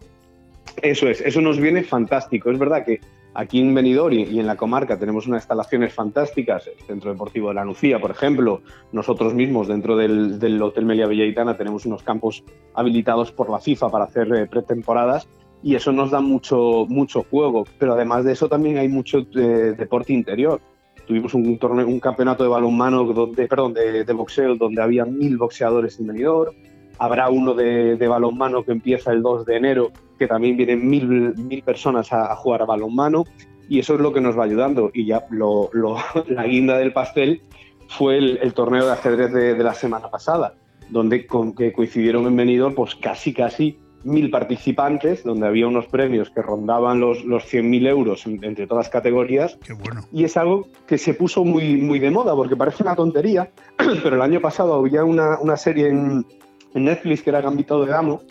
Eso 0.81 1.07
es, 1.07 1.21
eso 1.21 1.39
nos 1.39 1.57
viene 1.57 1.83
fantástico. 1.83 2.51
Es 2.51 2.59
verdad 2.59 2.83
que 2.83 2.99
aquí 3.33 3.61
en 3.61 3.73
Benidorm 3.73 4.13
y, 4.13 4.23
y 4.25 4.39
en 4.41 4.45
la 4.45 4.57
comarca 4.57 4.99
tenemos 4.99 5.25
unas 5.25 5.43
instalaciones 5.43 5.93
fantásticas. 5.93 6.67
El 6.67 6.85
Centro 6.85 7.09
Deportivo 7.09 7.47
de 7.47 7.55
la 7.55 7.63
Nucía, 7.63 7.97
por 7.97 8.11
ejemplo. 8.11 8.61
Nosotros 8.91 9.33
mismos, 9.35 9.69
dentro 9.69 9.95
del, 9.95 10.37
del 10.37 10.61
Hotel 10.61 10.85
Melia 10.85 11.07
Villaitana, 11.07 11.55
tenemos 11.55 11.85
unos 11.85 12.03
campos 12.03 12.43
habilitados 12.73 13.31
por 13.31 13.49
la 13.49 13.61
FIFA 13.61 13.89
para 13.89 14.03
hacer 14.03 14.27
eh, 14.33 14.47
pretemporadas 14.47 15.29
y 15.67 15.75
eso 15.75 15.91
nos 15.91 16.11
da 16.11 16.21
mucho, 16.21 16.85
mucho 16.87 17.25
juego. 17.29 17.65
Pero 17.77 17.91
además 17.95 18.23
de 18.23 18.31
eso 18.31 18.47
también 18.47 18.77
hay 18.77 18.87
mucho 18.87 19.27
eh, 19.35 19.75
deporte 19.77 20.13
interior. 20.13 20.61
Tuvimos 21.05 21.33
un 21.33 21.59
torneo, 21.59 21.85
un 21.85 21.99
campeonato 21.99 22.43
de 22.43 22.47
balonmano, 22.47 23.03
donde, 23.03 23.49
perdón, 23.49 23.73
de, 23.73 24.05
boxeo, 24.13 24.55
donde 24.55 24.81
había 24.81 25.03
mil 25.03 25.37
boxeadores 25.37 25.99
en 25.99 26.07
Benidorm. 26.07 26.55
Habrá 26.99 27.29
uno 27.29 27.53
de, 27.53 27.97
balonmano 28.07 28.63
que 28.63 28.71
empieza 28.71 29.11
el 29.11 29.21
2 29.21 29.45
de 29.45 29.57
enero, 29.57 29.91
que 30.17 30.25
también 30.25 30.55
vienen 30.55 30.89
mil, 30.89 31.35
mil 31.35 31.61
personas 31.63 32.13
a, 32.13 32.33
jugar 32.37 32.61
a 32.61 32.65
balonmano. 32.65 33.25
Y 33.67 33.79
eso 33.79 33.95
es 33.95 33.99
lo 33.99 34.13
que 34.13 34.21
nos 34.21 34.39
va 34.39 34.45
ayudando. 34.45 34.89
Y 34.93 35.05
ya 35.05 35.25
lo- 35.31 35.69
la 36.29 36.45
guinda 36.45 36.77
del 36.77 36.93
pastel 36.93 37.41
fue 37.89 38.19
el, 38.19 38.53
torneo 38.53 38.85
de 38.85 38.93
ajedrez 38.93 39.33
de, 39.33 39.61
la 39.61 39.73
semana 39.73 40.09
pasada, 40.09 40.53
donde 40.89 41.27
con, 41.27 41.53
que 41.53 41.73
coincidieron 41.73 42.25
en 42.25 42.37
Benidorm 42.37 42.73
pues 42.73 42.95
casi, 42.95 43.33
casi 43.33 43.77
mil 44.07 44.29
participantes, 44.31 45.23
donde 45.23 45.45
había 45.47 45.67
unos 45.67 45.85
premios 45.87 46.29
que 46.29 46.41
rondaban 46.41 46.99
los, 46.99 47.23
los 47.25 47.43
100.000 47.43 47.87
euros 47.87 48.25
en- 48.25 48.43
entre 48.43 48.65
todas 48.65 48.85
las 48.85 48.91
categorías. 48.91 49.57
Qué 49.63 49.73
bueno. 49.73 50.01
Y 50.11 50.23
es 50.23 50.37
algo 50.37 50.67
que 50.87 50.97
se 50.97 51.13
puso 51.13 51.43
muy, 51.43 51.75
muy 51.77 51.99
de 51.99 52.09
moda, 52.09 52.33
porque 52.35 52.55
parece 52.55 52.83
una 52.83 52.95
tontería, 52.95 53.51
pero 54.03 54.15
el 54.15 54.21
año 54.21 54.39
pasado 54.41 54.73
había 54.75 55.03
una, 55.03 55.37
una 55.39 55.57
serie 55.57 55.89
en, 55.89 56.25
en 56.73 56.83
Netflix 56.85 57.21
que 57.21 57.29
era 57.31 57.41
Gambito 57.41 57.83
de 57.83 57.91
Damo, 57.91 58.21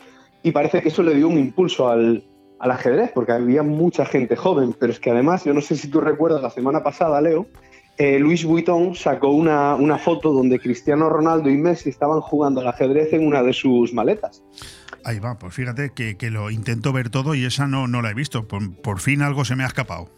y 0.42 0.50
parece 0.52 0.80
que 0.82 0.88
eso 0.88 1.02
le 1.02 1.14
dio 1.14 1.28
un 1.28 1.38
impulso 1.38 1.88
al, 1.88 2.24
al 2.58 2.70
ajedrez, 2.70 3.10
porque 3.14 3.32
había 3.32 3.62
mucha 3.62 4.06
gente 4.06 4.34
joven, 4.36 4.74
pero 4.78 4.92
es 4.92 4.98
que 5.00 5.10
además, 5.10 5.44
yo 5.44 5.52
no 5.52 5.60
sé 5.60 5.76
si 5.76 5.88
tú 5.88 6.00
recuerdas 6.00 6.42
la 6.42 6.50
semana 6.50 6.82
pasada, 6.82 7.20
Leo, 7.20 7.46
eh, 7.98 8.18
Luis 8.18 8.44
Vuitton 8.44 8.94
sacó 8.94 9.28
una, 9.30 9.74
una 9.74 9.96
foto 9.98 10.30
donde 10.30 10.58
Cristiano 10.60 11.08
Ronaldo 11.08 11.48
y 11.48 11.56
Messi 11.56 11.88
estaban 11.88 12.20
jugando 12.20 12.60
al 12.60 12.68
ajedrez 12.68 13.12
en 13.14 13.26
una 13.26 13.42
de 13.42 13.54
sus 13.54 13.94
maletas. 13.94 14.42
Ahí 15.08 15.20
va, 15.20 15.38
pues 15.38 15.54
fíjate 15.54 15.90
que, 15.94 16.16
que 16.16 16.30
lo 16.30 16.50
intento 16.50 16.92
ver 16.92 17.10
todo 17.10 17.36
y 17.36 17.44
esa 17.44 17.68
no, 17.68 17.86
no 17.86 18.02
la 18.02 18.10
he 18.10 18.14
visto. 18.14 18.48
Por, 18.48 18.74
por 18.82 18.98
fin 18.98 19.22
algo 19.22 19.44
se 19.44 19.54
me 19.54 19.62
ha 19.62 19.68
escapado. 19.68 20.08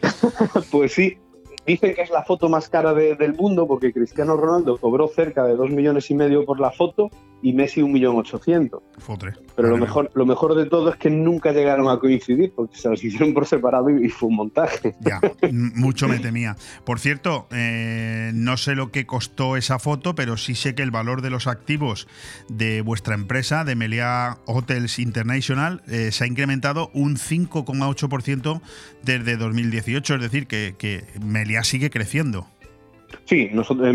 Pues 0.70 0.94
sí, 0.94 1.18
dicen 1.66 1.94
que 1.94 2.00
es 2.02 2.10
la 2.10 2.24
foto 2.24 2.48
más 2.48 2.68
cara 2.70 2.94
de- 2.94 3.14
del 3.14 3.34
mundo 3.34 3.66
porque 3.68 3.92
Cristiano 3.92 4.36
Ronaldo 4.36 4.78
cobró 4.78 5.06
cerca 5.08 5.44
de 5.44 5.54
dos 5.54 5.70
millones 5.70 6.10
y 6.10 6.14
medio 6.14 6.44
por 6.46 6.58
la 6.60 6.70
foto 6.70 7.10
y 7.42 7.52
Messi 7.52 7.82
un 7.82 7.92
millón 7.92 8.16
ochocientos. 8.16 8.82
Fotre. 8.98 9.32
Pero 9.56 9.68
lo 9.68 9.76
mejor, 9.76 10.10
lo 10.14 10.24
mejor 10.24 10.54
de 10.54 10.66
todo 10.66 10.90
es 10.90 10.96
que 10.96 11.10
nunca 11.10 11.52
llegaron 11.52 11.88
a 11.88 11.98
coincidir 11.98 12.52
porque 12.54 12.76
se 12.76 12.88
los 12.88 13.02
hicieron 13.02 13.34
por 13.34 13.46
separado 13.46 13.90
y, 13.90 14.08
fue 14.08 14.28
un 14.28 14.36
montaje. 14.36 14.94
Ya, 15.00 15.20
mucho 15.52 16.08
me 16.08 16.18
temía. 16.20 16.56
Por 16.84 17.00
cierto, 17.00 17.48
eh, 17.50 18.30
no 18.34 18.56
sé 18.56 18.74
lo 18.74 18.90
que 18.90 19.06
costó 19.06 19.56
esa 19.56 19.78
foto, 19.78 20.14
pero 20.14 20.36
sí 20.36 20.54
sé 20.54 20.74
que 20.74 20.82
el 20.82 20.90
valor 20.90 21.20
de 21.20 21.30
los 21.30 21.46
activos 21.46 22.06
de 22.48 22.80
vuestra 22.80 23.14
empresa, 23.14 23.64
de 23.64 23.74
Meliá 23.74 24.38
Hotels 24.46 24.98
International, 24.98 25.82
eh, 25.88 26.12
se 26.12 26.24
ha 26.24 26.26
incrementado 26.26 26.90
un 26.94 27.16
5,8% 27.16 28.60
desde 29.02 29.36
2018. 29.36 30.14
Es 30.14 30.20
decir, 30.20 30.46
que, 30.46 30.74
que 30.78 31.04
Meliá 31.20 31.64
sigue 31.64 31.90
creciendo. 31.90 32.46
Sí, 33.24 33.48
nosotros, 33.52 33.88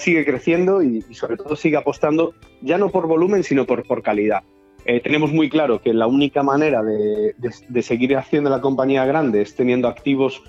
sigue 0.00 0.24
creciendo 0.24 0.82
y, 0.82 1.04
y 1.08 1.14
sobre 1.14 1.36
todo 1.36 1.56
sigue 1.56 1.76
apostando 1.76 2.34
ya 2.62 2.78
no 2.78 2.90
por 2.90 3.06
volumen, 3.06 3.42
sino 3.42 3.64
por, 3.64 3.86
por 3.86 4.02
calidad. 4.02 4.42
Eh, 4.84 5.00
tenemos 5.00 5.32
muy 5.32 5.48
claro 5.48 5.80
que 5.80 5.92
la 5.92 6.06
única 6.06 6.42
manera 6.42 6.82
de, 6.82 7.34
de- 7.38 7.54
de 7.68 7.82
seguir 7.82 8.16
haciendo 8.16 8.50
la 8.50 8.60
compañía 8.60 9.04
grande 9.04 9.42
es 9.42 9.56
teniendo 9.56 9.88
activos 9.88 10.42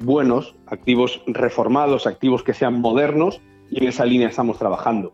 buenos, 0.00 0.56
activos 0.66 1.22
reformados, 1.26 2.06
activos 2.06 2.42
que 2.42 2.54
sean 2.54 2.80
modernos 2.80 3.40
y 3.70 3.80
en 3.82 3.88
esa 3.88 4.04
línea 4.04 4.28
estamos 4.28 4.58
trabajando. 4.58 5.12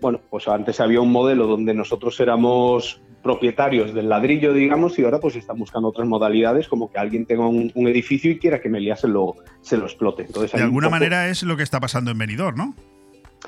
Bueno, 0.00 0.20
pues 0.30 0.46
antes 0.46 0.78
había 0.80 1.00
un 1.00 1.10
modelo 1.10 1.46
donde 1.46 1.72
nosotros 1.74 2.20
éramos 2.20 3.00
propietarios 3.22 3.92
del 3.94 4.08
ladrillo, 4.08 4.52
digamos, 4.52 4.98
y 4.98 5.04
ahora 5.04 5.18
pues 5.20 5.36
están 5.36 5.58
buscando 5.58 5.88
otras 5.88 6.06
modalidades 6.08 6.68
como 6.68 6.90
que 6.90 6.98
alguien 6.98 7.26
tenga 7.26 7.46
un, 7.46 7.70
un 7.74 7.88
edificio 7.88 8.30
y 8.30 8.38
quiera 8.38 8.60
que 8.60 8.68
Meliá 8.68 8.96
se 8.96 9.08
lo, 9.08 9.36
se 9.60 9.76
lo 9.76 9.84
explote. 9.86 10.22
Entonces, 10.22 10.52
De 10.52 10.62
alguna 10.62 10.86
poco- 10.88 10.96
manera 10.98 11.28
es 11.28 11.42
lo 11.42 11.56
que 11.56 11.62
está 11.62 11.80
pasando 11.80 12.10
en 12.10 12.18
Benidorm, 12.18 12.56
¿no? 12.56 12.74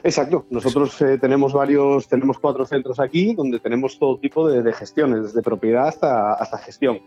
Exacto. 0.05 0.47
Nosotros 0.51 1.01
eh, 1.03 1.19
tenemos 1.19 1.53
varios, 1.53 2.09
tenemos 2.09 2.39
cuatro 2.39 2.65
centros 2.65 3.01
aquí 3.01 3.35
donde 3.35 3.59
tenemos 3.59 3.99
todo 3.99 4.19
tipo 4.19 4.49
de, 4.49 4.63
de 4.63 4.73
gestiones, 4.73 5.23
desde 5.25 5.43
propiedad 5.43 5.89
hasta, 5.89 6.33
hasta 6.35 6.59
gestión. 6.59 7.01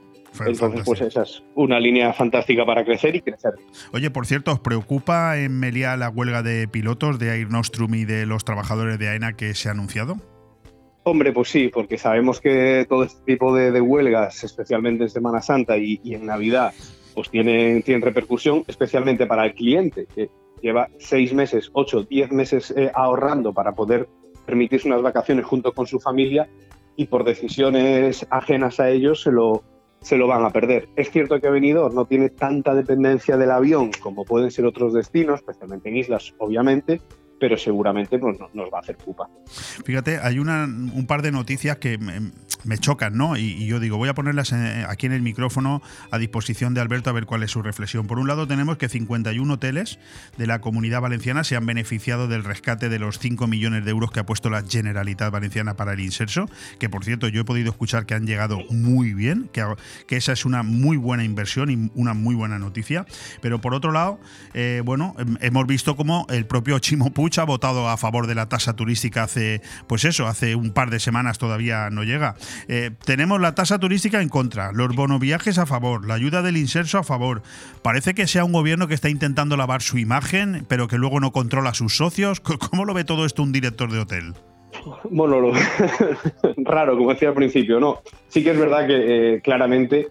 Entonces, 0.45 0.81
pues 0.83 0.99
esa 1.01 1.21
es 1.21 1.43
una 1.53 1.79
línea 1.79 2.11
fantástica 2.11 2.65
para 2.65 2.83
crecer 2.83 3.15
y 3.15 3.21
crecer. 3.21 3.53
Oye, 3.93 4.09
por 4.09 4.25
cierto, 4.25 4.51
¿os 4.51 4.59
preocupa 4.59 5.37
en 5.37 5.59
Meliá 5.59 5.95
la 5.95 6.09
huelga 6.09 6.41
de 6.41 6.67
pilotos 6.67 7.19
de 7.19 7.29
Air 7.37 7.51
Nostrum 7.51 7.93
y 7.93 8.05
de 8.05 8.25
los 8.25 8.43
trabajadores 8.43 8.97
de 8.97 9.09
AENA 9.09 9.33
que 9.33 9.53
se 9.53 9.69
ha 9.69 9.73
anunciado? 9.73 10.15
Hombre, 11.05 11.33
pues 11.33 11.49
sí, 11.49 11.67
porque 11.67 11.97
sabemos 11.97 12.39
que 12.39 12.85
todo 12.87 13.03
este 13.03 13.23
tipo 13.25 13.53
de, 13.53 13.81
huelgas, 13.81 14.43
especialmente 14.43 15.03
en 15.03 15.09
Semana 15.09 15.41
Santa 15.41 15.77
y, 15.77 15.99
y 16.01 16.15
en 16.15 16.25
Navidad, 16.25 16.73
pues 17.13 17.29
tienen, 17.29 17.83
tienen 17.83 18.01
repercusión, 18.01 18.63
especialmente 18.67 19.25
para 19.25 19.45
el 19.45 19.53
cliente, 19.53 20.07
que 20.13 20.29
lleva 20.61 20.87
seis 20.97 21.33
meses, 21.33 21.69
ocho, 21.73 22.03
diez 22.03 22.31
meses 22.31 22.73
eh, 22.75 22.91
ahorrando 22.93 23.53
para 23.53 23.73
poder 23.73 24.07
permitirse 24.45 24.87
unas 24.87 25.01
vacaciones 25.01 25.45
junto 25.45 25.73
con 25.73 25.87
su 25.87 25.99
familia 25.99 26.49
y 26.95 27.05
por 27.05 27.23
decisiones 27.23 28.25
ajenas 28.29 28.79
a 28.79 28.89
ellos 28.89 29.21
se 29.21 29.31
lo, 29.31 29.63
se 29.99 30.17
lo 30.17 30.27
van 30.27 30.45
a 30.45 30.51
perder. 30.51 30.87
Es 30.95 31.11
cierto 31.11 31.39
que 31.39 31.49
Benidorm 31.49 31.93
no 31.93 32.05
tiene 32.05 32.29
tanta 32.29 32.73
dependencia 32.73 33.37
del 33.37 33.51
avión 33.51 33.91
como 34.01 34.25
pueden 34.25 34.51
ser 34.51 34.65
otros 34.65 34.93
destinos, 34.93 35.41
especialmente 35.41 35.89
en 35.89 35.97
islas, 35.97 36.33
obviamente, 36.39 37.01
pero 37.43 37.57
seguramente 37.57 38.17
pues, 38.19 38.39
no- 38.39 38.47
nos 38.53 38.71
va 38.73 38.77
a 38.77 38.79
hacer 38.79 38.95
culpa. 38.95 39.27
Fíjate, 39.83 40.17
hay 40.19 40.39
una, 40.39 40.63
un 40.63 41.05
par 41.05 41.21
de 41.21 41.29
noticias 41.33 41.75
que 41.75 41.97
me, 41.97 42.77
chocan, 42.77 43.17
¿no? 43.17 43.35
Y, 43.35 43.65
yo 43.65 43.81
digo, 43.81 43.97
voy 43.97 44.07
a 44.07 44.13
ponerlas 44.13 44.53
eh, 44.53 44.85
aquí 44.87 45.07
en 45.07 45.11
el 45.11 45.21
micrófono 45.21 45.81
a 46.09 46.17
disposición 46.19 46.73
de 46.73 46.79
Alberto 46.79 47.09
a 47.09 47.13
ver 47.13 47.25
cuál 47.25 47.43
es 47.43 47.51
su 47.51 47.61
reflexión. 47.61 48.07
Por 48.07 48.17
un 48.17 48.29
lado, 48.29 48.47
tenemos 48.47 48.77
que 48.77 48.87
51 48.87 49.53
hoteles 49.53 49.99
de 50.37 50.47
la 50.47 50.61
comunidad 50.61 51.01
valenciana 51.01 51.43
se 51.43 51.57
han 51.57 51.65
beneficiado 51.65 52.29
del 52.29 52.45
rescate 52.45 52.87
de 52.87 52.97
los 52.97 53.19
5 53.19 53.45
millones 53.47 53.83
de 53.83 53.91
euros 53.91 54.09
que 54.11 54.21
ha 54.21 54.25
puesto 54.25 54.49
la 54.49 54.63
Generalitat 54.63 55.33
Valenciana 55.33 55.73
para 55.75 55.91
el 55.91 55.99
inserso, 55.99 56.45
que 56.79 56.87
por 56.89 57.03
cierto 57.03 57.27
yo 57.27 57.41
he 57.41 57.43
podido 57.45 57.71
escuchar 57.71 58.05
que 58.05 58.13
han 58.13 58.25
llegado 58.25 58.59
muy 58.69 59.13
bien, 59.13 59.49
que, 59.51 60.15
esa 60.15 60.31
es 60.31 60.45
una 60.45 60.63
muy 60.63 60.95
buena 60.95 61.25
inversión 61.25 61.69
y 61.69 61.91
una 61.95 62.13
muy 62.13 62.35
buena 62.35 62.57
noticia. 62.57 63.05
Pero 63.41 63.59
por 63.59 63.73
otro 63.73 63.91
lado, 63.91 64.17
eh, 64.53 64.81
bueno, 64.85 65.13
hem- 65.17 65.37
hemos 65.41 65.67
visto 65.67 65.97
como 65.97 66.25
el 66.29 66.45
propio 66.45 66.79
Chimo 66.79 67.11
Puig 67.11 67.32
ha 67.41 67.45
votado 67.45 67.87
a 67.89 67.97
favor 67.97 68.27
de 68.27 68.35
la 68.35 68.47
tasa 68.49 68.75
turística 68.75 69.23
hace, 69.23 69.61
pues 69.87 70.05
eso, 70.05 70.27
hace 70.27 70.55
un 70.55 70.71
par 70.71 70.89
de 70.89 70.99
semanas 70.99 71.37
todavía 71.37 71.89
no 71.89 72.03
llega. 72.03 72.35
Eh, 72.67 72.91
tenemos 73.05 73.39
la 73.41 73.55
tasa 73.55 73.79
turística 73.79 74.21
en 74.21 74.29
contra, 74.29 74.71
los 74.71 74.95
bonoviajes 74.95 75.57
a 75.57 75.65
favor, 75.65 76.05
la 76.07 76.13
ayuda 76.13 76.41
del 76.41 76.57
inserso 76.57 76.97
a 76.97 77.03
favor. 77.03 77.41
Parece 77.81 78.13
que 78.13 78.27
sea 78.27 78.45
un 78.45 78.51
gobierno 78.53 78.87
que 78.87 78.93
está 78.93 79.09
intentando 79.09 79.57
lavar 79.57 79.81
su 79.81 79.97
imagen, 79.97 80.65
pero 80.67 80.87
que 80.87 80.97
luego 80.97 81.19
no 81.19 81.31
controla 81.31 81.71
a 81.71 81.73
sus 81.73 81.97
socios. 81.97 82.39
¿Cómo 82.69 82.85
lo 82.85 82.93
ve 82.93 83.03
todo 83.03 83.25
esto 83.25 83.43
un 83.43 83.51
director 83.51 83.91
de 83.91 83.99
hotel? 83.99 84.33
Bueno, 85.11 85.39
lo- 85.39 85.53
raro, 86.65 86.97
como 86.97 87.11
decía 87.13 87.29
al 87.29 87.35
principio, 87.35 87.79
no. 87.79 87.99
Sí 88.29 88.43
que 88.43 88.51
es 88.51 88.57
verdad 88.59 88.87
que 88.87 89.35
eh, 89.35 89.41
claramente 89.41 90.07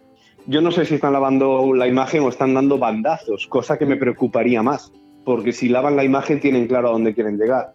yo 0.47 0.61
no 0.61 0.71
sé 0.73 0.85
si 0.85 0.95
están 0.97 1.13
lavando 1.13 1.73
la 1.75 1.87
imagen 1.87 2.23
o 2.23 2.29
están 2.29 2.55
dando 2.55 2.79
bandazos, 2.79 3.47
cosa 3.47 3.79
que 3.79 3.87
me 3.87 3.97
preocuparía 3.97 4.63
más, 4.63 4.93
porque 5.25 5.53
si 5.53 5.69
lavan 5.69 5.97
la 5.97 6.05
imagen 6.05 6.41
tienen 6.41 6.67
claro 6.67 6.89
a 6.89 6.93
dónde 6.93 7.15
quieren 7.15 7.39
llegar. 7.39 7.75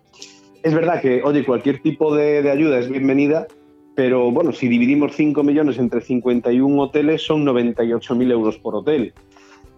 Es 0.64 0.74
verdad 0.74 1.02
que, 1.02 1.22
oye, 1.24 1.46
cualquier 1.46 1.82
tipo 1.82 2.16
de, 2.16 2.50
ayuda 2.50 2.80
es 2.80 2.90
bienvenida, 2.90 3.48
pero 3.96 4.32
bueno, 4.32 4.52
si 4.52 4.68
dividimos 4.68 5.16
5 5.16 5.44
millones 5.44 5.78
entre 5.78 6.02
51 6.02 6.82
hoteles 6.82 7.22
son 7.22 7.46
98.000 7.46 8.32
euros 8.32 8.58
por 8.58 8.76
hotel. 8.76 9.14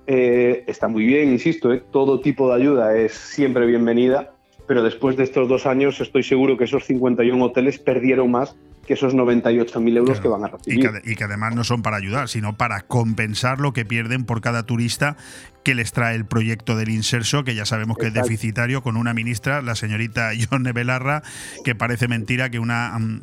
Eh, 0.07 0.63
está 0.67 0.87
muy 0.87 1.05
bien, 1.05 1.31
insisto, 1.31 1.71
¿eh? 1.71 1.83
todo 1.91 2.19
tipo 2.19 2.49
de 2.49 2.55
ayuda 2.55 2.97
es 2.97 3.13
siempre 3.13 3.67
bienvenida, 3.67 4.33
pero 4.69 4.83
después 4.83 5.17
de 5.17 5.23
estos 5.23 5.49
dos 5.49 5.65
años 5.65 5.99
estoy 5.99 6.21
seguro 6.21 6.55
que 6.55 6.65
esos 6.65 6.85
51 6.85 7.43
hoteles 7.43 7.79
perdieron 7.79 8.29
más 8.29 8.55
que 8.85 8.93
esos 8.93 9.15
98.000 9.15 9.97
euros 9.97 10.19
que 10.21 10.27
van 10.27 10.43
a 10.43 10.47
Y 10.47 10.51
recibir. 10.51 10.91
que, 11.01 11.11
y 11.11 11.15
que 11.15 11.23
además 11.23 11.55
no 11.55 11.63
son 11.63 11.81
para 11.81 11.97
ayudar, 11.97 12.29
sino 12.29 12.55
para 12.55 12.81
compensar 12.81 13.59
lo 13.59 13.73
que 13.73 13.83
pierden 13.83 14.25
por 14.25 14.41
cada 14.41 14.67
turista 14.67 15.17
que 15.63 15.73
les 15.73 15.91
trae 15.91 16.15
el 16.15 16.25
proyecto 16.25 16.75
del 16.75 16.89
inserso, 16.89 17.43
que 17.43 17.55
ya 17.55 17.65
sabemos 17.65 17.97
que 17.97 18.05
Exacto. 18.09 18.21
es 18.25 18.29
deficitario, 18.29 18.83
con 18.83 18.95
una 18.95 19.15
ministra, 19.15 19.63
la 19.63 19.73
señorita 19.73 20.33
Yone 20.51 20.71
Belarra, 20.71 21.23
que 21.65 21.73
parece 21.73 22.07
mentira 22.07 22.51
que 22.51 22.59
una... 22.59 22.97
mm, 22.99 23.21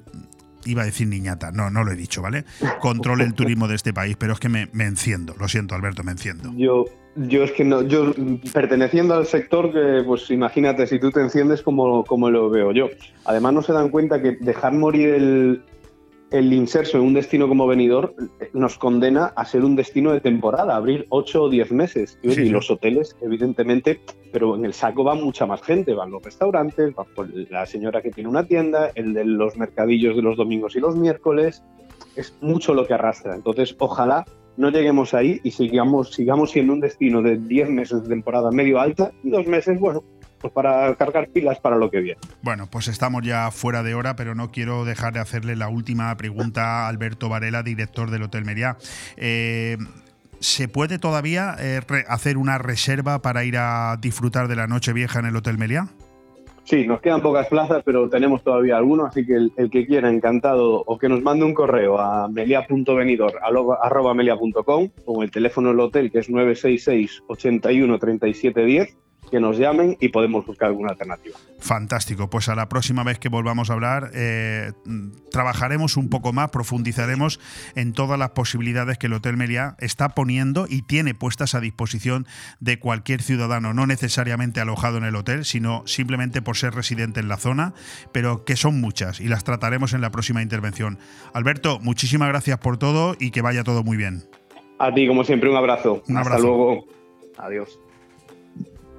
Iba 0.65 0.83
a 0.83 0.87
decir 0.87 1.07
niñata, 1.07 1.53
no, 1.53 1.71
no 1.71 1.85
lo 1.85 1.93
he 1.93 1.97
dicho, 1.97 2.23
¿vale? 2.23 2.45
Controle 2.81 3.23
el 3.23 3.35
turismo 3.35 3.69
de 3.69 3.77
este 3.77 3.93
país, 3.95 4.17
pero 4.19 4.33
es 4.33 4.41
que 4.41 4.49
me, 4.49 4.69
me 4.73 4.87
enciendo, 4.87 5.37
lo 5.39 5.47
siento, 5.47 5.77
Alberto, 5.77 6.03
me 6.03 6.11
enciendo. 6.11 6.53
Yo, 6.57 6.87
yo 7.17 7.45
es 7.45 7.53
que 7.53 7.65
no, 7.65 7.83
yo 7.83 8.13
perteneciendo 8.53 9.15
al 9.15 9.27
sector 9.27 9.73
que, 9.73 10.03
pues 10.05 10.31
imagínate, 10.31 10.87
si 10.87 10.99
tú 10.99 11.11
te 11.11 11.21
enciendes 11.21 11.63
como, 11.63 12.05
como 12.05 12.31
lo 12.31 12.51
veo 12.51 12.73
yo. 12.73 12.89
Además 13.25 13.53
no 13.55 13.63
se 13.63 13.73
dan 13.73 13.89
cuenta 13.89 14.21
que 14.21 14.33
dejar 14.33 14.73
morir 14.73 15.11
el, 15.11 15.63
el 16.31 16.53
inserso 16.53 16.99
en 16.99 17.05
un 17.05 17.15
destino 17.15 17.49
como 17.49 17.67
Benidorm 17.67 18.11
eh, 18.41 18.51
nos 18.53 18.77
condena 18.79 19.27
a 19.37 19.45
ser 19.45 19.65
un 19.65 19.77
destino 19.77 20.13
de 20.13 20.21
temporada, 20.21 20.77
abrir 20.77 21.07
8 21.09 21.45
o 21.45 21.49
10 21.49 21.73
meses. 21.73 22.19
Y, 22.23 22.29
oye, 22.29 22.37
Sí, 22.37 22.43
y 22.43 22.47
sí. 22.47 22.51
los 22.51 22.71
hoteles, 22.71 23.17
evidentemente, 23.21 24.01
pero 24.33 24.57
en 24.57 24.65
el 24.65 24.75
saco 24.75 25.05
va 25.05 25.15
mucha 25.15 25.47
más 25.47 25.63
gente, 25.63 25.95
van 25.95 26.11
los 26.11 26.23
restaurantes, 26.23 26.93
va 26.99 27.05
por 27.05 27.29
la 27.51 27.65
señora 27.67 28.03
que 28.03 28.11
tiene 28.11 28.29
una 28.29 28.45
tienda, 28.45 28.91
el 28.95 29.15
de 29.15 29.25
los 29.25 29.57
mercadillos 29.57 30.17
de 30.17 30.23
los 30.23 30.37
domingos 30.37 30.77
y 30.77 30.81
los 30.81 30.97
miércoles, 30.97 31.63
es 32.17 32.37
mucho 32.41 32.75
lo 32.75 32.87
que 32.87 32.95
arrastra. 32.95 33.35
Entonces, 33.35 33.75
ojalá 33.79 34.25
no 34.57 34.71
lleguemos 34.71 35.15
ahí 35.15 35.41
y 35.43 35.51
sigamos, 35.51 36.13
sigamos 36.13 36.51
siendo 36.51 36.73
un 36.73 36.81
destino 36.81 37.23
de 37.23 37.37
10 37.39 37.71
meses 37.71 38.03
de 38.03 38.09
temporada 38.09 38.51
medio 38.51 38.81
alta 38.81 39.13
y 39.23 39.31
dos 39.31 39.47
meses, 39.47 39.79
bueno, 39.79 40.03
pues 40.41 40.53
para 40.53 40.95
cargar 40.97 41.29
pilas 41.29 41.59
para 41.61 41.77
lo 41.77 41.91
que 41.91 42.01
viene. 42.01 42.21
Bueno, 42.43 42.69
pues 42.71 42.89
estamos 42.89 43.23
ya 43.23 43.51
fuera 43.51 43.83
de 43.83 43.95
hora, 43.95 44.17
pero 44.17 44.35
no 44.35 44.51
quiero 44.51 44.85
dejar 44.85 45.13
de 45.13 45.21
hacerle 45.21 45.57
la 45.57 45.69
última 45.69 46.15
pregunta 46.17 46.85
a 46.85 46.89
Alberto 46.89 47.29
Varela, 47.29 47.63
director 47.63 48.11
del 48.11 48.23
Hotel 48.23 48.45
Meriá. 48.45 48.77
Eh, 49.17 49.77
¿Se 50.41 50.69
puede 50.69 50.99
todavía 50.99 51.57
eh, 51.59 51.81
hacer 52.09 52.37
una 52.37 52.59
reserva 52.59 53.23
para 53.23 53.45
ir 53.45 53.57
a 53.57 53.97
disfrutar 54.01 54.49
de 54.49 54.57
la 54.57 54.67
noche 54.67 54.93
vieja 54.93 55.19
en 55.19 55.27
el 55.27 55.37
Hotel 55.37 55.57
Meliá? 55.57 55.89
Sí, 56.67 56.85
nos 56.85 57.01
quedan 57.01 57.23
pocas 57.23 57.47
plazas, 57.47 57.85
pero 57.85 58.09
tenemos 58.09 58.43
todavía 58.43 58.77
algunos, 58.77 59.07
así 59.07 59.25
que 59.25 59.35
el, 59.35 59.53
que 59.71 59.87
quiera, 59.87 60.11
encantado, 60.11 60.83
o 60.85 60.99
que 60.99 61.09
nos 61.09 61.23
mande 61.23 61.45
un 61.45 61.55
correo 61.55 61.97
a 61.97 62.29
melia.venidor.com 62.29 64.89
o 65.05 65.23
el 65.23 65.31
teléfono 65.31 65.69
del 65.69 65.79
hotel, 65.79 66.11
que 66.11 66.19
es 66.19 66.29
966 66.29 67.23
81 67.29 67.99
37 68.01 68.65
10 68.65 68.97
que 69.31 69.41
nos 69.41 69.59
llamen 69.59 69.97
y 70.01 70.09
podemos 70.09 70.47
buscar 70.47 70.69
alguna 70.69 70.91
alternativa. 70.91 71.37
Fantástico, 71.59 72.31
pues 72.31 72.49
a 72.49 72.55
la 72.55 72.69
próxima 72.69 73.03
vez 73.05 73.19
que 73.19 73.29
volvamos 73.29 73.71
a 73.71 73.75
hablar 73.75 74.11
eh, 74.15 74.73
trabajaremos 75.31 75.97
un 75.97 76.09
poco 76.09 76.33
más, 76.33 76.51
profundizaremos 76.51 77.41
en 77.75 77.93
todas 77.93 78.19
las 78.19 78.31
posibilidades 78.31 78.99
que 78.99 79.07
el 79.07 79.15
Hotel 79.15 79.37
Meliá 79.37 79.77
está 79.79 80.11
poniendo 80.11 80.67
y 80.69 80.83
tiene 80.83 81.15
puestas 81.15 81.55
a 81.55 81.61
disposición 81.61 82.27
de 82.61 82.79
cualquier 82.79 83.23
ciudadano, 83.23 83.75
no 83.75 83.87
necesariamente 83.87 84.61
alojado 84.61 84.99
en 84.99 85.05
el 85.05 85.17
hotel, 85.17 85.45
sino 85.45 85.83
simplemente 85.87 86.43
por 86.43 86.57
ser 86.57 86.75
residente 86.75 87.21
en 87.21 87.29
la 87.29 87.37
zona, 87.37 87.75
pero 88.13 88.45
que 88.45 88.57
son 88.57 88.81
muchas 88.81 89.21
y 89.21 89.29
las 89.29 89.45
trataremos 89.45 89.93
en 89.93 90.01
la 90.01 90.11
próxima 90.11 90.43
intervención. 90.43 90.99
Alberto, 91.33 91.79
muchísimas 91.81 92.29
gracias 92.29 92.59
por 92.59 92.79
todo 92.79 93.17
y 93.19 93.31
que 93.31 93.43
vaya 93.43 93.65
todo 93.65 93.83
muy 93.83 93.97
bien. 93.97 94.25
A 94.79 94.93
ti, 94.93 95.07
como 95.07 95.25
siempre, 95.25 95.49
un 95.49 95.57
abrazo. 95.57 96.03
Un 96.09 96.17
Hasta 96.19 96.35
abrazo. 96.35 96.47
luego. 96.47 96.85
Adiós. 97.39 97.79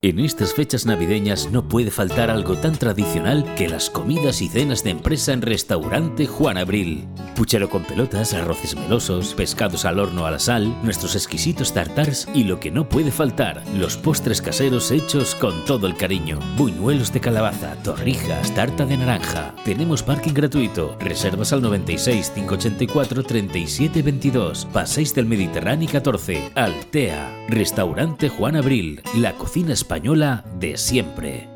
En 0.00 0.20
estas 0.20 0.54
fechas 0.54 0.86
navideñas 0.86 1.50
no 1.50 1.66
puede 1.66 1.90
faltar 1.90 2.30
algo 2.30 2.56
tan 2.56 2.76
tradicional 2.76 3.44
que 3.56 3.68
las 3.68 3.90
comidas 3.90 4.40
y 4.42 4.48
cenas 4.48 4.84
de 4.84 4.90
empresa 4.90 5.32
en 5.32 5.42
restaurante 5.42 6.24
Juan 6.24 6.56
Abril. 6.56 7.08
Puchero 7.34 7.68
con 7.68 7.82
pelotas, 7.82 8.32
arroces 8.32 8.76
melosos, 8.76 9.34
pescados 9.34 9.84
al 9.84 9.98
horno 9.98 10.24
a 10.24 10.30
la 10.30 10.38
sal, 10.38 10.72
nuestros 10.84 11.16
exquisitos 11.16 11.74
tartars 11.74 12.28
y 12.32 12.44
lo 12.44 12.60
que 12.60 12.70
no 12.70 12.88
puede 12.88 13.10
faltar, 13.10 13.64
los 13.74 13.96
postres 13.96 14.40
caseros 14.40 14.92
hechos 14.92 15.34
con 15.34 15.64
todo 15.64 15.88
el 15.88 15.96
cariño. 15.96 16.38
Buñuelos 16.56 17.12
de 17.12 17.18
calabaza, 17.18 17.74
torrijas, 17.82 18.54
tarta 18.54 18.86
de 18.86 18.98
naranja. 18.98 19.52
Tenemos 19.64 20.04
parking 20.04 20.32
gratuito. 20.32 20.96
Reservas 21.00 21.52
al 21.52 21.60
96 21.60 22.30
584 22.36 23.24
37 23.24 24.02
22. 24.02 24.64
Paséis 24.72 25.12
del 25.12 25.26
Mediterráneo 25.26 25.88
14. 25.90 26.52
Altea. 26.54 27.46
Restaurante 27.48 28.28
Juan 28.28 28.54
Abril. 28.54 29.02
La 29.16 29.32
cocina 29.32 29.72
española 29.88 30.44
de 30.60 30.76
siempre. 30.76 31.48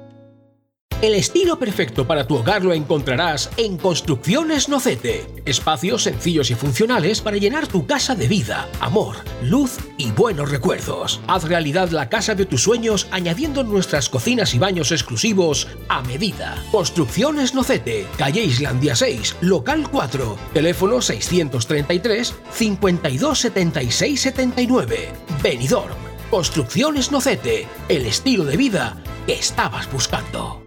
El 1.02 1.14
estilo 1.14 1.58
perfecto 1.58 2.06
para 2.06 2.26
tu 2.26 2.36
hogar 2.36 2.64
lo 2.64 2.72
encontrarás 2.72 3.50
en 3.58 3.76
Construcciones 3.76 4.70
Nocete. 4.70 5.26
Espacios 5.44 6.04
sencillos 6.04 6.50
y 6.50 6.54
funcionales 6.54 7.20
para 7.20 7.36
llenar 7.36 7.66
tu 7.66 7.86
casa 7.86 8.14
de 8.14 8.28
vida, 8.28 8.70
amor, 8.80 9.16
luz 9.42 9.76
y 9.98 10.12
buenos 10.12 10.50
recuerdos. 10.50 11.20
Haz 11.26 11.44
realidad 11.44 11.90
la 11.90 12.08
casa 12.08 12.34
de 12.34 12.46
tus 12.46 12.62
sueños 12.62 13.06
añadiendo 13.10 13.64
nuestras 13.64 14.08
cocinas 14.08 14.54
y 14.54 14.58
baños 14.58 14.92
exclusivos 14.92 15.68
a 15.88 16.00
medida. 16.00 16.56
Construcciones 16.70 17.52
Nocete, 17.52 18.06
calle 18.16 18.44
Islandia 18.44 18.96
6, 18.96 19.36
local 19.42 19.88
4, 19.90 20.38
teléfono 20.54 21.02
633 21.02 22.34
52 22.50 23.38
76 23.38 24.20
79. 24.20 25.12
Benidorm. 25.42 26.11
Construcciones 26.32 27.12
Nocete, 27.12 27.68
el 27.90 28.06
estilo 28.06 28.44
de 28.46 28.56
vida 28.56 28.96
que 29.26 29.34
estabas 29.34 29.92
buscando. 29.92 30.62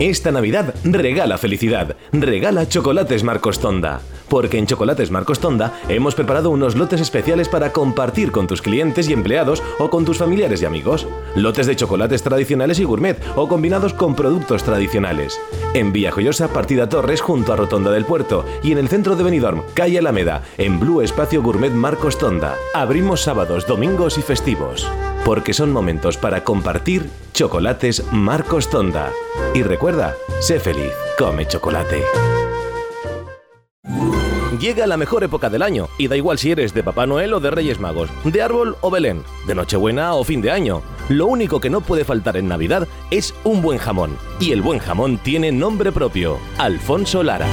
Esta 0.00 0.32
Navidad 0.32 0.74
regala 0.82 1.38
felicidad, 1.38 1.94
regala 2.10 2.68
chocolates 2.68 3.22
Marcos 3.22 3.60
Tonda. 3.60 4.00
Porque 4.28 4.58
en 4.58 4.66
Chocolates 4.66 5.10
Marcos 5.10 5.40
Tonda 5.40 5.80
hemos 5.88 6.14
preparado 6.14 6.50
unos 6.50 6.76
lotes 6.76 7.00
especiales 7.00 7.48
para 7.48 7.72
compartir 7.72 8.30
con 8.30 8.46
tus 8.46 8.62
clientes 8.62 9.08
y 9.08 9.12
empleados 9.12 9.62
o 9.78 9.90
con 9.90 10.04
tus 10.04 10.18
familiares 10.18 10.62
y 10.62 10.64
amigos. 10.64 11.06
Lotes 11.34 11.66
de 11.66 11.76
chocolates 11.76 12.22
tradicionales 12.22 12.78
y 12.78 12.84
gourmet 12.84 13.18
o 13.36 13.48
combinados 13.48 13.94
con 13.94 14.14
productos 14.14 14.62
tradicionales. 14.62 15.40
En 15.74 15.92
Villajoyosa, 15.92 16.48
partida 16.48 16.88
Torres 16.88 17.20
junto 17.20 17.52
a 17.52 17.56
Rotonda 17.56 17.90
del 17.90 18.04
Puerto 18.04 18.44
y 18.62 18.72
en 18.72 18.78
el 18.78 18.88
centro 18.88 19.16
de 19.16 19.24
Benidorm, 19.24 19.62
calle 19.74 19.98
Alameda, 19.98 20.42
en 20.58 20.78
Blue 20.78 21.00
Espacio 21.00 21.42
Gourmet 21.42 21.72
Marcos 21.72 22.18
Tonda. 22.18 22.56
Abrimos 22.74 23.22
sábados, 23.22 23.66
domingos 23.66 24.18
y 24.18 24.22
festivos. 24.22 24.88
Porque 25.24 25.52
son 25.52 25.72
momentos 25.72 26.16
para 26.16 26.44
compartir 26.44 27.08
chocolates 27.32 28.04
Marcos 28.12 28.70
Tonda. 28.70 29.10
Y 29.54 29.62
recuerda, 29.62 30.14
sé 30.40 30.60
feliz, 30.60 30.92
come 31.18 31.46
chocolate. 31.46 32.02
Llega 34.58 34.88
la 34.88 34.96
mejor 34.96 35.22
época 35.22 35.48
del 35.50 35.62
año 35.62 35.88
y 35.98 36.08
da 36.08 36.16
igual 36.16 36.36
si 36.36 36.50
eres 36.50 36.74
de 36.74 36.82
Papá 36.82 37.06
Noel 37.06 37.32
o 37.32 37.38
de 37.38 37.50
Reyes 37.50 37.78
Magos, 37.78 38.10
de 38.24 38.42
árbol 38.42 38.76
o 38.80 38.90
Belén, 38.90 39.22
de 39.46 39.54
Nochebuena 39.54 40.14
o 40.14 40.24
fin 40.24 40.40
de 40.40 40.50
año. 40.50 40.82
Lo 41.08 41.26
único 41.26 41.60
que 41.60 41.70
no 41.70 41.80
puede 41.80 42.04
faltar 42.04 42.36
en 42.36 42.48
Navidad 42.48 42.88
es 43.12 43.34
un 43.44 43.62
buen 43.62 43.78
jamón. 43.78 44.16
Y 44.40 44.50
el 44.50 44.60
buen 44.60 44.80
jamón 44.80 45.18
tiene 45.18 45.52
nombre 45.52 45.92
propio, 45.92 46.38
Alfonso 46.58 47.22
Lara. 47.22 47.46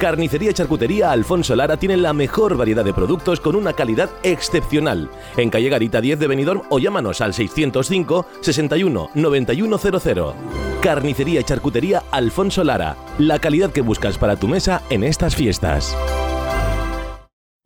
Carnicería 0.00 0.50
y 0.50 0.54
Charcutería 0.54 1.12
Alfonso 1.12 1.54
Lara 1.54 1.76
tiene 1.76 1.96
la 1.98 2.14
mejor 2.14 2.56
variedad 2.56 2.84
de 2.84 2.94
productos 2.94 3.40
con 3.40 3.54
una 3.54 3.74
calidad 3.74 4.08
excepcional. 4.22 5.10
En 5.36 5.50
calle 5.50 5.68
Garita 5.68 6.00
10 6.00 6.20
de 6.20 6.26
Benidorm 6.26 6.62
o 6.70 6.78
llámanos 6.78 7.20
al 7.20 7.34
605 7.34 8.24
61 8.40 9.10
9100. 9.14 10.67
Carnicería 10.82 11.40
y 11.40 11.44
Charcutería 11.44 12.04
Alfonso 12.12 12.62
Lara. 12.62 12.96
La 13.18 13.38
calidad 13.38 13.72
que 13.72 13.80
buscas 13.80 14.16
para 14.16 14.36
tu 14.36 14.46
mesa 14.46 14.82
en 14.90 15.02
estas 15.02 15.34
fiestas. 15.34 15.96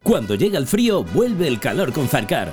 Cuando 0.02 0.34
llega 0.34 0.58
el 0.58 0.66
frío, 0.66 1.04
vuelve 1.04 1.46
el 1.46 1.60
calor 1.60 1.92
con 1.92 2.08
Zarcar. 2.08 2.52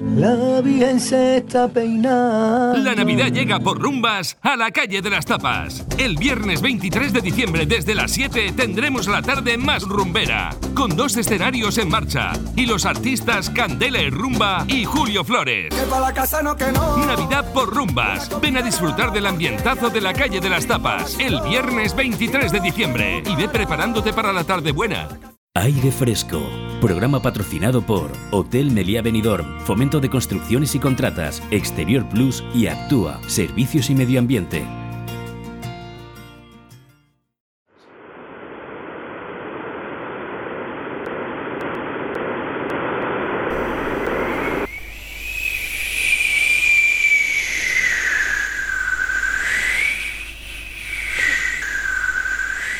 La 0.00 0.62
Virgen 0.62 0.98
se 0.98 1.36
está 1.36 1.68
peinando. 1.68 2.78
La 2.78 2.94
Navidad 2.94 3.26
llega 3.26 3.60
por 3.60 3.78
rumbas 3.78 4.38
a 4.40 4.56
la 4.56 4.70
calle 4.70 5.02
de 5.02 5.10
las 5.10 5.26
Tapas. 5.26 5.84
El 5.98 6.16
viernes 6.16 6.62
23 6.62 7.12
de 7.12 7.20
diciembre 7.20 7.66
desde 7.66 7.94
las 7.94 8.12
7 8.12 8.54
tendremos 8.56 9.08
la 9.08 9.20
tarde 9.20 9.58
más 9.58 9.82
rumbera, 9.82 10.56
con 10.72 10.96
dos 10.96 11.18
escenarios 11.18 11.76
en 11.76 11.90
marcha 11.90 12.32
y 12.56 12.64
los 12.64 12.86
artistas 12.86 13.50
Candela 13.50 14.00
y 14.00 14.08
Rumba 14.08 14.64
y 14.68 14.86
Julio 14.86 15.22
Flores. 15.22 15.68
la 15.90 16.14
casa 16.14 16.40
no 16.40 16.56
que 16.56 16.72
no. 16.72 16.96
Navidad 17.04 17.52
por 17.52 17.68
rumbas. 17.68 18.30
Ven 18.40 18.56
a 18.56 18.62
disfrutar 18.62 19.12
del 19.12 19.26
ambientazo 19.26 19.90
de 19.90 20.00
la 20.00 20.14
calle 20.14 20.40
de 20.40 20.48
las 20.48 20.66
Tapas 20.66 21.18
el 21.18 21.42
viernes 21.42 21.94
23 21.94 22.50
de 22.50 22.60
diciembre 22.60 23.22
y 23.26 23.36
ve 23.36 23.50
preparándote 23.50 24.14
para 24.14 24.32
la 24.32 24.44
tarde 24.44 24.72
buena. 24.72 25.08
Aire 25.54 25.92
Fresco. 25.92 26.40
Programa 26.80 27.20
patrocinado 27.20 27.82
por 27.82 28.10
Hotel 28.30 28.70
Meliá 28.70 29.02
Benidorm, 29.02 29.60
Fomento 29.60 30.00
de 30.00 30.08
Construcciones 30.08 30.74
y 30.74 30.78
Contratas, 30.78 31.42
Exterior 31.50 32.08
Plus 32.08 32.42
y 32.54 32.68
Actúa, 32.68 33.20
Servicios 33.28 33.90
y 33.90 33.94
Medio 33.94 34.18
Ambiente. 34.18 34.64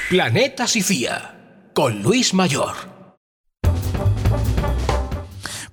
Planeta 0.08 0.66
Sifía, 0.66 1.70
con 1.74 2.02
Luis 2.02 2.32
Mayor. 2.32 2.89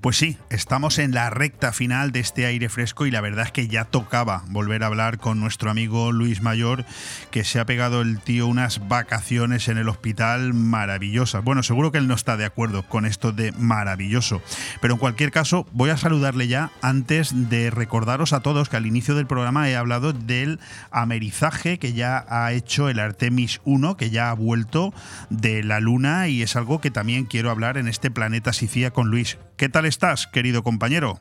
Pues 0.07 0.15
sí, 0.15 0.37
estamos 0.49 0.99
en 0.99 1.11
la 1.11 1.29
recta 1.29 1.73
final 1.73 2.13
de 2.13 2.21
este 2.21 2.45
aire 2.45 2.69
fresco 2.69 3.05
y 3.05 3.11
la 3.11 3.19
verdad 3.19 3.47
es 3.47 3.51
que 3.51 3.67
ya 3.67 3.83
tocaba 3.83 4.45
volver 4.47 4.81
a 4.83 4.85
hablar 4.85 5.17
con 5.17 5.41
nuestro 5.41 5.69
amigo 5.69 6.13
Luis 6.13 6.41
Mayor, 6.41 6.85
que 7.29 7.43
se 7.43 7.59
ha 7.59 7.65
pegado 7.65 7.99
el 7.99 8.21
tío 8.21 8.47
unas 8.47 8.87
vacaciones 8.87 9.67
en 9.67 9.77
el 9.77 9.89
hospital 9.89 10.53
maravillosas. 10.53 11.43
Bueno, 11.43 11.61
seguro 11.61 11.91
que 11.91 11.97
él 11.97 12.07
no 12.07 12.13
está 12.13 12.37
de 12.37 12.45
acuerdo 12.45 12.83
con 12.83 13.05
esto 13.05 13.33
de 13.33 13.51
maravilloso, 13.51 14.41
pero 14.79 14.93
en 14.93 14.99
cualquier 15.01 15.31
caso 15.31 15.67
voy 15.73 15.89
a 15.89 15.97
saludarle 15.97 16.47
ya 16.47 16.71
antes 16.81 17.49
de 17.49 17.69
recordaros 17.69 18.31
a 18.31 18.39
todos 18.39 18.69
que 18.69 18.77
al 18.77 18.85
inicio 18.85 19.13
del 19.13 19.27
programa 19.27 19.69
he 19.69 19.75
hablado 19.75 20.13
del 20.13 20.61
amerizaje 20.89 21.79
que 21.79 21.91
ya 21.91 22.25
ha 22.29 22.53
hecho 22.53 22.87
el 22.87 22.99
Artemis 22.99 23.59
1, 23.65 23.97
que 23.97 24.09
ya 24.09 24.29
ha 24.29 24.33
vuelto 24.35 24.93
de 25.29 25.63
la 25.63 25.81
Luna 25.81 26.29
y 26.29 26.43
es 26.43 26.55
algo 26.55 26.79
que 26.79 26.91
también 26.91 27.25
quiero 27.25 27.51
hablar 27.51 27.77
en 27.77 27.89
este 27.89 28.09
planeta 28.09 28.53
Sicía 28.53 28.91
con 28.91 29.09
Luis. 29.09 29.37
¿Qué 29.57 29.69
tal 29.69 29.87
estás, 29.97 30.27
querido 30.27 30.61
compañero? 30.63 31.19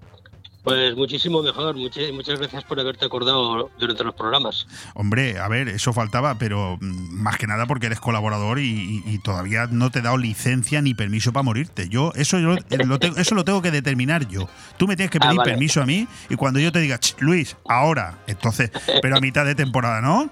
Pues 0.62 0.96
muchísimo 0.96 1.42
mejor. 1.42 1.76
Muchas, 1.76 2.10
muchas 2.12 2.38
gracias 2.40 2.64
por 2.64 2.78
haberte 2.80 3.04
acordado 3.06 3.70
durante 3.78 4.02
los 4.04 4.14
programas. 4.16 4.66
Hombre, 4.94 5.38
a 5.38 5.46
ver, 5.48 5.68
eso 5.68 5.92
faltaba, 5.92 6.38
pero 6.38 6.76
mm, 6.80 7.22
más 7.22 7.36
que 7.38 7.46
nada 7.46 7.66
porque 7.66 7.86
eres 7.86 8.00
colaborador 8.00 8.58
y, 8.58 9.00
y 9.06 9.18
todavía 9.20 9.68
no 9.70 9.90
te 9.90 10.00
he 10.00 10.02
dado 10.02 10.18
licencia 10.18 10.82
ni 10.82 10.92
permiso 10.92 11.32
para 11.32 11.44
morirte. 11.44 11.88
Yo 11.88 12.12
eso 12.16 12.38
yo 12.40 12.56
lo 12.84 12.98
tengo, 12.98 13.16
eso 13.16 13.34
lo 13.36 13.44
tengo 13.44 13.62
que 13.62 13.70
determinar 13.70 14.26
yo. 14.28 14.48
Tú 14.76 14.88
me 14.88 14.96
tienes 14.96 15.12
que 15.12 15.18
Ah, 15.18 15.28
pedir 15.28 15.36
vale. 15.38 15.52
permiso 15.52 15.80
a 15.82 15.86
mí 15.86 16.06
y 16.28 16.34
cuando 16.34 16.58
yo 16.58 16.72
te 16.72 16.80
diga, 16.80 16.98
"Ch, 16.98 17.14
Luis, 17.20 17.56
ahora, 17.68 18.18
entonces, 18.26 18.70
pero 19.00 19.16
a 19.16 19.20
mitad 19.20 19.44
de 19.46 19.54
temporada, 19.54 20.00
¿no? 20.00 20.30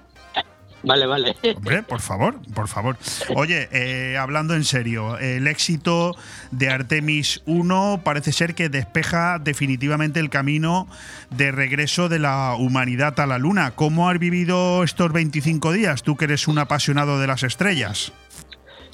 Vale, 0.84 1.06
vale. 1.06 1.36
Hombre, 1.56 1.82
por 1.82 2.00
favor, 2.00 2.40
por 2.54 2.68
favor. 2.68 2.96
Oye, 3.34 3.68
eh, 3.72 4.16
hablando 4.18 4.54
en 4.54 4.64
serio, 4.64 5.18
el 5.18 5.46
éxito 5.46 6.14
de 6.50 6.68
Artemis 6.68 7.42
1 7.46 8.02
parece 8.04 8.32
ser 8.32 8.54
que 8.54 8.68
despeja 8.68 9.38
definitivamente 9.38 10.20
el 10.20 10.30
camino 10.30 10.86
de 11.30 11.52
regreso 11.52 12.08
de 12.08 12.18
la 12.18 12.54
humanidad 12.58 13.18
a 13.18 13.26
la 13.26 13.38
Luna. 13.38 13.72
¿Cómo 13.74 14.08
has 14.08 14.18
vivido 14.18 14.84
estos 14.84 15.12
25 15.12 15.72
días? 15.72 16.02
Tú 16.02 16.16
que 16.16 16.26
eres 16.26 16.48
un 16.48 16.58
apasionado 16.58 17.18
de 17.18 17.26
las 17.26 17.42
estrellas. 17.42 18.12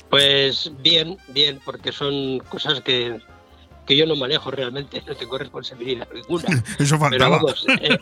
Pues 0.09 0.73
bien, 0.83 1.17
bien, 1.29 1.61
porque 1.65 1.93
son 1.93 2.41
cosas 2.49 2.81
que, 2.81 3.21
que 3.87 3.97
yo 3.97 4.07
no 4.07 4.17
manejo 4.17 4.51
realmente, 4.51 5.03
no 5.07 5.15
tengo 5.15 5.39
responsabilidad 5.39 6.09
ninguna. 6.15 6.49
Eso 6.79 6.99
Pero 6.99 6.99
faltaba. 6.99 7.37
vamos, 7.37 7.67
eh, 7.81 7.99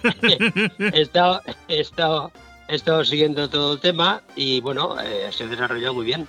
he, 0.93 1.03
estado, 1.03 1.43
he, 1.69 1.81
estado, 1.81 2.33
he 2.69 2.77
estado 2.77 3.05
siguiendo 3.05 3.49
todo 3.49 3.73
el 3.75 3.81
tema 3.81 4.23
y 4.37 4.61
bueno, 4.61 5.01
eh, 5.01 5.29
se 5.33 5.45
ha 5.45 5.47
desarrollado 5.47 5.95
muy 5.95 6.05
bien. 6.05 6.29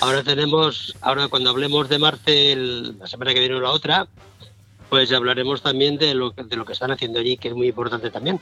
Ahora 0.00 0.22
tenemos, 0.22 0.94
ahora 1.00 1.28
cuando 1.28 1.50
hablemos 1.50 1.88
de 1.88 1.98
Marte 1.98 2.52
el- 2.52 2.98
la 2.98 3.06
semana 3.06 3.32
que 3.34 3.40
viene 3.40 3.54
o 3.56 3.60
la 3.60 3.70
otra, 3.70 4.06
pues 4.92 5.10
hablaremos 5.10 5.62
también 5.62 5.96
de 5.96 6.12
lo, 6.14 6.34
que- 6.34 6.44
de 6.44 6.54
lo 6.54 6.66
que 6.66 6.74
están 6.74 6.90
haciendo 6.90 7.18
allí, 7.18 7.38
que 7.38 7.48
es 7.48 7.54
muy 7.54 7.68
importante 7.68 8.10
también. 8.10 8.38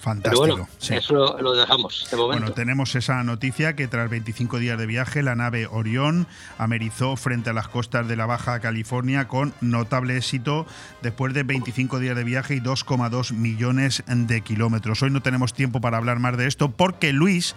Fantástico. 0.00 0.42
Pero 0.44 0.54
bueno, 0.56 0.68
sí. 0.78 0.94
eso 0.94 1.12
lo, 1.12 1.42
lo 1.42 1.52
dejamos 1.52 2.08
de 2.10 2.16
momento. 2.16 2.40
Bueno, 2.40 2.54
tenemos 2.54 2.94
esa 2.94 3.22
noticia 3.22 3.76
que 3.76 3.86
tras 3.86 4.08
25 4.08 4.58
días 4.58 4.78
de 4.78 4.86
viaje, 4.86 5.22
la 5.22 5.34
nave 5.34 5.66
Orión 5.66 6.26
amerizó 6.56 7.16
frente 7.16 7.50
a 7.50 7.52
las 7.52 7.68
costas 7.68 8.08
de 8.08 8.16
la 8.16 8.24
Baja 8.24 8.60
California 8.60 9.28
con 9.28 9.52
notable 9.60 10.16
éxito 10.16 10.64
después 11.02 11.34
de 11.34 11.42
25 11.42 11.98
días 11.98 12.16
de 12.16 12.24
viaje 12.24 12.54
y 12.54 12.60
2,2 12.60 13.32
millones 13.34 14.02
de 14.06 14.40
kilómetros. 14.40 15.02
Hoy 15.02 15.10
no 15.10 15.20
tenemos 15.20 15.52
tiempo 15.52 15.82
para 15.82 15.98
hablar 15.98 16.18
más 16.18 16.34
de 16.38 16.46
esto 16.46 16.70
porque 16.70 17.12
Luis 17.12 17.54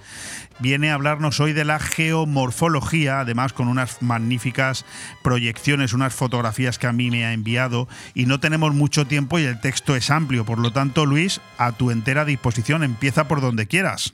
viene 0.59 0.91
a 0.91 0.95
hablarnos 0.95 1.39
hoy 1.39 1.53
de 1.53 1.65
la 1.65 1.80
geomorfología, 1.80 3.19
además 3.21 3.53
con 3.53 3.67
unas 3.67 4.01
magníficas 4.01 4.85
proyecciones, 5.23 5.93
unas 5.93 6.13
fotografías 6.13 6.80
que 6.80 6.88
a 6.88 6.93
mí 6.93 7.11
me 7.11 7.25
ha 7.25 7.34
enviado 7.34 7.88
y 8.13 8.25
no 8.25 8.39
tenemos 8.39 8.73
mucho 8.73 9.05
tiempo 9.05 9.39
y 9.39 9.43
el 9.43 9.59
texto 9.59 9.95
es 9.95 10.09
amplio. 10.09 10.45
Por 10.45 10.59
lo 10.59 10.71
tanto, 10.71 11.05
Luis, 11.05 11.41
a 11.57 11.71
tu 11.71 11.91
entera 11.91 12.25
disposición, 12.25 12.84
empieza 12.84 13.27
por 13.27 13.41
donde 13.41 13.67
quieras. 13.67 14.13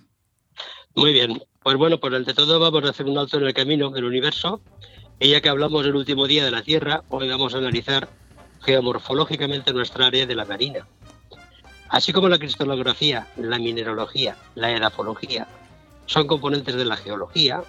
Muy 0.96 1.14
bien. 1.14 1.42
Pues 1.62 1.78
bueno, 1.78 2.00
pues 2.00 2.14
ante 2.14 2.34
todo 2.34 2.60
vamos 2.60 2.84
a 2.86 2.90
hacer 2.90 3.06
un 3.06 3.18
alto 3.18 3.38
en 3.38 3.46
el 3.46 3.54
camino 3.54 3.90
del 3.90 4.06
universo. 4.06 4.62
Y 5.20 5.32
ya 5.32 5.42
que 5.42 5.50
hablamos 5.50 5.84
del 5.84 5.96
último 5.96 6.28
día 6.28 6.46
de 6.46 6.52
la 6.52 6.62
Tierra, 6.62 7.04
hoy 7.10 7.28
vamos 7.28 7.54
a 7.54 7.58
analizar 7.58 8.10
geomorfológicamente 8.62 9.74
nuestra 9.74 10.08
área 10.08 10.26
de 10.26 10.36
la 10.36 10.46
marina. 10.46 10.88
Así 11.90 12.14
como 12.14 12.30
la 12.30 12.38
cristalografía, 12.38 13.28
la 13.36 13.58
mineralogía, 13.58 14.38
la 14.56 14.72
edafología 14.72 15.48
son 16.10 16.26
componentes 16.26 16.74
de 16.76 16.86
la 16.86 16.98
geología, 16.98 17.62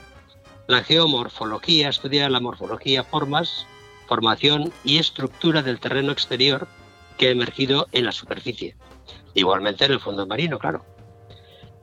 la 0.67 0.83
geomorfología 0.83 1.91
estudia 1.91 2.31
la 2.31 2.41
morfología, 2.41 3.05
formas, 3.05 3.67
formación 4.09 4.73
y 4.83 4.97
estructura 4.97 5.63
del 5.63 5.79
terreno 5.79 6.11
exterior 6.11 6.67
que 7.19 7.29
ha 7.29 7.33
emergido 7.33 7.87
en 7.93 8.07
la 8.07 8.13
superficie. 8.13 8.77
Igualmente 9.35 9.85
en 9.85 9.93
el 9.93 10.01
fondo 10.01 10.27
marino, 10.27 10.59
claro. 10.59 10.87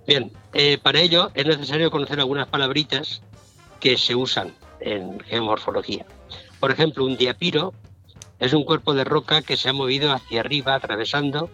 Bien, 0.07 0.31
eh, 0.53 0.79
para 0.81 0.99
ello 0.99 1.29
es 1.35 1.45
necesario 1.45 1.91
conocer 1.91 2.19
algunas 2.19 2.47
palabritas 2.47 3.21
que 3.79 3.95
se 3.95 4.15
usan 4.15 4.55
en 4.79 5.19
geomorfología. 5.19 6.07
Por 6.59 6.71
ejemplo, 6.71 7.05
un 7.05 7.17
diapiro 7.17 7.75
es 8.39 8.53
un 8.53 8.63
cuerpo 8.63 8.95
de 8.95 9.03
roca 9.03 9.43
que 9.43 9.57
se 9.57 9.69
ha 9.69 9.73
movido 9.73 10.11
hacia 10.11 10.39
arriba, 10.39 10.73
atravesando 10.73 11.51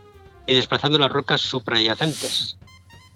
y 0.47 0.55
desplazando 0.55 0.97
las 0.97 1.11
rocas 1.11 1.41
suprayacentes. 1.41 2.57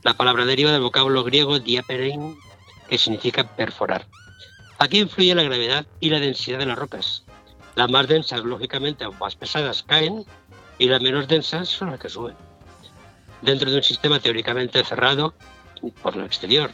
La 0.08 0.14
palabra 0.14 0.46
deriva 0.46 0.72
del 0.72 0.80
vocablo 0.80 1.22
griego 1.26 1.60
diaperein, 1.60 2.38
que 2.88 2.98
significa 2.98 3.44
perforar. 3.44 4.08
Aquí 4.80 5.00
influye 5.02 5.36
la 5.36 5.44
gravedad 5.44 5.86
y 6.00 6.10
la 6.10 6.22
densidad 6.22 6.60
de 6.60 6.66
las 6.66 6.80
rocas. 6.80 7.26
Las 7.76 7.92
más 7.92 8.08
densas, 8.08 8.42
lógicamente, 8.46 9.06
o 9.06 9.12
más 9.12 9.36
pesadas, 9.36 9.84
caen 9.84 10.24
y 10.78 10.88
las 10.88 11.02
menos 11.02 11.28
densas 11.28 11.68
son 11.68 11.92
las 11.92 12.00
que 12.00 12.08
suben. 12.08 12.38
Dentro 13.42 13.70
de 13.70 13.76
un 13.76 13.84
sistema 13.84 14.22
teóricamente 14.22 14.82
cerrado 14.86 15.34
por 16.02 16.16
lo 16.16 16.24
exterior. 16.24 16.72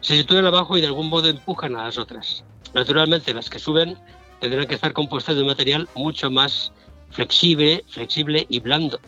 Se 0.00 0.16
sitúan 0.16 0.46
abajo 0.46 0.78
y 0.78 0.80
de 0.80 0.86
algún 0.86 1.08
modo 1.08 1.28
empujan 1.28 1.74
a 1.74 1.82
las 1.82 1.98
otras. 1.98 2.44
Naturalmente, 2.72 3.34
las 3.34 3.50
que 3.50 3.58
suben 3.58 3.98
tendrán 4.38 4.68
que 4.68 4.76
estar 4.76 4.92
compuestas 4.92 5.34
de 5.34 5.40
un 5.40 5.48
material 5.48 5.88
mucho 5.96 6.30
más 6.30 6.70
flexible, 7.10 7.84
flexible 7.88 8.46
y 8.48 8.60
blando. 8.60 9.00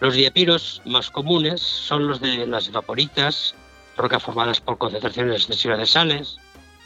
Los 0.00 0.14
diapiros 0.14 0.82
más 0.84 1.10
comunes 1.10 1.60
son 1.60 2.06
los 2.06 2.20
de 2.20 2.46
las 2.46 2.68
evaporitas, 2.68 3.54
rocas 3.96 4.22
formadas 4.22 4.60
por 4.60 4.76
concentraciones 4.78 5.42
excesivas 5.42 5.78
de 5.78 5.86
sales, 5.86 6.36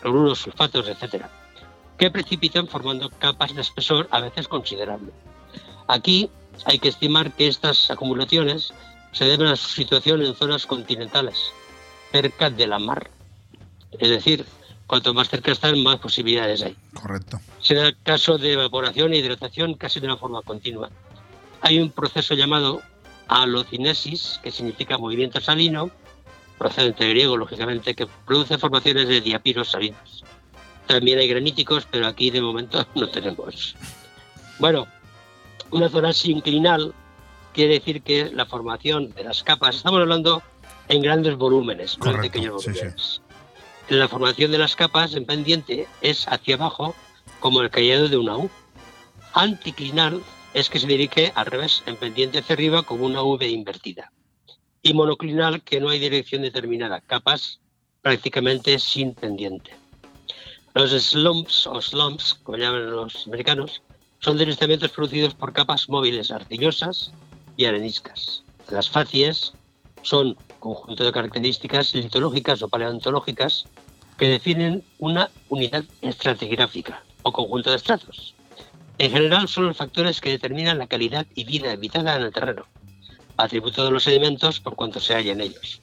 cloruros, 0.01 0.39
sulfatos, 0.39 0.89
etc., 0.89 1.27
que 1.99 2.11
precipitan 2.11 2.67
formando 2.67 3.11
capas 3.11 3.55
de 3.55 3.61
espesor 3.61 4.09
a 4.11 4.21
veces 4.21 4.49
considerable. 4.49 5.13
Aquí 5.89 6.31
hay 6.65 6.79
que 6.79 6.89
estimar 6.89 7.33
que 7.33 7.49
estas 7.49 7.91
acumulaciones 7.91 8.73
se 9.13 9.25
deben 9.25 9.49
a 9.49 9.57
su 9.57 9.69
situación 9.69 10.23
en 10.23 10.35
zonas 10.35 10.67
continentales, 10.67 11.37
cerca 12.13 12.49
de 12.49 12.67
la 12.67 12.79
mar. 12.79 13.11
Es 13.99 14.09
decir, 14.09 14.47
cuanto 14.87 15.13
más 15.13 15.29
cerca 15.29 15.51
están, 15.51 15.83
más 15.83 15.99
posibilidades 15.99 16.63
hay. 16.63 16.77
Correcto. 16.95 17.41
Será 17.61 17.89
el 17.89 17.97
caso 18.03 18.39
de 18.39 18.53
evaporación 18.53 19.13
e 19.13 19.19
hidratación 19.19 19.75
casi 19.75 19.99
de 20.01 20.07
una 20.07 20.17
forma 20.17 20.43
continua. 20.43 20.91
Hay 21.61 21.81
un 21.81 21.91
proceso 21.91 22.35
llamado 22.35 22.81
alocinesis, 23.31 24.41
que 24.43 24.51
significa 24.51 24.99
movimiento 24.99 25.41
salino, 25.41 25.91
procedente 26.59 27.09
griego, 27.09 27.37
lógicamente, 27.37 27.95
que 27.95 28.07
produce 28.27 28.59
formaciones 28.59 29.09
de 29.09 29.21
diapiros 29.21 29.71
salinos. 29.71 30.25
También 30.87 31.21
hay 31.21 31.29
graníticos, 31.29 31.87
pero 31.89 32.09
aquí 32.09 32.31
de 32.31 32.43
momento 32.43 32.85
no 32.97 33.09
tenemos. 33.09 33.77
Bueno, 34.59 34.89
una 35.71 35.89
zona 35.89 36.13
sinclinal 36.13 36.93
quiere 37.55 37.75
decir 37.75 38.03
que 38.03 38.31
la 38.33 38.47
formación 38.47 39.13
de 39.15 39.25
las 39.25 39.43
capas, 39.45 39.77
estamos 39.77 40.01
hablando 40.01 40.43
en 40.89 41.01
grandes 41.01 41.37
volúmenes, 41.37 41.99
no 41.99 42.07
en 42.07 42.17
Correcto, 42.17 42.33
pequeños 42.33 42.63
sí, 42.63 42.71
sí. 42.73 42.79
volúmenes. 42.81 43.23
La 43.89 44.09
formación 44.09 44.51
de 44.51 44.59
las 44.59 44.75
capas 44.77 45.15
en 45.15 45.25
pendiente 45.25 45.87
es 46.01 46.27
hacia 46.27 46.57
abajo, 46.57 46.95
como 47.39 47.61
el 47.61 47.71
callado 47.71 48.09
de 48.09 48.17
una 48.17 48.37
U. 48.37 48.51
Anticlinal 49.35 50.21
es 50.55 50.69
que 50.69 50.79
se 50.79 50.87
dirige 50.87 51.33
al 51.35 51.47
revés, 51.47 51.83
en 51.87 51.97
pendiente 51.97 52.39
hacia 52.39 52.55
arriba, 52.55 52.83
como 52.83 53.07
una 53.07 53.23
V 53.23 53.49
invertida. 53.49 54.13
Y 54.83 54.95
monoclinal, 54.95 55.63
que 55.63 55.81
no 55.81 55.91
hay 55.91 55.99
dirección 55.99 56.43
determinada, 56.43 57.01
capas 57.01 57.61
prácticamente 58.03 58.79
sin 58.79 59.15
pendiente. 59.15 59.73
Los 60.75 60.91
slumps 60.91 61.67
o 61.67 61.81
slumps, 61.81 62.35
como 62.43 62.59
llaman 62.59 62.91
los 62.91 63.27
americanos, 63.27 63.83
son 64.21 64.37
deslizamientos 64.39 64.91
producidos 64.93 65.35
por 65.35 65.53
capas 65.53 65.89
móviles 65.89 66.31
arcillosas 66.31 67.13
y 67.57 67.65
areniscas. 67.65 68.45
Las 68.71 68.89
facies 68.89 69.53
son 70.03 70.37
conjunto 70.59 71.05
de 71.05 71.13
características 71.13 71.95
litológicas 71.95 72.63
o 72.63 72.69
paleontológicas 72.69 73.67
que 74.19 74.29
definen 74.29 74.85
una 74.99 75.31
unidad 75.49 75.85
estratigráfica 76.03 77.03
o 77.23 77.33
conjunto 77.33 77.71
de 77.71 77.77
estratos. 77.77 78.35
En 79.01 79.11
general 79.13 79.49
son 79.49 79.65
los 79.65 79.79
factores 79.79 80.21
que 80.21 80.29
determinan 80.29 80.77
la 80.77 80.87
calidad 80.87 81.27
y 81.35 81.45
vida 81.45 81.73
habitada 81.73 82.17
en 82.17 82.23
el 82.25 82.33
terreno, 82.35 82.67
atributo 83.39 83.83
de 83.83 83.91
los 83.91 84.03
sedimentos 84.03 84.61
por 84.61 84.75
cuanto 84.77 85.01
se 85.01 85.15
halla 85.15 85.33
en 85.33 85.41
ellos. 85.41 85.81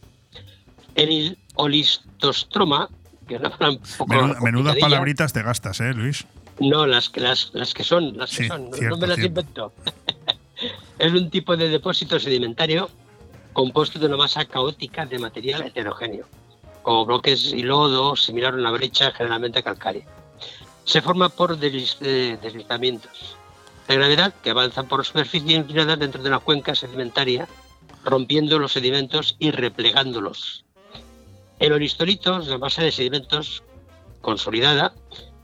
El 0.93 1.35
olistostroma, 1.55 2.89
que 3.27 3.33
es 3.33 3.39
una 3.39 3.49
palabra 3.49 3.79
un 3.81 3.97
poco 3.97 4.13
Menu- 4.13 4.39
menudas 4.43 4.75
palabritas 4.77 5.33
te 5.33 5.41
gastas, 5.41 5.79
¿eh, 5.81 5.93
Luis? 5.95 6.25
No, 6.59 6.85
las, 6.85 7.09
que- 7.09 7.21
las, 7.21 7.49
las 7.55 7.73
que 7.73 7.83
son, 7.83 8.15
las 8.17 8.29
que 8.29 8.43
Sí, 8.43 8.47
son, 8.49 8.69
no- 8.69 8.77
no 8.89 8.97
me 8.97 9.07
las 9.07 9.15
cierto. 9.17 9.39
invento. 9.39 9.73
es 10.99 11.11
un 11.11 11.31
tipo 11.31 11.57
de 11.57 11.69
depósito 11.69 12.19
sedimentario 12.19 12.87
compuesto 13.53 13.97
de 13.97 14.05
una 14.05 14.17
masa 14.17 14.45
caótica 14.45 15.07
de 15.07 15.17
material 15.17 15.63
heterogéneo, 15.63 16.27
como 16.83 17.03
bloques 17.07 17.51
y 17.51 17.63
lodo, 17.63 18.15
similar 18.15 18.53
a 18.53 18.57
una 18.57 18.69
brecha 18.69 19.11
generalmente 19.11 19.63
calcárea. 19.63 20.05
Se 20.87 21.01
forma 21.01 21.27
por 21.27 21.59
desliz- 21.59 21.97
eh, 21.99 22.37
deslizamientos 22.41 23.35
de 23.89 23.95
gravedad 23.95 24.33
que 24.41 24.51
avanzan 24.51 24.87
por 24.87 25.05
superficie 25.05 25.57
inclinada 25.57 25.97
dentro 25.97 26.23
de 26.23 26.29
una 26.29 26.39
cuenca 26.39 26.75
sedimentaria, 26.75 27.45
rompiendo 28.05 28.57
los 28.57 28.71
sedimentos 28.71 29.35
y 29.37 29.51
replegándolos. 29.51 30.63
El 31.59 31.73
oristolito 31.73 32.39
es 32.39 32.47
una 32.47 32.57
masa 32.57 32.83
de 32.83 32.93
sedimentos 32.93 33.63
consolidada, 34.21 34.93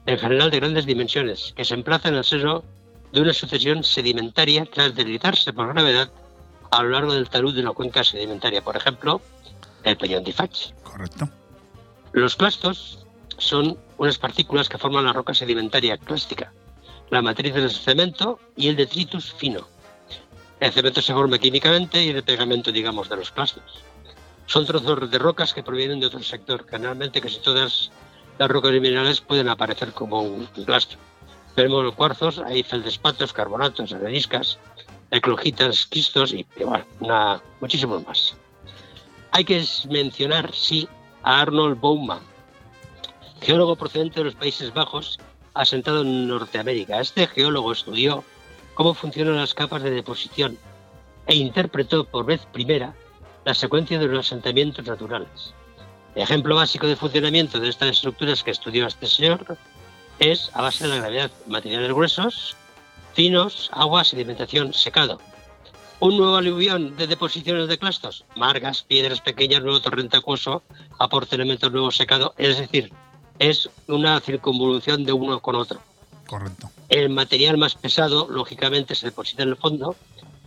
en 0.06 0.18
general 0.18 0.50
de 0.50 0.60
grandes 0.62 0.86
dimensiones, 0.86 1.54
que 1.58 1.66
se 1.66 1.74
emplaza 1.74 2.08
en 2.08 2.16
el 2.16 2.24
seno 2.24 2.64
de 3.12 3.22
una 3.22 3.34
sucesión 3.34 3.84
sedimentaria 3.84 4.66
tras 4.66 4.96
deslizarse 4.96 5.52
por 5.52 5.74
gravedad 5.74 6.10
a 6.72 6.84
lo 6.84 6.90
largo 6.90 7.14
del 7.14 7.30
talud 7.30 7.54
de 7.54 7.62
una 7.62 7.74
cuenca 7.74 8.04
sedimentaria, 8.04 8.64
por 8.64 8.78
ejemplo, 8.78 9.20
el 9.84 9.98
Peñón 9.98 10.24
de 10.24 10.32
Fach. 10.32 10.72
Correcto. 10.84 11.28
Los 12.14 12.36
clastos 12.38 13.03
son 13.38 13.78
unas 13.98 14.18
partículas 14.18 14.70
que 14.70 14.78
forman 14.78 15.06
la 15.06 15.14
roca 15.14 15.34
sedimentaria 15.34 15.98
clástica, 15.98 16.52
la 17.10 17.22
matriz 17.22 17.54
del 17.54 17.70
cemento 17.70 18.40
y 18.56 18.68
el 18.68 18.76
detritus 18.76 19.34
fino. 19.34 19.68
El 20.60 20.72
cemento 20.72 21.02
se 21.02 21.14
forma 21.14 21.38
químicamente 21.38 22.04
y 22.04 22.10
el 22.10 22.24
pegamento, 22.24 22.72
digamos, 22.72 23.10
de 23.10 23.18
los 23.18 23.32
clastos. 23.32 23.64
Son 24.46 24.66
trozos 24.66 25.10
de 25.10 25.18
rocas 25.20 25.54
que 25.54 25.64
provienen 25.64 26.00
de 26.00 26.08
otro 26.08 26.22
sector. 26.24 26.66
Generalmente 26.70 27.22
casi 27.22 27.40
todas 27.40 27.92
las 28.38 28.50
rocas 28.50 28.74
y 28.74 28.80
minerales 28.80 29.22
pueden 29.22 29.50
aparecer 29.50 29.92
como 29.94 30.22
un 30.22 30.46
clastro. 30.66 30.98
Tenemos 31.56 31.84
los 31.84 31.96
cuarzos, 31.96 32.40
hay 32.40 32.64
feldespatos, 32.64 33.32
carbonatos, 33.34 33.94
areniscas, 33.94 34.58
eclogitas, 35.12 35.86
quistos 35.86 36.34
y, 36.34 36.46
bueno, 36.66 36.86
una- 37.00 37.42
muchísimos 37.62 38.06
más. 38.08 38.36
Hay 39.32 39.46
que 39.46 39.64
mencionar, 39.90 40.54
sí, 40.54 40.88
a 41.24 41.42
Arnold 41.42 41.80
Bowman, 41.80 42.20
geólogo 43.44 43.76
procedente 43.76 44.22
de 44.22 44.26
los 44.26 44.36
Países 44.36 44.74
Bajos, 44.74 45.20
asentado 45.54 46.02
en 46.02 46.28
Norteamérica. 46.30 47.02
Este 47.02 47.28
geólogo 47.28 47.74
estudió 47.74 48.24
cómo 48.74 48.94
funcionan 48.94 49.36
las 49.36 49.54
capas 49.54 49.84
de 49.84 49.92
deposición 49.92 50.58
e 51.28 51.36
interpretó 51.36 52.06
por 52.06 52.26
vez 52.26 52.46
primera 52.54 52.96
la 53.44 53.54
secuencia 53.54 54.00
de 54.00 54.08
los 54.08 54.26
asentamientos 54.26 54.86
naturales. 54.86 55.54
El 56.16 56.24
ejemplo 56.24 56.56
básico 56.56 56.88
de 56.88 56.96
funcionamiento 56.96 57.60
de 57.60 57.68
estas 57.70 57.90
estructuras 57.90 58.44
que 58.44 58.52
estudió 58.52 58.88
este 58.88 59.08
señor 59.08 59.58
es 60.20 60.50
a 60.54 60.62
base 60.62 60.86
de 60.86 60.92
la 60.92 61.02
gravedad, 61.02 61.32
materiales 61.48 61.92
gruesos, 61.92 62.56
finos, 63.14 63.70
agua, 63.74 64.06
sedimentación, 64.06 64.74
secado. 64.74 65.20
Un 66.00 66.18
nuevo 66.18 66.38
aluvión 66.38 66.96
de 66.96 67.08
deposiciones 67.08 67.68
de 67.68 67.78
clastos, 67.78 68.24
margas, 68.36 68.84
piedras 68.84 69.20
pequeñas, 69.20 69.64
nuevo 69.64 69.82
torrente 69.82 70.18
acuoso, 70.18 70.64
aporta 71.00 71.36
elementos 71.36 71.72
nuevos 71.72 71.98
secado, 71.98 72.34
es 72.38 72.58
decir, 72.58 72.92
es 73.40 73.70
una 73.88 74.20
circunvolución 74.20 75.04
de 75.06 75.14
uno 75.14 75.40
con 75.40 75.56
otro. 75.56 75.80
Correcto. 76.28 76.70
El 76.90 77.10
material 77.10 77.58
más 77.58 77.76
pesado, 77.76 78.28
lógicamente, 78.30 78.96
se 78.96 79.08
deposita 79.08 79.44
en 79.44 79.50
el 79.50 79.58
fondo, 79.58 79.96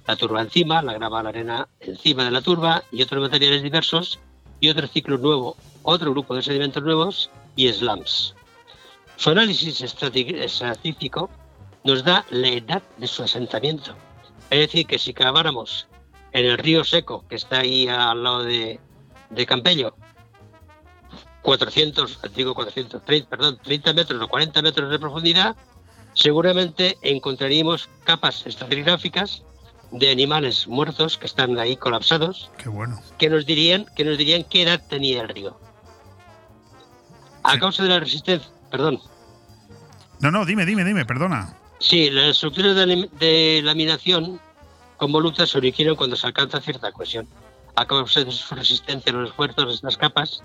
la 0.07 0.17
turba 0.17 0.41
encima, 0.41 0.83
la 0.83 0.95
grava, 0.95 1.23
la 1.23 1.31
arena 1.31 1.69
encima 1.81 2.25
de 2.25 2.31
la 2.31 2.41
turba 2.41 2.83
y 2.93 3.03
otros 3.03 3.21
materiales 3.21 3.63
diversos 3.63 4.19
y 4.61 4.69
otro 4.69 4.87
ciclo 4.87 5.19
nuevo, 5.19 5.57
otro 5.83 6.13
grupo 6.13 6.35
de 6.35 6.43
sedimentos 6.43 6.83
nuevos 6.83 7.31
y 7.57 7.73
slams. 7.73 8.35
Su 9.17 9.31
análisis 9.31 9.81
estratístico 9.81 11.31
nos 11.85 12.05
da 12.05 12.25
la 12.31 12.49
edad 12.49 12.83
de 12.99 13.07
su 13.07 13.23
asentamiento. 13.23 13.95
Es 14.51 14.61
decir, 14.61 14.87
que 14.87 14.99
si 14.99 15.13
caváramos 15.13 15.89
en 16.33 16.45
el 16.45 16.59
río 16.59 16.85
seco, 16.85 17.25
que 17.29 17.37
está 17.37 17.61
ahí 17.61 17.89
al 17.89 18.23
lado 18.23 18.45
de, 18.45 18.79
de 19.31 19.47
Campello, 19.47 19.95
400, 21.47 22.19
digo 22.35 22.55
430, 22.55 23.31
perdón, 23.31 23.59
30 23.63 23.93
metros 23.93 24.21
o 24.21 24.27
40 24.27 24.63
metros 24.63 24.91
de 24.91 24.99
profundidad, 24.99 25.55
seguramente 26.13 26.99
encontraríamos 27.03 27.89
capas 28.03 28.45
estratigráficas 28.47 29.45
de 29.93 30.11
animales 30.11 30.67
muertos 30.67 31.17
que 31.17 31.27
están 31.27 31.57
ahí 31.61 31.77
colapsados, 31.77 32.51
Qué 32.59 32.69
bueno. 32.69 33.01
que 33.17 33.31
nos 33.31 33.47
dirían, 33.47 33.87
que 33.95 34.05
nos 34.05 34.19
dirían 34.19 34.43
qué 34.43 34.63
edad 34.63 34.83
tenía 34.89 35.23
el 35.23 35.29
río. 35.29 35.57
A 37.45 37.57
causa 37.61 37.85
de 37.85 37.91
la 37.91 38.01
resistencia, 38.01 38.51
perdón, 38.73 39.01
No, 40.19 40.33
no, 40.33 40.45
dime, 40.45 40.67
dime, 40.67 40.83
dime, 40.83 41.05
perdona. 41.07 41.57
Sí, 41.79 42.11
las 42.11 42.31
estructuras 42.31 42.75
de, 42.75 43.09
de 43.21 43.61
laminación 43.63 44.41
con 44.97 45.13
volutas 45.13 45.51
se 45.51 45.59
originan 45.59 45.95
cuando 45.95 46.17
se 46.17 46.27
alcanza 46.27 46.61
cierta 46.61 46.91
cohesión. 46.91 47.29
A 47.77 47.87
causa 47.87 48.25
de 48.25 48.33
su 48.33 48.53
resistencia 48.55 49.13
a 49.13 49.15
los 49.17 49.29
esfuerzos 49.31 49.67
de 49.69 49.75
estas 49.75 49.97
capas, 49.97 50.43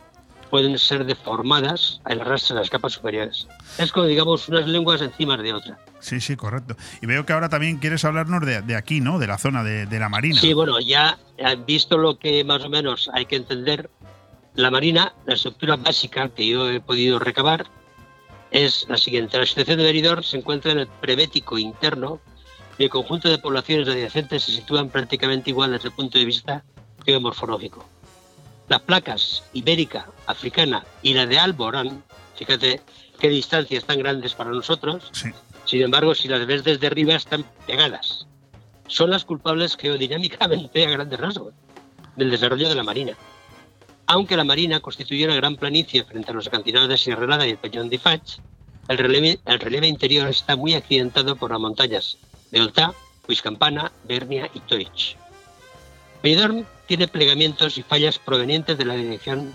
pueden 0.51 0.77
ser 0.77 1.05
deformadas 1.05 2.01
al 2.03 2.21
arrastre 2.21 2.53
de 2.53 2.61
las 2.61 2.69
capas 2.69 2.93
superiores. 2.93 3.47
Es 3.79 3.91
como, 3.91 4.05
digamos, 4.05 4.47
unas 4.49 4.67
lenguas 4.67 5.01
encima 5.01 5.37
de 5.37 5.53
otra. 5.53 5.79
Sí, 5.99 6.19
sí, 6.19 6.35
correcto. 6.35 6.75
Y 7.01 7.07
veo 7.07 7.25
que 7.25 7.33
ahora 7.33 7.49
también 7.49 7.77
quieres 7.77 8.05
hablarnos 8.05 8.45
de, 8.45 8.61
de 8.61 8.75
aquí, 8.75 8.99
¿no? 8.99 9.17
De 9.17 9.27
la 9.27 9.37
zona 9.37 9.63
de, 9.63 9.87
de 9.87 9.99
la 9.99 10.09
Marina. 10.09 10.39
Sí, 10.39 10.53
bueno, 10.53 10.79
ya 10.79 11.17
han 11.43 11.65
visto 11.65 11.97
lo 11.97 12.19
que 12.19 12.43
más 12.43 12.63
o 12.63 12.69
menos 12.69 13.09
hay 13.13 13.25
que 13.25 13.37
entender. 13.37 13.89
La 14.53 14.69
marina, 14.69 15.13
la 15.25 15.35
estructura 15.35 15.77
básica 15.77 16.27
que 16.27 16.45
yo 16.45 16.69
he 16.69 16.81
podido 16.81 17.19
recabar, 17.19 17.67
es 18.51 18.85
la 18.89 18.97
siguiente. 18.97 19.37
La 19.37 19.45
situación 19.45 19.77
de 19.77 19.85
Benidorm 19.85 20.23
se 20.23 20.37
encuentra 20.37 20.73
en 20.73 20.79
el 20.79 20.87
prebético 20.87 21.57
interno 21.57 22.19
y 22.77 22.83
el 22.83 22.89
conjunto 22.89 23.29
de 23.29 23.37
poblaciones 23.37 23.87
adyacentes 23.87 24.43
se 24.43 24.51
sitúan 24.51 24.89
prácticamente 24.89 25.51
igual 25.51 25.71
desde 25.71 25.87
el 25.87 25.95
punto 25.95 26.19
de 26.19 26.25
vista 26.25 26.65
geomorfológico. 27.05 27.87
Las 28.71 28.83
placas 28.83 29.43
ibérica, 29.51 30.07
africana 30.27 30.85
y 31.03 31.13
la 31.13 31.25
de 31.25 31.37
Alborán, 31.37 32.05
fíjate 32.37 32.79
qué 33.19 33.27
distancias 33.27 33.83
tan 33.83 33.99
grandes 33.99 34.33
para 34.33 34.51
nosotros, 34.51 35.11
sin 35.65 35.81
embargo, 35.81 36.15
si 36.15 36.29
las 36.29 36.47
ves 36.47 36.63
desde 36.63 36.87
arriba 36.87 37.15
están 37.15 37.43
pegadas. 37.67 38.27
Son 38.87 39.09
las 39.09 39.25
culpables 39.25 39.75
geodinámicamente 39.75 40.85
a 40.85 40.89
grandes 40.89 41.19
rasgos 41.19 41.53
del 42.15 42.31
desarrollo 42.31 42.69
de 42.69 42.75
la 42.75 42.83
marina. 42.83 43.17
Aunque 44.05 44.37
la 44.37 44.45
marina 44.45 44.79
constituye 44.79 45.25
una 45.25 45.35
gran 45.35 45.57
planicie 45.57 46.05
frente 46.05 46.31
a 46.31 46.33
los 46.33 46.47
acantilados 46.47 46.87
de 46.87 46.97
Sierra 46.97 47.25
Helada 47.25 47.45
y 47.45 47.49
el 47.49 47.57
Peñón 47.57 47.89
de 47.89 47.99
Fach, 47.99 48.37
el 48.87 48.97
relieve, 48.97 49.41
el 49.47 49.59
relieve 49.59 49.87
interior 49.89 50.29
está 50.29 50.55
muy 50.55 50.75
accidentado 50.75 51.35
por 51.35 51.51
las 51.51 51.59
montañas 51.59 52.17
de 52.51 52.61
Oltá, 52.61 52.93
Huiscampana, 53.27 53.91
Bernia 54.05 54.49
y 54.53 54.61
Toich. 54.61 55.17
Benidorm 56.23 56.65
tiene 56.91 57.07
plegamientos 57.07 57.77
y 57.77 57.83
fallas 57.83 58.19
provenientes 58.19 58.77
de 58.77 58.83
la 58.83 58.95
dirección 58.95 59.53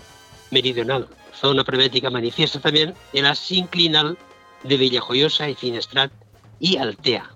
meridional, 0.49 1.07
zona 1.39 1.63
prebética 1.63 2.09
manifiesta 2.09 2.59
también 2.59 2.95
en 3.13 3.25
la 3.25 3.35
sinclinal 3.35 4.17
de 4.63 4.75
Villajoyosa 4.75 5.47
y 5.47 5.53
Finestrat 5.53 6.11
y 6.59 6.77
Altea. 6.77 7.29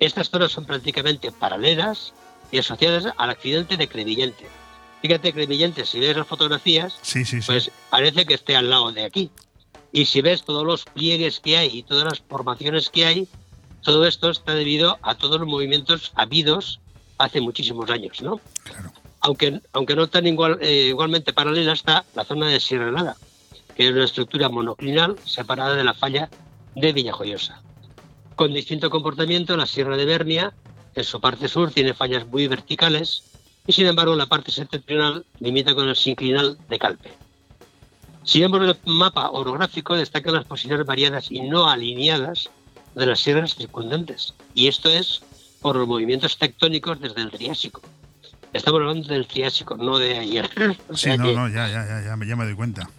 Estas 0.00 0.28
zonas 0.28 0.50
son 0.50 0.64
prácticamente 0.64 1.30
paralelas 1.30 2.12
y 2.50 2.58
asociadas 2.58 3.14
al 3.16 3.30
accidente 3.30 3.76
de 3.76 3.86
Crevillente. 3.86 4.48
Fíjate, 5.02 5.32
Crevillente, 5.32 5.86
si 5.86 6.00
ves 6.00 6.16
las 6.16 6.26
fotografías, 6.26 6.98
Sí, 7.02 7.24
sí, 7.24 7.40
sí. 7.40 7.46
pues 7.46 7.70
parece 7.90 8.26
que 8.26 8.34
esté 8.34 8.56
al 8.56 8.70
lado 8.70 8.90
de 8.90 9.04
aquí. 9.04 9.30
Y 9.92 10.06
si 10.06 10.20
ves 10.20 10.42
todos 10.42 10.66
los 10.66 10.84
pliegues 10.84 11.38
que 11.38 11.56
hay 11.58 11.68
y 11.78 11.82
todas 11.84 12.06
las 12.06 12.20
formaciones 12.28 12.90
que 12.90 13.06
hay, 13.06 13.28
todo 13.82 14.04
esto 14.04 14.30
está 14.30 14.52
debido 14.54 14.98
a 15.00 15.14
todos 15.14 15.38
los 15.38 15.48
movimientos 15.48 16.10
habidos 16.16 16.80
hace 17.18 17.40
muchísimos 17.40 17.88
años, 17.88 18.20
¿no? 18.20 18.40
Aunque, 19.22 19.60
aunque 19.72 19.94
no 19.94 20.08
tan 20.08 20.26
igual, 20.26 20.58
eh, 20.60 20.88
igualmente 20.88 21.32
paralela 21.32 21.72
está 21.72 22.04
la 22.14 22.24
zona 22.24 22.48
de 22.48 22.58
Sierra 22.58 22.88
Helada, 22.88 23.16
que 23.76 23.86
es 23.86 23.92
una 23.92 24.04
estructura 24.04 24.48
monoclinal 24.48 25.16
separada 25.24 25.76
de 25.76 25.84
la 25.84 25.94
falla 25.94 26.28
de 26.74 26.92
Villajoyosa. 26.92 27.62
Con 28.34 28.52
distinto 28.52 28.90
comportamiento, 28.90 29.56
la 29.56 29.66
Sierra 29.66 29.96
de 29.96 30.06
Bernia, 30.06 30.52
en 30.96 31.04
su 31.04 31.20
parte 31.20 31.46
sur, 31.46 31.70
tiene 31.70 31.94
fallas 31.94 32.26
muy 32.26 32.48
verticales 32.48 33.22
y, 33.66 33.72
sin 33.72 33.86
embargo, 33.86 34.16
la 34.16 34.26
parte 34.26 34.50
septentrional 34.50 35.24
limita 35.38 35.74
con 35.74 35.88
el 35.88 35.96
sinclinal 35.96 36.58
de 36.68 36.78
Calpe. 36.80 37.12
Si 38.24 38.40
vemos 38.40 38.60
el 38.60 38.76
mapa 38.86 39.30
orográfico, 39.30 39.94
destacan 39.94 40.34
las 40.34 40.44
posiciones 40.46 40.84
variadas 40.84 41.30
y 41.30 41.42
no 41.42 41.68
alineadas 41.68 42.50
de 42.94 43.06
las 43.06 43.20
sierras 43.20 43.54
circundantes. 43.54 44.34
Y 44.54 44.66
esto 44.66 44.88
es 44.88 45.22
por 45.60 45.76
los 45.76 45.86
movimientos 45.86 46.36
tectónicos 46.38 47.00
desde 47.00 47.22
el 47.22 47.30
Triásico. 47.30 47.82
Estamos 48.52 48.80
hablando 48.80 49.08
del 49.08 49.26
Triásico, 49.26 49.76
no 49.76 49.98
de 49.98 50.18
ayer. 50.18 50.48
O 50.88 50.96
Sí, 50.96 51.04
sea 51.04 51.16
no, 51.16 51.24
que- 51.24 51.34
no, 51.34 51.48
ya, 51.48 51.68
ya, 51.68 51.86
ya, 51.86 52.04
ya, 52.04 52.16
me- 52.16 52.26
ya 52.26 52.36
me 52.36 52.44
doy 52.44 52.54
cuenta. 52.54 52.90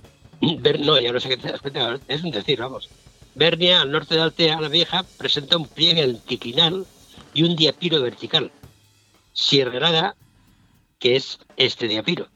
No, 0.42 1.00
ya 1.00 1.12
no 1.12 1.20
sé 1.20 1.30
qué 1.30 1.38
te 1.38 1.52
das 1.52 1.62
cuenta, 1.62 2.00
es 2.08 2.24
un 2.24 2.32
decir, 2.32 2.60
vamos. 2.60 2.90
Bernia, 3.36 3.82
al 3.82 3.92
norte 3.92 4.16
de 4.16 4.22
Altea 4.22 4.60
la 4.60 4.68
Vieja, 4.68 5.06
presenta 5.18 5.58
un 5.58 5.68
pliegue 5.68 6.04
anticlinal 6.04 6.86
y 7.34 7.44
un 7.44 7.56
diapiro 7.56 8.02
vertical. 8.02 8.52
Sierra 9.32 9.78
Helada, 9.78 10.16
que 11.00 11.16
es 11.16 11.40
este 11.58 11.88
diapiro. 11.88 12.28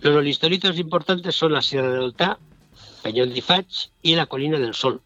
Los 0.00 0.14
olistolitos 0.16 0.78
importantes 0.78 1.34
son 1.34 1.52
la 1.52 1.62
Sierra 1.62 1.90
de 1.92 1.98
Oltá, 1.98 2.38
Peñón 3.02 3.32
de 3.32 3.42
Fach 3.42 3.88
y 4.02 4.14
la 4.14 4.26
Colina 4.26 4.58
del 4.58 4.74
Sol. 4.74 5.00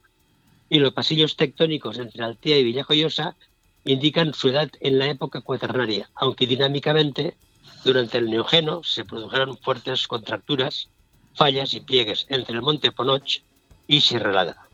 y 0.70 0.78
los 0.80 0.92
pasillos 0.94 1.36
tectónicos 1.36 1.98
entre 1.98 2.24
Altea 2.24 2.58
y 2.58 2.64
Villajoyosa 2.64 3.36
indican 3.84 4.34
su 4.34 4.48
edad 4.48 4.70
en 4.80 4.98
la 4.98 5.06
época 5.06 5.40
cuaternaria, 5.40 6.10
aunque 6.14 6.46
dinámicamente 6.46 7.36
durante 7.84 8.18
el 8.18 8.30
Neógeno 8.30 8.82
se 8.82 9.04
produjeron 9.04 9.58
fuertes 9.58 10.08
contracturas, 10.08 10.88
fallas 11.34 11.74
y 11.74 11.80
pliegues 11.80 12.26
entre 12.28 12.54
el 12.54 12.62
Monte 12.62 12.92
Ponoch 12.92 13.42
y 13.86 14.00
Sierra 14.00 14.30
Helada. 14.30 14.66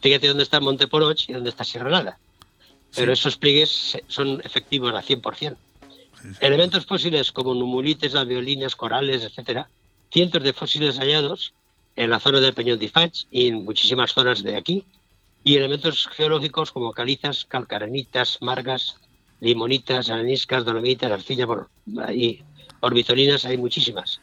Fíjate 0.00 0.28
dónde 0.28 0.42
está 0.42 0.58
el 0.58 0.64
Monte 0.64 0.86
Ponoch 0.86 1.28
y 1.28 1.32
dónde 1.32 1.50
está 1.50 1.64
Sierra 1.64 1.88
Helada. 1.88 2.18
Pero 2.94 3.12
esos 3.12 3.36
pliegues 3.36 3.98
son 4.08 4.40
efectivos 4.44 4.94
al 4.94 5.02
100%. 5.02 5.56
Elementos 6.40 6.86
fósiles 6.86 7.32
como 7.32 7.54
numulites, 7.54 8.14
alveolinas, 8.14 8.74
corales, 8.74 9.22
etcétera, 9.22 9.68
cientos 10.12 10.42
de 10.42 10.52
fósiles 10.52 10.98
hallados 10.98 11.52
en 11.94 12.10
la 12.10 12.20
zona 12.20 12.40
del 12.40 12.54
Peñón 12.54 12.78
de 12.78 12.86
Ifach 12.86 13.24
y 13.30 13.48
en 13.48 13.64
muchísimas 13.64 14.12
zonas 14.12 14.42
de 14.42 14.56
aquí, 14.56 14.84
y 15.46 15.56
elementos 15.56 16.08
geológicos 16.08 16.72
como 16.72 16.92
calizas, 16.92 17.44
calcarenitas, 17.44 18.38
margas, 18.40 18.96
limonitas, 19.38 20.10
areniscas, 20.10 20.64
dolomitas, 20.64 21.12
arcilla 21.12 21.46
y 22.12 22.42
orbitolinas, 22.80 23.44
hay 23.44 23.56
muchísimas. 23.56 24.20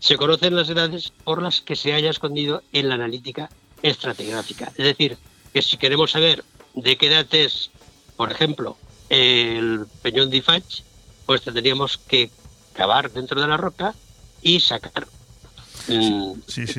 Se 0.00 0.18
conocen 0.18 0.54
las 0.54 0.68
edades 0.68 1.14
por 1.24 1.40
las 1.40 1.62
que 1.62 1.76
se 1.76 1.94
haya 1.94 2.10
escondido 2.10 2.62
en 2.74 2.90
la 2.90 2.96
analítica 2.96 3.48
estratigráfica. 3.82 4.66
Es 4.76 4.84
decir, 4.84 5.16
que 5.54 5.62
si 5.62 5.78
queremos 5.78 6.10
saber 6.10 6.44
de 6.74 6.98
qué 6.98 7.06
edad 7.06 7.26
es, 7.34 7.70
por 8.14 8.30
ejemplo, 8.30 8.76
el 9.08 9.86
Peñón 10.02 10.28
de 10.28 10.36
Ifach, 10.36 10.82
pues 11.24 11.40
tendríamos 11.40 11.96
que 11.96 12.30
cavar 12.74 13.10
dentro 13.12 13.40
de 13.40 13.46
la 13.46 13.56
roca 13.56 13.94
y 14.42 14.60
sacar 14.60 15.06
mm, 15.88 16.32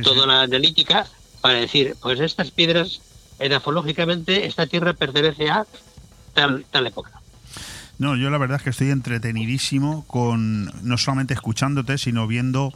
toda 0.04 0.28
la 0.28 0.42
analítica 0.44 1.08
para 1.42 1.56
decir, 1.56 1.96
pues 2.00 2.20
estas 2.20 2.52
piedras, 2.52 3.02
edafológicamente, 3.40 4.46
esta 4.46 4.68
tierra 4.68 4.94
pertenece 4.94 5.50
a 5.50 5.66
tal, 6.34 6.66
tal 6.72 6.88
época. 6.88 7.12
No, 8.00 8.16
yo 8.16 8.30
la 8.30 8.38
verdad 8.38 8.58
es 8.58 8.64
que 8.64 8.70
estoy 8.70 8.92
entretenidísimo 8.92 10.06
con 10.06 10.72
no 10.84 10.98
solamente 10.98 11.34
escuchándote, 11.34 11.98
sino 11.98 12.28
viendo 12.28 12.72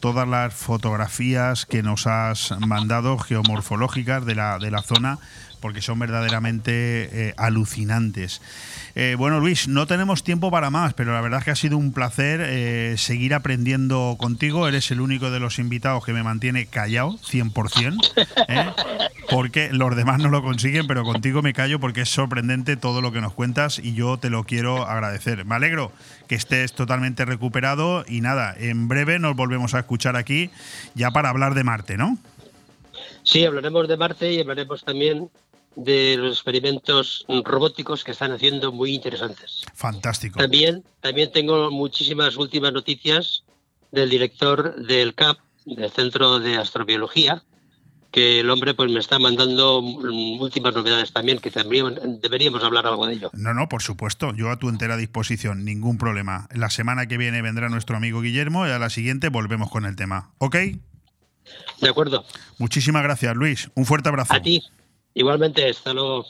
todas 0.00 0.28
las 0.28 0.52
fotografías 0.52 1.64
que 1.64 1.82
nos 1.82 2.06
has 2.06 2.54
mandado 2.60 3.16
geomorfológicas 3.16 4.26
de 4.26 4.34
la, 4.34 4.58
de 4.58 4.70
la 4.70 4.82
zona, 4.82 5.18
porque 5.66 5.82
son 5.82 5.98
verdaderamente 5.98 7.08
eh, 7.10 7.34
alucinantes. 7.36 8.40
Eh, 8.94 9.16
bueno, 9.18 9.40
Luis, 9.40 9.66
no 9.66 9.88
tenemos 9.88 10.22
tiempo 10.22 10.48
para 10.48 10.70
más, 10.70 10.94
pero 10.94 11.12
la 11.12 11.20
verdad 11.20 11.40
es 11.40 11.44
que 11.44 11.50
ha 11.50 11.56
sido 11.56 11.76
un 11.76 11.92
placer 11.92 12.40
eh, 12.40 12.94
seguir 12.98 13.34
aprendiendo 13.34 14.14
contigo. 14.16 14.68
Eres 14.68 14.92
el 14.92 15.00
único 15.00 15.32
de 15.32 15.40
los 15.40 15.58
invitados 15.58 16.04
que 16.04 16.12
me 16.12 16.22
mantiene 16.22 16.66
callado, 16.66 17.18
100%, 17.18 17.98
¿eh? 18.48 18.70
porque 19.28 19.70
los 19.72 19.96
demás 19.96 20.20
no 20.20 20.28
lo 20.28 20.40
consiguen, 20.40 20.86
pero 20.86 21.02
contigo 21.02 21.42
me 21.42 21.52
callo 21.52 21.80
porque 21.80 22.02
es 22.02 22.10
sorprendente 22.10 22.76
todo 22.76 23.00
lo 23.02 23.10
que 23.10 23.20
nos 23.20 23.32
cuentas 23.32 23.80
y 23.80 23.92
yo 23.94 24.18
te 24.18 24.30
lo 24.30 24.44
quiero 24.44 24.86
agradecer. 24.86 25.44
Me 25.44 25.56
alegro 25.56 25.90
que 26.28 26.36
estés 26.36 26.74
totalmente 26.74 27.24
recuperado 27.24 28.04
y 28.06 28.20
nada, 28.20 28.54
en 28.56 28.86
breve 28.86 29.18
nos 29.18 29.34
volvemos 29.34 29.74
a 29.74 29.80
escuchar 29.80 30.14
aquí 30.14 30.48
ya 30.94 31.10
para 31.10 31.28
hablar 31.28 31.54
de 31.54 31.64
Marte, 31.64 31.96
¿no? 31.96 32.18
Sí, 33.26 33.44
hablaremos 33.44 33.88
de 33.88 33.96
Marte 33.96 34.32
y 34.32 34.40
hablaremos 34.40 34.84
también 34.84 35.28
de 35.76 36.16
los 36.16 36.32
experimentos 36.32 37.24
robóticos 37.44 38.02
que 38.02 38.12
están 38.12 38.32
haciendo 38.32 38.72
muy 38.72 38.94
interesantes. 38.94 39.62
Fantástico. 39.74 40.38
También, 40.38 40.84
también 41.00 41.30
tengo 41.30 41.70
muchísimas 41.70 42.36
últimas 42.36 42.72
noticias 42.72 43.44
del 43.92 44.10
director 44.10 44.74
del 44.86 45.14
CAP, 45.14 45.38
del 45.66 45.90
Centro 45.90 46.40
de 46.40 46.56
Astrobiología, 46.56 47.44
que 48.10 48.40
el 48.40 48.48
hombre 48.48 48.72
pues 48.72 48.90
me 48.90 48.98
está 48.98 49.18
mandando 49.18 49.80
últimas 49.80 50.74
novedades 50.74 51.12
también, 51.12 51.38
que 51.38 51.50
también 51.50 52.20
deberíamos 52.22 52.64
hablar 52.64 52.86
algo 52.86 53.06
de 53.06 53.14
ello. 53.14 53.30
No, 53.34 53.52
no, 53.52 53.68
por 53.68 53.82
supuesto, 53.82 54.34
yo 54.34 54.50
a 54.50 54.58
tu 54.58 54.70
entera 54.70 54.96
disposición, 54.96 55.66
ningún 55.66 55.98
problema. 55.98 56.48
La 56.54 56.70
semana 56.70 57.06
que 57.06 57.18
viene 57.18 57.42
vendrá 57.42 57.68
nuestro 57.68 57.96
amigo 57.96 58.22
Guillermo 58.22 58.66
y 58.66 58.70
a 58.70 58.78
la 58.78 58.88
siguiente 58.88 59.28
volvemos 59.28 59.70
con 59.70 59.84
el 59.84 59.96
tema. 59.96 60.30
¿Ok? 60.38 60.56
De 61.80 61.88
acuerdo. 61.88 62.24
Muchísimas 62.58 63.02
gracias, 63.02 63.36
Luis. 63.36 63.70
Un 63.74 63.84
fuerte 63.84 64.08
abrazo. 64.08 64.32
A 64.32 64.40
ti. 64.40 64.62
Igualmente, 65.16 65.66
hasta 65.70 65.94
luego. 65.94 66.26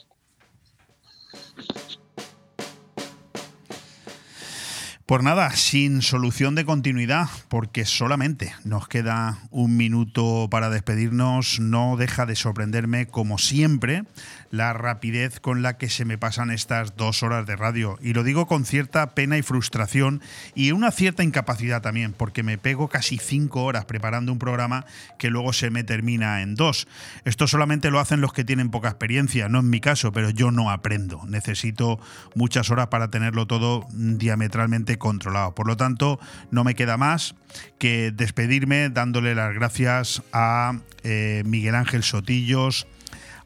Por 5.05 5.23
nada, 5.23 5.51
sin 5.51 6.01
solución 6.01 6.55
de 6.55 6.63
continuidad, 6.63 7.27
porque 7.49 7.83
solamente 7.83 8.53
nos 8.63 8.87
queda 8.87 9.39
un 9.51 9.75
minuto 9.75 10.47
para 10.49 10.69
despedirnos, 10.69 11.59
no 11.59 11.97
deja 11.97 12.25
de 12.25 12.37
sorprenderme, 12.37 13.07
como 13.07 13.37
siempre, 13.37 14.03
la 14.51 14.73
rapidez 14.73 15.39
con 15.39 15.61
la 15.61 15.77
que 15.77 15.89
se 15.89 16.05
me 16.05 16.17
pasan 16.17 16.51
estas 16.51 16.95
dos 16.95 17.23
horas 17.23 17.45
de 17.45 17.55
radio. 17.55 17.97
Y 18.01 18.13
lo 18.13 18.23
digo 18.23 18.47
con 18.47 18.65
cierta 18.65 19.13
pena 19.13 19.37
y 19.37 19.41
frustración 19.41 20.21
y 20.55 20.71
una 20.71 20.91
cierta 20.91 21.23
incapacidad 21.23 21.81
también, 21.81 22.13
porque 22.13 22.43
me 22.43 22.57
pego 22.57 22.87
casi 22.87 23.17
cinco 23.17 23.63
horas 23.63 23.85
preparando 23.85 24.31
un 24.31 24.39
programa 24.39 24.85
que 25.17 25.29
luego 25.29 25.53
se 25.53 25.69
me 25.69 25.83
termina 25.83 26.41
en 26.41 26.55
dos. 26.55 26.87
Esto 27.25 27.47
solamente 27.47 27.91
lo 27.91 27.99
hacen 27.99 28.21
los 28.21 28.33
que 28.33 28.43
tienen 28.43 28.69
poca 28.69 28.89
experiencia, 28.89 29.49
no 29.49 29.59
en 29.59 29.69
mi 29.69 29.79
caso, 29.79 30.11
pero 30.11 30.29
yo 30.29 30.51
no 30.51 30.71
aprendo. 30.71 31.21
Necesito 31.27 31.99
muchas 32.35 32.69
horas 32.69 32.87
para 32.87 33.09
tenerlo 33.09 33.47
todo 33.47 33.85
diametralmente 33.91 34.97
controlado. 34.97 35.55
Por 35.55 35.67
lo 35.67 35.77
tanto, 35.77 36.19
no 36.51 36.63
me 36.63 36.75
queda 36.75 36.97
más 36.97 37.35
que 37.79 38.11
despedirme 38.11 38.89
dándole 38.89 39.35
las 39.35 39.53
gracias 39.53 40.21
a 40.31 40.79
eh, 41.03 41.43
Miguel 41.45 41.75
Ángel 41.75 42.03
Sotillos, 42.03 42.87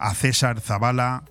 a 0.01 0.13
César 0.13 0.59
Zavala, 0.59 1.23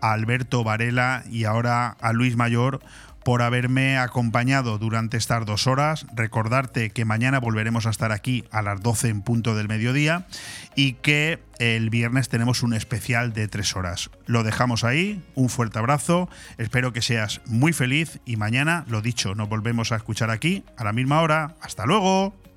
a 0.00 0.12
Alberto 0.12 0.62
Varela 0.62 1.24
y 1.30 1.44
ahora 1.44 1.96
a 2.00 2.12
Luis 2.12 2.36
Mayor 2.36 2.80
por 3.28 3.42
haberme 3.42 3.98
acompañado 3.98 4.78
durante 4.78 5.18
estas 5.18 5.44
dos 5.44 5.66
horas. 5.66 6.06
Recordarte 6.14 6.88
que 6.88 7.04
mañana 7.04 7.40
volveremos 7.40 7.86
a 7.86 7.90
estar 7.90 8.10
aquí 8.10 8.44
a 8.50 8.62
las 8.62 8.80
12 8.80 9.08
en 9.08 9.20
punto 9.20 9.54
del 9.54 9.68
mediodía 9.68 10.26
y 10.74 10.94
que 10.94 11.42
el 11.58 11.90
viernes 11.90 12.30
tenemos 12.30 12.62
un 12.62 12.72
especial 12.72 13.34
de 13.34 13.46
tres 13.48 13.76
horas. 13.76 14.10
Lo 14.24 14.44
dejamos 14.44 14.82
ahí, 14.82 15.22
un 15.34 15.50
fuerte 15.50 15.78
abrazo, 15.78 16.30
espero 16.56 16.94
que 16.94 17.02
seas 17.02 17.42
muy 17.44 17.74
feliz 17.74 18.20
y 18.24 18.36
mañana, 18.36 18.86
lo 18.88 19.02
dicho, 19.02 19.34
nos 19.34 19.50
volvemos 19.50 19.92
a 19.92 19.96
escuchar 19.96 20.30
aquí 20.30 20.64
a 20.78 20.84
la 20.84 20.94
misma 20.94 21.20
hora. 21.20 21.56
Hasta 21.60 21.84
luego. 21.84 22.47